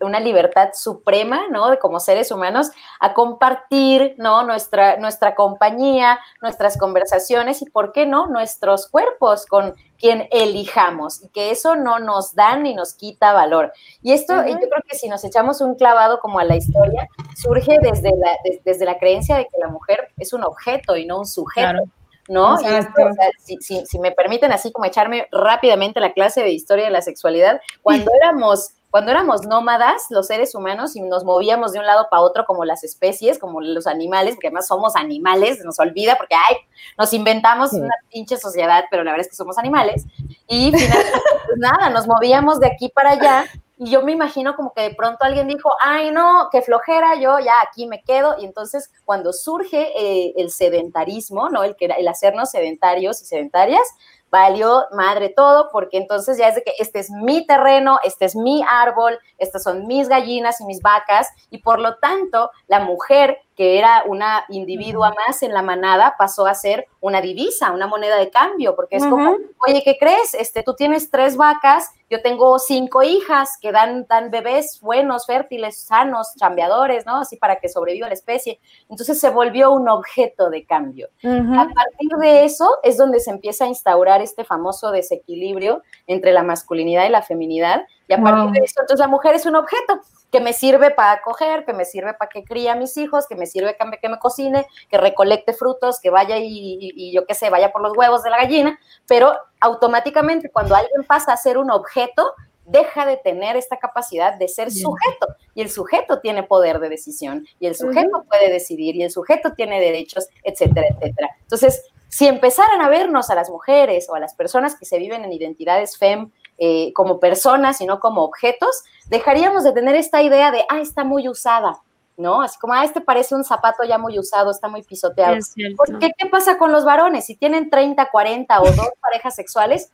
una 0.00 0.20
libertad 0.20 0.68
suprema, 0.72 1.48
¿no? 1.50 1.68
De 1.68 1.80
como 1.80 1.98
seres 1.98 2.30
humanos 2.30 2.70
a 3.00 3.12
compartir, 3.12 4.14
¿no? 4.18 4.44
Nuestra, 4.44 4.98
nuestra 4.98 5.34
compañía, 5.34 6.20
nuestras 6.40 6.78
conversaciones 6.78 7.60
y, 7.60 7.64
¿por 7.64 7.90
qué 7.90 8.06
no? 8.06 8.28
Nuestros 8.28 8.86
cuerpos 8.86 9.46
con 9.46 9.74
quien 9.98 10.28
elijamos 10.30 11.24
y 11.24 11.28
que 11.30 11.50
eso 11.50 11.74
no 11.74 11.98
nos 11.98 12.36
da 12.36 12.56
ni 12.56 12.72
nos 12.72 12.94
quita 12.94 13.32
valor. 13.32 13.72
Y 14.00 14.12
esto, 14.12 14.32
uh 14.34 14.36
-huh. 14.36 14.48
yo 14.48 14.68
creo 14.68 14.82
que 14.88 14.96
si 14.96 15.08
nos 15.08 15.24
echamos 15.24 15.60
un 15.60 15.74
clavado 15.74 16.20
como 16.20 16.38
a 16.38 16.44
la 16.44 16.54
historia, 16.54 17.08
surge 17.34 17.80
desde 17.82 18.10
la, 18.16 18.30
des, 18.44 18.62
desde 18.62 18.84
la 18.84 18.96
creencia 18.96 19.38
de 19.38 19.46
que 19.46 19.58
la 19.58 19.66
mujer 19.66 20.12
es 20.18 20.32
un 20.32 20.44
objeto 20.44 20.96
y 20.96 21.04
no 21.04 21.18
un 21.18 21.26
sujeto. 21.26 21.68
Claro. 21.68 22.01
¿No? 22.32 22.58
Y 22.62 22.64
esto, 22.64 22.90
o 22.96 23.12
sea, 23.12 23.28
si, 23.38 23.58
si, 23.60 23.84
si, 23.84 23.98
me 23.98 24.10
permiten 24.10 24.52
así 24.52 24.72
como 24.72 24.86
echarme 24.86 25.28
rápidamente 25.30 26.00
la 26.00 26.14
clase 26.14 26.42
de 26.42 26.50
historia 26.50 26.86
de 26.86 26.90
la 26.90 27.02
sexualidad, 27.02 27.60
cuando 27.82 28.10
éramos, 28.14 28.70
cuando 28.90 29.10
éramos 29.10 29.46
nómadas, 29.46 30.06
los 30.08 30.28
seres 30.28 30.54
humanos, 30.54 30.96
y 30.96 31.02
nos 31.02 31.24
movíamos 31.24 31.72
de 31.72 31.78
un 31.78 31.86
lado 31.86 32.06
para 32.10 32.22
otro 32.22 32.46
como 32.46 32.64
las 32.64 32.84
especies, 32.84 33.38
como 33.38 33.60
los 33.60 33.86
animales, 33.86 34.34
porque 34.34 34.46
además 34.46 34.66
somos 34.66 34.96
animales, 34.96 35.62
nos 35.62 35.78
olvida 35.78 36.16
porque, 36.16 36.34
ay, 36.34 36.56
nos 36.96 37.12
inventamos 37.12 37.70
sí. 37.70 37.80
una 37.80 37.94
pinche 38.10 38.38
sociedad, 38.38 38.84
pero 38.90 39.04
la 39.04 39.10
verdad 39.10 39.26
es 39.26 39.30
que 39.30 39.36
somos 39.36 39.58
animales, 39.58 40.06
y 40.48 40.72
finalmente, 40.72 41.20
pues 41.46 41.58
nada, 41.58 41.90
nos 41.90 42.06
movíamos 42.06 42.60
de 42.60 42.68
aquí 42.68 42.88
para 42.88 43.10
allá, 43.10 43.44
y 43.84 43.90
yo 43.90 44.02
me 44.02 44.12
imagino 44.12 44.54
como 44.54 44.72
que 44.72 44.82
de 44.82 44.94
pronto 44.94 45.24
alguien 45.24 45.48
dijo, 45.48 45.70
ay 45.80 46.12
no, 46.12 46.48
qué 46.52 46.62
flojera, 46.62 47.16
yo 47.16 47.40
ya 47.40 47.60
aquí 47.60 47.88
me 47.88 48.00
quedo. 48.04 48.36
Y 48.38 48.44
entonces 48.44 48.92
cuando 49.04 49.32
surge 49.32 49.90
eh, 49.96 50.34
el 50.36 50.52
sedentarismo, 50.52 51.48
¿no? 51.48 51.64
El, 51.64 51.74
que, 51.74 51.86
el 51.86 52.06
hacernos 52.06 52.52
sedentarios 52.52 53.20
y 53.20 53.24
sedentarias, 53.24 53.82
valió 54.30 54.86
madre 54.92 55.30
todo, 55.30 55.68
porque 55.72 55.98
entonces 55.98 56.38
ya 56.38 56.46
es 56.46 56.54
de 56.54 56.62
que 56.62 56.74
este 56.78 57.00
es 57.00 57.10
mi 57.10 57.44
terreno, 57.44 57.98
este 58.04 58.24
es 58.24 58.36
mi 58.36 58.64
árbol, 58.66 59.18
estas 59.36 59.64
son 59.64 59.88
mis 59.88 60.08
gallinas 60.08 60.60
y 60.60 60.64
mis 60.64 60.80
vacas, 60.80 61.28
y 61.50 61.58
por 61.58 61.80
lo 61.80 61.96
tanto 61.96 62.52
la 62.68 62.78
mujer 62.80 63.38
que 63.56 63.78
era 63.78 64.04
una 64.06 64.44
individua 64.48 65.14
más 65.26 65.42
en 65.42 65.52
la 65.52 65.62
manada, 65.62 66.14
pasó 66.18 66.46
a 66.46 66.54
ser 66.54 66.86
una 67.00 67.20
divisa, 67.20 67.72
una 67.72 67.86
moneda 67.86 68.16
de 68.16 68.30
cambio, 68.30 68.74
porque 68.74 68.96
es 68.96 69.02
uh 69.02 69.06
-huh. 69.06 69.10
como, 69.10 69.36
oye, 69.66 69.82
¿qué 69.84 69.98
crees? 69.98 70.34
Este, 70.34 70.62
tú 70.62 70.74
tienes 70.74 71.10
tres 71.10 71.36
vacas, 71.36 71.90
yo 72.08 72.22
tengo 72.22 72.58
cinco 72.58 73.02
hijas 73.02 73.58
que 73.60 73.72
dan, 73.72 74.06
dan 74.08 74.30
bebés 74.30 74.78
buenos, 74.80 75.26
fértiles, 75.26 75.76
sanos, 75.84 76.34
chambeadores, 76.36 77.06
¿no? 77.06 77.18
Así 77.18 77.36
para 77.36 77.56
que 77.56 77.68
sobreviva 77.68 78.06
la 78.08 78.14
especie. 78.14 78.60
Entonces 78.88 79.18
se 79.18 79.30
volvió 79.30 79.72
un 79.72 79.88
objeto 79.88 80.48
de 80.50 80.64
cambio. 80.64 81.08
Uh 81.22 81.28
-huh. 81.28 81.60
A 81.60 81.68
partir 81.72 82.10
de 82.20 82.44
eso 82.44 82.78
es 82.82 82.96
donde 82.96 83.20
se 83.20 83.30
empieza 83.30 83.64
a 83.64 83.68
instaurar 83.68 84.20
este 84.22 84.44
famoso 84.44 84.90
desequilibrio 84.90 85.82
entre 86.06 86.32
la 86.32 86.42
masculinidad 86.42 87.06
y 87.06 87.10
la 87.10 87.22
feminidad, 87.22 87.84
y 88.12 88.20
a 88.20 88.22
partir 88.22 88.50
de 88.50 88.64
eso, 88.64 88.80
entonces 88.80 88.98
la 88.98 89.08
mujer 89.08 89.34
es 89.34 89.46
un 89.46 89.56
objeto 89.56 90.00
que 90.30 90.40
me 90.40 90.52
sirve 90.52 90.90
para 90.90 91.22
coger, 91.22 91.64
que 91.64 91.72
me 91.72 91.84
sirve 91.84 92.14
para 92.14 92.28
que 92.28 92.44
críe 92.44 92.70
a 92.70 92.74
mis 92.74 92.96
hijos, 92.96 93.26
que 93.26 93.34
me 93.34 93.46
sirve 93.46 93.76
que 93.76 93.84
me, 93.84 93.98
que 93.98 94.08
me 94.08 94.18
cocine, 94.18 94.66
que 94.88 94.98
recolecte 94.98 95.52
frutos, 95.52 96.00
que 96.00 96.10
vaya 96.10 96.38
y, 96.38 96.46
y, 96.46 96.92
y, 96.94 97.12
yo 97.12 97.26
qué 97.26 97.34
sé, 97.34 97.50
vaya 97.50 97.72
por 97.72 97.82
los 97.82 97.96
huevos 97.96 98.22
de 98.22 98.30
la 98.30 98.38
gallina, 98.38 98.78
pero 99.06 99.36
automáticamente 99.60 100.50
cuando 100.50 100.74
alguien 100.74 101.04
pasa 101.06 101.32
a 101.32 101.36
ser 101.36 101.58
un 101.58 101.70
objeto, 101.70 102.34
deja 102.64 103.06
de 103.06 103.16
tener 103.16 103.56
esta 103.56 103.78
capacidad 103.78 104.34
de 104.34 104.48
ser 104.48 104.70
sujeto. 104.70 105.26
y 105.54 105.62
el 105.62 105.70
sujeto 105.70 106.20
tiene 106.20 106.42
poder 106.42 106.78
de 106.78 106.88
decisión 106.88 107.46
y 107.58 107.66
el 107.66 107.74
sujeto 107.74 108.24
puede 108.28 108.50
decidir 108.50 108.96
y 108.96 109.02
el 109.02 109.10
sujeto 109.10 109.52
tiene 109.54 109.80
derechos, 109.80 110.28
etcétera, 110.42 110.86
etcétera. 110.88 111.30
Entonces, 111.42 111.82
si 112.08 112.26
empezaran 112.26 112.80
a 112.82 112.88
vernos 112.88 113.30
a 113.30 113.34
las 113.34 113.50
mujeres 113.50 114.08
o 114.10 114.14
a 114.14 114.20
las 114.20 114.34
personas 114.34 114.76
que 114.76 114.84
se 114.84 114.98
viven 114.98 115.24
en 115.24 115.32
identidades 115.32 115.96
FEM 115.96 116.30
eh, 116.58 116.92
como 116.94 117.18
personas 117.18 117.80
y 117.80 117.86
no 117.86 118.00
como 118.00 118.22
objetos, 118.22 118.84
dejaríamos 119.06 119.64
de 119.64 119.72
tener 119.72 119.94
esta 119.96 120.22
idea 120.22 120.50
de, 120.50 120.64
ah, 120.68 120.80
está 120.80 121.04
muy 121.04 121.28
usada, 121.28 121.80
¿no? 122.16 122.42
Así 122.42 122.58
como, 122.58 122.74
ah, 122.74 122.84
este 122.84 123.00
parece 123.00 123.34
un 123.34 123.44
zapato 123.44 123.84
ya 123.84 123.98
muy 123.98 124.18
usado, 124.18 124.50
está 124.50 124.68
muy 124.68 124.82
pisoteado. 124.82 125.34
Es 125.34 125.52
cierto. 125.52 125.76
¿Por 125.76 125.98
qué? 125.98 126.12
¿Qué 126.16 126.26
pasa 126.26 126.58
con 126.58 126.72
los 126.72 126.84
varones? 126.84 127.26
Si 127.26 127.34
tienen 127.34 127.70
30, 127.70 128.10
40 128.10 128.60
o 128.60 128.64
dos 128.64 128.90
parejas 129.00 129.34
sexuales, 129.34 129.90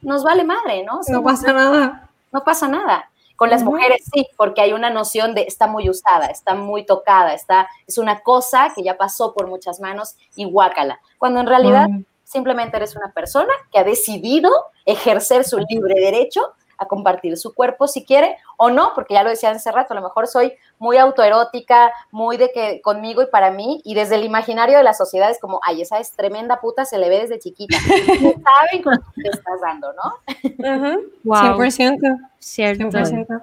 nos 0.00 0.24
vale 0.24 0.44
madre, 0.44 0.84
¿no? 0.84 1.00
No 1.08 1.22
pasa 1.22 1.52
nada. 1.52 2.10
no 2.32 2.44
pasa 2.44 2.68
nada. 2.68 3.10
Con 3.36 3.50
las 3.50 3.62
mujeres 3.62 4.02
sí, 4.14 4.26
porque 4.38 4.62
hay 4.62 4.72
una 4.72 4.88
noción 4.88 5.34
de 5.34 5.42
está 5.42 5.66
muy 5.66 5.90
usada, 5.90 6.28
está 6.28 6.54
muy 6.54 6.86
tocada, 6.86 7.34
está, 7.34 7.68
es 7.86 7.98
una 7.98 8.20
cosa 8.20 8.72
que 8.74 8.82
ya 8.82 8.96
pasó 8.96 9.34
por 9.34 9.46
muchas 9.46 9.78
manos 9.78 10.16
y 10.36 10.50
guácala. 10.50 11.00
Cuando 11.18 11.40
en 11.40 11.46
realidad 11.46 11.86
Wow. 11.90 12.04
Simplemente 12.26 12.76
eres 12.76 12.96
una 12.96 13.12
persona 13.12 13.52
que 13.72 13.78
ha 13.78 13.84
decidido 13.84 14.50
ejercer 14.84 15.44
su 15.44 15.58
libre 15.58 15.94
derecho 15.94 16.54
a 16.78 16.86
compartir 16.86 17.38
su 17.38 17.54
cuerpo 17.54 17.88
si 17.88 18.04
quiere 18.04 18.36
o 18.58 18.68
no, 18.68 18.92
porque 18.94 19.14
ya 19.14 19.22
lo 19.22 19.30
decía 19.30 19.50
hace 19.50 19.72
rato, 19.72 19.94
a 19.94 19.96
lo 19.96 20.02
mejor 20.02 20.26
soy 20.26 20.52
muy 20.78 20.98
autoerótica, 20.98 21.90
muy 22.10 22.36
de 22.36 22.50
que 22.52 22.82
conmigo 22.82 23.22
y 23.22 23.26
para 23.26 23.50
mí, 23.50 23.80
y 23.84 23.94
desde 23.94 24.16
el 24.16 24.24
imaginario 24.24 24.76
de 24.76 24.82
la 24.82 24.92
sociedad 24.92 25.30
es 25.30 25.40
como, 25.40 25.60
ay, 25.62 25.82
esa 25.82 25.98
es 26.00 26.12
tremenda 26.12 26.60
puta, 26.60 26.84
se 26.84 26.98
le 26.98 27.08
ve 27.08 27.20
desde 27.20 27.38
chiquita. 27.38 27.78
No 28.20 28.32
saben 28.32 28.82
cómo 28.82 28.96
te 29.14 29.28
estás 29.28 29.60
dando, 29.60 29.92
¿no? 29.92 30.14
Ujú. 30.58 31.12
Wow. 31.24 31.58
100%. 31.58 32.30
Cierto. 32.38 32.84
100%. 32.84 33.42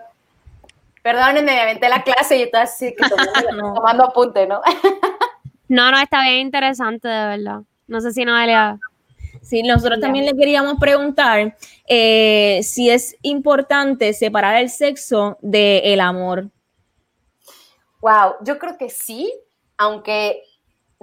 Perdónenme, 1.01 1.51
me 1.51 1.61
aventé 1.61 1.89
la 1.89 2.03
clase 2.03 2.37
y 2.37 2.43
estás 2.43 2.73
así 2.73 2.95
que 2.95 3.09
tomando, 3.09 3.73
tomando 3.75 4.03
apunte, 4.05 4.45
¿no? 4.47 4.61
No, 5.67 5.91
no, 5.91 5.99
está 5.99 6.21
bien 6.21 6.39
interesante, 6.39 7.07
de 7.07 7.27
verdad. 7.27 7.61
No 7.87 8.01
sé 8.01 8.13
si 8.13 8.25
Noelia. 8.25 8.79
Sí, 9.41 9.61
nosotros 9.61 9.99
también 9.99 10.25
le 10.25 10.35
queríamos 10.35 10.79
preguntar 10.79 11.57
eh, 11.87 12.61
si 12.63 12.89
es 12.89 13.17
importante 13.23 14.13
separar 14.13 14.55
el 14.61 14.69
sexo 14.69 15.37
del 15.41 15.99
amor. 15.99 16.49
Wow, 17.99 18.35
yo 18.41 18.57
creo 18.57 18.77
que 18.77 18.89
sí, 18.89 19.33
aunque 19.77 20.43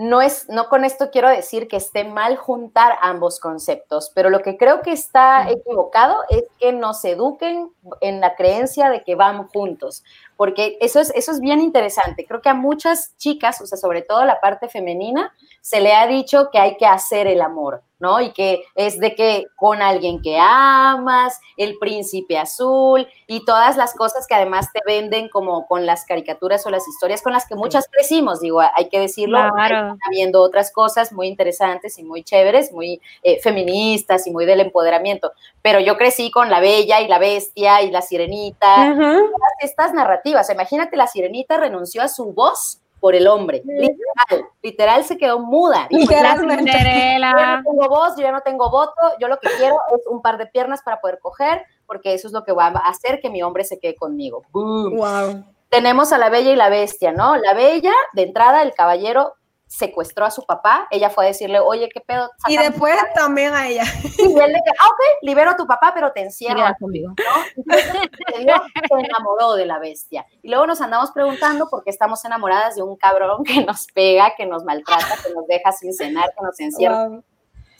no 0.00 0.22
es, 0.22 0.48
no 0.48 0.70
con 0.70 0.86
esto 0.86 1.10
quiero 1.10 1.28
decir 1.28 1.68
que 1.68 1.76
esté 1.76 2.04
mal 2.04 2.38
juntar 2.38 2.96
ambos 3.02 3.38
conceptos, 3.38 4.10
pero 4.14 4.30
lo 4.30 4.40
que 4.40 4.56
creo 4.56 4.80
que 4.80 4.92
está 4.92 5.50
equivocado 5.50 6.16
es 6.30 6.44
que 6.58 6.72
nos 6.72 7.04
eduquen 7.04 7.70
en 8.00 8.18
la 8.18 8.34
creencia 8.34 8.88
de 8.88 9.04
que 9.04 9.14
van 9.14 9.46
juntos, 9.48 10.02
porque 10.38 10.78
eso 10.80 11.00
es, 11.00 11.12
eso 11.14 11.32
es 11.32 11.40
bien 11.40 11.60
interesante. 11.60 12.24
Creo 12.24 12.40
que 12.40 12.48
a 12.48 12.54
muchas 12.54 13.14
chicas, 13.18 13.60
o 13.60 13.66
sea, 13.66 13.76
sobre 13.76 14.00
todo 14.00 14.24
la 14.24 14.40
parte 14.40 14.70
femenina, 14.70 15.34
se 15.60 15.82
le 15.82 15.92
ha 15.92 16.06
dicho 16.06 16.48
que 16.50 16.58
hay 16.58 16.78
que 16.78 16.86
hacer 16.86 17.26
el 17.26 17.42
amor, 17.42 17.82
¿no? 18.00 18.20
Y 18.20 18.32
que 18.32 18.64
es 18.74 18.98
de 18.98 19.14
que 19.14 19.46
con 19.56 19.82
alguien 19.82 20.20
que 20.20 20.38
amas, 20.40 21.40
el 21.56 21.78
príncipe 21.78 22.38
azul 22.38 23.06
y 23.26 23.44
todas 23.44 23.76
las 23.76 23.94
cosas 23.94 24.26
que 24.26 24.34
además 24.34 24.72
te 24.72 24.80
venden 24.84 25.28
como 25.28 25.66
con 25.66 25.86
las 25.86 26.04
caricaturas 26.04 26.66
o 26.66 26.70
las 26.70 26.86
historias 26.88 27.22
con 27.22 27.32
las 27.32 27.46
que 27.46 27.54
muchas 27.54 27.86
crecimos, 27.90 28.40
digo, 28.40 28.60
hay 28.60 28.88
que 28.88 28.98
decirlo, 29.00 29.38
Claro. 29.54 29.96
habiendo 30.06 30.40
otras 30.42 30.72
cosas 30.72 31.12
muy 31.12 31.28
interesantes 31.28 31.98
y 31.98 32.02
muy 32.02 32.22
chéveres, 32.24 32.72
muy 32.72 33.00
eh, 33.22 33.40
feministas 33.40 34.26
y 34.26 34.30
muy 34.30 34.46
del 34.46 34.60
empoderamiento, 34.60 35.32
pero 35.62 35.78
yo 35.80 35.96
crecí 35.96 36.30
con 36.30 36.50
la 36.50 36.60
bella 36.60 37.00
y 37.00 37.08
la 37.08 37.18
bestia 37.18 37.82
y 37.82 37.90
la 37.90 38.02
sirenita, 38.02 38.94
todas 38.96 39.52
estas 39.60 39.92
narrativas. 39.92 40.48
Imagínate, 40.50 40.96
la 40.96 41.06
sirenita 41.06 41.58
renunció 41.58 42.02
a 42.02 42.08
su 42.08 42.32
voz 42.32 42.79
por 43.00 43.14
el 43.14 43.26
hombre, 43.26 43.62
literal, 43.64 44.48
literal 44.62 45.04
se 45.04 45.16
quedó 45.16 45.38
muda. 45.40 45.86
Literalmente. 45.90 46.70
yo 46.70 47.46
no 47.56 47.62
tengo 47.64 47.88
voz, 47.88 48.16
yo 48.16 48.22
ya 48.22 48.32
no 48.32 48.40
tengo 48.42 48.70
voto, 48.70 49.00
yo 49.18 49.28
lo 49.28 49.38
que 49.38 49.48
quiero 49.58 49.76
es 49.96 50.06
un 50.06 50.22
par 50.22 50.38
de 50.38 50.46
piernas 50.46 50.82
para 50.82 51.00
poder 51.00 51.18
coger, 51.18 51.64
porque 51.86 52.14
eso 52.14 52.28
es 52.28 52.32
lo 52.32 52.44
que 52.44 52.52
va 52.52 52.66
a 52.66 52.88
hacer 52.88 53.20
que 53.20 53.30
mi 53.30 53.42
hombre 53.42 53.64
se 53.64 53.78
quede 53.78 53.96
conmigo. 53.96 54.42
Boom. 54.52 54.96
Wow. 54.96 55.44
Tenemos 55.70 56.12
a 56.12 56.18
la 56.18 56.28
bella 56.28 56.52
y 56.52 56.56
la 56.56 56.68
bestia, 56.68 57.12
¿no? 57.12 57.36
La 57.36 57.54
bella, 57.54 57.92
de 58.12 58.22
entrada, 58.22 58.62
el 58.62 58.74
caballero 58.74 59.34
secuestró 59.70 60.24
a 60.24 60.32
su 60.32 60.44
papá, 60.44 60.88
ella 60.90 61.10
fue 61.10 61.24
a 61.24 61.28
decirle, 61.28 61.60
oye, 61.60 61.88
¿qué 61.94 62.00
pedo? 62.00 62.28
Y 62.48 62.56
después 62.56 62.96
también 63.14 63.54
a 63.54 63.68
ella. 63.68 63.84
y 64.18 64.22
él 64.22 64.52
de 64.52 64.60
que, 64.64 64.70
ah, 64.80 64.88
ok, 64.88 65.00
libero 65.22 65.50
a 65.50 65.56
tu 65.56 65.64
papá, 65.64 65.92
pero 65.94 66.10
te 66.12 66.22
encierro. 66.22 66.60
conmigo. 66.80 67.10
¿no? 67.10 67.42
Entonces, 67.56 68.10
se 68.34 68.40
dio, 68.40 68.54
se 68.56 69.06
enamoró 69.06 69.54
de 69.54 69.66
la 69.66 69.78
bestia. 69.78 70.26
Y 70.42 70.50
luego 70.50 70.66
nos 70.66 70.80
andamos 70.80 71.12
preguntando 71.12 71.68
por 71.70 71.84
qué 71.84 71.90
estamos 71.90 72.24
enamoradas 72.24 72.74
de 72.74 72.82
un 72.82 72.96
cabrón 72.96 73.44
que 73.44 73.64
nos 73.64 73.86
pega, 73.94 74.34
que 74.36 74.44
nos 74.44 74.64
maltrata, 74.64 75.16
que 75.24 75.32
nos 75.32 75.46
deja 75.46 75.70
sin 75.70 75.94
cenar, 75.94 76.30
que 76.36 76.44
nos 76.44 76.58
encierra. 76.58 77.06
Wow. 77.06 77.24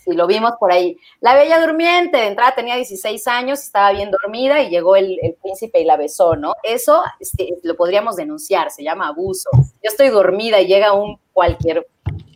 Sí, 0.05 0.13
lo 0.13 0.27
vimos 0.27 0.53
por 0.59 0.73
ahí. 0.73 0.97
La 1.21 1.35
bella 1.35 1.61
durmiente, 1.61 2.17
de 2.17 2.29
entrada 2.29 2.55
tenía 2.55 2.77
16 2.77 3.27
años, 3.29 3.61
estaba 3.61 3.93
bien 3.93 4.11
dormida 4.11 4.63
y 4.63 4.71
llegó 4.71 4.97
el, 4.97 5.19
el 5.23 5.35
príncipe 5.35 5.81
y 5.81 5.85
la 5.85 5.97
besó, 5.97 6.37
¿no? 6.37 6.55
Eso 6.63 7.03
este, 7.19 7.59
lo 7.63 7.77
podríamos 7.77 8.17
denunciar, 8.17 8.71
se 8.71 8.83
llama 8.83 9.09
abuso. 9.09 9.51
Yo 9.55 9.91
estoy 9.91 10.09
dormida 10.09 10.61
y 10.61 10.67
llega 10.67 10.95
un 10.95 11.19
cualquier 11.33 11.87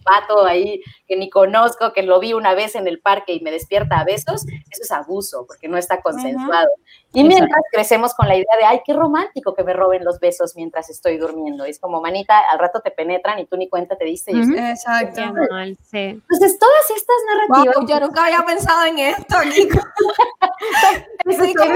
pato 0.05 0.45
ahí 0.45 0.81
que 1.09 1.17
ni 1.17 1.29
conozco, 1.29 1.93
que 1.93 2.03
lo 2.03 2.21
vi 2.21 2.33
una 2.33 2.55
vez 2.55 2.77
en 2.77 2.87
el 2.87 3.01
parque 3.01 3.33
y 3.33 3.41
me 3.41 3.51
despierta 3.51 3.99
a 3.99 4.05
besos, 4.05 4.45
eso 4.47 4.83
es 4.83 4.93
abuso, 4.93 5.45
porque 5.47 5.69
no 5.69 5.77
está 5.77 6.01
consensuado. 6.01 6.69
Y 7.13 7.25
mientras 7.25 7.63
crecemos 7.73 8.15
con 8.15 8.29
la 8.29 8.35
idea 8.35 8.57
de, 8.59 8.65
ay, 8.65 8.81
qué 8.85 8.93
romántico 8.93 9.55
que 9.55 9.65
me 9.65 9.73
roben 9.73 10.05
los 10.05 10.19
besos 10.21 10.55
mientras 10.57 10.91
estoy 10.91 11.17
durmiendo. 11.17 11.65
Es 11.65 11.79
como, 11.79 12.01
manita, 12.01 12.39
al 12.51 12.59
rato 12.59 12.81
te 12.81 12.91
penetran 12.91 13.39
y 13.39 13.47
tú 13.47 13.57
ni 13.57 13.69
cuenta 13.69 13.97
te 13.97 14.05
diste. 14.05 14.33
y 14.33 14.41
Ujú. 14.41 14.55
Exacto. 14.55 15.21
Qué 15.21 15.51
mal, 15.51 15.79
sí. 15.83 15.99
Entonces, 15.99 16.59
todas 16.59 16.91
estas 16.91 17.17
narrativas... 17.29 17.77
Wow, 17.77 17.89
yo 17.89 18.01
nunca 18.01 18.25
había 18.27 18.45
pensado 18.45 18.85
en 18.87 18.99
esto, 18.99 19.45
Nico. 19.45 19.79
Eso 21.27 21.45
Sí, 21.45 21.55
como, 21.55 21.73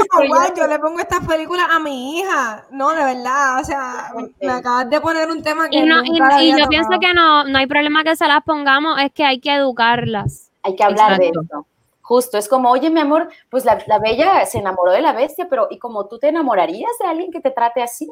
yo- 0.55 0.67
le 0.67 0.79
pongo 0.79 0.99
estas 1.01 1.27
películas 1.27 1.67
a 1.71 1.79
mi 1.79 2.19
hija. 2.21 2.67
No, 2.71 2.91
de 2.91 3.05
verdad. 3.05 3.61
O 3.61 3.65
sea, 3.65 4.13
me 4.41 4.51
acabas 4.53 4.91
de 4.91 5.01
poner 5.01 5.31
un 5.31 5.43
tema 5.43 5.69
que 5.69 5.79
Y, 5.79 5.83
no, 5.87 6.05
y, 6.05 6.11
nunca 6.11 6.43
y 6.43 6.51
había 6.53 6.65
yo 6.65 6.69
pienso 6.69 6.91
tocado. 6.91 7.01
que 7.01 7.15
no, 7.15 7.45
no 7.45 7.59
hay 7.59 7.67
problema 7.67 8.05
que 8.05 8.15
se 8.17 8.27
las 8.27 8.43
pongamos, 8.45 9.01
es 9.01 9.13
que 9.13 9.25
hay 9.25 9.41
que 9.41 9.55
educarlas. 9.55 10.51
Hay 10.63 10.77
que 10.77 10.85
hablar 10.85 11.13
Exacto. 11.13 11.41
de 11.41 11.45
esto. 11.45 11.67
Justo, 12.03 12.39
es 12.39 12.49
como, 12.49 12.71
oye, 12.71 12.89
mi 12.91 13.01
amor, 13.01 13.29
pues 13.51 13.65
la, 13.65 13.83
la 13.87 13.99
bella 13.99 14.45
se 14.47 14.59
enamoró 14.59 14.93
de 14.93 15.03
la 15.03 15.13
bestia, 15.13 15.47
pero 15.49 15.69
¿y 15.71 15.79
como 15.79 16.07
tú 16.07 16.19
te 16.19 16.29
enamorarías 16.29 16.91
de 17.01 17.07
alguien 17.07 17.31
que 17.31 17.41
te 17.41 17.51
trate 17.51 17.83
así? 17.83 18.09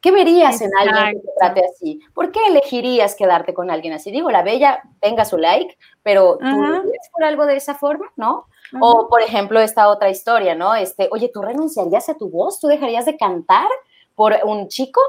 ¿Qué 0.00 0.10
verías 0.12 0.60
en 0.60 0.70
alguien 0.76 1.04
que 1.06 1.12
te 1.12 1.18
Exacto. 1.30 1.32
trate 1.38 1.64
así? 1.66 2.00
¿Por 2.14 2.30
qué 2.30 2.40
elegirías 2.48 3.14
quedarte 3.14 3.54
con 3.54 3.70
alguien 3.70 3.92
así? 3.94 4.10
Digo, 4.10 4.30
la 4.30 4.42
bella 4.42 4.82
tenga 5.00 5.24
su 5.24 5.38
like, 5.38 5.76
pero 6.02 6.36
tú 6.38 6.64
por 7.12 7.24
algo 7.24 7.46
de 7.46 7.56
esa 7.56 7.74
forma, 7.74 8.12
¿no? 8.16 8.46
O, 8.80 9.08
por 9.08 9.22
ejemplo, 9.22 9.60
esta 9.60 9.88
otra 9.88 10.10
historia, 10.10 10.54
¿no? 10.54 10.74
Este, 10.74 11.08
oye, 11.12 11.30
¿tú 11.32 11.42
renunciarías 11.42 12.08
a 12.08 12.14
tu 12.14 12.28
voz? 12.28 12.60
¿Tú 12.60 12.66
dejarías 12.66 13.06
de 13.06 13.16
cantar 13.16 13.68
por 14.14 14.34
un 14.44 14.68
chico? 14.68 15.00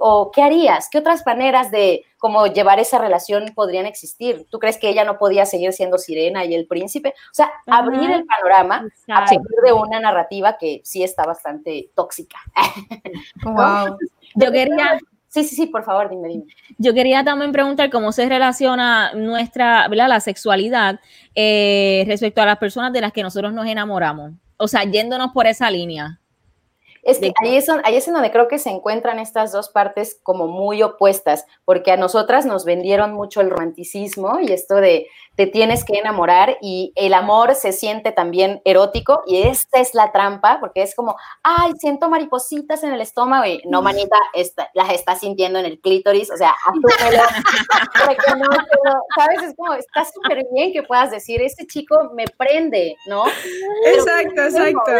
¿O 0.00 0.32
qué 0.32 0.42
harías? 0.42 0.88
¿Qué 0.90 0.98
otras 0.98 1.24
maneras 1.24 1.70
de 1.70 2.04
como 2.18 2.46
llevar 2.46 2.80
esa 2.80 2.98
relación 2.98 3.52
podrían 3.54 3.86
existir? 3.86 4.46
¿Tú 4.50 4.58
crees 4.58 4.76
que 4.76 4.88
ella 4.88 5.04
no 5.04 5.18
podía 5.18 5.46
seguir 5.46 5.72
siendo 5.72 5.98
sirena 5.98 6.44
y 6.44 6.54
el 6.54 6.66
príncipe? 6.66 7.10
O 7.10 7.34
sea, 7.34 7.52
abrir 7.66 8.10
el 8.10 8.24
panorama 8.24 8.88
a 9.08 9.20
partir 9.20 9.40
de 9.64 9.72
una 9.72 10.00
narrativa 10.00 10.58
que 10.58 10.80
sí 10.84 11.04
está 11.04 11.24
bastante 11.24 11.90
tóxica. 11.94 12.38
Wow. 13.44 13.98
Yo 14.34 14.50
quería, 14.50 14.98
Sí, 15.34 15.42
sí, 15.42 15.56
sí, 15.56 15.66
por 15.66 15.82
favor, 15.82 16.08
dime, 16.08 16.28
dime. 16.28 16.44
yo 16.78 16.94
quería 16.94 17.24
también 17.24 17.50
preguntar 17.50 17.90
cómo 17.90 18.12
se 18.12 18.28
relaciona 18.28 19.12
nuestra, 19.14 19.88
¿verdad? 19.88 20.06
La 20.08 20.20
sexualidad 20.20 21.00
eh, 21.34 22.04
respecto 22.06 22.40
a 22.40 22.46
las 22.46 22.58
personas 22.58 22.92
de 22.92 23.00
las 23.00 23.12
que 23.12 23.24
nosotros 23.24 23.52
nos 23.52 23.66
enamoramos. 23.66 24.30
O 24.58 24.68
sea, 24.68 24.84
yéndonos 24.84 25.32
por 25.32 25.48
esa 25.48 25.68
línea. 25.72 26.20
Es 27.02 27.18
que 27.18 27.32
ahí 27.42 27.56
es, 27.56 27.68
ahí 27.82 27.96
es 27.96 28.06
en 28.06 28.14
donde 28.14 28.30
creo 28.30 28.46
que 28.46 28.60
se 28.60 28.70
encuentran 28.70 29.18
estas 29.18 29.50
dos 29.50 29.70
partes 29.70 30.20
como 30.22 30.46
muy 30.46 30.84
opuestas, 30.84 31.46
porque 31.64 31.90
a 31.90 31.96
nosotras 31.96 32.46
nos 32.46 32.64
vendieron 32.64 33.12
mucho 33.12 33.40
el 33.40 33.50
romanticismo 33.50 34.38
y 34.38 34.52
esto 34.52 34.76
de 34.76 35.08
te 35.36 35.46
tienes 35.46 35.84
que 35.84 35.98
enamorar 35.98 36.58
y 36.60 36.92
el 36.94 37.12
amor 37.14 37.54
se 37.56 37.72
siente 37.72 38.12
también 38.12 38.62
erótico 38.64 39.22
y 39.26 39.42
esta 39.42 39.80
es 39.80 39.94
la 39.94 40.12
trampa, 40.12 40.58
porque 40.60 40.82
es 40.82 40.94
como, 40.94 41.16
ay, 41.42 41.72
siento 41.78 42.08
maripositas 42.08 42.82
en 42.84 42.92
el 42.92 43.00
estómago 43.00 43.44
y 43.44 43.60
no, 43.66 43.82
manita, 43.82 44.16
esta- 44.32 44.70
las 44.74 44.90
estás 44.92 45.20
sintiendo 45.20 45.58
en 45.58 45.66
el 45.66 45.80
clítoris, 45.80 46.30
o 46.30 46.36
sea, 46.36 46.54
asúmelo, 46.66 47.22
reconócelo, 48.06 49.02
¿sabes? 49.16 49.42
Es 49.42 49.54
como, 49.56 49.74
está 49.74 50.04
súper 50.04 50.44
bien 50.52 50.72
que 50.72 50.82
puedas 50.82 51.10
decir, 51.10 51.40
este 51.42 51.66
chico 51.66 52.10
me 52.14 52.24
prende, 52.36 52.96
¿no? 53.06 53.24
Exacto, 53.86 54.42
exacto. 54.42 54.92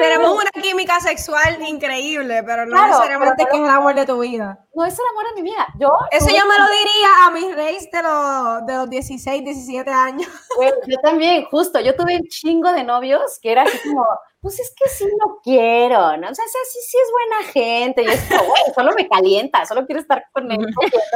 Tenemos 0.00 0.32
una 0.32 0.62
química 0.62 1.00
sexual 1.00 1.58
increíble, 1.66 2.42
pero 2.42 2.64
no 2.66 2.72
Claro, 2.72 2.86
necesariamente 2.88 3.34
pero 3.38 3.50
que 3.50 3.56
es 3.56 3.62
el 3.68 3.74
amor 3.74 3.94
de 3.94 4.06
tu 4.06 4.18
vida. 4.20 4.58
No 4.74 4.84
es 4.84 4.94
el 4.98 5.04
amor 5.12 5.24
de 5.34 5.42
mi 5.42 5.50
vida. 5.50 5.66
Yo, 5.78 5.88
Eso 6.10 6.28
yo 6.28 6.46
me 6.46 6.58
lo 6.58 6.66
diría 6.66 7.08
a 7.26 7.30
mis 7.30 7.54
reyes 7.54 7.90
de 7.90 8.02
los, 8.02 8.66
de 8.66 8.74
los 8.74 8.90
16, 8.90 9.44
17 9.44 9.73
años. 9.80 10.28
Güey, 10.56 10.72
yo 10.86 10.98
también, 10.98 11.44
justo, 11.46 11.80
yo 11.80 11.96
tuve 11.96 12.16
un 12.16 12.28
chingo 12.28 12.72
de 12.72 12.84
novios 12.84 13.38
que 13.42 13.50
era 13.50 13.62
así 13.62 13.76
como, 13.88 14.06
pues 14.40 14.60
es 14.60 14.72
que 14.76 14.88
sí 14.88 15.04
lo 15.04 15.40
quiero, 15.42 16.16
¿no? 16.16 16.30
O 16.30 16.34
sea, 16.34 16.44
sí, 16.46 16.78
sí, 16.86 16.96
es 16.96 17.10
buena 17.10 17.52
gente, 17.52 18.02
y 18.02 18.06
es 18.06 18.22
como, 18.28 18.54
solo 18.74 18.92
me 18.96 19.08
calienta, 19.08 19.66
solo 19.66 19.84
quiero 19.84 20.00
estar 20.00 20.26
con 20.32 20.52
él 20.52 20.66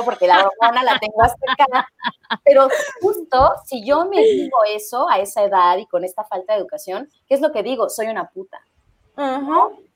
porque 0.04 0.26
la 0.26 0.48
hormona 0.48 0.82
la 0.82 0.98
tengo 0.98 1.22
hasta 1.22 1.52
acá. 1.52 1.88
Pero 2.44 2.68
justo, 3.00 3.52
si 3.64 3.84
yo 3.86 4.06
me 4.06 4.20
digo 4.22 4.58
eso 4.68 5.08
a 5.08 5.18
esa 5.18 5.44
edad 5.44 5.76
y 5.76 5.86
con 5.86 6.04
esta 6.04 6.24
falta 6.24 6.54
de 6.54 6.60
educación, 6.60 7.08
¿qué 7.28 7.34
es 7.34 7.40
lo 7.40 7.52
que 7.52 7.62
digo? 7.62 7.88
Soy 7.88 8.06
una 8.06 8.28
puta. 8.30 8.60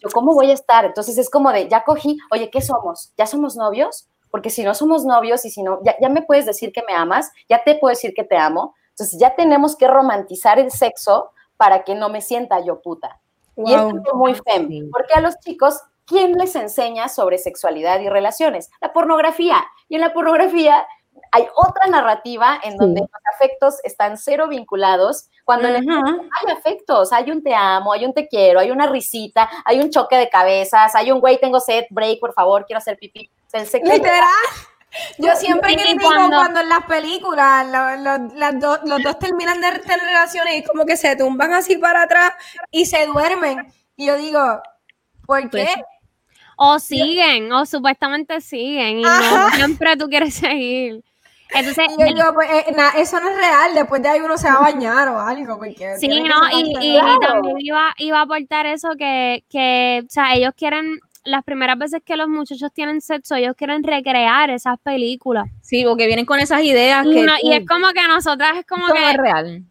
Yo, 0.00 0.08
¿cómo 0.12 0.34
voy 0.34 0.50
a 0.50 0.54
estar? 0.54 0.84
Entonces 0.84 1.16
es 1.16 1.30
como 1.30 1.52
de, 1.52 1.68
ya 1.68 1.84
cogí, 1.84 2.18
oye, 2.30 2.50
¿qué 2.50 2.60
somos? 2.60 3.12
¿Ya 3.16 3.26
somos 3.26 3.56
novios? 3.56 4.08
Porque 4.32 4.50
si 4.50 4.64
no 4.64 4.74
somos 4.74 5.04
novios 5.04 5.44
y 5.44 5.50
si 5.50 5.62
no, 5.62 5.78
ya, 5.84 5.94
ya 6.00 6.08
me 6.08 6.22
puedes 6.22 6.46
decir 6.46 6.72
que 6.72 6.82
me 6.88 6.94
amas, 6.94 7.30
ya 7.48 7.62
te 7.62 7.76
puedo 7.76 7.90
decir 7.90 8.14
que 8.14 8.24
te 8.24 8.36
amo. 8.36 8.74
Entonces 8.88 9.20
ya 9.20 9.36
tenemos 9.36 9.76
que 9.76 9.86
romantizar 9.86 10.58
el 10.58 10.72
sexo 10.72 11.30
para 11.56 11.84
que 11.84 11.94
no 11.94 12.08
me 12.08 12.20
sienta 12.22 12.58
yo 12.64 12.80
puta. 12.80 13.20
Y 13.56 13.72
es 13.72 13.80
Wow. 13.82 14.02
muy 14.14 14.34
fem, 14.34 14.66
Sí. 14.68 14.88
porque 14.90 15.14
a 15.14 15.20
los 15.20 15.38
chicos, 15.40 15.80
¿quién 16.06 16.32
les 16.38 16.56
enseña 16.56 17.08
sobre 17.08 17.38
sexualidad 17.38 18.00
y 18.00 18.08
relaciones? 18.08 18.70
La 18.80 18.92
pornografía. 18.92 19.62
Y 19.88 19.94
en 19.96 20.00
la 20.00 20.12
pornografía 20.14 20.86
hay 21.30 21.46
otra 21.54 21.86
narrativa 21.88 22.58
en 22.64 22.76
donde 22.78 23.02
los 23.02 23.10
afectos 23.34 23.76
están 23.84 24.16
cero 24.16 24.48
vinculados, 24.48 25.28
cuando 25.44 25.68
en 25.68 25.76
el 25.76 25.84
Ujú. 25.86 26.22
hay 26.22 26.52
afectos, 26.56 27.12
hay 27.12 27.30
un 27.30 27.42
te 27.42 27.54
amo, 27.54 27.92
hay 27.92 28.06
un 28.06 28.14
te 28.14 28.26
quiero, 28.28 28.60
hay 28.60 28.70
una 28.70 28.86
risita, 28.86 29.48
hay 29.66 29.78
un 29.80 29.90
choque 29.90 30.16
de 30.16 30.28
cabezas, 30.30 30.94
hay 30.94 31.12
un 31.12 31.20
güey, 31.20 31.38
tengo 31.38 31.60
set, 31.60 31.86
break, 31.90 32.18
por 32.18 32.32
favor, 32.32 32.64
quiero 32.64 32.78
hacer 32.78 32.96
pipí. 32.96 33.28
Literal. 33.82 34.28
Yo 35.18 35.34
siempre 35.36 35.72
Y 35.72 35.76
critico 35.76 36.04
cuando- 36.04 36.36
cuando... 36.36 36.60
en 36.60 36.68
las 36.68 36.84
películas 36.84 37.66
lo- 37.66 37.96
lo- 37.96 38.34
las 38.34 38.60
dos- 38.60 38.80
los 38.84 39.02
dos 39.02 39.18
terminan 39.18 39.60
de 39.60 39.78
tener 39.78 40.00
relaciones 40.00 40.56
y 40.58 40.64
como 40.64 40.84
que 40.84 40.96
se 40.98 41.16
tumban 41.16 41.52
así 41.54 41.76
para 41.78 42.02
atrás 42.02 42.32
y 42.70 42.84
se 42.86 43.06
duermen. 43.06 43.72
Y 43.96 44.06
yo 44.06 44.16
digo, 44.16 44.60
¿por 45.26 45.42
qué? 45.48 45.48
Pues, 45.48 45.68
O 46.58 46.78
siguen, 46.78 47.50
o 47.52 47.64
supuestamente 47.64 48.40
siguen, 48.42 48.98
y 48.98 49.02
no 49.02 49.48
siempre 49.54 49.96
tú 49.96 50.08
quieres 50.08 50.34
seguir. 50.34 51.02
Entonces, 51.54 51.86
Y 51.88 52.00
yo 52.00 52.06
digo, 52.14 52.34
pues 52.34 52.48
eh, 52.50 52.72
na- 52.76 52.92
eso 52.96 53.18
no 53.20 53.28
es 53.30 53.36
real, 53.36 53.74
después 53.74 54.02
de 54.02 54.08
ahí 54.10 54.20
uno 54.20 54.36
se 54.38 54.48
va 54.48 54.54
a 54.56 54.60
bañar 54.60 55.08
o 55.08 55.18
algo. 55.20 55.56
Porque 55.58 55.96
Sí, 55.98 56.08
que 56.08 56.20
no, 56.20 56.36
y, 56.50 56.72
también 57.20 57.56
iba, 57.60 57.92
iba 57.98 58.18
a 58.18 58.22
aportar 58.22 58.66
eso 58.66 58.90
que, 58.98 59.44
que, 59.50 60.02
o 60.04 60.10
sea, 60.10 60.34
ellos 60.34 60.52
quieren, 60.56 60.98
las 61.24 61.44
primeras 61.44 61.78
veces 61.78 62.02
que 62.04 62.16
los 62.16 62.28
muchachos 62.28 62.70
tienen 62.72 63.00
sexo, 63.00 63.34
ellos 63.36 63.54
quieren 63.56 63.82
recrear 63.82 64.50
esas 64.50 64.78
películas. 64.80 65.46
Sí, 65.60 65.84
porque 65.84 66.06
vienen 66.06 66.24
con 66.26 66.40
esas 66.40 66.62
ideas 66.62 67.06
Y, 67.06 67.12
que 67.14 67.22
no- 67.22 67.32
y 67.42 67.52
es 67.52 67.66
como 67.66 67.88
que 67.92 68.06
nosotras 68.08 68.56
es 68.58 68.66
como 68.66 68.86
eso 68.86 68.94
no 68.94 69.00
es 69.00 69.16
que, 69.16 69.22
real. 69.22 69.62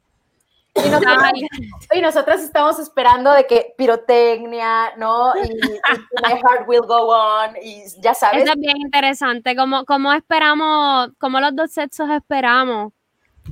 Y 0.74 0.90
nosotras, 0.90 1.34
y 1.94 2.02
nosotras 2.02 2.42
estamos 2.44 2.80
esperando 2.80 3.34
de 3.34 3.46
que 3.46 3.74
pirotecnia, 3.78 4.94
¿no? 4.98 5.34
Y, 5.36 5.50
y 5.52 6.24
My 6.24 6.40
Heart 6.40 6.68
Will 6.68 6.82
Go 6.88 7.08
On, 7.10 7.56
y 7.62 7.84
ya 8.00 8.14
sabes. 8.14 8.44
eso 8.44 8.54
es 8.54 8.60
bien 8.60 8.78
interesante, 8.78 9.56
como, 9.56 9.84
como 9.84 10.14
esperamos, 10.14 11.10
como 11.20 11.42
los 11.42 11.54
dos 11.56 11.72
sexos 11.72 12.10
esperamos 12.10 12.94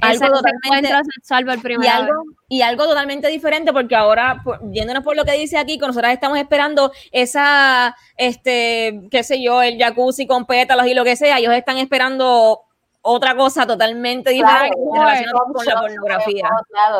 Algo 0.02 0.24
ese, 0.26 0.34
totalmente- 0.34 0.68
encuentro 0.88 1.12
sexual 1.16 1.46
por 1.46 1.56
Y 1.56 1.60
primera 1.60 1.96
algo, 1.98 2.24
y 2.48 2.62
algo 2.62 2.86
totalmente 2.86 3.28
diferente, 3.28 3.74
porque 3.74 3.96
ahora, 3.96 4.40
por- 4.44 4.60
yéndonos 4.72 5.04
por 5.04 5.16
lo 5.16 5.26
que 5.26 5.34
dice 5.34 5.58
aquí, 5.58 5.78
con 5.78 5.88
nosotras 5.90 6.14
estamos 6.14 6.38
esperando 6.38 6.92
esa, 7.12 7.96
este, 8.16 9.02
qué 9.12 9.24
sé 9.24 9.42
yo, 9.42 9.62
el 9.62 9.78
jacuzzi 9.78 10.26
con 10.28 10.46
pétalos 10.46 10.86
y 10.88 10.94
lo 10.94 11.04
que 11.04 11.16
sea, 11.16 11.40
ellos 11.40 11.54
están 11.54 11.78
esperando 11.78 12.62
otra 13.02 13.34
cosa 13.36 13.66
totalmente 13.66 14.32
Claro, 14.38 14.66
diferente 14.66 14.78
claro, 14.92 15.06
relacionada 15.10 15.40
con 15.54 15.66
la 15.66 15.80
pornografía. 15.82 16.50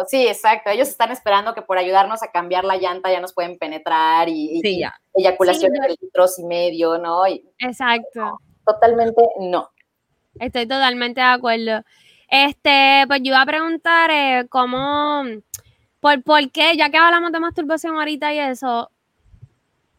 Sí, 0.08 0.28
exacto. 0.28 0.70
Ellos 0.70 0.88
están 0.88 1.12
esperando 1.12 1.54
que 1.54 1.62
por 1.62 1.78
ayudarnos 1.78 2.24
a 2.24 2.32
cambiar 2.32 2.64
la 2.64 2.78
llanta 2.78 3.12
ya 3.12 3.20
nos 3.20 3.34
pueden 3.34 3.58
penetrar 3.58 4.30
y, 4.30 4.58
y- 4.58 4.62
Sí, 4.62 4.82
y 5.16 5.22
eyaculación 5.22 5.72
Sí, 5.74 5.80
de 5.82 5.96
litros 6.02 6.40
y 6.40 6.44
medio, 6.46 6.98
¿no? 6.98 7.28
Y 7.28 7.44
Exacto. 7.60 8.40
totalmente 8.66 9.22
no. 9.40 9.70
Estoy 10.40 10.68
totalmente 10.68 11.20
de 11.20 11.28
acuerdo. 11.28 11.84
Este, 12.30 13.06
pues 13.08 13.22
yo 13.24 13.30
iba 13.30 13.42
a 13.42 13.46
preguntar 13.46 14.12
eh, 14.12 14.46
cómo, 14.50 15.24
por, 16.00 16.22
por 16.24 16.52
qué, 16.52 16.78
ya 16.78 16.90
que 16.90 16.98
hablamos 16.98 17.32
de 17.32 17.40
masturbación 17.40 17.96
ahorita 17.96 18.34
y 18.34 18.40
eso, 18.40 18.92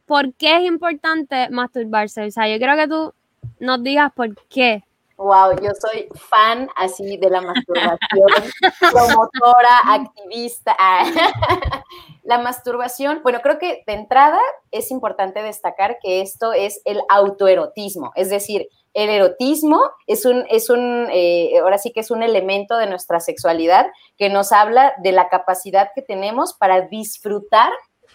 ¿por 0.07 0.33
qué 0.35 0.59
es 0.59 0.63
importante 0.63 1.51
masturbarse? 1.51 2.27
O 2.27 2.31
sea, 2.31 2.49
yo 2.49 2.59
quiero 2.59 2.77
que 2.77 2.89
tú 2.89 3.15
nos 3.59 3.83
digas 3.83 4.13
por 4.15 4.35
qué. 4.49 4.85
Wow, 5.17 5.61
yo 5.61 5.71
soy 5.79 6.09
fan 6.15 6.69
así 6.77 7.19
de 7.19 7.29
la 7.29 7.43
masturbación, 7.43 7.99
promotora, 8.81 9.81
activista. 9.87 10.75
Ah, 10.79 11.05
La 12.23 12.39
masturbación, 12.39 13.21
bueno, 13.23 13.41
creo 13.43 13.59
que 13.59 13.83
de 13.87 13.93
entrada 13.93 14.41
es 14.71 14.91
importante 14.91 15.43
destacar 15.43 15.99
que 16.01 16.21
esto 16.21 16.53
es 16.53 16.81
el 16.85 17.01
autoerotismo, 17.09 18.13
es 18.15 18.31
decir, 18.31 18.69
el 18.95 19.09
erotismo 19.11 19.81
es 20.07 20.25
un, 20.25 20.45
es 20.51 20.69
un 20.71 21.09
eh, 21.13 21.59
ahora 21.63 21.79
sí 21.79 21.93
que 21.93 22.01
es 22.01 22.11
un 22.11 22.23
elemento 22.23 22.77
de 22.77 22.87
nuestra 22.87 23.21
sexualidad 23.21 23.87
que 24.17 24.29
nos 24.29 24.53
habla 24.53 24.95
de 25.03 25.13
la 25.13 25.29
capacidad 25.29 25.91
que 25.95 26.03
tenemos 26.03 26.55
para 26.55 26.83
disfrutar 26.83 27.71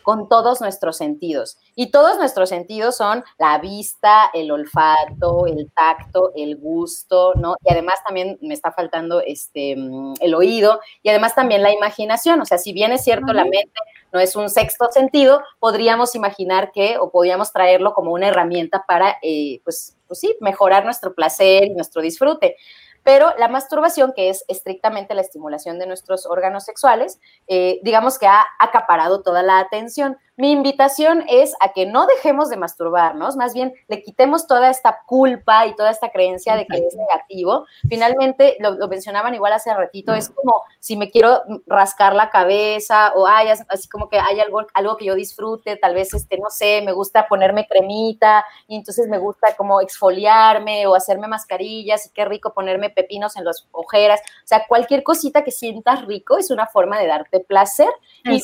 con 0.05 0.29
todos 0.29 0.61
nuestros 0.61 0.97
sentidos. 0.97 1.57
Y 1.73 1.89
todos 1.89 2.17
nuestros 2.17 2.49
sentidos 2.49 2.95
son 2.95 3.23
la 3.39 3.57
vista, 3.57 4.29
el 4.35 4.51
olfato, 4.51 5.47
el 5.47 5.71
tacto, 5.71 6.31
el 6.35 6.57
gusto, 6.57 7.33
¿no? 7.33 7.55
Y 7.65 7.71
además 7.73 7.95
también 8.05 8.37
me 8.41 8.53
está 8.53 8.71
faltando 8.71 9.19
este, 9.19 9.75
mm, 9.75 10.13
el 10.21 10.35
oído 10.35 10.79
y 11.01 11.09
además 11.09 11.33
también 11.33 11.63
la 11.63 11.73
imaginación. 11.73 12.39
O 12.39 12.45
sea, 12.45 12.59
si 12.59 12.71
bien 12.71 12.91
es 12.93 13.03
cierto, 13.03 13.33
la 13.33 13.45
mente 13.45 13.73
no 14.13 14.19
es 14.19 14.35
un 14.35 14.47
sexto 14.49 14.91
sentido, 14.91 15.41
podríamos 15.59 16.13
imaginar 16.13 16.71
que 16.71 16.99
o 16.99 17.09
podríamos 17.09 17.51
traerlo 17.51 17.95
como 17.95 18.13
una 18.13 18.27
herramienta 18.27 18.85
para, 18.87 19.17
eh, 19.23 19.59
pues, 19.63 19.97
pues 20.07 20.19
sí, 20.19 20.37
mejorar 20.39 20.85
nuestro 20.85 21.15
placer 21.15 21.65
y 21.65 21.69
nuestro 21.71 22.03
disfrute. 22.03 22.57
Pero 23.05 23.35
la 23.37 23.47
masturbación, 23.47 24.13
que 24.15 24.29
es 24.31 24.43
estrictamente 24.47 25.13
la 25.13 25.21
estimulación 25.21 25.77
de 25.77 25.85
nuestros 25.85 26.25
órganos 26.25 26.65
sexuales, 26.65 27.19
eh, 27.47 27.79
digamos 27.83 28.17
que 28.17 28.25
ha 28.25 28.43
acaparado 28.59 29.21
toda 29.21 29.43
la 29.43 29.59
atención. 29.59 30.17
Mi 30.37 30.51
invitación 30.51 31.23
es 31.29 31.53
a 31.61 31.71
que 31.71 31.85
no 31.85 32.07
dejemos 32.07 32.49
de 32.49 32.57
masturbarnos, 32.57 33.37
más 33.37 33.53
bien 33.53 33.73
le 33.87 34.03
quitemos 34.03 34.47
toda 34.47 34.69
esta 34.69 35.01
culpa 35.05 35.65
y 35.65 35.75
toda 35.75 35.91
esta 35.91 36.09
creencia 36.09 36.55
de 36.55 36.65
que 36.65 36.77
es 36.77 36.95
negativo. 36.95 37.65
Finalmente, 37.87 38.57
lo, 38.59 38.71
lo 38.71 38.87
mencionaban 38.89 39.33
igual 39.33 39.53
hace 39.53 39.73
ratito, 39.73 40.13
es 40.13 40.29
como 40.29 40.63
si 40.79 40.97
me 40.97 41.09
quiero 41.09 41.41
rascar 41.67 42.13
la 42.13 42.29
cabeza 42.29 43.13
o 43.15 43.27
hay 43.27 43.47
así 43.47 43.87
como 43.87 44.09
que 44.09 44.19
hay 44.19 44.39
algo, 44.39 44.65
algo 44.73 44.97
que 44.97 45.05
yo 45.05 45.15
disfrute, 45.15 45.77
tal 45.77 45.93
vez, 45.93 46.13
este, 46.13 46.37
no 46.37 46.49
sé, 46.49 46.81
me 46.83 46.91
gusta 46.91 47.27
ponerme 47.27 47.65
cremita 47.67 48.45
y 48.67 48.75
entonces 48.75 49.07
me 49.07 49.17
gusta 49.17 49.55
como 49.55 49.81
exfoliarme 49.81 50.85
o 50.87 50.95
hacerme 50.95 51.27
mascarillas 51.27 52.07
y 52.07 52.09
qué 52.09 52.25
rico 52.25 52.53
ponerme 52.53 52.89
pepinos 52.89 53.37
en 53.37 53.45
las 53.45 53.67
ojeras. 53.71 54.19
O 54.43 54.47
sea, 54.47 54.65
cualquier 54.67 55.03
cosita 55.03 55.43
que 55.43 55.51
sientas 55.51 56.05
rico 56.05 56.37
es 56.37 56.51
una 56.51 56.67
forma 56.67 56.99
de 56.99 57.07
darte 57.07 57.39
placer. 57.39 57.89
Y. 58.25 58.43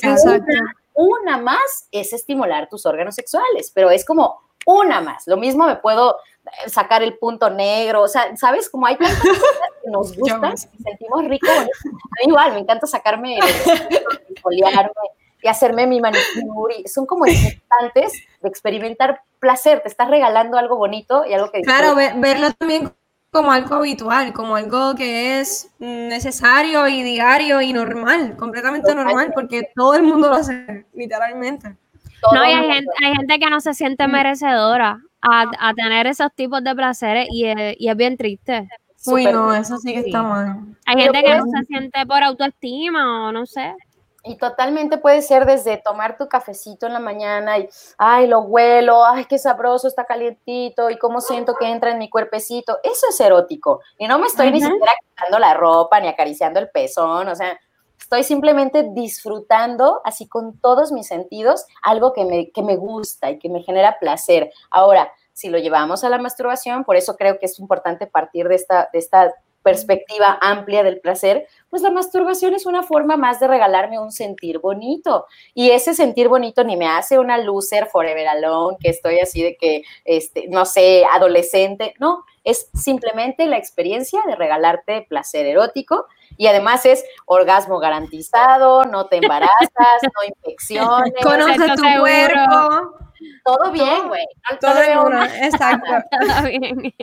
una, 0.93 1.37
más 1.37 1.87
es 1.91 2.13
estimular 2.13 2.69
tus 2.69 2.85
órganos 2.85 3.15
sexuales, 3.15 3.71
pero 3.73 3.89
es 3.89 4.05
como 4.05 4.39
una 4.65 5.01
más. 5.01 5.27
Lo 5.27 5.37
mismo 5.37 5.65
me 5.65 5.75
puedo 5.75 6.17
eh, 6.45 6.69
sacar 6.69 7.03
el 7.03 7.17
punto 7.17 7.49
negro, 7.49 8.03
o 8.03 8.07
sea, 8.07 8.35
¿sabes? 8.35 8.69
Como 8.69 8.85
hay 8.85 8.97
tantas 8.97 9.19
cosas 9.19 9.45
que 9.83 9.89
nos 9.89 10.13
gustan, 10.17 10.53
y 10.53 10.83
sentimos 10.83 11.25
rico. 11.25 11.47
A 11.49 11.63
mí 11.63 12.27
igual, 12.27 12.53
me 12.53 12.59
encanta 12.59 12.87
sacarme, 12.87 13.39
y 15.43 15.47
hacerme 15.47 15.87
mi 15.87 15.99
manicure. 15.99 16.87
Son 16.87 17.05
como 17.05 17.25
instantes 17.25 18.13
de 18.41 18.49
experimentar 18.49 19.23
placer. 19.39 19.81
Te 19.81 19.89
estás 19.89 20.09
regalando 20.09 20.57
algo 20.57 20.77
bonito 20.77 21.25
y 21.25 21.33
algo 21.33 21.51
que 21.51 21.61
Claro, 21.61 21.95
verlo 21.95 22.51
también 22.53 22.93
como 23.31 23.51
algo 23.51 23.75
habitual, 23.75 24.33
como 24.33 24.57
algo 24.57 24.93
que 24.93 25.39
es 25.39 25.71
mm, 25.79 26.07
necesario 26.09 26.87
y 26.87 27.01
diario 27.01 27.61
y 27.61 27.71
normal, 27.71 28.35
completamente 28.37 28.93
normal, 28.93 29.31
porque 29.33 29.69
todo 29.73 29.95
el 29.95 30.03
mundo 30.03 30.29
lo 30.29 30.35
hace, 30.35 30.85
literalmente. 30.93 31.75
Todo 32.21 32.35
No, 32.35 32.45
y 32.45 32.51
hay 32.51 32.71
gente, 32.71 32.91
hay 33.03 33.15
gente 33.15 33.39
que 33.39 33.49
no 33.49 33.61
se 33.61 33.73
siente 33.73 34.07
merecedora 34.07 34.99
a, 35.21 35.45
a 35.59 35.73
tener 35.73 36.07
esos 36.07 36.33
tipos 36.35 36.61
de 36.63 36.75
placeres 36.75 37.27
y 37.31 37.45
es, 37.45 37.75
y 37.79 37.87
es 37.87 37.95
bien 37.95 38.17
triste. 38.17 38.67
Uy, 39.05 39.25
no, 39.25 39.53
eso 39.53 39.77
sí 39.77 39.93
que 39.93 40.01
está 40.01 40.21
mal. 40.21 40.75
Hay 40.85 41.01
gente 41.01 41.23
que 41.23 41.35
no 41.35 41.45
se 41.45 41.65
siente 41.65 42.05
por 42.05 42.21
autoestima 42.21 43.27
o 43.27 43.31
no 43.31 43.45
sé. 43.45 43.73
Y 44.23 44.37
totalmente 44.37 44.97
puede 44.97 45.21
ser 45.21 45.45
desde 45.45 45.77
tomar 45.77 46.17
tu 46.17 46.29
cafecito 46.29 46.85
en 46.85 46.93
la 46.93 46.99
mañana 46.99 47.57
y, 47.57 47.67
ay, 47.97 48.27
lo 48.27 48.41
huelo, 48.41 49.03
ay, 49.03 49.25
qué 49.25 49.39
sabroso, 49.39 49.87
está 49.87 50.05
calientito 50.05 50.89
y 50.91 50.97
cómo 50.97 51.21
siento 51.21 51.55
que 51.55 51.69
entra 51.69 51.91
en 51.91 51.97
mi 51.97 52.09
cuerpecito. 52.09 52.79
Eso 52.83 53.07
es 53.09 53.19
erótico. 53.19 53.81
Y 53.97 54.07
no 54.07 54.19
me 54.19 54.27
estoy 54.27 54.51
ni 54.51 54.61
siquiera 54.61 54.91
quitando 55.09 55.39
la 55.39 55.55
ropa 55.55 55.99
ni 55.99 56.07
acariciando 56.07 56.59
el 56.59 56.69
pezón, 56.69 57.27
o 57.29 57.35
sea, 57.35 57.59
estoy 57.99 58.23
simplemente 58.23 58.89
disfrutando 58.91 60.01
así 60.03 60.27
con 60.27 60.59
todos 60.59 60.91
mis 60.91 61.07
sentidos 61.07 61.65
algo 61.81 62.13
que 62.13 62.25
me, 62.25 62.51
que 62.51 62.61
me 62.61 62.75
gusta 62.75 63.31
y 63.31 63.39
que 63.39 63.49
me 63.49 63.63
genera 63.63 63.97
placer. 63.99 64.51
Ahora, 64.69 65.11
si 65.33 65.49
lo 65.49 65.57
llevamos 65.57 66.03
a 66.03 66.09
la 66.09 66.17
masturbación, 66.17 66.83
por 66.83 66.95
eso 66.95 67.15
creo 67.15 67.39
que 67.39 67.45
es 67.45 67.57
importante 67.57 68.07
partir 68.07 68.47
de 68.47 68.55
esta, 68.55 68.89
de 68.91 68.99
esta 68.99 69.33
perspectiva 69.61 70.37
amplia 70.41 70.83
del 70.83 70.99
placer, 70.99 71.47
pues 71.69 71.81
la 71.81 71.91
masturbación 71.91 72.53
es 72.53 72.65
una 72.65 72.83
forma 72.83 73.17
más 73.17 73.39
de 73.39 73.47
regalarme 73.47 73.99
un 73.99 74.11
sentir 74.11 74.59
bonito. 74.59 75.25
Y 75.53 75.71
ese 75.71 75.93
sentir 75.93 76.27
bonito 76.27 76.63
ni 76.63 76.77
me 76.77 76.87
hace 76.87 77.19
una 77.19 77.37
loser 77.37 77.87
forever 77.87 78.27
alone, 78.27 78.77
que 78.79 78.89
estoy 78.89 79.19
así 79.19 79.41
de 79.41 79.55
que, 79.55 79.83
este, 80.05 80.47
no 80.49 80.65
sé, 80.65 81.03
adolescente. 81.11 81.93
No, 81.99 82.25
es 82.43 82.69
simplemente 82.73 83.45
la 83.45 83.57
experiencia 83.57 84.21
de 84.25 84.35
regalarte 84.35 85.05
placer 85.07 85.45
erótico 85.45 86.05
y 86.37 86.47
además 86.47 86.85
es 86.85 87.03
orgasmo 87.25 87.79
garantizado, 87.79 88.83
no 88.85 89.07
te 89.07 89.17
embarazas, 89.17 90.01
no 90.03 90.23
infecciones. 90.27 91.13
Conoce 91.23 91.75
tu 91.75 91.99
cuerpo. 91.99 93.10
Todo 93.43 93.71
bien, 93.71 94.07
güey. 94.07 94.25
Todo 94.59 94.81
exacto. 95.41 95.91
Todo 96.11 96.43
bien. 96.47 96.93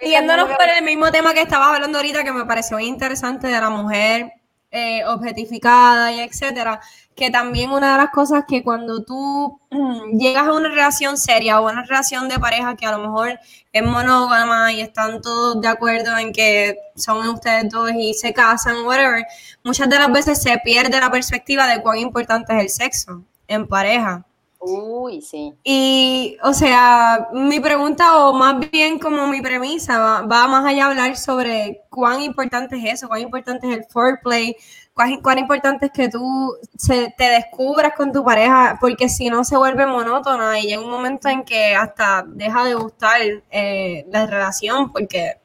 Yéndonos 0.00 0.48
por 0.48 0.68
el 0.68 0.84
mismo 0.84 1.10
tema 1.10 1.34
que 1.34 1.42
estabas 1.42 1.74
hablando 1.74 1.98
ahorita, 1.98 2.24
que 2.24 2.32
me 2.32 2.44
pareció 2.44 2.78
interesante 2.80 3.48
de 3.48 3.60
la 3.60 3.70
mujer 3.70 4.32
eh, 4.74 5.04
objetificada 5.04 6.12
y 6.12 6.20
etcétera, 6.20 6.80
que 7.14 7.30
también 7.30 7.70
una 7.70 7.92
de 7.92 7.98
las 7.98 8.10
cosas 8.10 8.44
que 8.48 8.62
cuando 8.62 9.04
tú 9.04 9.60
mm, 9.70 10.18
llegas 10.18 10.46
a 10.48 10.52
una 10.54 10.70
relación 10.70 11.18
seria 11.18 11.60
o 11.60 11.70
una 11.70 11.82
relación 11.82 12.26
de 12.26 12.38
pareja 12.38 12.74
que 12.74 12.86
a 12.86 12.92
lo 12.92 12.98
mejor 13.00 13.38
es 13.70 13.82
monógama 13.82 14.72
y 14.72 14.80
están 14.80 15.20
todos 15.20 15.60
de 15.60 15.68
acuerdo 15.68 16.16
en 16.16 16.32
que 16.32 16.78
son 16.96 17.28
ustedes 17.28 17.68
dos 17.68 17.90
y 17.94 18.14
se 18.14 18.32
casan, 18.32 18.86
whatever, 18.86 19.26
muchas 19.62 19.90
de 19.90 19.98
las 19.98 20.10
veces 20.10 20.42
se 20.42 20.56
pierde 20.64 20.98
la 20.98 21.10
perspectiva 21.10 21.66
de 21.66 21.82
cuán 21.82 21.98
importante 21.98 22.54
es 22.56 22.62
el 22.62 22.70
sexo 22.70 23.24
en 23.48 23.68
pareja. 23.68 24.24
Uy, 24.64 25.20
sí. 25.22 25.52
Y, 25.64 26.36
o 26.40 26.54
sea, 26.54 27.28
mi 27.32 27.58
pregunta, 27.58 28.18
o 28.18 28.32
más 28.32 28.70
bien 28.70 29.00
como 29.00 29.26
mi 29.26 29.40
premisa, 29.40 30.22
va, 30.22 30.46
más 30.46 30.64
allá 30.64 30.84
a 30.84 30.88
hablar 30.90 31.16
sobre 31.16 31.82
cuán 31.90 32.20
importante 32.22 32.76
es 32.76 32.94
eso, 32.94 33.08
cuán 33.08 33.22
importante 33.22 33.68
es 33.68 33.78
el 33.78 33.84
foreplay, 33.86 34.54
cuán, 34.94 35.20
cuán 35.20 35.38
importante 35.38 35.86
es 35.86 35.92
que 35.92 36.08
tú 36.08 36.54
se, 36.76 37.12
te 37.18 37.24
descubras 37.24 37.94
con 37.96 38.12
tu 38.12 38.24
pareja, 38.24 38.78
porque 38.80 39.08
si 39.08 39.28
no 39.30 39.42
se 39.42 39.56
vuelve 39.56 39.84
monótona 39.84 40.60
y 40.60 40.68
llega 40.68 40.80
un 40.80 40.90
momento 40.90 41.28
en 41.28 41.42
que 41.42 41.74
hasta 41.74 42.22
deja 42.24 42.64
de 42.64 42.74
gustar 42.74 43.20
eh, 43.50 44.06
la 44.10 44.26
relación, 44.26 44.92
porque 44.92 45.38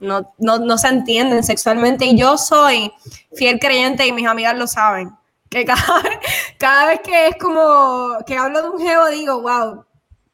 no, 0.00 0.32
no, 0.38 0.58
no 0.58 0.76
se 0.76 0.88
entienden 0.88 1.44
sexualmente. 1.44 2.04
Y 2.04 2.18
yo 2.18 2.36
soy 2.36 2.92
fiel 3.32 3.60
creyente 3.60 4.06
y 4.08 4.12
mis 4.12 4.26
amigas 4.26 4.58
lo 4.58 4.66
saben 4.66 5.19
que 5.50 5.64
cada, 5.64 5.82
cada 6.58 6.86
vez 6.86 7.00
que 7.00 7.28
es 7.28 7.36
como 7.36 8.16
que 8.26 8.36
hablo 8.36 8.62
de 8.62 8.68
un 8.70 8.80
geo 8.80 9.06
digo, 9.08 9.42
wow, 9.42 9.84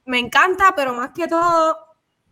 me 0.04 0.18
encanta, 0.18 0.74
pero 0.76 0.94
más 0.94 1.10
que 1.10 1.26
todo 1.26 1.78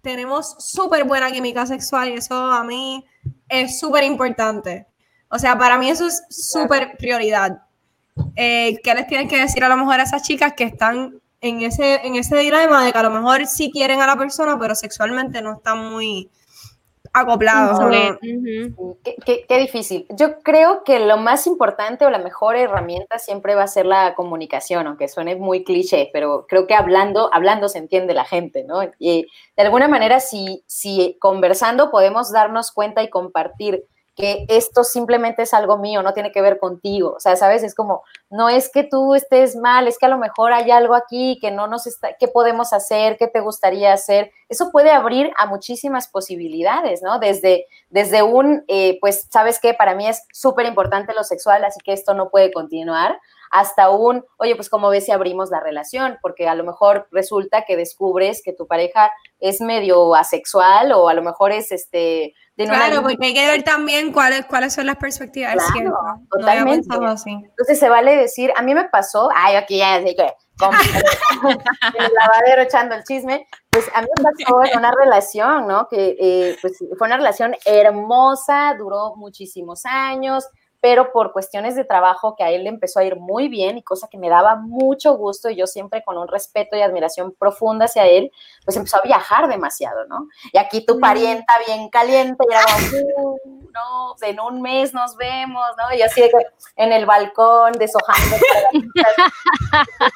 tenemos 0.03 0.55
súper 0.59 1.05
buena 1.05 1.33
química 1.33 1.67
sexual 1.67 2.11
y 2.11 2.15
eso 2.15 2.35
a 2.35 2.63
mí 2.63 3.05
es 3.49 3.81
súper 3.81 4.05
importante. 4.05 4.87
O 5.29 5.39
sea, 5.39 5.59
para 5.59 5.79
mí 5.79 5.89
eso 5.89 6.07
es 6.07 6.23
súper 6.29 6.97
prioridad. 6.99 7.63
Eh, 8.37 8.79
¿Qué 8.85 8.95
les 8.95 9.07
tienen 9.07 9.29
que 9.29 9.41
decir 9.41 9.65
a 9.65 9.69
lo 9.69 9.77
mejor 9.77 9.99
a 9.99 10.05
esas 10.05 10.23
chicas 10.23 10.53
que 10.53 10.65
están 10.65 11.21
en 11.41 11.63
ese, 11.63 12.07
en 12.07 12.17
ese 12.17 12.37
dilema 12.37 12.85
de 12.85 12.93
que 12.93 12.99
a 12.99 13.03
lo 13.03 13.11
mejor 13.11 13.47
sí 13.47 13.71
quieren 13.73 14.01
a 14.01 14.07
la 14.07 14.17
persona, 14.17 14.59
pero 14.59 14.75
sexualmente 14.75 15.43
no 15.43 15.55
están 15.55 15.91
muy 15.91 16.31
acoplados? 17.15 17.79
¿no? 17.79 17.87
Ujú. 18.69 18.99
Qué, 19.05 19.15
qué- 19.25 19.45
qué 19.49 19.59
difícil. 19.59 20.07
Yo 20.11 20.41
creo 20.41 20.83
que 20.85 20.99
lo 21.01 21.17
más 21.17 21.47
importante 21.47 22.05
o 22.05 22.11
la 22.11 22.19
mejor 22.19 22.57
herramienta 22.57 23.19
siempre 23.19 23.55
va 23.55 23.63
a 23.63 23.69
ser 23.69 23.87
la 23.87 24.15
comunicación, 24.15 24.87
aunque 24.87 25.09
suene 25.09 25.37
muy 25.37 25.65
cliché, 25.65 26.11
pero 26.13 26.47
creo 26.49 26.67
que 26.67 26.75
hablando, 26.75 27.31
hablando 27.33 27.69
se 27.69 27.79
entiende 27.79 28.15
la 28.15 28.25
gente, 28.25 28.65
¿no? 28.65 28.83
Y 28.99 29.27
de 29.57 29.63
alguna 29.63 29.89
manera, 29.89 30.21
si, 30.21 30.63
si 30.67 31.17
conversando 31.21 31.91
podemos 31.91 32.33
darnos 32.33 32.73
cuenta 32.73 33.03
y 33.03 33.11
compartir 33.11 33.85
que 34.15 34.47
esto 34.49 34.85
simplemente 34.85 35.43
es 35.43 35.55
algo 35.55 35.77
mío, 35.79 36.03
no 36.03 36.13
tiene 36.13 36.31
que 36.31 36.41
ver 36.41 36.59
contigo. 36.59 37.15
O 37.17 37.21
sea, 37.21 37.37
¿sabes? 37.37 37.63
Es 37.63 37.75
como, 37.75 38.03
no 38.31 38.49
es 38.49 38.71
que 38.71 38.85
tú 38.85 39.15
estés 39.15 39.57
mal, 39.57 39.89
es 39.89 39.99
que 39.99 40.07
a 40.07 40.09
lo 40.11 40.19
mejor 40.19 40.53
hay 40.53 40.71
algo 40.71 40.95
aquí 40.95 41.39
que 41.41 41.51
no 41.51 41.67
nos 41.67 41.87
está, 41.87 42.15
¿qué 42.19 42.29
podemos 42.29 42.73
hacer? 42.73 43.17
¿Qué 43.17 43.27
te 43.27 43.41
gustaría 43.41 43.93
hacer? 43.93 44.31
Eso 44.49 44.71
puede 44.71 44.91
abrir 44.91 45.33
a 45.37 45.47
muchísimas 45.47 46.09
posibilidades, 46.09 47.03
¿no? 47.03 47.19
Desde, 47.19 47.67
desde 47.91 48.23
un, 48.23 48.65
eh, 48.69 48.99
pues, 49.01 49.27
¿sabes 49.31 49.59
qué? 49.61 49.75
Para 49.75 49.95
mí 49.95 50.07
es 50.07 50.25
súper 50.33 50.67
importante 50.67 51.15
lo 51.15 51.25
sexual, 51.25 51.65
así 51.65 51.81
que 51.81 51.93
esto 51.93 52.15
no 52.15 52.31
puede 52.31 52.53
continuar, 52.53 53.19
hasta 53.55 53.89
un, 53.91 54.25
oye, 54.37 54.57
pues, 54.57 54.69
como 54.69 54.89
ves 54.89 55.05
si 55.05 55.13
abrimos 55.13 55.49
la 55.51 55.61
relación? 55.61 56.19
Porque 56.21 56.49
a 56.49 56.57
lo 56.57 56.65
mejor 56.65 57.07
resulta 57.13 57.65
que 57.65 57.77
descubres 57.77 58.43
que 58.45 58.53
tu 58.53 58.67
pareja 58.67 59.13
es 59.39 59.61
medio 59.61 60.17
asexual 60.17 60.91
o 60.91 61.09
a 61.09 61.15
lo 61.15 61.23
mejor 61.23 61.53
es, 61.53 61.71
este, 61.71 62.35
de 62.57 62.65
Claro, 62.67 63.03
porque 63.03 63.27
hay 63.27 63.35
que 63.35 63.47
ver 63.47 63.63
también 63.63 64.13
cuáles, 64.13 64.45
cuales 64.47 64.75
son 64.75 64.87
las 64.87 64.97
perspectivas, 64.97 65.55
Claro, 65.55 65.73
cierto. 65.73 65.97
No 66.03 66.27
totalmente. 66.31 66.89
pensado 66.89 67.07
así. 67.07 67.31
Entonces 67.31 67.79
se 67.79 67.89
vale 67.89 68.17
decir, 68.17 68.53
a 68.57 68.63
mí 68.63 68.75
me 68.75 68.89
pasó, 68.89 69.29
ay, 69.33 69.55
aquí 69.55 69.79
ya 69.79 70.03
sé 70.03 70.17
que 70.17 70.33
como 70.59 70.73
en 71.51 72.05
el 72.05 72.13
lavadero 72.13 72.63
echando 72.63 72.97
el 72.97 73.05
chisme, 73.05 73.47
pues 73.71 73.89
a 73.95 74.03
mí 74.03 74.09
me 74.17 74.23
pasó 74.45 74.65
en 74.65 74.79
una 74.79 74.91
relación, 74.91 75.69
¿no? 75.69 75.87
Que 75.89 76.17
eh, 76.19 76.57
pues 76.61 76.77
fue 76.99 77.07
una 77.07 77.19
relación 77.19 77.55
hermosa, 77.65 78.75
duró 78.77 79.15
muchísimos 79.15 79.85
años, 79.85 80.45
pero 80.85 81.13
por 81.13 81.33
cuestiones 81.33 81.77
de 81.77 81.85
trabajo 81.87 82.37
que 82.37 82.45
a 82.45 82.51
él 82.51 82.65
le 82.65 82.69
empezó 82.69 83.01
a 83.01 83.05
ir 83.05 83.17
muy 83.17 83.49
bien 83.49 83.79
y 83.79 83.83
cosa 83.83 84.07
que 84.07 84.19
me 84.19 84.29
daba 84.29 84.57
mucho 84.57 85.17
gusto 85.17 85.49
y 85.49 85.57
yo 85.57 85.67
siempre 85.67 86.05
con 86.05 86.19
un 86.19 86.29
respeto 86.29 86.77
y 86.77 86.83
admiración 86.83 87.33
profunda 87.39 87.87
hacia 87.87 88.05
él, 88.07 88.31
pues 88.67 88.77
empezó 88.77 88.99
a 88.99 89.01
viajar 89.01 89.49
demasiado, 89.49 90.05
¿no? 90.09 90.29
Y 90.53 90.59
aquí 90.59 90.85
tu 90.85 91.01
parienta 91.01 91.55
bien 91.67 91.89
caliente 91.89 92.45
y 92.47 92.53
era 92.53 92.65
como, 92.67 93.33
"Uh, 93.33 93.39
no, 93.73 94.15
en 94.29 94.41
un 94.41 94.61
mes 94.61 94.93
nos 94.93 95.17
vemos, 95.17 95.65
¿no? 95.79 95.97
Y 95.97 96.03
así 96.03 96.21
de 96.21 96.29
que 96.29 96.37
en 96.77 96.93
el 96.93 97.07
balcón 97.07 97.73
deshojando. 97.73 98.37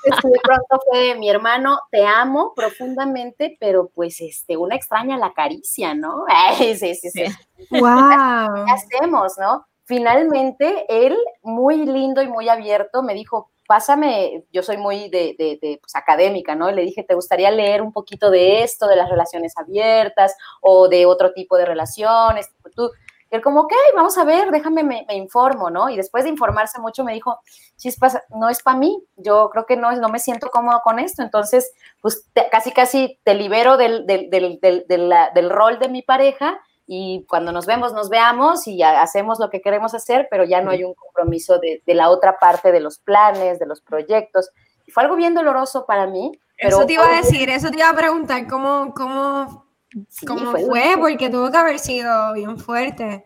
Entonces, 0.04 0.32
de 0.32 0.40
pronto 0.42 0.84
fue 0.86 1.14
mi 1.14 1.30
hermano, 1.30 1.80
te 1.90 2.04
amo 2.04 2.52
profundamente, 2.54 3.56
pero 3.58 3.88
pues 3.88 4.20
este, 4.20 4.58
una 4.58 4.76
extraña 4.76 5.16
la 5.16 5.32
caricia, 5.32 5.94
¿no? 5.94 6.26
Ay, 6.28 6.76
sí, 6.76 6.94
sí, 6.94 7.08
sí. 7.08 7.24
¡Wow! 7.70 7.80
¿Qué 8.66 8.70
hacemos, 8.70 9.32
no? 9.38 9.64
Finalmente, 9.88 10.84
él, 10.86 11.16
muy 11.42 11.86
lindo 11.86 12.20
y 12.20 12.28
muy 12.28 12.50
abierto, 12.50 13.02
me 13.02 13.14
dijo, 13.14 13.50
pásame, 13.66 14.44
yo 14.52 14.62
soy 14.62 14.76
muy 14.76 15.08
de, 15.08 15.34
de, 15.38 15.78
pues, 15.80 15.96
académica, 15.96 16.54
¿no? 16.54 16.70
Le 16.70 16.82
dije, 16.82 17.04
¿te 17.04 17.14
gustaría 17.14 17.50
leer 17.50 17.80
un 17.80 17.94
poquito 17.94 18.30
de 18.30 18.62
esto, 18.62 18.86
de 18.86 18.96
las 18.96 19.08
relaciones 19.08 19.56
abiertas 19.56 20.36
o 20.60 20.88
de 20.88 21.06
otro 21.06 21.32
tipo 21.32 21.56
de 21.56 21.64
relaciones? 21.64 22.50
Tú, 22.76 22.90
y 23.30 23.34
él 23.34 23.40
como, 23.40 23.60
ok, 23.60 23.72
vamos 23.94 24.18
a 24.18 24.24
ver, 24.24 24.50
déjame, 24.50 24.82
me, 24.82 25.06
informo, 25.14 25.70
¿no? 25.70 25.88
Y 25.88 25.96
después 25.96 26.24
de 26.24 26.30
informarse 26.30 26.78
mucho 26.82 27.02
me 27.02 27.14
dijo, 27.14 27.38
chispas, 27.78 28.18
no 28.28 28.50
es 28.50 28.62
para 28.62 28.76
mí, 28.76 29.02
yo 29.16 29.48
creo 29.48 29.64
que 29.64 29.76
no, 29.78 29.90
no 29.92 30.10
me 30.10 30.18
siento 30.18 30.50
cómodo 30.50 30.82
con 30.84 30.98
esto, 30.98 31.22
entonces, 31.22 31.72
pues 32.02 32.28
casi, 32.50 32.72
casi 32.72 33.18
te 33.24 33.32
libero 33.32 33.78
del, 33.78 34.04
del, 34.06 34.28
del, 34.28 34.58
del 34.58 35.50
rol 35.50 35.78
de 35.78 35.88
mi 35.88 36.02
pareja 36.02 36.60
y 36.90 37.26
cuando 37.28 37.52
nos 37.52 37.66
vemos, 37.66 37.92
nos 37.92 38.08
veamos 38.08 38.66
y 38.66 38.78
ya 38.78 39.02
hacemos 39.02 39.38
lo 39.38 39.50
que 39.50 39.60
queremos 39.60 39.92
hacer, 39.92 40.26
pero 40.30 40.44
ya 40.44 40.62
no 40.62 40.70
hay 40.70 40.84
un 40.84 40.94
compromiso 40.94 41.58
de, 41.58 41.82
de 41.86 41.94
la 41.94 42.08
otra 42.08 42.38
parte 42.38 42.72
de 42.72 42.80
los 42.80 42.98
planes, 42.98 43.58
de 43.58 43.66
los 43.66 43.82
proyectos. 43.82 44.50
Y 44.86 44.90
fue 44.90 45.02
algo 45.02 45.14
bien 45.14 45.34
doloroso 45.34 45.84
para 45.84 46.06
mí. 46.06 46.32
Pero 46.56 46.78
Eso 46.78 46.86
te 46.86 46.94
iba 46.94 47.06
a 47.06 47.16
decir, 47.16 47.50
eso 47.50 47.70
te 47.70 47.76
iba 47.76 47.90
a 47.90 47.94
preguntar, 47.94 48.46
¿cómo, 48.46 48.94
cómo, 48.96 49.68
Sí, 50.08 50.26
cómo 50.26 50.50
fue 50.50 50.64
fue? 50.64 50.94
Porque 50.98 51.30
tuvo 51.30 51.50
que 51.50 51.58
haber 51.58 51.78
sido 51.78 52.32
bien 52.32 52.58
fuerte. 52.58 53.24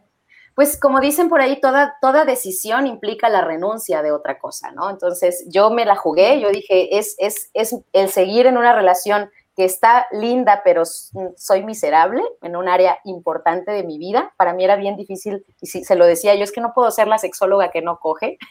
Pues 0.54 0.78
como 0.78 1.00
dicen 1.00 1.28
por 1.28 1.40
ahí, 1.40 1.60
toda, 1.60 1.96
toda 2.00 2.24
decisión 2.24 2.86
implica 2.86 3.28
la 3.28 3.40
renuncia 3.40 4.02
de 4.02 4.12
otra 4.12 4.38
cosa, 4.38 4.70
¿no? 4.70 4.90
Entonces 4.90 5.46
yo 5.48 5.70
me 5.70 5.86
la 5.86 5.96
jugué, 5.96 6.40
yo 6.40 6.50
dije, 6.50 6.98
es, 6.98 7.14
es, 7.18 7.50
es 7.54 7.76
el 7.92 8.10
seguir 8.10 8.46
en 8.46 8.58
una 8.58 8.74
relación 8.74 9.30
que 9.54 9.64
está 9.64 10.06
linda, 10.12 10.62
pero 10.64 10.84
soy 10.84 11.62
miserable 11.62 12.22
en 12.40 12.56
un 12.56 12.68
área 12.68 12.98
importante 13.04 13.70
de 13.72 13.82
mi 13.82 13.98
vida. 13.98 14.32
Para 14.36 14.54
mí 14.54 14.64
era 14.64 14.76
bien 14.76 14.96
difícil, 14.96 15.44
y 15.60 15.66
si 15.66 15.84
se 15.84 15.94
lo 15.94 16.06
decía 16.06 16.34
yo, 16.34 16.44
es 16.44 16.52
que 16.52 16.60
no 16.62 16.72
puedo 16.74 16.90
ser 16.90 17.06
la 17.06 17.18
sexóloga 17.18 17.70
que 17.70 17.82
no 17.82 17.98
coge. 17.98 18.38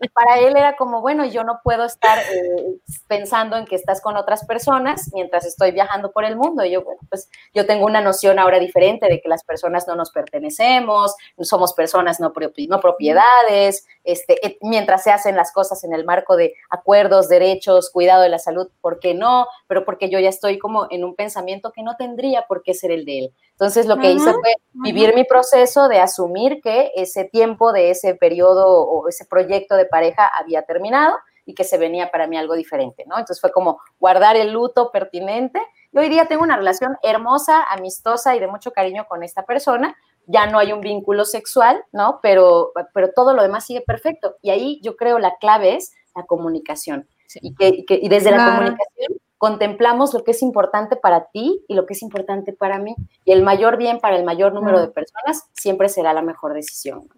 Y 0.00 0.08
para 0.08 0.38
él 0.38 0.56
era 0.56 0.76
como, 0.76 1.00
bueno, 1.00 1.24
yo 1.24 1.44
no 1.44 1.60
puedo 1.62 1.84
estar 1.84 2.18
eh, 2.18 2.76
pensando 3.06 3.56
en 3.56 3.64
que 3.64 3.76
estás 3.76 4.00
con 4.00 4.16
otras 4.16 4.44
personas 4.44 5.10
mientras 5.12 5.46
estoy 5.46 5.72
viajando 5.72 6.12
por 6.12 6.24
el 6.24 6.36
mundo. 6.36 6.64
Y 6.64 6.72
yo, 6.72 6.82
bueno, 6.82 7.00
pues 7.08 7.30
yo 7.54 7.66
tengo 7.66 7.86
una 7.86 8.00
noción 8.00 8.38
ahora 8.38 8.58
diferente 8.58 9.06
de 9.08 9.20
que 9.20 9.28
las 9.28 9.44
personas 9.44 9.86
no 9.86 9.94
nos 9.94 10.10
pertenecemos, 10.10 11.14
somos 11.40 11.72
personas 11.74 12.20
no, 12.20 12.32
propi- 12.32 12.68
no 12.68 12.80
propiedades, 12.80 13.86
este, 14.04 14.58
mientras 14.60 15.02
se 15.02 15.10
hacen 15.10 15.36
las 15.36 15.52
cosas 15.52 15.82
en 15.84 15.94
el 15.94 16.04
marco 16.04 16.36
de 16.36 16.54
acuerdos, 16.70 17.28
derechos 17.28 17.62
cuidado 17.92 18.22
de 18.22 18.28
la 18.28 18.38
salud, 18.38 18.68
¿por 18.80 18.98
qué 18.98 19.14
no? 19.14 19.46
Pero 19.66 19.84
porque 19.84 20.10
yo 20.10 20.18
ya 20.18 20.28
estoy 20.28 20.58
como 20.58 20.86
en 20.90 21.04
un 21.04 21.14
pensamiento 21.14 21.72
que 21.72 21.82
no 21.82 21.96
tendría 21.96 22.46
por 22.46 22.62
qué 22.62 22.74
ser 22.74 22.90
el 22.90 23.04
de 23.04 23.18
él. 23.18 23.34
Entonces 23.52 23.86
lo 23.86 23.98
que 23.98 24.12
hice 24.12 24.32
fue 24.32 24.54
vivir 24.72 25.14
mi 25.14 25.24
proceso 25.24 25.88
de 25.88 26.00
asumir 26.00 26.60
que 26.62 26.90
ese 26.96 27.24
tiempo 27.24 27.72
de 27.72 27.90
ese 27.90 28.14
periodo 28.14 28.66
o 28.66 29.08
ese 29.08 29.24
proyecto 29.24 29.76
de 29.76 29.86
pareja 29.86 30.30
había 30.38 30.62
terminado 30.62 31.16
y 31.44 31.54
que 31.54 31.64
se 31.64 31.78
venía 31.78 32.10
para 32.10 32.26
mí 32.26 32.36
algo 32.36 32.54
diferente, 32.54 33.04
¿no? 33.06 33.18
Entonces 33.18 33.40
fue 33.40 33.52
como 33.52 33.80
guardar 33.98 34.36
el 34.36 34.52
luto 34.52 34.90
pertinente. 34.90 35.60
Y 35.92 35.98
hoy 35.98 36.08
día 36.08 36.26
tengo 36.26 36.42
una 36.42 36.56
relación 36.56 36.96
hermosa, 37.02 37.62
amistosa 37.64 38.36
y 38.36 38.40
de 38.40 38.46
mucho 38.46 38.72
cariño 38.72 39.06
con 39.08 39.22
esta 39.22 39.44
persona. 39.44 39.96
Ya 40.26 40.46
no 40.46 40.58
hay 40.58 40.72
un 40.72 40.80
vínculo 40.80 41.24
sexual, 41.24 41.84
¿no? 41.92 42.20
Pero, 42.22 42.72
pero 42.94 43.10
todo 43.12 43.34
lo 43.34 43.42
demás 43.42 43.66
sigue 43.66 43.80
perfecto. 43.80 44.36
Y 44.40 44.50
ahí 44.50 44.80
yo 44.82 44.96
creo 44.96 45.18
la 45.18 45.36
clave 45.40 45.76
es 45.76 45.92
la 46.14 46.24
comunicación. 46.24 47.08
Y, 47.40 47.54
que, 47.54 47.68
y 47.68 47.84
que- 47.84 47.98
y 48.02 48.08
desde 48.08 48.30
la 48.30 48.38
comunicación 48.56 49.18
contemplamos 49.38 50.14
lo 50.14 50.22
que 50.22 50.30
es 50.30 50.42
importante 50.42 50.96
para 50.96 51.26
ti 51.26 51.64
y 51.66 51.74
lo 51.74 51.84
que 51.86 51.94
es 51.94 52.02
importante 52.02 52.52
para 52.52 52.78
mí. 52.78 52.94
Y 53.24 53.32
el 53.32 53.42
mayor 53.42 53.76
bien 53.76 53.98
para 53.98 54.16
el 54.16 54.24
mayor 54.24 54.52
número 54.52 54.78
de 54.80 54.88
personas 54.88 55.48
siempre 55.52 55.88
será 55.88 56.12
la 56.12 56.22
mejor 56.22 56.54
decisión. 56.54 57.08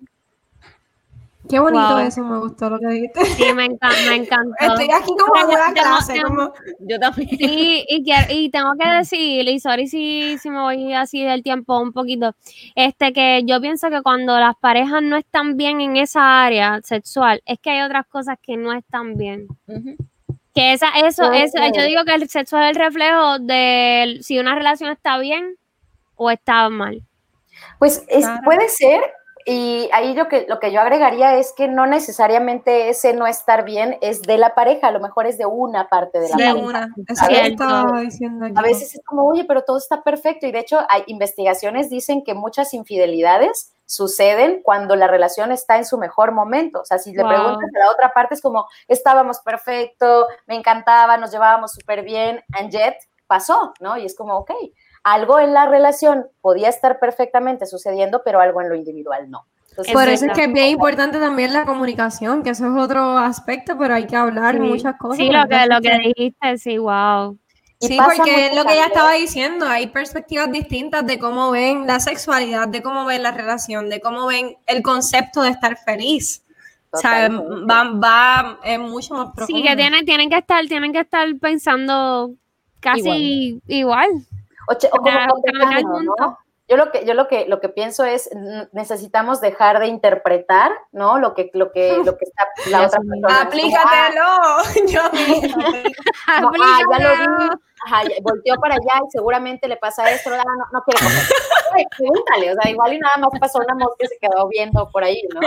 Qué 1.48 1.58
bonito 1.60 1.88
Wow. 1.88 1.98
eso, 1.98 2.22
me 2.22 2.38
gustó 2.38 2.70
lo 2.70 2.78
que 2.78 2.86
dijiste. 2.86 3.24
Sí, 3.26 3.52
me 3.52 3.66
encanta, 3.66 3.88
me 4.08 4.14
encantó. 4.16 4.54
Estoy 4.58 4.88
aquí 4.90 5.12
como 5.18 5.36
en 5.36 5.46
una 5.46 5.72
clase, 5.74 6.12
tengo- 6.14 6.28
como... 6.28 6.52
Yo 6.80 6.98
también. 6.98 7.28
Sí, 7.28 7.84
y, 7.88 8.02
quiero- 8.02 8.26
y 8.32 8.50
tengo 8.50 8.72
que 8.80 8.88
decir, 8.88 9.46
y 9.48 9.60
sorry 9.60 9.86
si, 9.86 10.38
si 10.38 10.48
me 10.50 10.60
voy 10.60 10.94
así 10.94 11.22
del 11.22 11.42
tiempo 11.42 11.78
un 11.78 11.92
poquito, 11.92 12.34
este 12.74 13.12
que 13.12 13.42
yo 13.44 13.60
pienso 13.60 13.90
que 13.90 14.00
cuando 14.02 14.38
las 14.38 14.56
parejas 14.56 15.02
no 15.02 15.16
están 15.16 15.56
bien 15.58 15.80
en 15.82 15.96
esa 15.96 16.44
área 16.44 16.80
sexual, 16.82 17.42
es 17.44 17.58
que 17.58 17.70
hay 17.70 17.82
otras 17.82 18.06
cosas 18.06 18.38
que 18.42 18.56
no 18.56 18.72
están 18.72 19.16
bien. 19.16 19.46
Que 20.54 20.72
esa, 20.72 20.88
eso, 21.04 21.30
eso, 21.32 21.58
yo 21.76 21.82
digo 21.82 22.04
que 22.04 22.14
el 22.14 22.28
sexo 22.28 22.58
es 22.58 22.70
el 22.70 22.76
reflejo 22.76 23.38
de 23.40 24.18
si 24.22 24.38
una 24.38 24.54
relación 24.54 24.90
está 24.92 25.18
bien 25.18 25.56
o 26.16 26.30
está 26.30 26.68
mal. 26.70 27.02
Pues 27.78 28.02
es- 28.08 28.24
Claro. 28.24 28.40
puede 28.44 28.68
ser, 28.68 29.00
y 29.46 29.90
ahí 29.92 30.14
lo 30.14 30.28
que, 30.28 30.46
lo 30.48 30.58
que 30.58 30.72
yo 30.72 30.80
agregaría 30.80 31.36
es 31.36 31.52
que 31.52 31.68
no 31.68 31.86
necesariamente 31.86 32.88
ese 32.88 33.12
no 33.12 33.26
estar 33.26 33.64
bien 33.64 33.98
es 34.00 34.22
de 34.22 34.38
la 34.38 34.54
pareja, 34.54 34.88
a 34.88 34.90
lo 34.92 35.00
mejor 35.00 35.26
es 35.26 35.36
de 35.38 35.46
una 35.46 35.88
parte 35.88 36.18
de 36.20 36.28
la 36.30 36.36
De 36.36 36.44
pareja. 36.46 36.66
una. 36.66 36.88
Eso 37.08 37.24
A 37.24 37.28
que 37.28 37.34
veces- 37.34 37.50
estaba 37.52 38.00
diciendo. 38.00 38.46
A 38.56 38.62
veces 38.62 38.94
es 38.94 39.00
como, 39.04 39.26
oye, 39.28 39.44
pero 39.44 39.62
todo 39.62 39.76
está 39.78 40.02
perfecto. 40.02 40.46
Y 40.46 40.52
de 40.52 40.60
hecho, 40.60 40.80
hay 40.88 41.02
investigaciones 41.08 41.90
dicen 41.90 42.24
que 42.24 42.34
muchas 42.34 42.72
infidelidades 42.74 43.72
suceden 43.86 44.62
cuando 44.62 44.96
la 44.96 45.08
relación 45.08 45.52
está 45.52 45.76
en 45.76 45.84
su 45.84 45.98
mejor 45.98 46.32
momento. 46.32 46.80
O 46.80 46.84
sea, 46.86 46.98
si 46.98 47.12
le 47.12 47.22
Wow. 47.22 47.28
preguntas 47.32 47.70
a 47.74 47.78
la 47.78 47.90
otra 47.90 48.12
parte, 48.14 48.34
es 48.34 48.40
como, 48.40 48.66
estábamos 48.88 49.40
perfecto, 49.40 50.26
me 50.46 50.54
encantaba, 50.56 51.16
nos 51.18 51.30
llevábamos 51.32 51.72
súper 51.72 52.02
bien, 52.02 52.42
and 52.58 52.70
yet 52.70 52.94
pasó, 53.26 53.74
¿no? 53.80 53.96
Y 53.98 54.06
es 54.06 54.16
como, 54.16 54.36
ok, 54.38 54.52
algo 55.04 55.38
en 55.38 55.52
la 55.54 55.66
relación 55.66 56.26
podía 56.40 56.68
estar 56.68 56.98
perfectamente 56.98 57.66
sucediendo, 57.66 58.22
pero 58.24 58.40
algo 58.40 58.60
en 58.62 58.70
lo 58.70 58.74
individual 58.74 59.30
no. 59.30 59.44
Entonces, 59.70 59.92
Por 59.92 60.08
Es 60.08 60.22
eso 60.22 60.26
es 60.30 60.38
que 60.38 60.44
es 60.44 60.52
bien 60.52 60.68
importante 60.68 61.18
también 61.18 61.52
la 61.52 61.64
comunicación, 61.64 62.42
que 62.42 62.50
eso 62.50 62.66
es 62.66 62.80
otro 62.80 63.18
aspecto, 63.18 63.76
pero 63.76 63.94
hay 63.94 64.06
que 64.06 64.16
hablar 64.16 64.54
Sí. 64.54 64.60
muchas 64.60 64.96
cosas. 64.96 65.18
Sí, 65.18 65.30
lo 65.30 65.46
que, 65.48 65.66
lo 65.66 65.80
que 65.80 65.98
dijiste, 65.98 66.58
sí, 66.58 66.78
wow. 66.78 67.36
y 67.80 67.86
Sí, 67.88 67.98
porque 68.02 68.46
es 68.46 68.56
lo 68.56 68.64
que 68.64 68.74
ella 68.74 68.86
estaba 68.86 69.12
diciendo, 69.12 69.66
hay 69.66 69.88
perspectivas 69.88 70.50
distintas 70.50 71.04
de 71.04 71.18
cómo 71.18 71.50
ven 71.50 71.86
la 71.88 71.98
sexualidad, 72.00 72.68
de 72.68 72.82
cómo 72.82 73.04
ven 73.04 73.24
la 73.24 73.32
relación, 73.32 73.90
de 73.90 74.00
cómo 74.00 74.26
ven 74.26 74.56
el 74.66 74.80
concepto 74.82 75.42
de 75.42 75.50
estar 75.50 75.76
feliz. 75.76 76.42
O 76.90 76.96
sea, 76.96 77.28
Totalmente. 77.28 77.66
va, 77.74 77.84
va 77.90 78.58
es 78.64 78.78
mucho 78.78 79.14
más 79.14 79.34
profundo. 79.34 79.60
Sí, 79.60 79.68
que 79.68 79.74
tienen, 79.76 80.04
tienen 80.06 80.30
que 80.30 80.38
estar, 80.38 80.64
tienen 80.66 80.92
que 80.92 81.00
estar 81.00 81.26
pensando 81.40 82.30
casi 82.78 83.60
igual. 83.66 84.08
O, 84.68 84.74
che- 84.74 84.88
o 84.92 84.96
como 84.98 85.18
cotejando, 85.28 86.02
¿no? 86.02 86.38
Yo 86.66 86.78
lo 86.78 86.90
que 86.90 87.04
yo 87.04 87.12
lo 87.12 87.28
que 87.28 87.44
lo 87.46 87.60
que 87.60 87.68
pienso 87.68 88.04
es 88.06 88.30
necesitamos 88.72 89.42
dejar 89.42 89.80
de 89.80 89.86
interpretar, 89.88 90.72
¿no? 90.92 91.18
Lo 91.18 91.34
que 91.34 91.50
lo 91.52 91.72
que 91.72 91.98
lo 92.02 92.16
que 92.16 92.24
está 92.24 92.48
la 92.70 92.86
otra 92.86 93.00
persona. 93.00 93.28
Como, 93.28 93.40
Aplícatelo. 93.42 94.26
Yo 94.88 95.00
ah, 96.26 96.40
como, 96.42 96.64
ah, 96.64 96.78
ya 96.90 96.98
lo 96.98 97.16
vi, 97.18 97.50
ajá, 97.84 98.02
ya- 98.04 98.16
volteó 98.22 98.54
para 98.56 98.76
allá 98.76 99.02
y 99.06 99.10
seguramente 99.10 99.68
le 99.68 99.76
pasa 99.76 100.10
esto, 100.10 100.30
ah, 100.32 100.42
no, 100.42 100.64
no 100.72 100.82
quiere 100.84 101.00
comer. 101.04 101.88
Pregúntale, 101.98 102.52
o 102.52 102.54
sea, 102.54 102.70
igual 102.70 102.94
y 102.94 102.98
nada 102.98 103.16
más 103.18 103.38
pasó 103.38 103.58
una 103.58 103.74
mosca 103.74 103.96
y 104.00 104.06
se 104.06 104.16
quedó 104.18 104.48
viendo 104.48 104.88
por 104.90 105.04
ahí, 105.04 105.20
¿no? 105.34 105.40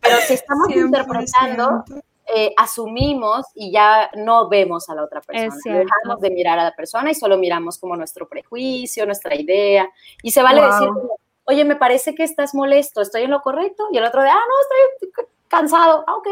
Pero 0.00 0.16
si 0.26 0.34
estamos 0.34 0.66
100%. 0.68 0.86
interpretando, 0.86 1.84
eh, 2.32 2.54
asumimos 2.56 3.46
y 3.54 3.70
ya 3.70 4.10
no 4.14 4.48
vemos 4.48 4.88
a 4.88 4.94
la 4.94 5.04
otra 5.04 5.20
persona. 5.20 5.54
Dejamos 5.64 6.20
de 6.20 6.30
mirar 6.30 6.58
a 6.58 6.64
la 6.64 6.72
persona 6.74 7.10
y 7.10 7.14
solo 7.14 7.36
miramos 7.36 7.78
como 7.78 7.96
nuestro 7.96 8.28
prejuicio, 8.28 9.04
nuestra 9.06 9.34
idea. 9.34 9.88
Y 10.22 10.30
se 10.30 10.42
vale 10.42 10.60
Wow. 10.60 10.70
decir, 10.70 10.88
oye, 11.44 11.64
me 11.64 11.76
parece 11.76 12.14
que 12.14 12.22
estás 12.22 12.54
molesto, 12.54 13.00
¿estoy 13.00 13.22
en 13.24 13.30
lo 13.30 13.42
correcto? 13.42 13.88
Y 13.92 13.98
el 13.98 14.04
otro 14.04 14.22
de, 14.22 14.28
ah, 14.30 14.34
no, 14.34 14.96
estoy 14.96 15.10
cansado, 15.48 16.04
ah, 16.06 16.14
ok. 16.16 16.28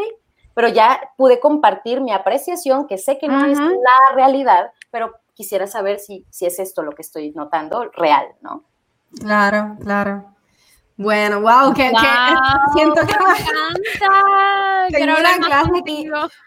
Pero 0.55 0.67
ya 0.67 1.11
pude 1.17 1.39
compartir 1.39 2.01
mi 2.01 2.11
apreciación, 2.11 2.87
que 2.87 2.97
sé 2.97 3.17
que 3.17 3.27
no 3.27 3.45
es 3.45 3.57
la 3.57 4.15
realidad, 4.15 4.71
pero 4.91 5.13
quisiera 5.33 5.65
saber 5.67 5.99
si, 5.99 6.25
si 6.29 6.45
es 6.45 6.59
esto 6.59 6.83
lo 6.83 6.91
que 6.91 7.01
estoy 7.01 7.31
notando 7.31 7.89
real, 7.91 8.27
¿no? 8.41 8.63
Claro, 9.19 9.77
claro. 9.81 10.32
Bueno, 10.95 11.41
wow, 11.41 11.73
que, 11.73 11.83
que- 11.83 11.91
Wow, 11.91 12.73
siento 12.73 13.01
que 13.01 13.15
me 13.17 13.31
encanta. 13.31 13.79
Tengo 13.99 14.87
Quiero 14.89 15.13
una 15.19 15.37
clase 15.45 15.71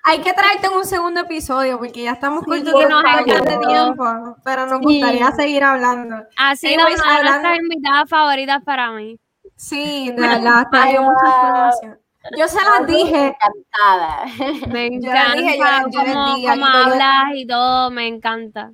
hay 0.05 0.19
que 0.21 0.33
traerte 0.35 0.67
en 0.69 0.73
un 0.75 0.85
segundo 0.85 1.21
episodio 1.23 1.79
porque 1.79 2.05
ya 2.05 2.13
estamos 2.13 2.41
Sí, 2.45 2.47
cortos 2.47 2.81
de 2.81 2.89
nos 2.89 3.03
encanta. 3.05 3.59
tiempo, 3.67 4.37
pero 4.45 4.67
nos 4.67 4.79
Sí. 4.79 4.85
gustaría 4.85 5.33
seguir 5.33 5.65
hablando. 5.65 6.17
Ha 6.37 6.55
sido 6.55 6.75
Anyways, 6.75 7.01
una 7.03 7.11
de 7.13 7.17
hablando- 7.19 7.49
nuestras 7.49 7.59
invitadas 7.59 8.09
favoritas 8.09 8.63
para 8.65 8.91
mí. 8.93 9.19
Sí, 9.57 10.11
de 10.17 10.21
verdad, 10.23 10.59
has 10.61 10.71
traído 10.71 11.03
mucha 11.03 11.27
información. 11.27 11.99
Yo 12.37 12.49
se 12.49 12.57
las 12.63 12.87
dije, 12.87 13.27
Encantada. 13.29 14.25
Me 14.69 14.91
Yo 14.91 14.99
les 15.01 15.05
encanta 15.05 15.33
dije, 15.35 15.59
yo- 15.59 15.89
yo 15.91 16.03
les 16.03 16.35
dije, 16.37 16.49
cómo 16.51 16.67
hablas 16.67 17.25
y 17.35 17.47
todo, 17.47 17.91
me 17.91 18.07
encanta. 18.07 18.71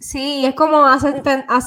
Sí, 0.00 0.44
es 0.46 0.54
como 0.56 0.84
hace, 0.86 1.22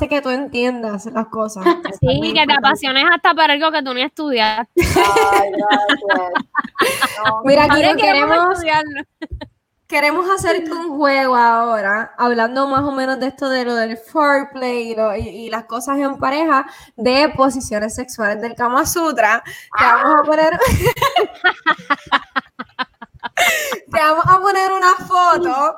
que 0.10 0.22
tú 0.22 0.30
entiendas 0.30 1.06
las 1.06 1.28
cosas. 1.28 1.64
Sí, 2.02 2.18
Muy 2.18 2.34
que 2.34 2.46
te 2.46 2.54
apasiones 2.54 3.06
hasta 3.14 3.34
para 3.34 3.54
algo 3.54 3.72
que 3.72 3.82
tú 3.84 3.94
ni 3.94 4.02
estudiaste. 4.02 4.72
Ay, 4.76 5.52
gracias. 5.52 6.34
No, 7.26 7.42
Mira, 7.46 7.64
aquí 7.66 7.82
queremos, 7.96 8.54
estudiarlo. 8.54 9.04
queremos 9.88 10.30
hacerte 10.30 10.70
un 10.72 10.98
juego 10.98 11.36
ahora, 11.36 12.14
hablando 12.18 12.68
más 12.68 12.82
o 12.84 12.92
menos 12.92 13.20
de 13.20 13.28
esto 13.28 13.48
de 13.48 13.64
lo 13.64 13.76
del 13.76 13.96
foreplay 13.98 14.92
y, 14.92 14.96
lo- 14.96 15.16
y- 15.16 15.20
y 15.30 15.50
las 15.50 15.64
cosas 15.66 15.98
en 16.00 16.18
pareja, 16.18 16.66
de 16.98 17.30
posiciones 17.30 17.96
sexuales 17.96 18.42
del 18.42 18.56
Kama 18.56 18.86
Sutra. 18.86 19.42
Te 19.78 19.84
vamos 19.86 20.16
a 20.20 20.24
poner. 20.24 20.60
Te 23.92 24.00
vamos 24.00 24.26
a 24.28 24.40
poner 24.40 24.72
una 24.74 24.94
foto 25.08 25.76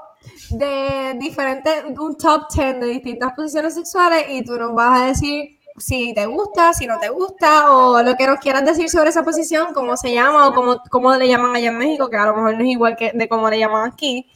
de 0.58 1.16
diferentes, 1.20 1.84
un 1.98 2.18
top 2.18 2.48
10 2.54 2.80
de 2.80 2.88
distintas 2.88 3.34
posiciones 3.34 3.74
sexuales 3.74 4.26
y 4.30 4.44
tú 4.44 4.58
nos 4.58 4.74
vas 4.74 5.02
a 5.02 5.06
decir 5.08 5.56
si 5.78 6.14
te 6.14 6.26
gusta, 6.26 6.74
si 6.74 6.88
no 6.88 7.00
te 7.00 7.10
gusta, 7.10 7.72
o 7.72 8.02
lo 8.02 8.16
que 8.16 8.28
nos 8.28 8.40
quieras 8.40 8.66
decir 8.66 8.90
sobre 8.90 9.10
esa 9.10 9.24
posición, 9.24 9.74
cómo 9.74 9.98
se 9.98 10.14
llama 10.14 10.48
o 10.48 10.54
cómo, 10.54 10.82
cómo 10.90 11.14
le 11.16 11.28
llaman 11.28 11.56
allá 11.56 11.70
en 11.70 11.78
México, 11.78 12.10
que 12.10 12.18
a 12.18 12.26
lo 12.26 12.36
mejor 12.36 12.56
no 12.56 12.64
es 12.64 12.70
igual 12.70 12.96
que 12.96 13.12
de 13.14 13.28
cómo 13.28 13.50
le 13.50 13.60
llaman 13.60 13.92
aquí. 13.92 14.30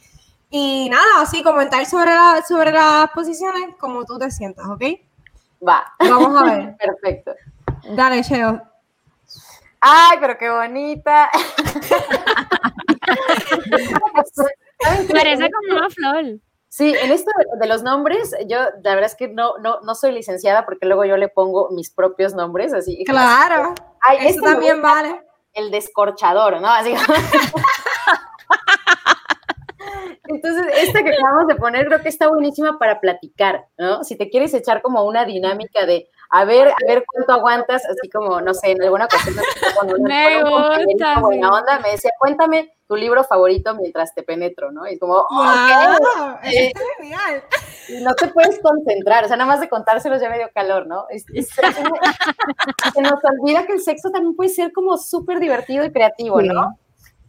Y 0.50 0.88
nada, 0.90 1.22
así 1.22 1.42
comentar 1.42 1.86
sobre, 1.86 2.10
la, 2.10 2.42
sobre 2.46 2.72
las 2.72 3.10
posiciones 3.10 3.76
como 3.78 4.04
tú 4.04 4.18
te 4.18 4.30
sientas, 4.30 4.66
¿ok? 4.66 4.82
Va. 5.66 5.84
Vamos 5.98 6.40
a 6.40 6.44
ver. 6.44 6.76
Perfecto. 6.78 7.34
Dale, 7.94 8.22
Cheo. 8.22 8.60
Ay, 9.80 10.18
pero 10.20 10.36
qué 10.36 10.50
bonita. 10.50 11.30
Parece 15.12 15.50
como 15.50 15.78
una 15.78 15.90
flor. 15.90 16.40
Sí, 16.68 16.94
en 17.02 17.10
esto 17.10 17.30
de- 17.60 17.66
los 17.66 17.82
nombres, 17.82 18.32
yo 18.46 18.58
la 18.82 18.94
verdad 18.94 19.06
es 19.10 19.16
que 19.16 19.26
no, 19.28 19.58
no, 19.58 19.80
no 19.80 19.94
soy 19.96 20.12
licenciada 20.12 20.64
porque 20.64 20.86
luego 20.86 21.04
yo 21.04 21.16
le 21.16 21.28
pongo 21.28 21.68
mis 21.72 21.90
propios 21.90 22.32
nombres, 22.34 22.72
así. 22.72 23.02
Claro, 23.06 23.74
Ay, 24.00 24.18
eso 24.18 24.28
este 24.28 24.40
también 24.42 24.80
vale. 24.80 25.20
El 25.52 25.70
descorchador, 25.72 26.60
¿no? 26.60 26.68
Así. 26.68 26.94
Entonces, 30.28 30.66
esta 30.76 31.02
que 31.02 31.12
acabamos 31.12 31.48
de 31.48 31.56
poner 31.56 31.86
creo 31.86 32.02
que 32.02 32.08
está 32.08 32.28
buenísima 32.28 32.78
para 32.78 33.00
platicar, 33.00 33.66
¿no? 33.76 34.04
Si 34.04 34.16
te 34.16 34.30
quieres 34.30 34.54
echar 34.54 34.80
como 34.80 35.04
una 35.04 35.24
dinámica 35.24 35.86
de 35.86 36.08
a 36.32 36.44
ver, 36.44 36.68
a 36.68 36.74
ver 36.86 37.04
cuánto 37.12 37.32
aguantas, 37.32 37.84
así 37.84 38.08
como, 38.08 38.40
no 38.40 38.54
sé, 38.54 38.70
en 38.70 38.82
alguna 38.82 39.06
ocasión 39.06 39.34
con 39.78 40.00
una- 40.00 40.08
Me 40.08 40.42
gusta, 40.44 41.18
buena 41.20 41.48
sí. 41.48 41.54
onda, 41.54 41.78
me 41.80 41.90
decía, 41.90 42.10
cuéntame 42.18 42.72
tu 42.86 42.96
libro 42.96 43.22
favorito 43.24 43.74
mientras 43.74 44.14
te 44.14 44.22
penetro, 44.22 44.70
¿no? 44.72 44.86
Y 44.88 44.98
como, 44.98 45.14
"Oh, 45.14 45.26
¡Wow! 45.30 46.38
Eso 46.42 46.66
está 46.68 46.80
genial. 46.98 47.42
y 47.88 48.02
no 48.02 48.14
te 48.14 48.28
puedes 48.28 48.58
concentrar, 48.60 49.24
o 49.24 49.28
sea, 49.28 49.36
nada 49.36 49.48
más 49.48 49.60
de 49.60 49.68
contárselos 49.68 50.20
ya 50.20 50.28
me 50.30 50.38
dio 50.38 50.48
calor, 50.54 50.86
¿no? 50.86 51.06
Es- 51.10 51.24
es- 51.34 51.50
es- 51.58 52.92
se 52.94 53.02
nos 53.02 53.20
olvida 53.24 53.66
que 53.66 53.72
el 53.74 53.80
sexo 53.80 54.10
también 54.10 54.34
puede 54.36 54.50
ser 54.50 54.72
como 54.72 54.96
súper 54.98 55.40
divertido 55.40 55.84
y 55.84 55.92
creativo, 55.92 56.40
¿no? 56.42 56.78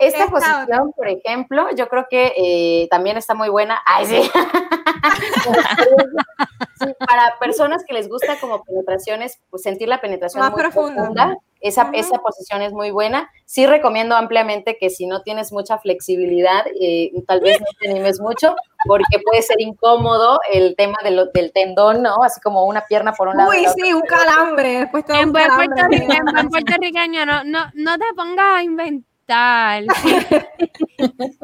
Esta 0.01 0.23
Esta 0.25 0.31
posición, 0.31 0.91
por 0.93 1.07
ejemplo, 1.07 1.67
yo 1.75 1.87
creo 1.87 2.05
que 2.09 2.33
eh, 2.35 2.87
también 2.89 3.17
está 3.17 3.33
muy 3.35 3.49
buena. 3.49 3.79
Ay, 3.85 4.05
sí. 4.05 4.31
Sí, 6.79 6.87
para 6.97 7.37
personas 7.39 7.83
que 7.87 7.93
les 7.93 8.09
gusta 8.09 8.39
como 8.39 8.63
penetraciones, 8.63 9.39
pues 9.51 9.61
sentir 9.61 9.87
la 9.87 10.01
penetración 10.01 10.41
Más 10.41 10.51
muy 10.51 10.61
profunda. 10.61 10.95
profunda, 10.95 11.37
esa, 11.59 11.83
Ujú. 11.83 11.91
esa 11.93 12.17
posición 12.17 12.63
es 12.63 12.73
muy 12.73 12.89
buena. 12.89 13.29
Sí 13.45 13.67
recomiendo 13.67 14.15
ampliamente 14.15 14.77
que 14.79 14.89
si 14.89 15.05
no 15.05 15.21
tienes 15.21 15.51
mucha 15.51 15.77
flexibilidad, 15.77 16.65
eh, 16.81 17.11
tal 17.27 17.41
vez 17.41 17.59
no 17.59 17.67
te 17.79 17.87
animes 17.87 18.19
mucho, 18.19 18.55
porque 18.87 19.19
puede 19.23 19.43
ser 19.43 19.61
incómodo 19.61 20.39
el 20.51 20.75
tema 20.75 20.97
de 21.03 21.11
lo- 21.11 21.25
del 21.27 21.51
tendón, 21.53 22.01
¿no? 22.01 22.23
Así 22.23 22.41
como 22.41 22.65
una 22.65 22.81
pierna 22.87 23.13
por 23.13 23.27
un 23.27 23.37
lado. 23.37 23.51
Uy, 23.51 23.63
sí, 23.75 23.93
un 23.93 24.01
calambre. 24.01 24.79
Después 24.79 25.05
te 25.05 25.13
da 25.13 25.19
En 25.19 25.27
un 25.27 25.33
buen, 25.33 25.45
calambre. 25.47 25.67
puertorriqueño, 25.75 26.39
en 26.39 26.49
puertorriqueño, 26.49 27.25
no, 27.27 27.43
no, 27.43 27.59
no 27.75 27.97
te 27.99 28.05
pongas 28.15 28.55
a 28.57 28.63
inventar. 28.63 29.10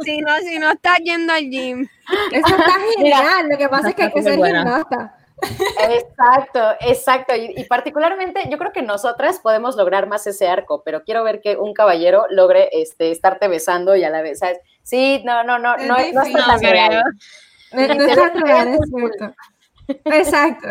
Si 0.04 0.22
no, 0.22 0.38
si 0.40 0.60
no 0.60 0.72
estás 0.72 0.98
yendo 1.04 1.34
al 1.34 1.44
gym. 1.50 1.88
Eso 2.32 2.48
está 2.48 2.76
genial. 2.98 3.50
Lo 3.50 3.58
que 3.58 3.70
pasa 3.70 3.90
es 3.90 3.96
que 3.96 4.04
hay 4.04 4.12
que 4.12 4.24
ser 4.24 4.38
buena. 4.38 4.64
gimnasta. 4.64 5.16
Exacto, 5.90 6.60
exacto. 6.82 7.36
Y, 7.36 7.54
y 7.56 7.64
particularmente 7.66 8.50
yo 8.50 8.58
creo 8.58 8.72
que 8.74 8.82
nosotras 8.82 9.40
podemos 9.40 9.76
lograr 9.76 10.08
más 10.08 10.26
ese 10.28 10.48
arco, 10.48 10.82
pero 10.84 11.04
quiero 11.04 11.24
ver 11.24 11.42
que 11.42 11.56
un 11.58 11.74
caballero 11.74 12.26
logre 12.30 12.70
este, 12.72 13.12
estarte 13.12 13.48
besando 13.48 13.96
y 13.96 14.04
a 14.04 14.10
la 14.10 14.22
vez, 14.22 14.40
¿sabes? 14.40 14.60
Sí, 14.82 15.22
no, 15.26 15.44
no, 15.44 15.60
no, 15.60 15.76
Es 15.76 15.88
no, 15.88 15.94
no 15.94 15.98
está 15.98 16.24
difícil. 16.24 16.46
tan 16.46 16.60
real. 16.62 17.04
No, 17.72 17.82
es 17.82 17.90
es 17.90 18.14
cierto. 18.14 19.36
Exacto. 20.06 20.68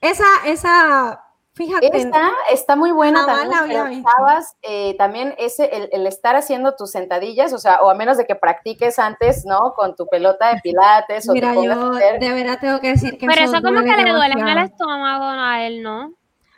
Esa, 0.00 0.24
esa, 0.46 1.25
fíjate. 1.56 1.90
Esta 1.96 2.30
está 2.52 2.76
muy 2.76 2.92
buena 2.92 3.20
Jamás 3.20 3.36
también, 3.40 3.50
la 3.50 3.58
había 3.64 3.78
pero 3.84 3.96
visto. 3.96 4.10
chavas, 4.16 4.56
eh, 4.62 4.94
también 4.98 5.34
ese, 5.38 5.64
el, 5.74 5.88
el 5.90 6.06
estar 6.06 6.36
haciendo 6.36 6.76
tus 6.76 6.92
sentadillas, 6.92 7.52
o 7.52 7.58
sea, 7.58 7.80
o 7.82 7.90
a 7.90 7.94
menos 7.94 8.16
de 8.18 8.26
que 8.26 8.34
practiques 8.36 8.98
antes, 8.98 9.44
¿no? 9.44 9.72
Con 9.74 9.96
tu 9.96 10.06
pelota 10.06 10.54
de 10.54 10.60
pilates 10.60 11.28
o 11.28 11.32
Mira, 11.32 11.52
te 11.54 11.64
yo 11.64 11.72
hacer- 11.92 12.20
de 12.20 12.32
verdad 12.32 12.58
tengo 12.60 12.78
que 12.80 12.90
decir 12.90 13.18
que 13.18 13.26
Pero 13.26 13.40
eso 13.42 13.56
eso 13.56 13.62
como 13.64 13.80
que 13.82 13.96
le 13.96 14.12
duele 14.12 14.34
en 14.38 14.46
el 14.48 14.58
estómago 14.58 15.24
a 15.24 15.66
él, 15.66 15.82
¿no? 15.82 16.12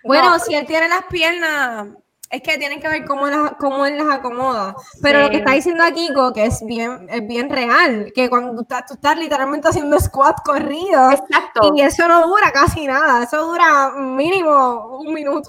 Bueno, 0.04 0.30
No. 0.30 0.38
si 0.38 0.54
él 0.54 0.66
tiene 0.66 0.88
las 0.88 1.04
piernas, 1.04 1.88
es 2.30 2.42
que 2.42 2.58
tienen 2.58 2.80
que 2.80 2.88
ver 2.88 3.04
cómo, 3.06 3.26
las, 3.26 3.52
cómo 3.58 3.86
él 3.86 3.96
las 3.96 4.08
acomoda. 4.16 4.74
Pero 5.02 5.20
lo 5.20 5.24
Sí. 5.26 5.30
que 5.32 5.36
está 5.38 5.52
diciendo 5.52 5.84
aquí, 5.84 6.08
Kiko, 6.08 6.32
que 6.32 6.44
es 6.46 6.64
bien, 6.64 7.06
es 7.10 7.26
bien 7.26 7.48
real, 7.50 8.12
que 8.14 8.28
cuando 8.28 8.54
tú 8.54 8.62
estás, 8.62 8.86
tú 8.86 8.94
estás 8.94 9.16
literalmente 9.18 9.68
haciendo 9.68 9.98
squat 9.98 10.36
corrido 10.44 11.10
Exacto, 11.10 11.72
y 11.74 11.80
eso 11.82 12.06
no 12.06 12.26
dura 12.26 12.50
casi 12.52 12.86
nada, 12.86 13.22
eso 13.24 13.46
dura 13.46 13.90
mínimo 13.96 14.98
un 14.98 15.12
minuto, 15.14 15.48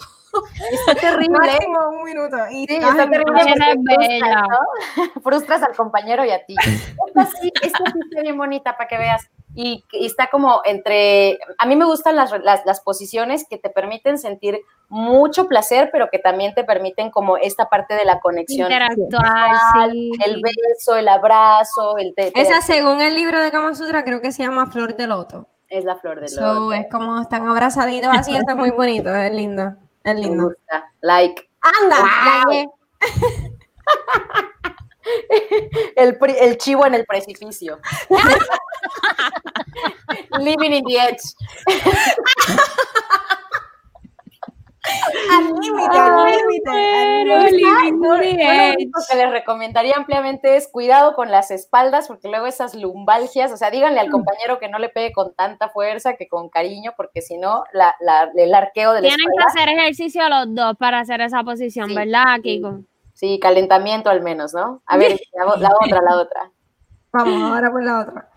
está 0.71 0.95
terrible. 1.01 1.37
máximo 1.37 1.79
un 1.89 2.03
minuto. 2.03 2.37
Y 2.51 2.65
Sí, 2.67 2.75
está 2.75 3.09
terrible 3.09 3.41
frustras. 3.41 4.43
¿no? 4.47 5.21
Frustras 5.23 5.63
al 5.63 5.75
compañero 5.75 6.23
y 6.23 6.31
a 6.31 6.45
ti. 6.45 6.55
Esta 7.07 7.25
sí, 7.41 7.51
esta 7.61 7.83
sí 7.91 7.99
está 8.09 8.21
bien 8.21 8.37
bonita 8.37 8.77
para 8.77 8.87
que 8.87 8.97
veas. 8.97 9.27
Y, 9.55 9.83
y 9.91 10.05
está 10.05 10.27
como 10.27 10.61
entre, 10.63 11.39
a 11.57 11.65
mí 11.65 11.75
me 11.75 11.85
gustan 11.85 12.15
las, 12.15 12.31
las, 12.43 12.65
las 12.65 12.81
posiciones 12.81 13.45
que 13.49 13.57
te 13.57 13.69
permiten 13.69 14.17
sentir 14.19 14.59
mucho 14.89 15.47
placer, 15.47 15.89
pero 15.91 16.09
que 16.11 16.19
también 16.19 16.53
te 16.53 16.63
permiten 16.63 17.09
como 17.09 17.35
esta 17.37 17.67
parte 17.67 17.95
de 17.95 18.05
la 18.05 18.19
conexión. 18.19 18.71
Interactuar, 18.71 19.55
sí. 19.91 20.11
El 20.25 20.41
beso, 20.41 20.95
el 20.95 21.07
abrazo, 21.07 21.97
el 21.97 22.13
te, 22.15 22.31
te- 22.31 22.41
Esa, 22.41 22.61
según 22.61 23.01
el 23.01 23.15
libro 23.15 23.41
de 23.41 23.51
Kama 23.51 23.73
Sutra, 23.75 24.03
creo 24.03 24.21
que 24.21 24.31
se 24.31 24.43
llama 24.43 24.67
Flor 24.71 24.95
de 24.95 25.07
Loto. 25.07 25.47
es 25.67 25.83
la 25.83 25.95
flor 25.97 26.19
de 26.21 26.27
So, 26.29 26.41
loto. 26.41 26.73
es 26.73 26.85
como 26.91 27.19
están 27.21 27.47
abrazaditos 27.47 28.09
así, 28.15 28.31
eso 28.35 28.45
es 28.49 28.55
muy 28.55 28.69
bonito, 28.71 29.13
es 29.15 29.31
lindo, 29.33 29.73
es 30.03 30.15
Me 30.15 30.21
lindo. 30.21 30.43
gusta. 30.49 30.91
Like. 31.01 31.49
¡Anda! 31.61 31.97
Wow. 31.97 32.07
hallé. 32.51 32.67
El, 35.95 36.17
el 36.39 36.57
chivo 36.59 36.85
en 36.85 36.93
el 36.93 37.05
precipicio. 37.05 37.79
Living 40.39 40.71
in 40.73 40.83
the 40.85 40.97
edge. 40.97 41.21
Al 45.31 45.43
límite, 45.59 45.99
al 45.99 47.51
límite. 47.51 48.43
lo 48.57 48.73
único 48.73 48.99
que 49.07 49.15
les 49.17 49.29
recomendaría 49.29 49.93
ampliamente 49.95 50.55
es 50.55 50.67
cuidado 50.67 51.13
con 51.13 51.29
las 51.29 51.51
espaldas, 51.51 52.07
porque 52.07 52.27
luego 52.27 52.47
esas 52.47 52.73
lumbalgias, 52.73 53.51
o 53.51 53.57
sea, 53.57 53.69
díganle 53.69 53.99
al 53.99 54.09
compañero 54.09 54.57
que 54.57 54.67
no 54.69 54.79
le 54.79 54.89
pegue 54.89 55.11
con 55.11 55.33
tanta 55.35 55.69
fuerza 55.69 56.15
que 56.15 56.27
con 56.27 56.49
cariño, 56.49 56.93
porque 56.97 57.21
si 57.21 57.37
no, 57.37 57.65
la, 57.73 57.95
la- 57.99 58.31
el 58.35 58.53
arqueo 58.55 58.93
de 58.93 59.01
la 59.01 59.07
Tienen 59.09 59.27
que 59.37 59.43
hacer 59.45 59.69
ejercicio 59.69 60.27
los 60.29 60.55
dos 60.55 60.75
para 60.77 60.99
hacer 60.99 61.21
esa 61.21 61.43
posición, 61.43 61.89
Sí, 61.89 61.95
¿verdad, 61.95 62.35
sí. 62.37 62.41
Kiko? 62.41 62.79
sí, 63.13 63.39
calentamiento 63.39 64.09
al 64.09 64.21
menos, 64.21 64.53
¿no? 64.53 64.81
A 64.87 64.97
ver, 64.97 65.19
la, 65.33 65.45
la 65.57 65.69
otra, 65.83 66.01
la 66.01 66.15
otra. 66.17 66.51
Vamos, 67.11 67.51
ahora 67.51 67.69
por 67.71 67.83
la 67.83 67.99
otra. 67.99 68.28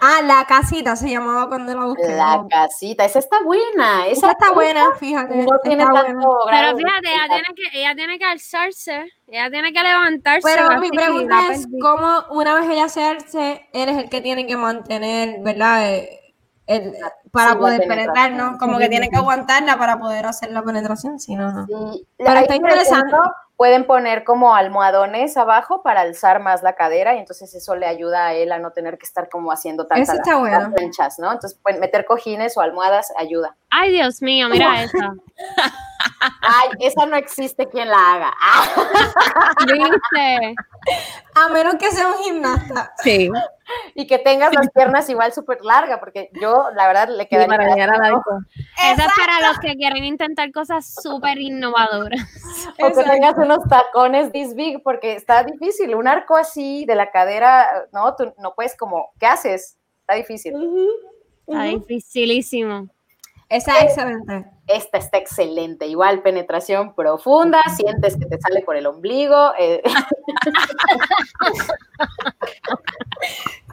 Ah, 0.00 0.20
la 0.22 0.44
casita 0.46 0.96
se 0.96 1.08
llamaba 1.10 1.48
cuando 1.48 1.74
la 1.74 1.84
busqué. 1.86 2.08
La 2.14 2.44
casita, 2.50 3.04
esa 3.04 3.18
está 3.20 3.42
buena. 3.42 4.06
Esa, 4.06 4.26
Esa 4.26 4.30
está 4.32 4.52
buena, 4.52 4.94
fíjate. 4.96 5.34
No 5.44 5.58
tiene 5.62 5.82
está 5.84 5.94
tanto 5.94 6.14
buena. 6.14 6.46
grado 6.46 6.76
Pero 6.76 6.88
fíjate, 6.88 7.08
ella 7.14 7.26
tiene 7.28 7.54
que, 7.54 7.78
ella 7.80 7.94
tiene 7.94 8.18
que 8.18 8.24
alzarse, 8.24 9.04
ella 9.28 9.50
tiene 9.50 9.72
que 9.72 9.82
levantarse. 9.82 10.48
Pero 10.54 10.80
mi 10.80 10.90
pregunta 10.90 11.36
es. 11.52 11.66
¿cómo 11.80 12.24
una 12.30 12.54
vez 12.54 12.68
ella 12.70 12.88
se 12.88 13.04
alce, 13.04 13.68
él 13.72 13.88
es 13.88 13.96
el 13.98 14.10
que 14.10 14.20
tiene 14.20 14.46
que 14.46 14.56
mantener, 14.56 15.40
¿verdad? 15.42 15.88
Eh, 15.90 16.18
el- 16.66 16.94
para 17.32 17.48
Sí, 17.50 17.54
la 17.54 17.58
poder 17.60 17.80
penetrar. 17.88 18.32
¿no? 18.32 18.58
Como 18.58 18.78
que 18.78 18.88
tiene 18.88 19.08
que 19.08 19.16
aguantarla 19.16 19.78
para 19.78 19.98
poder 19.98 20.26
hacer 20.26 20.50
la 20.52 20.62
penetración, 20.62 21.18
si 21.18 21.34
no, 21.34 21.50
no. 21.52 21.66
Sí, 21.66 22.06
Pero 22.18 22.34
está 22.40 22.54
interesante. 22.56 23.08
ejemplo, 23.08 23.32
Pueden 23.56 23.86
poner 23.86 24.24
como 24.24 24.54
almohadones 24.54 25.36
abajo 25.36 25.82
para 25.82 26.00
alzar 26.00 26.40
más 26.40 26.62
la 26.62 26.74
cadera 26.74 27.14
y 27.14 27.18
entonces 27.18 27.54
eso 27.54 27.76
le 27.76 27.86
ayuda 27.86 28.26
a 28.26 28.34
él 28.34 28.50
a 28.50 28.58
no 28.58 28.72
tener 28.72 28.98
que 28.98 29.06
estar 29.06 29.28
como 29.28 29.52
haciendo 29.52 29.86
tantas 29.86 30.16
está 30.16 30.36
bueno. 30.36 30.72
planchas, 30.74 31.18
¿no? 31.18 31.30
Entonces 31.30 31.58
pueden 31.62 31.80
meter 31.80 32.04
cojines 32.04 32.56
o 32.56 32.60
almohadas 32.60 33.12
ayuda. 33.16 33.56
Ay, 33.74 33.90
Dios 33.90 34.20
mío, 34.20 34.48
mira 34.50 34.84
esa. 34.84 35.14
Ay, 36.40 36.70
esa 36.80 37.06
no 37.06 37.16
existe 37.16 37.68
quien 37.68 37.88
la 37.88 38.12
haga. 38.12 38.34
¿Viste? 39.66 40.54
A 41.34 41.48
menos 41.48 41.76
que 41.76 41.90
sea 41.90 42.08
un 42.08 42.22
gimnasta. 42.22 42.92
Sí, 43.02 43.30
y 43.94 44.06
que 44.06 44.18
tengas 44.18 44.52
las 44.52 44.68
piernas 44.70 45.08
igual 45.08 45.32
súper 45.32 45.64
largas, 45.64 45.98
porque 46.00 46.30
yo, 46.40 46.68
la 46.74 46.86
verdad, 46.86 47.08
le 47.08 47.22
sí, 47.22 47.28
quedaría 47.30 47.56
para 47.56 47.74
llegar 47.74 47.90
al 47.90 48.04
arco. 48.14 48.40
Esa 48.76 49.04
es 49.04 49.12
para 49.16 49.48
los 49.48 49.58
que 49.58 49.74
quieren 49.76 50.04
intentar 50.04 50.52
cosas 50.52 50.94
súper 51.02 51.38
innovadoras. 51.38 52.20
O 52.82 52.92
que 52.92 53.04
tengas 53.04 53.36
unos 53.38 53.66
tacones 53.68 54.32
this 54.32 54.54
big, 54.54 54.82
porque 54.82 55.14
está 55.14 55.44
difícil. 55.44 55.94
Un 55.94 56.08
arco 56.08 56.36
así 56.36 56.84
de 56.84 56.94
la 56.94 57.10
cadera, 57.10 57.86
no, 57.92 58.14
tú 58.16 58.34
no 58.38 58.54
puedes 58.54 58.76
como, 58.76 59.12
¿qué 59.18 59.26
haces? 59.26 59.78
Está 60.00 60.14
difícil. 60.14 60.54
Está 61.46 61.62
dificilísimo. 61.64 62.88
Esa 63.52 63.78
es 63.78 63.84
excelente. 63.84 64.46
Esta 64.66 64.96
está 64.96 65.18
excelente. 65.18 65.86
Igual 65.86 66.22
penetración 66.22 66.94
profunda, 66.94 67.60
sientes 67.76 68.16
que 68.16 68.24
te 68.24 68.40
sale 68.40 68.62
por 68.62 68.76
el 68.76 68.86
ombligo. 68.86 69.52
eh, 69.58 69.82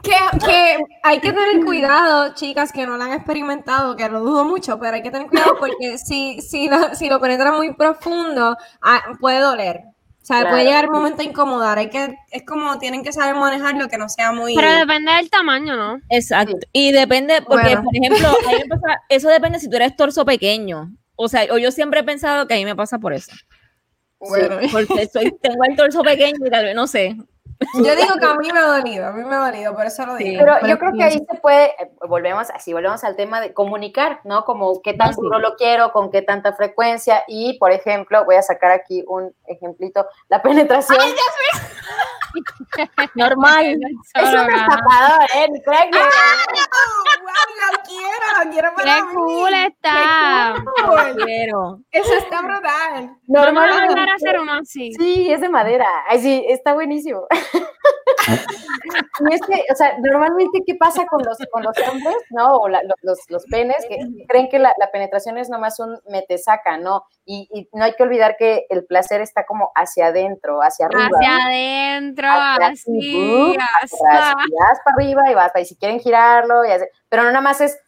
Que, 0.02 0.12
que 0.44 0.78
hay 1.02 1.20
que 1.20 1.32
tener 1.32 1.62
cuidado, 1.64 2.32
chicas, 2.34 2.72
que 2.72 2.86
no 2.86 2.96
la 2.96 3.04
han 3.06 3.12
experimentado, 3.12 3.96
que 3.96 4.08
lo 4.08 4.20
dudo 4.20 4.44
mucho, 4.44 4.78
pero 4.78 4.94
hay 4.96 5.02
que 5.02 5.10
tener 5.10 5.28
cuidado 5.28 5.56
porque 5.58 5.98
si, 5.98 6.40
si, 6.40 6.68
lo, 6.68 6.94
si 6.94 7.08
lo 7.10 7.20
penetra 7.20 7.52
muy 7.52 7.74
profundo, 7.74 8.56
ah, 8.80 9.02
puede 9.20 9.40
doler. 9.40 9.82
O 10.30 10.32
sea, 10.32 10.42
Claro. 10.42 10.54
puede 10.54 10.64
llegar 10.64 10.84
el 10.84 10.90
momento 10.92 11.22
a 11.22 11.24
incomodar. 11.24 11.78
Hay 11.78 11.90
que, 11.90 12.14
es 12.30 12.44
como 12.44 12.78
tienen 12.78 13.02
que 13.02 13.12
saber 13.12 13.34
manejarlo, 13.34 13.88
que 13.88 13.98
no 13.98 14.08
sea 14.08 14.30
muy... 14.30 14.54
Pero 14.54 14.72
depende 14.76 15.10
del 15.12 15.28
tamaño, 15.28 15.74
¿no? 15.76 15.98
Exacto. 16.08 16.56
Y 16.72 16.92
depende, 16.92 17.42
porque, 17.42 17.74
Bueno. 17.74 17.82
por 17.82 17.96
ejemplo, 17.96 18.28
a 18.28 18.52
mí 18.52 18.58
me 18.62 18.68
pasa- 18.68 19.02
eso 19.08 19.28
depende 19.28 19.58
si 19.58 19.68
tú 19.68 19.74
eres 19.76 19.96
torso 19.96 20.24
pequeño. 20.24 20.92
O 21.16 21.26
sea, 21.28 21.46
o 21.52 21.58
yo 21.58 21.72
siempre 21.72 22.00
he 22.00 22.04
pensado 22.04 22.46
que 22.46 22.54
a 22.54 22.56
mí 22.58 22.64
me 22.64 22.76
pasa 22.76 22.98
por 23.00 23.12
eso. 23.12 23.32
Bueno, 24.20 24.58
Porque 24.70 25.08
soy, 25.12 25.34
tengo 25.42 25.64
el 25.68 25.74
torso 25.76 26.02
pequeño 26.02 26.46
y 26.46 26.50
tal 26.50 26.64
vez, 26.66 26.74
no 26.76 26.86
sé. 26.86 27.16
yo 27.74 27.96
digo 27.96 28.14
que 28.18 28.26
a 28.26 28.34
mí 28.36 28.48
me 28.52 28.58
ha 28.58 28.66
dolido, 28.66 29.06
a 29.06 29.12
mí 29.12 29.22
me 29.22 29.34
ha 29.34 29.38
dolido, 29.50 29.74
por 29.74 29.84
eso 29.86 30.06
lo 30.06 30.16
Sí. 30.16 30.24
digo. 30.24 30.40
Pero 30.44 30.66
yo 30.66 30.78
creo 30.78 30.92
que 30.92 31.04
ahí 31.04 31.18
se 31.30 31.38
puede, 31.40 31.66
eh, 31.82 31.90
volvemos, 32.08 32.50
así 32.50 32.72
volvemos 32.72 33.04
al 33.04 33.16
tema 33.16 33.40
de 33.40 33.52
comunicar, 33.52 34.20
¿no? 34.24 34.44
Como 34.44 34.80
qué 34.82 34.94
tan 34.94 35.10
Ah, 35.10 35.14
duro 35.16 35.38
lo 35.38 35.56
quiero, 35.56 35.92
con 35.92 36.10
qué 36.10 36.22
tanta 36.22 36.52
frecuencia. 36.54 37.24
Y, 37.28 37.58
por 37.58 37.72
ejemplo, 37.72 38.24
voy 38.24 38.36
a 38.36 38.42
sacar 38.42 38.70
aquí 38.70 39.04
un 39.06 39.34
ejemplito, 39.46 40.06
la 40.28 40.40
penetración. 40.42 40.98
Normal. 43.14 43.64
es 43.66 44.24
un 44.24 44.46
destapador, 44.46 45.24
¿eh? 45.34 45.48
Ni 45.50 45.60
crean 45.62 45.90
que- 45.90 45.98
¡Wow! 45.98 46.08
¡La 47.72 47.82
quiero! 47.82 48.44
¡La 48.44 48.50
quiero 48.50 48.68
¡Qué 48.70 48.76
para 48.82 49.04
mí! 49.04 49.14
cool 49.14 49.54
está! 49.54 50.54
cool! 50.86 51.24
Quiero. 51.24 51.80
Eso 51.90 52.14
está 52.14 52.40
brutal. 52.42 53.16
Vamos 53.26 53.48
a 53.48 53.52
mandar 53.52 54.08
a 54.08 54.14
hacer 54.14 54.38
uno 54.40 54.52
así. 54.54 54.92
Sí, 54.92 55.32
es 55.32 55.40
de 55.40 55.48
madera. 55.48 55.86
Ay, 56.08 56.20
sí, 56.20 56.44
está 56.48 56.72
buenísimo. 56.74 57.26
Y 59.20 59.34
es 59.34 59.40
que, 59.42 59.64
o 59.70 59.74
sea, 59.74 59.96
normalmente, 59.98 60.62
¿qué 60.66 60.74
pasa 60.74 61.04
con 61.06 61.22
los, 61.24 61.38
con 61.50 61.62
los 61.62 61.76
hombres, 61.88 62.16
no? 62.30 62.56
O 62.56 62.68
la- 62.68 62.82
los, 63.02 63.18
los 63.28 63.44
penes, 63.46 63.76
que 63.88 63.98
creen 64.28 64.48
que 64.48 64.58
la, 64.58 64.74
la 64.78 64.90
penetración 64.90 65.38
es 65.38 65.48
nomás 65.48 65.78
un 65.80 65.98
mete-saca, 66.08 66.76
¿no? 66.78 67.04
Y, 67.24 67.48
y 67.52 67.68
no 67.72 67.84
hay 67.84 67.92
que 67.94 68.02
olvidar 68.02 68.36
que 68.36 68.66
el 68.68 68.84
placer 68.86 69.20
está 69.20 69.44
como 69.46 69.70
hacia 69.74 70.06
adentro, 70.06 70.60
hacia 70.62 70.86
arriba. 70.86 71.08
Hacia 71.18 71.36
¿no? 71.36 71.44
adentro, 71.44 72.28
Hacia 72.28 72.66
así. 72.68 73.56
vas 74.58 74.80
para 74.84 74.94
arriba 74.96 75.30
y 75.30 75.34
vas 75.34 75.52
para, 75.52 75.62
y 75.62 75.66
si 75.66 75.76
quieren 75.76 76.00
girarlo, 76.00 76.64
y 76.64 76.68
pero 77.08 77.22
no 77.24 77.28
nada 77.30 77.40
más 77.42 77.60
es, 77.60 77.78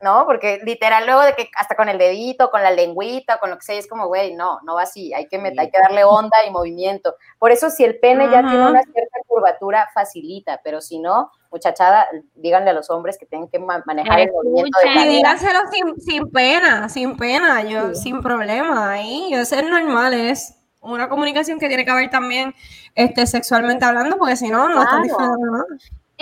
¿no? 0.00 0.24
Porque 0.26 0.60
literal 0.64 1.04
luego 1.06 1.20
de 1.22 1.34
que 1.34 1.50
hasta 1.56 1.74
con 1.76 1.88
el 1.88 1.98
dedito, 1.98 2.50
con 2.50 2.62
la 2.62 2.70
lengüita, 2.70 3.38
con 3.38 3.50
lo 3.50 3.56
que 3.56 3.64
sea, 3.64 3.76
es 3.76 3.86
como, 3.86 4.06
güey, 4.06 4.34
no, 4.34 4.58
no 4.64 4.74
va 4.76 4.82
así, 4.82 5.12
hay 5.12 5.28
que, 5.28 5.38
met- 5.38 5.58
hay 5.58 5.70
que 5.70 5.78
darle 5.78 6.04
onda 6.04 6.36
y 6.46 6.50
movimiento. 6.50 7.14
Por 7.38 7.50
eso 7.52 7.68
si 7.70 7.84
el 7.84 7.98
pene 7.98 8.30
ya 8.30 8.40
tiene 8.40 8.66
una 8.66 8.82
cierta 8.82 9.18
curvatura, 9.26 9.88
facilita, 9.94 10.60
pero 10.64 10.80
si 10.80 10.98
no, 10.98 11.30
muchachada, 11.50 12.06
díganle 12.34 12.70
a 12.70 12.72
los 12.72 12.88
hombres 12.90 13.18
que 13.18 13.26
tienen 13.26 13.48
que 13.48 13.58
ma- 13.58 13.82
manejar 13.84 14.20
el 14.20 14.32
movimiento 14.32 14.78
de 14.82 15.08
díganselo 15.10 15.60
sin, 15.70 16.00
sin 16.00 16.30
pena, 16.30 16.88
sin 16.88 17.16
pena, 17.16 17.62
yo 17.62 17.94
sin 17.94 18.22
problema. 18.22 18.92
Ahí, 18.92 19.34
eso 19.34 19.56
es 19.56 19.64
normal, 19.64 20.14
es 20.14 20.56
una 20.80 21.10
comunicación 21.10 21.58
que 21.58 21.68
tiene 21.68 21.84
que 21.84 21.90
haber 21.90 22.08
también 22.08 22.54
este, 22.94 23.26
sexualmente 23.26 23.84
hablando, 23.84 24.16
porque 24.16 24.36
si 24.36 24.48
no, 24.48 24.68
no 24.70 24.82
están 24.82 25.02
Claro. 25.02 25.02
disfrutando 25.02 25.46
nada. 25.52 25.64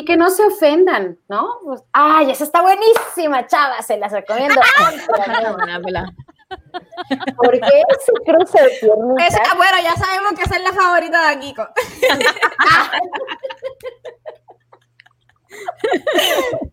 Y 0.01 0.05
que 0.05 0.17
no 0.17 0.31
se 0.31 0.45
ofendan, 0.47 1.19
¿no? 1.29 1.59
Pues, 1.65 1.83
Ay, 1.93 2.31
esa 2.31 2.45
está 2.45 2.63
buenísima, 2.63 3.49
chava, 3.49 3.83
se 3.83 3.99
las 3.99 4.13
recomiendo. 4.13 4.61
Porque 7.37 7.59
ese 7.59 8.13
cruce 8.25 8.63
de 8.63 8.69
piernitas, 8.81 9.35
Esa- 9.35 9.55
bueno, 9.57 9.77
ya 9.83 9.95
sabemos 9.97 10.35
que 10.35 10.43
esa 10.45 10.55
es 10.57 10.63
la 10.63 10.73
favorita 10.73 11.29
de 11.31 11.39
Kiko. 11.41 11.67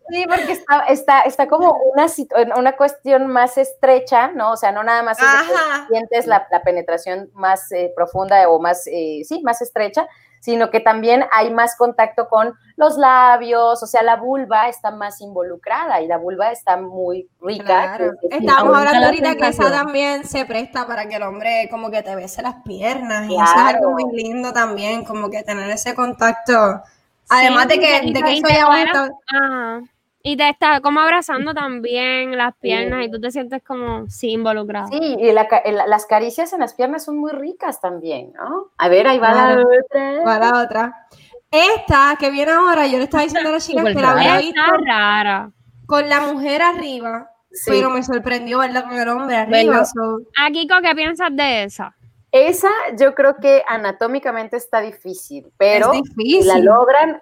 Sí, 0.09 0.25
porque 0.27 0.51
está, 0.51 0.79
está, 0.89 1.21
está 1.21 1.47
como 1.47 1.71
una, 1.93 2.05
una 2.57 2.75
cuestión 2.75 3.27
más 3.27 3.57
estrecha, 3.57 4.27
¿no? 4.29 4.51
O 4.51 4.57
sea, 4.57 4.71
no 4.71 4.83
nada 4.83 5.01
más 5.01 5.17
es 5.19 5.25
que 5.25 5.87
sientes 5.93 6.27
la, 6.27 6.47
la 6.51 6.61
penetración 6.61 7.29
más 7.33 7.71
eh, 7.71 7.91
profunda 7.95 8.47
o 8.49 8.59
más, 8.59 8.85
eh, 8.87 9.21
sí, 9.25 9.41
más 9.43 9.61
estrecha, 9.61 10.07
sino 10.45 10.69
que 10.69 10.79
también 10.79 11.25
hay 11.31 11.51
más 11.51 11.75
contacto 11.75 12.29
con 12.29 12.53
los 12.75 12.97
labios, 12.97 13.81
o 13.81 13.87
sea, 13.87 14.03
la 14.03 14.15
vulva 14.15 14.69
está 14.69 14.91
más 14.91 15.19
involucrada 15.19 16.01
y 16.01 16.07
la 16.07 16.19
vulva 16.19 16.51
está 16.51 16.77
muy 16.77 17.27
rica. 17.41 17.97
Claro. 17.97 18.11
aumenta 18.31 18.59
hablando 18.59 18.99
la 18.99 19.05
ahorita 19.07 19.35
que 19.35 19.47
esa 19.47 19.63
sensación. 19.63 19.71
también 19.71 20.23
se 20.23 20.45
presta 20.45 20.85
para 20.85 21.09
que 21.09 21.15
el 21.15 21.23
hombre 21.23 21.67
como 21.71 21.89
que 21.89 22.03
te 22.03 22.15
bese 22.15 22.43
las 22.43 22.61
piernas 22.63 23.27
y 23.27 23.33
eso 23.33 23.43
es 23.43 23.75
algo 23.75 23.89
muy 23.89 24.05
lindo 24.13 24.53
también, 24.53 25.03
como 25.03 25.31
que 25.31 25.41
tener 25.41 25.67
ese 25.71 25.95
contacto. 25.95 26.83
Además 27.27 27.67
de 27.67 27.79
que, 27.79 28.01
de 28.13 28.21
que 28.21 28.33
y 28.33 28.41
va. 30.25 30.29
Y 30.31 30.37
te 30.37 30.49
está 30.49 30.81
como 30.81 30.99
abrazando 30.99 31.53
también 31.53 32.37
las 32.37 32.55
piernas 32.57 33.05
y 33.05 33.11
tú 33.11 33.19
te 33.21 33.31
sientes 33.31 33.61
como 33.63 34.09
sí 34.09 34.31
involucrado. 34.31 34.87
Sí, 34.87 35.17
y 35.19 35.31
la 35.31 35.47
las 35.87 36.05
caricias 36.05 36.51
en 36.53 36.59
las 36.61 36.73
piernas 36.73 37.05
son 37.05 37.17
muy 37.17 37.31
ricas 37.31 37.79
también, 37.81 38.33
¿no? 38.33 38.71
A 38.77 38.89
ver, 38.89 39.07
ahí 39.07 39.19
va 39.19 39.31
Claro. 39.31 39.61
la 39.61 39.77
otra. 39.79 40.23
para 40.23 40.51
la 40.51 40.63
otra. 40.63 41.07
Esta 41.51 42.15
que 42.19 42.31
viene 42.31 42.51
ahora, 42.51 42.87
yo 42.87 42.97
le 42.97 43.03
estaba 43.05 43.23
diciendo 43.23 43.49
a 43.49 43.53
las 43.53 43.65
chicas 43.65 43.81
Súper 43.81 43.95
que 43.95 44.01
la 44.01 44.11
había 44.11 44.37
visto 44.39 44.61
rara. 44.85 45.51
con 45.85 46.09
la 46.09 46.19
mujer 46.21 46.61
arriba, 46.61 47.29
Sí. 47.51 47.71
pero 47.71 47.89
me 47.91 48.03
sorprendió 48.03 48.59
verla 48.59 48.83
con 48.83 48.97
el 48.97 49.07
hombre 49.07 49.37
arriba. 49.37 49.85
So- 49.85 50.19
¿A 50.37 50.49
Kiko 50.51 50.75
qué 50.81 50.93
piensas 50.95 51.29
de 51.31 51.63
esa? 51.63 51.95
Esa 52.31 52.67
yo 52.99 53.15
creo 53.15 53.37
que 53.37 53.63
anatómicamente 53.65 54.57
está 54.57 54.81
difícil, 54.81 55.53
pero 55.57 55.93
es 55.93 56.01
difícil. 56.03 56.47
la 56.47 56.57
logran, 56.59 57.21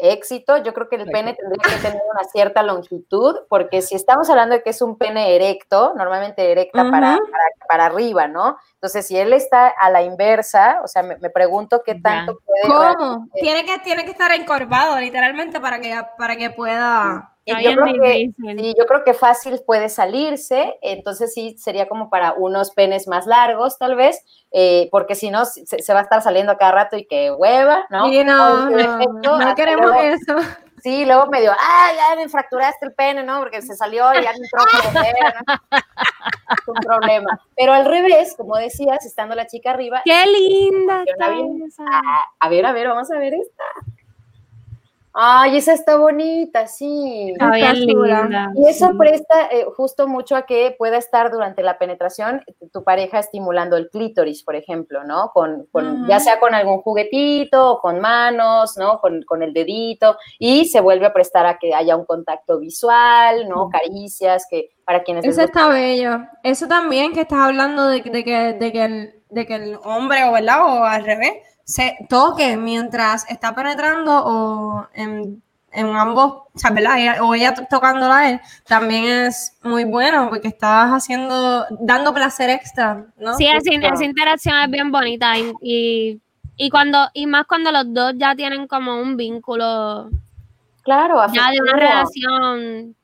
éxito, 0.00 0.56
yo 0.58 0.74
creo 0.74 0.88
que 0.88 0.96
el 0.96 1.10
pene 1.10 1.34
tendría 1.34 1.76
que 1.76 1.82
tener 1.82 2.02
una 2.10 2.24
cierta 2.24 2.62
longitud, 2.62 3.40
porque 3.48 3.80
si 3.82 3.94
estamos 3.94 4.28
hablando 4.28 4.54
de 4.56 4.62
que 4.62 4.70
es 4.70 4.82
un 4.82 4.98
pene 4.98 5.34
erecto, 5.34 5.94
normalmente 5.96 6.50
erecta 6.52 6.82
para, 6.90 7.16
para, 7.16 7.44
para 7.68 7.86
arriba, 7.86 8.28
¿no? 8.28 8.58
Entonces, 8.74 9.06
si 9.06 9.16
él 9.16 9.32
está 9.32 9.68
a 9.68 9.90
la 9.90 10.02
inversa, 10.02 10.80
o 10.84 10.88
sea, 10.88 11.02
me, 11.02 11.16
me 11.18 11.30
pregunto 11.30 11.82
qué 11.84 11.94
Ya. 11.94 12.02
tanto 12.02 12.38
puede... 12.44 12.96
¿Cómo? 12.96 13.28
Tiene 13.34 13.64
que, 13.64 13.78
tiene 13.78 14.04
que 14.04 14.10
estar 14.12 14.32
encorvado, 14.32 14.98
literalmente, 14.98 15.60
para 15.60 15.80
que, 15.80 15.98
para 16.16 16.36
que 16.36 16.50
pueda. 16.50 17.34
Está 17.50 17.62
yo 17.62 17.76
creo 17.76 17.94
que-. 18.02 18.30
Sí, 18.58 18.74
yo 18.78 18.86
creo 18.86 19.04
que 19.04 19.14
fácil 19.14 19.60
puede 19.66 19.88
salirse, 19.88 20.78
entonces 20.82 21.32
sí 21.34 21.56
sería 21.58 21.88
como 21.88 22.10
para 22.10 22.32
unos 22.34 22.70
penes 22.72 23.08
más 23.08 23.26
largos, 23.26 23.78
tal 23.78 23.94
vez, 23.96 24.22
eh, 24.52 24.88
porque 24.90 25.14
si 25.14 25.30
no, 25.30 25.44
se, 25.44 25.64
se 25.66 25.92
va 25.92 26.00
a 26.00 26.02
estar 26.02 26.22
saliendo 26.22 26.52
a 26.52 26.58
cada 26.58 26.72
rato 26.72 26.96
y 26.96 27.06
que 27.06 27.30
hueva, 27.30 27.86
¿no? 27.90 28.08
Sí, 28.08 28.22
no, 28.24 28.70
no, 28.70 28.78
efecto, 28.78 29.38
no 29.38 29.54
queremos 29.54 29.86
luego- 29.86 30.00
eso. 30.02 30.36
Sí, 30.82 31.04
luego 31.04 31.26
medio, 31.26 31.52
ah, 31.58 31.90
ya 31.96 32.16
me 32.16 32.28
fracturaste 32.28 32.86
el 32.86 32.94
pene, 32.94 33.24
¿no? 33.24 33.40
Porque 33.40 33.62
se 33.62 33.74
salió 33.74 34.12
y 34.14 34.22
ya 34.22 34.32
no 34.32 34.38
entró 34.38 34.60
¿no? 35.72 35.78
Es 36.56 36.68
un 36.68 36.74
problema. 36.76 37.40
Pero 37.56 37.72
al 37.72 37.84
revés, 37.84 38.34
como 38.36 38.56
decías, 38.56 39.04
estando 39.04 39.34
la 39.34 39.46
chica 39.46 39.70
arriba, 39.70 40.02
Qué 40.04 40.24
linda. 40.26 41.04
Ah, 41.80 42.24
a 42.38 42.48
ver, 42.48 42.64
a 42.64 42.72
ver, 42.72 42.88
vamos 42.88 43.10
a 43.10 43.18
ver 43.18 43.34
esta. 43.34 43.64
Ay, 45.12 45.56
esa 45.56 45.72
está 45.72 45.96
bonita, 45.96 46.66
sí. 46.66 47.32
Bien 47.38 47.52
Está 47.54 47.72
linda. 47.72 48.52
Y 48.54 48.68
eso 48.68 48.88
sí. 48.90 48.98
presta 48.98 49.48
eh, 49.50 49.64
justo 49.76 50.06
mucho 50.06 50.36
a 50.36 50.42
que 50.42 50.74
pueda 50.78 50.96
estar 50.96 51.30
durante 51.32 51.62
la 51.62 51.76
penetración 51.78 52.44
tu 52.72 52.84
pareja 52.84 53.18
estimulando 53.18 53.76
el 53.76 53.88
clítoris, 53.90 54.42
por 54.44 54.54
ejemplo, 54.54 55.02
¿no? 55.04 55.30
Con, 55.32 55.66
con- 55.72 56.02
Ujú. 56.02 56.08
Ya 56.08 56.20
sea 56.20 56.38
con 56.38 56.54
algún 56.54 56.82
juguetito 56.82 57.72
o 57.72 57.80
con 57.80 58.00
manos, 58.00 58.76
¿no? 58.76 59.00
Con, 59.00 59.22
con 59.22 59.42
el 59.42 59.52
dedito 59.52 60.16
y 60.38 60.66
se 60.66 60.80
vuelve 60.80 61.06
a 61.06 61.12
prestar 61.12 61.46
a 61.46 61.58
que 61.58 61.74
haya 61.74 61.96
un 61.96 62.04
contacto 62.04 62.58
visual, 62.60 63.48
¿no? 63.48 63.68
Caricias, 63.70 64.46
que 64.48 64.70
para 64.84 65.02
quienes 65.02 65.24
Eso 65.24 65.40
gusta- 65.42 65.44
está 65.44 65.68
bello. 65.68 66.20
Eso 66.42 66.68
también 66.68 67.12
que 67.12 67.22
estás 67.22 67.40
hablando 67.40 67.88
de, 67.88 68.02
de 68.02 68.24
que, 68.24 68.52
de, 68.52 68.72
que 68.72 68.84
el, 68.84 69.22
de 69.30 69.46
que 69.46 69.54
el 69.56 69.78
hombre, 69.84 70.24
o 70.24 70.32
verdad, 70.32 70.60
o 70.64 70.84
al 70.84 71.04
revés, 71.04 71.32
se 71.68 71.98
toque 72.08 72.56
mientras 72.56 73.28
está 73.30 73.54
penetrando 73.54 74.10
o 74.24 74.86
en, 74.94 75.42
en 75.70 75.86
ambos, 75.94 76.44
o 76.54 76.58
sea, 76.58 76.70
¿verdad? 76.70 76.98
Ella- 76.98 77.22
o 77.22 77.34
ella 77.34 77.52
to- 77.52 77.66
tocándola 77.68 78.16
a 78.18 78.30
él, 78.30 78.40
también 78.66 79.04
es 79.04 79.58
muy 79.62 79.84
bueno 79.84 80.30
porque 80.30 80.48
estás 80.48 80.88
haciendo, 80.88 81.66
dando 81.78 82.14
placer 82.14 82.48
extra, 82.48 83.04
¿no? 83.18 83.34
Sí, 83.34 83.46
esa, 83.46 83.70
esa 83.94 84.04
interacción 84.04 84.56
es 84.64 84.70
bien 84.70 84.90
bonita 84.90 85.36
y, 85.36 85.52
y, 85.60 86.20
y 86.56 86.70
cuando 86.70 87.08
y 87.12 87.26
más 87.26 87.44
cuando 87.46 87.70
los 87.70 87.84
dos 87.92 88.14
ya 88.16 88.34
tienen 88.34 88.66
como 88.66 88.98
un 88.98 89.18
vínculo 89.18 90.08
Claro, 90.82 91.20
ya 91.34 91.50
de 91.50 91.60
una 91.60 91.72
relación 91.74 92.96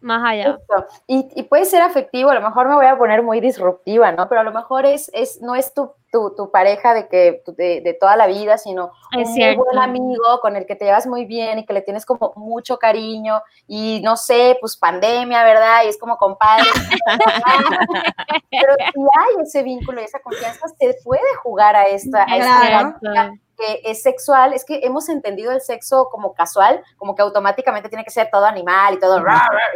más 0.00 0.22
allá. 0.24 0.58
Y, 1.06 1.28
y 1.36 1.42
puede 1.44 1.64
ser 1.66 1.82
afectivo, 1.82 2.30
a 2.30 2.34
lo 2.34 2.40
mejor 2.40 2.68
me 2.68 2.74
voy 2.74 2.86
a 2.86 2.98
poner 2.98 3.22
muy 3.22 3.40
disruptiva, 3.40 4.10
¿no? 4.10 4.28
Pero 4.28 4.40
a 4.40 4.44
lo 4.44 4.52
mejor 4.52 4.86
es, 4.86 5.08
es 5.14 5.40
no 5.40 5.54
es 5.54 5.72
tu, 5.72 5.92
tu, 6.10 6.34
tu 6.36 6.50
pareja 6.50 6.94
de, 6.94 7.08
que, 7.08 7.42
de, 7.56 7.80
de 7.80 7.94
toda 7.94 8.16
la 8.16 8.26
vida, 8.26 8.58
sino 8.58 8.92
un 9.14 9.22
muy 9.22 9.56
buen 9.56 9.78
amigo 9.78 10.40
con 10.40 10.56
el 10.56 10.66
que 10.66 10.76
te 10.76 10.84
llevas 10.84 11.06
muy 11.06 11.24
bien 11.24 11.58
y 11.58 11.66
que 11.66 11.72
le 11.72 11.82
tienes 11.82 12.06
como 12.06 12.32
mucho 12.36 12.78
cariño 12.78 13.42
y 13.66 14.00
no 14.02 14.16
sé, 14.16 14.56
pues 14.60 14.76
pandemia, 14.76 15.44
¿verdad? 15.44 15.82
Y 15.84 15.88
es 15.88 15.98
como 15.98 16.16
compadre. 16.16 16.64
Pero 18.50 18.74
si 18.92 19.00
hay 19.00 19.42
ese 19.42 19.62
vínculo 19.62 20.00
y 20.00 20.04
esa 20.04 20.20
confianza, 20.20 20.68
se 20.68 20.96
puede 21.04 21.34
jugar 21.42 21.76
a 21.76 21.84
esta, 21.84 22.24
a 22.24 22.36
esta 22.36 22.98
Claro. 23.00 23.32
Que 23.58 23.80
es 23.84 24.02
sexual, 24.02 24.52
es 24.52 24.64
que 24.64 24.80
hemos 24.84 25.08
entendido 25.08 25.50
el 25.50 25.60
sexo 25.60 26.08
como 26.10 26.32
casual, 26.32 26.82
como 26.96 27.14
que 27.16 27.22
automáticamente 27.22 27.88
tiene 27.88 28.04
que 28.04 28.10
ser 28.10 28.28
todo 28.30 28.46
animal 28.46 28.94
y 28.94 28.98
todo, 29.00 29.20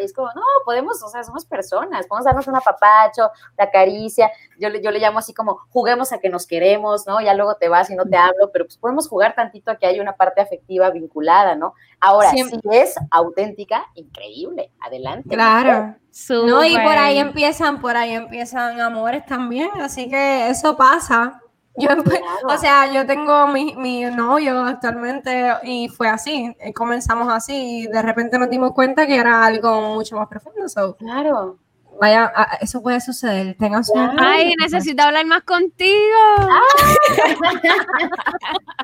y 0.00 0.04
es 0.04 0.14
como, 0.14 0.28
no, 0.28 0.42
podemos, 0.64 1.02
o 1.02 1.08
sea, 1.08 1.24
somos 1.24 1.44
personas, 1.44 2.06
podemos 2.06 2.24
darnos 2.24 2.46
un 2.46 2.54
apapacho, 2.56 3.30
la 3.58 3.70
caricia, 3.70 4.30
yo, 4.58 4.68
le- 4.68 4.80
yo 4.80 4.90
le 4.92 5.00
llamo 5.00 5.18
así 5.18 5.34
como, 5.34 5.58
juguemos 5.70 6.12
a 6.12 6.18
que 6.18 6.28
nos 6.28 6.46
queremos, 6.46 7.06
¿no? 7.06 7.20
Ya 7.20 7.34
luego 7.34 7.56
te 7.56 7.68
vas 7.68 7.90
y 7.90 7.96
no 7.96 8.04
te 8.04 8.16
hablo, 8.16 8.50
pero 8.52 8.66
pues 8.66 8.76
podemos 8.78 9.08
jugar 9.08 9.34
tantito 9.34 9.70
a 9.72 9.76
que 9.76 9.86
hay 9.86 9.98
una 9.98 10.14
parte 10.16 10.40
afectiva 10.40 10.88
vinculada, 10.90 11.56
¿no? 11.56 11.74
Ahora, 12.00 12.30
Siempre. 12.30 12.60
si 12.62 12.78
es 12.78 12.94
auténtica, 13.10 13.84
increíble, 13.94 14.70
adelante. 14.80 15.28
Claro. 15.28 15.96
No, 16.46 16.62
y 16.64 16.74
por 16.78 16.98
ahí 16.98 17.18
empiezan, 17.18 17.80
por 17.80 17.96
ahí 17.96 18.12
empiezan 18.12 18.80
amores 18.80 19.26
también, 19.26 19.70
así 19.80 20.08
que 20.08 20.48
eso 20.50 20.76
pasa. 20.76 21.41
Yo, 21.76 21.88
o 22.48 22.58
sea, 22.58 22.92
yo 22.92 23.06
tengo 23.06 23.46
mi, 23.46 23.74
mi 23.76 24.04
novio 24.04 24.60
actualmente 24.64 25.54
y 25.62 25.88
fue 25.88 26.08
así, 26.08 26.54
eh, 26.60 26.72
comenzamos 26.74 27.32
así 27.32 27.84
y 27.84 27.86
de 27.86 28.02
repente 28.02 28.38
nos 28.38 28.50
dimos 28.50 28.72
cuenta 28.72 29.06
que 29.06 29.16
era 29.16 29.44
algo 29.44 29.94
mucho 29.94 30.16
más 30.16 30.28
profundo. 30.28 30.68
so, 30.68 30.96
Claro. 30.96 31.58
Vaya, 32.00 32.32
a- 32.34 32.56
eso 32.60 32.82
puede 32.82 33.00
suceder. 33.00 33.56
Tengan 33.58 33.84
su. 33.84 33.92
Ay, 34.18 34.54
necesito 34.60 35.02
hablar 35.02 35.24
más 35.26 35.42
contigo. 35.42 36.18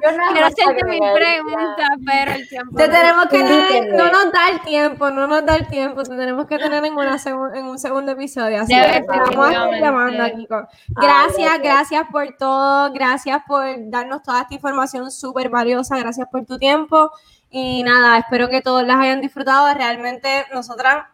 Yo 0.03 0.13
nada 0.17 0.33
Quiero 0.33 0.47
hacerte 0.47 0.81
agregaría- 0.83 1.15
preguntas, 1.15 1.89
pero 2.07 2.33
el 2.33 2.49
tiempo. 2.49 2.77
Te 2.77 2.89
tenemos 2.89 3.27
que 3.27 3.39
Invítenme. 3.41 3.97
no 3.97 4.13
nos 4.13 4.33
da 4.33 4.49
el 4.51 4.61
tiempo, 4.61 5.11
no 5.11 5.27
nos 5.27 5.45
da 5.45 5.57
el 5.57 5.67
tiempo, 5.67 6.03
te 6.03 6.17
tenemos 6.17 6.47
que 6.47 6.59
tener 6.59 6.85
en, 6.85 6.93
una 6.95 7.17
segu- 7.19 7.57
en 7.57 7.67
un 7.67 7.79
segundo 7.79 8.13
episodio. 8.13 8.63
Así 8.63 8.75
Debe, 8.75 8.93
que 8.93 9.01
te 9.03 9.37
vamos 9.37 9.47
a 9.55 9.79
llamando, 9.79 10.25
Kiko. 10.37 10.57
Ay, 10.57 10.67
Gracias, 10.89 11.37
gracias. 11.37 11.63
gracias 11.63 12.05
por 12.11 12.37
todo, 12.39 12.93
gracias 12.93 13.43
por 13.47 13.65
darnos 13.91 14.23
toda 14.23 14.43
esta 14.43 14.55
información 14.55 15.11
súper 15.11 15.49
valiosa, 15.49 15.97
gracias 15.99 16.29
por 16.31 16.45
tu 16.45 16.59
tiempo. 16.59 17.11
Y 17.51 17.83
nada, 17.83 18.19
espero 18.19 18.49
que 18.49 18.61
todos 18.61 18.85
las 18.87 18.99
hayan 19.01 19.21
disfrutado. 19.21 19.73
Realmente 19.75 20.47
nosotras 20.53 21.07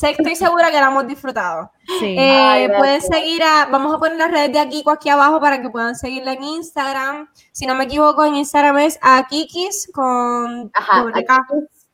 estoy 0.00 0.36
segura 0.36 0.70
que 0.70 0.80
la 0.80 0.88
hemos 0.88 1.06
disfrutado. 1.06 1.70
Sí. 2.00 2.16
Eh, 2.18 2.38
Ay, 2.40 2.68
pueden 2.76 3.00
seguir 3.00 3.42
a, 3.42 3.66
vamos 3.70 3.94
a 3.94 3.98
poner 3.98 4.16
las 4.18 4.30
redes 4.30 4.52
de 4.52 4.58
Akiko 4.58 4.90
aquí 4.90 5.08
abajo 5.08 5.40
para 5.40 5.62
que 5.62 5.70
puedan 5.70 5.94
seguirla 5.94 6.32
en 6.32 6.42
Instagram. 6.42 7.28
Si 7.52 7.66
no 7.66 7.74
me 7.74 7.84
equivoco, 7.84 8.24
en 8.24 8.36
Instagram 8.36 8.78
es 8.78 8.98
a 9.02 9.24
Kikis 9.28 9.90
con 9.94 10.70
Ajá, 10.74 11.00
doble 11.02 11.24
K. 11.24 11.46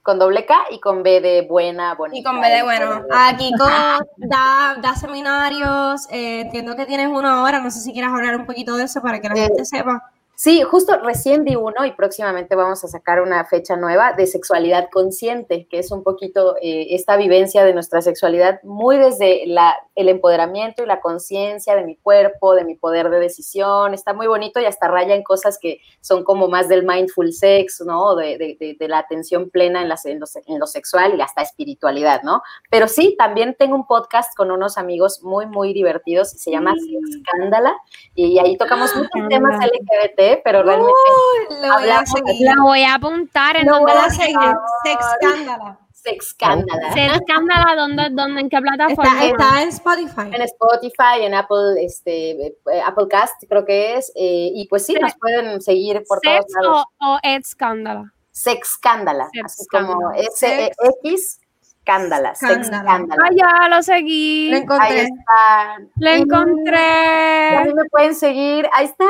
con 0.02 0.18
doble 0.18 0.46
K 0.46 0.54
y 0.70 0.80
con 0.80 1.02
B 1.02 1.20
de 1.20 1.42
buena, 1.42 1.94
bonita. 1.94 2.18
Y 2.18 2.22
con 2.22 2.40
B 2.40 2.48
de 2.48 2.62
bueno. 2.62 3.02
A 3.12 3.36
Kiko 3.36 3.64
da, 4.16 4.76
da 4.80 4.94
seminarios, 4.96 6.06
eh, 6.10 6.40
entiendo 6.40 6.74
que 6.76 6.86
tienes 6.86 7.08
uno 7.08 7.28
ahora, 7.28 7.60
no 7.60 7.70
sé 7.70 7.80
si 7.80 7.92
quieras 7.92 8.12
hablar 8.12 8.36
un 8.36 8.46
poquito 8.46 8.76
de 8.76 8.84
eso 8.84 9.02
para 9.02 9.20
que 9.20 9.28
la 9.28 9.34
Eh, 9.34 9.42
gente 9.46 9.64
sepa. 9.64 10.10
Sí, 10.42 10.62
justo 10.62 10.96
recién 11.02 11.44
di 11.44 11.54
uno 11.54 11.84
y 11.84 11.92
próximamente 11.92 12.54
vamos 12.56 12.82
a 12.82 12.88
sacar 12.88 13.20
una 13.20 13.44
fecha 13.44 13.76
nueva 13.76 14.14
de 14.14 14.26
sexualidad 14.26 14.88
consciente, 14.90 15.66
que 15.68 15.78
es 15.78 15.90
un 15.92 16.02
poquito 16.02 16.56
eh, 16.62 16.86
esta 16.94 17.18
vivencia 17.18 17.62
de 17.62 17.74
nuestra 17.74 18.00
sexualidad 18.00 18.58
muy 18.62 18.96
desde 18.96 19.42
la, 19.46 19.74
el 19.94 20.08
empoderamiento 20.08 20.82
y 20.82 20.86
la 20.86 21.02
conciencia 21.02 21.76
de 21.76 21.84
mi 21.84 21.96
cuerpo, 21.96 22.54
de 22.54 22.64
mi 22.64 22.74
poder 22.74 23.10
de 23.10 23.20
decisión. 23.20 23.92
Está 23.92 24.14
muy 24.14 24.28
bonito 24.28 24.60
y 24.60 24.64
hasta 24.64 24.88
raya 24.88 25.14
en 25.14 25.22
cosas 25.22 25.58
que 25.58 25.82
son 26.00 26.24
como 26.24 26.48
más 26.48 26.70
del 26.70 26.86
mindful 26.86 27.34
sex, 27.34 27.82
¿no? 27.84 28.16
De, 28.16 28.38
de- 28.38 28.56
de- 28.58 28.76
de 28.80 28.88
la 28.88 28.96
atención 28.96 29.50
plena 29.50 29.82
en, 29.82 29.90
las- 29.90 30.06
en 30.06 30.20
lo, 30.20 30.26
en 30.46 30.58
lo 30.58 30.66
sexual 30.66 31.18
y 31.18 31.20
hasta 31.20 31.42
espiritualidad, 31.42 32.22
¿no? 32.22 32.40
Pero 32.70 32.88
sí, 32.88 33.14
también 33.18 33.56
tengo 33.58 33.74
un 33.76 33.86
podcast 33.86 34.34
con 34.34 34.50
unos 34.50 34.78
amigos 34.78 35.22
muy, 35.22 35.44
muy 35.44 35.74
divertidos, 35.74 36.30
se 36.30 36.50
llama 36.50 36.72
Escándala, 37.10 37.76
y 38.14 38.38
ahí 38.38 38.56
tocamos 38.56 38.96
muchos 38.96 39.28
temas 39.28 39.60
LGBT, 39.66 40.29
pero 40.44 40.62
realmente 40.62 40.92
voy 41.48 41.90
a. 41.90 42.04
La 42.40 42.62
voy 42.62 42.82
a 42.82 42.94
apuntar 42.94 43.56
en 43.56 43.66
Lo 43.66 43.74
donde 43.74 43.92
voy 43.92 44.00
a 44.00 44.06
la 44.06 44.10
seguir. 44.10 44.38
Sexcándala. 45.92 46.94
Se 46.94 47.06
escándala, 47.06 47.76
¿dónde, 47.76 48.08
dónde, 48.10 48.40
¿en 48.40 48.48
qué 48.48 48.58
plataforma? 48.58 49.22
Está, 49.22 49.26
está 49.26 49.62
en 49.62 49.68
Spotify. 49.68 50.30
En 50.32 50.42
Spotify, 50.42 51.24
en 51.24 51.34
Apple, 51.34 51.84
este, 51.84 52.30
eh, 52.46 52.54
Apple 52.86 53.06
Cast, 53.10 53.34
creo 53.46 53.66
que 53.66 53.98
es, 53.98 54.10
eh, 54.14 54.50
y 54.54 54.66
pues 54.68 54.86
sí, 54.86 54.94
nos 54.94 55.12
pueden 55.16 55.60
seguir 55.60 56.02
por 56.08 56.20
todos 56.20 56.36
¿Sex 56.38 56.54
lados. 56.54 56.84
o, 57.00 57.14
o 57.14 57.18
escándala? 57.22 58.14
Sexcándala, 58.30 59.28
así 59.44 59.66
como 59.66 60.10
Sexcándala. 60.14 60.70
S-X, 60.72 61.39
Cándala, 61.90 62.32
Cándala. 62.38 62.62
Sexcándala. 62.64 63.22
Ah, 63.24 63.30
ya 63.34 63.68
lo 63.68 63.82
seguí. 63.82 64.50
Lo 64.50 64.56
Ahí 64.56 64.62
encontré. 64.62 65.02
está. 65.02 65.78
Lo 65.96 66.08
Y 66.10 66.12
a 66.12 66.16
encontré. 66.16 67.64
mí 67.66 67.74
me 67.74 67.84
pueden 67.90 68.14
seguir. 68.14 68.68
Ahí 68.72 68.84
está. 68.86 69.04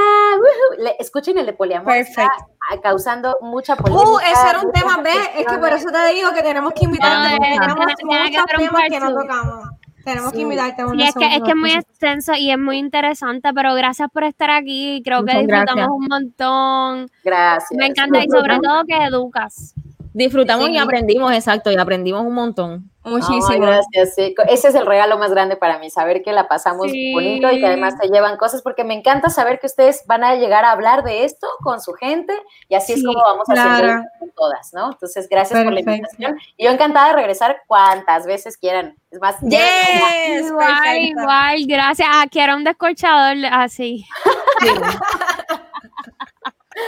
escuchen 0.99 1.37
el 1.39 1.47
de 1.47 1.53
poliamor. 1.53 1.93
Perfecto. 1.93 2.47
causando 2.83 3.37
mucha 3.43 3.75
polémica. 3.77 4.09
Uh, 4.09 4.19
ese 4.21 4.49
era 4.51 4.61
un 4.61 4.73
tema 4.73 4.97
B. 4.99 5.11
Es 5.37 5.47
que 5.47 5.59
por 5.59 5.73
eso 5.73 5.89
te 5.91 6.15
digo 6.15 6.33
que 6.33 6.43
tenemos 6.43 6.73
que 6.73 6.85
invitarte. 6.85 7.37
No, 7.39 7.45
eh, 7.45 7.49
tenemos 7.59 7.77
muchos 7.79 8.45
temas 8.57 8.83
que 8.89 9.01
no 9.01 9.15
tocamos. 9.15 9.69
Tenemos 10.05 10.31
que 10.31 10.37
Sí. 10.39 10.43
invitarte 10.43 10.83
a 10.83 10.85
Sí, 10.87 10.91
una 10.93 11.05
es 11.09 11.15
que, 11.15 11.27
es 11.37 11.43
que 11.43 11.51
es 11.51 11.57
muy 11.57 11.73
extenso 11.73 12.33
y 12.35 12.51
es 12.51 12.59
muy 12.59 12.79
interesante, 12.79 13.51
pero 13.55 13.75
gracias 13.75 14.09
por 14.11 14.25
estar 14.25 14.51
aquí. 14.51 15.03
Creo 15.05 15.25
que 15.25 15.33
disfrutamos 15.33 15.75
gracias. 15.75 15.89
un 15.91 16.07
montón. 16.09 17.11
Gracias. 17.25 17.73
Me 17.79 17.87
encanta 17.87 18.25
y 18.25 18.29
sobre 18.31 18.59
todo 18.61 18.85
que 18.87 18.97
educas. 18.97 19.75
Disfrutamos 20.13 20.67
Sí. 20.67 20.73
y 20.73 20.79
aprendimos, 20.79 21.33
exacto, 21.33 21.71
y 21.71 21.77
aprendimos 21.77 22.23
un 22.23 22.35
montón. 22.35 22.91
Muchísimo. 23.03 23.47
Ay, 23.49 23.61
gracias. 23.61 24.15
sí. 24.15 24.35
Ese 24.49 24.69
es 24.69 24.75
el 24.75 24.85
regalo 24.85 25.17
más 25.17 25.31
grande 25.31 25.57
para 25.57 25.79
mí, 25.79 25.89
saber 25.89 26.23
que 26.23 26.33
la 26.33 26.49
pasamos 26.49 26.91
Sí. 26.91 27.13
bonito 27.15 27.51
y 27.51 27.59
que 27.61 27.67
además 27.67 27.95
se 27.99 28.09
llevan 28.09 28.37
cosas, 28.37 28.61
porque 28.61 28.85
me 28.85 28.93
encanta 28.93 29.31
saber 29.31 29.59
que 29.59 29.67
ustedes 29.69 30.03
van 30.07 30.23
a 30.25 30.35
llegar 30.35 30.65
a 30.67 30.73
hablar 30.73 31.03
de 31.05 31.25
esto 31.25 31.47
con 31.63 31.81
su 31.81 31.93
gente 31.95 32.35
y 32.69 32.75
así 32.75 32.93
es 32.93 32.99
Sí, 33.01 33.05
como 33.07 33.23
vamos 33.23 33.45
claro. 33.47 33.87
esto 33.89 34.03
con 34.19 34.31
todas, 34.33 34.75
¿no? 34.75 34.91
Entonces, 34.93 35.29
gracias 35.31 35.63
por 35.63 35.73
la 35.73 35.81
Perfecto. 35.81 36.09
invitación. 36.09 36.39
Y 36.59 36.65
yo 36.65 36.71
encantada 36.73 37.09
de 37.09 37.13
regresar 37.15 37.63
cuantas 37.67 38.27
veces 38.27 38.59
quieran. 38.59 38.97
Es 39.11 39.19
más, 39.21 39.37
Yes, 39.41 40.47
igual, 40.49 40.67
perfecto. 40.67 41.21
igual, 41.23 41.57
gracias. 41.67 42.09
Ah, 42.11 42.25
quiero 42.31 42.57
un 42.57 42.65
descorchador 42.65 43.37
así. 43.51 44.05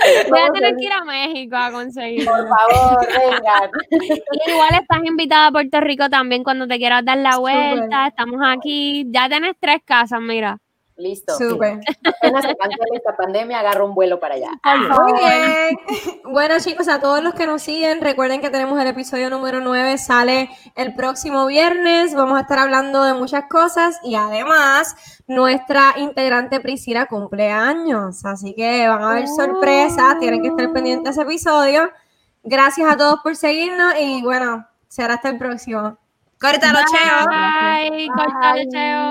Voy 0.28 0.40
a 0.40 0.52
tener 0.52 0.76
que 0.76 0.84
ir 0.84 0.92
a 0.92 1.04
México 1.04 1.56
a 1.56 1.70
conseguirlo. 1.70 2.32
por 2.32 2.48
favor, 2.48 3.06
vengan. 3.06 3.70
Igual 4.46 4.74
estás 4.80 5.04
invitada 5.04 5.46
a 5.48 5.52
Puerto 5.52 5.80
Rico 5.80 6.08
también 6.08 6.42
cuando 6.44 6.66
te 6.66 6.78
quieras 6.78 7.04
dar 7.04 7.18
la 7.18 7.38
vuelta. 7.38 8.08
Estamos 8.08 8.40
aquí. 8.44 9.06
Ya 9.10 9.28
tenés 9.28 9.54
tres 9.60 9.78
casas, 9.84 10.20
mira. 10.20 10.58
Listo. 10.96 11.36
Súper. 11.36 11.80
Apenas 12.04 12.44
se 12.44 12.56
esta 12.94 13.16
pandemia, 13.16 13.60
agarro 13.60 13.86
un 13.86 13.94
vuelo 13.94 14.20
para 14.20 14.34
allá. 14.34 14.50
Muy 14.64 15.12
bien. 15.12 15.78
Bueno, 16.24 16.54
chicos, 16.60 16.88
a 16.88 17.00
todos 17.00 17.22
los 17.22 17.34
que 17.34 17.46
nos 17.46 17.62
siguen, 17.62 18.00
recuerden 18.00 18.40
que 18.40 18.50
tenemos 18.50 18.80
el 18.80 18.86
episodio 18.86 19.30
número 19.30 19.60
9, 19.60 19.98
sale 19.98 20.50
el 20.76 20.94
próximo 20.94 21.46
viernes. 21.46 22.14
Vamos 22.14 22.38
a 22.38 22.42
estar 22.42 22.58
hablando 22.58 23.02
de 23.04 23.14
muchas 23.14 23.44
cosas 23.48 23.98
y 24.04 24.14
además 24.14 24.94
nuestra 25.26 25.94
integrante 25.96 26.60
Priscila 26.60 27.06
cumple 27.06 27.50
años. 27.50 28.24
Así 28.24 28.54
que 28.54 28.86
van 28.88 29.02
a 29.02 29.12
haber 29.12 29.28
sorpresas, 29.28 30.18
tienen 30.20 30.42
que 30.42 30.48
estar 30.48 30.72
pendientes 30.72 31.16
de 31.16 31.22
ese 31.22 31.22
episodio. 31.22 31.90
Gracias 32.44 32.90
a 32.90 32.96
todos 32.96 33.20
por 33.22 33.36
seguirnos 33.36 33.94
y 33.98 34.22
bueno, 34.22 34.66
será 34.88 35.14
hasta 35.14 35.30
el 35.30 35.38
próximo. 35.38 35.96
Córtalo, 36.40 36.80
cheo. 36.90 37.26
Bye. 37.28 38.08
Cortale, 38.08 38.68
cheo. 38.68 39.00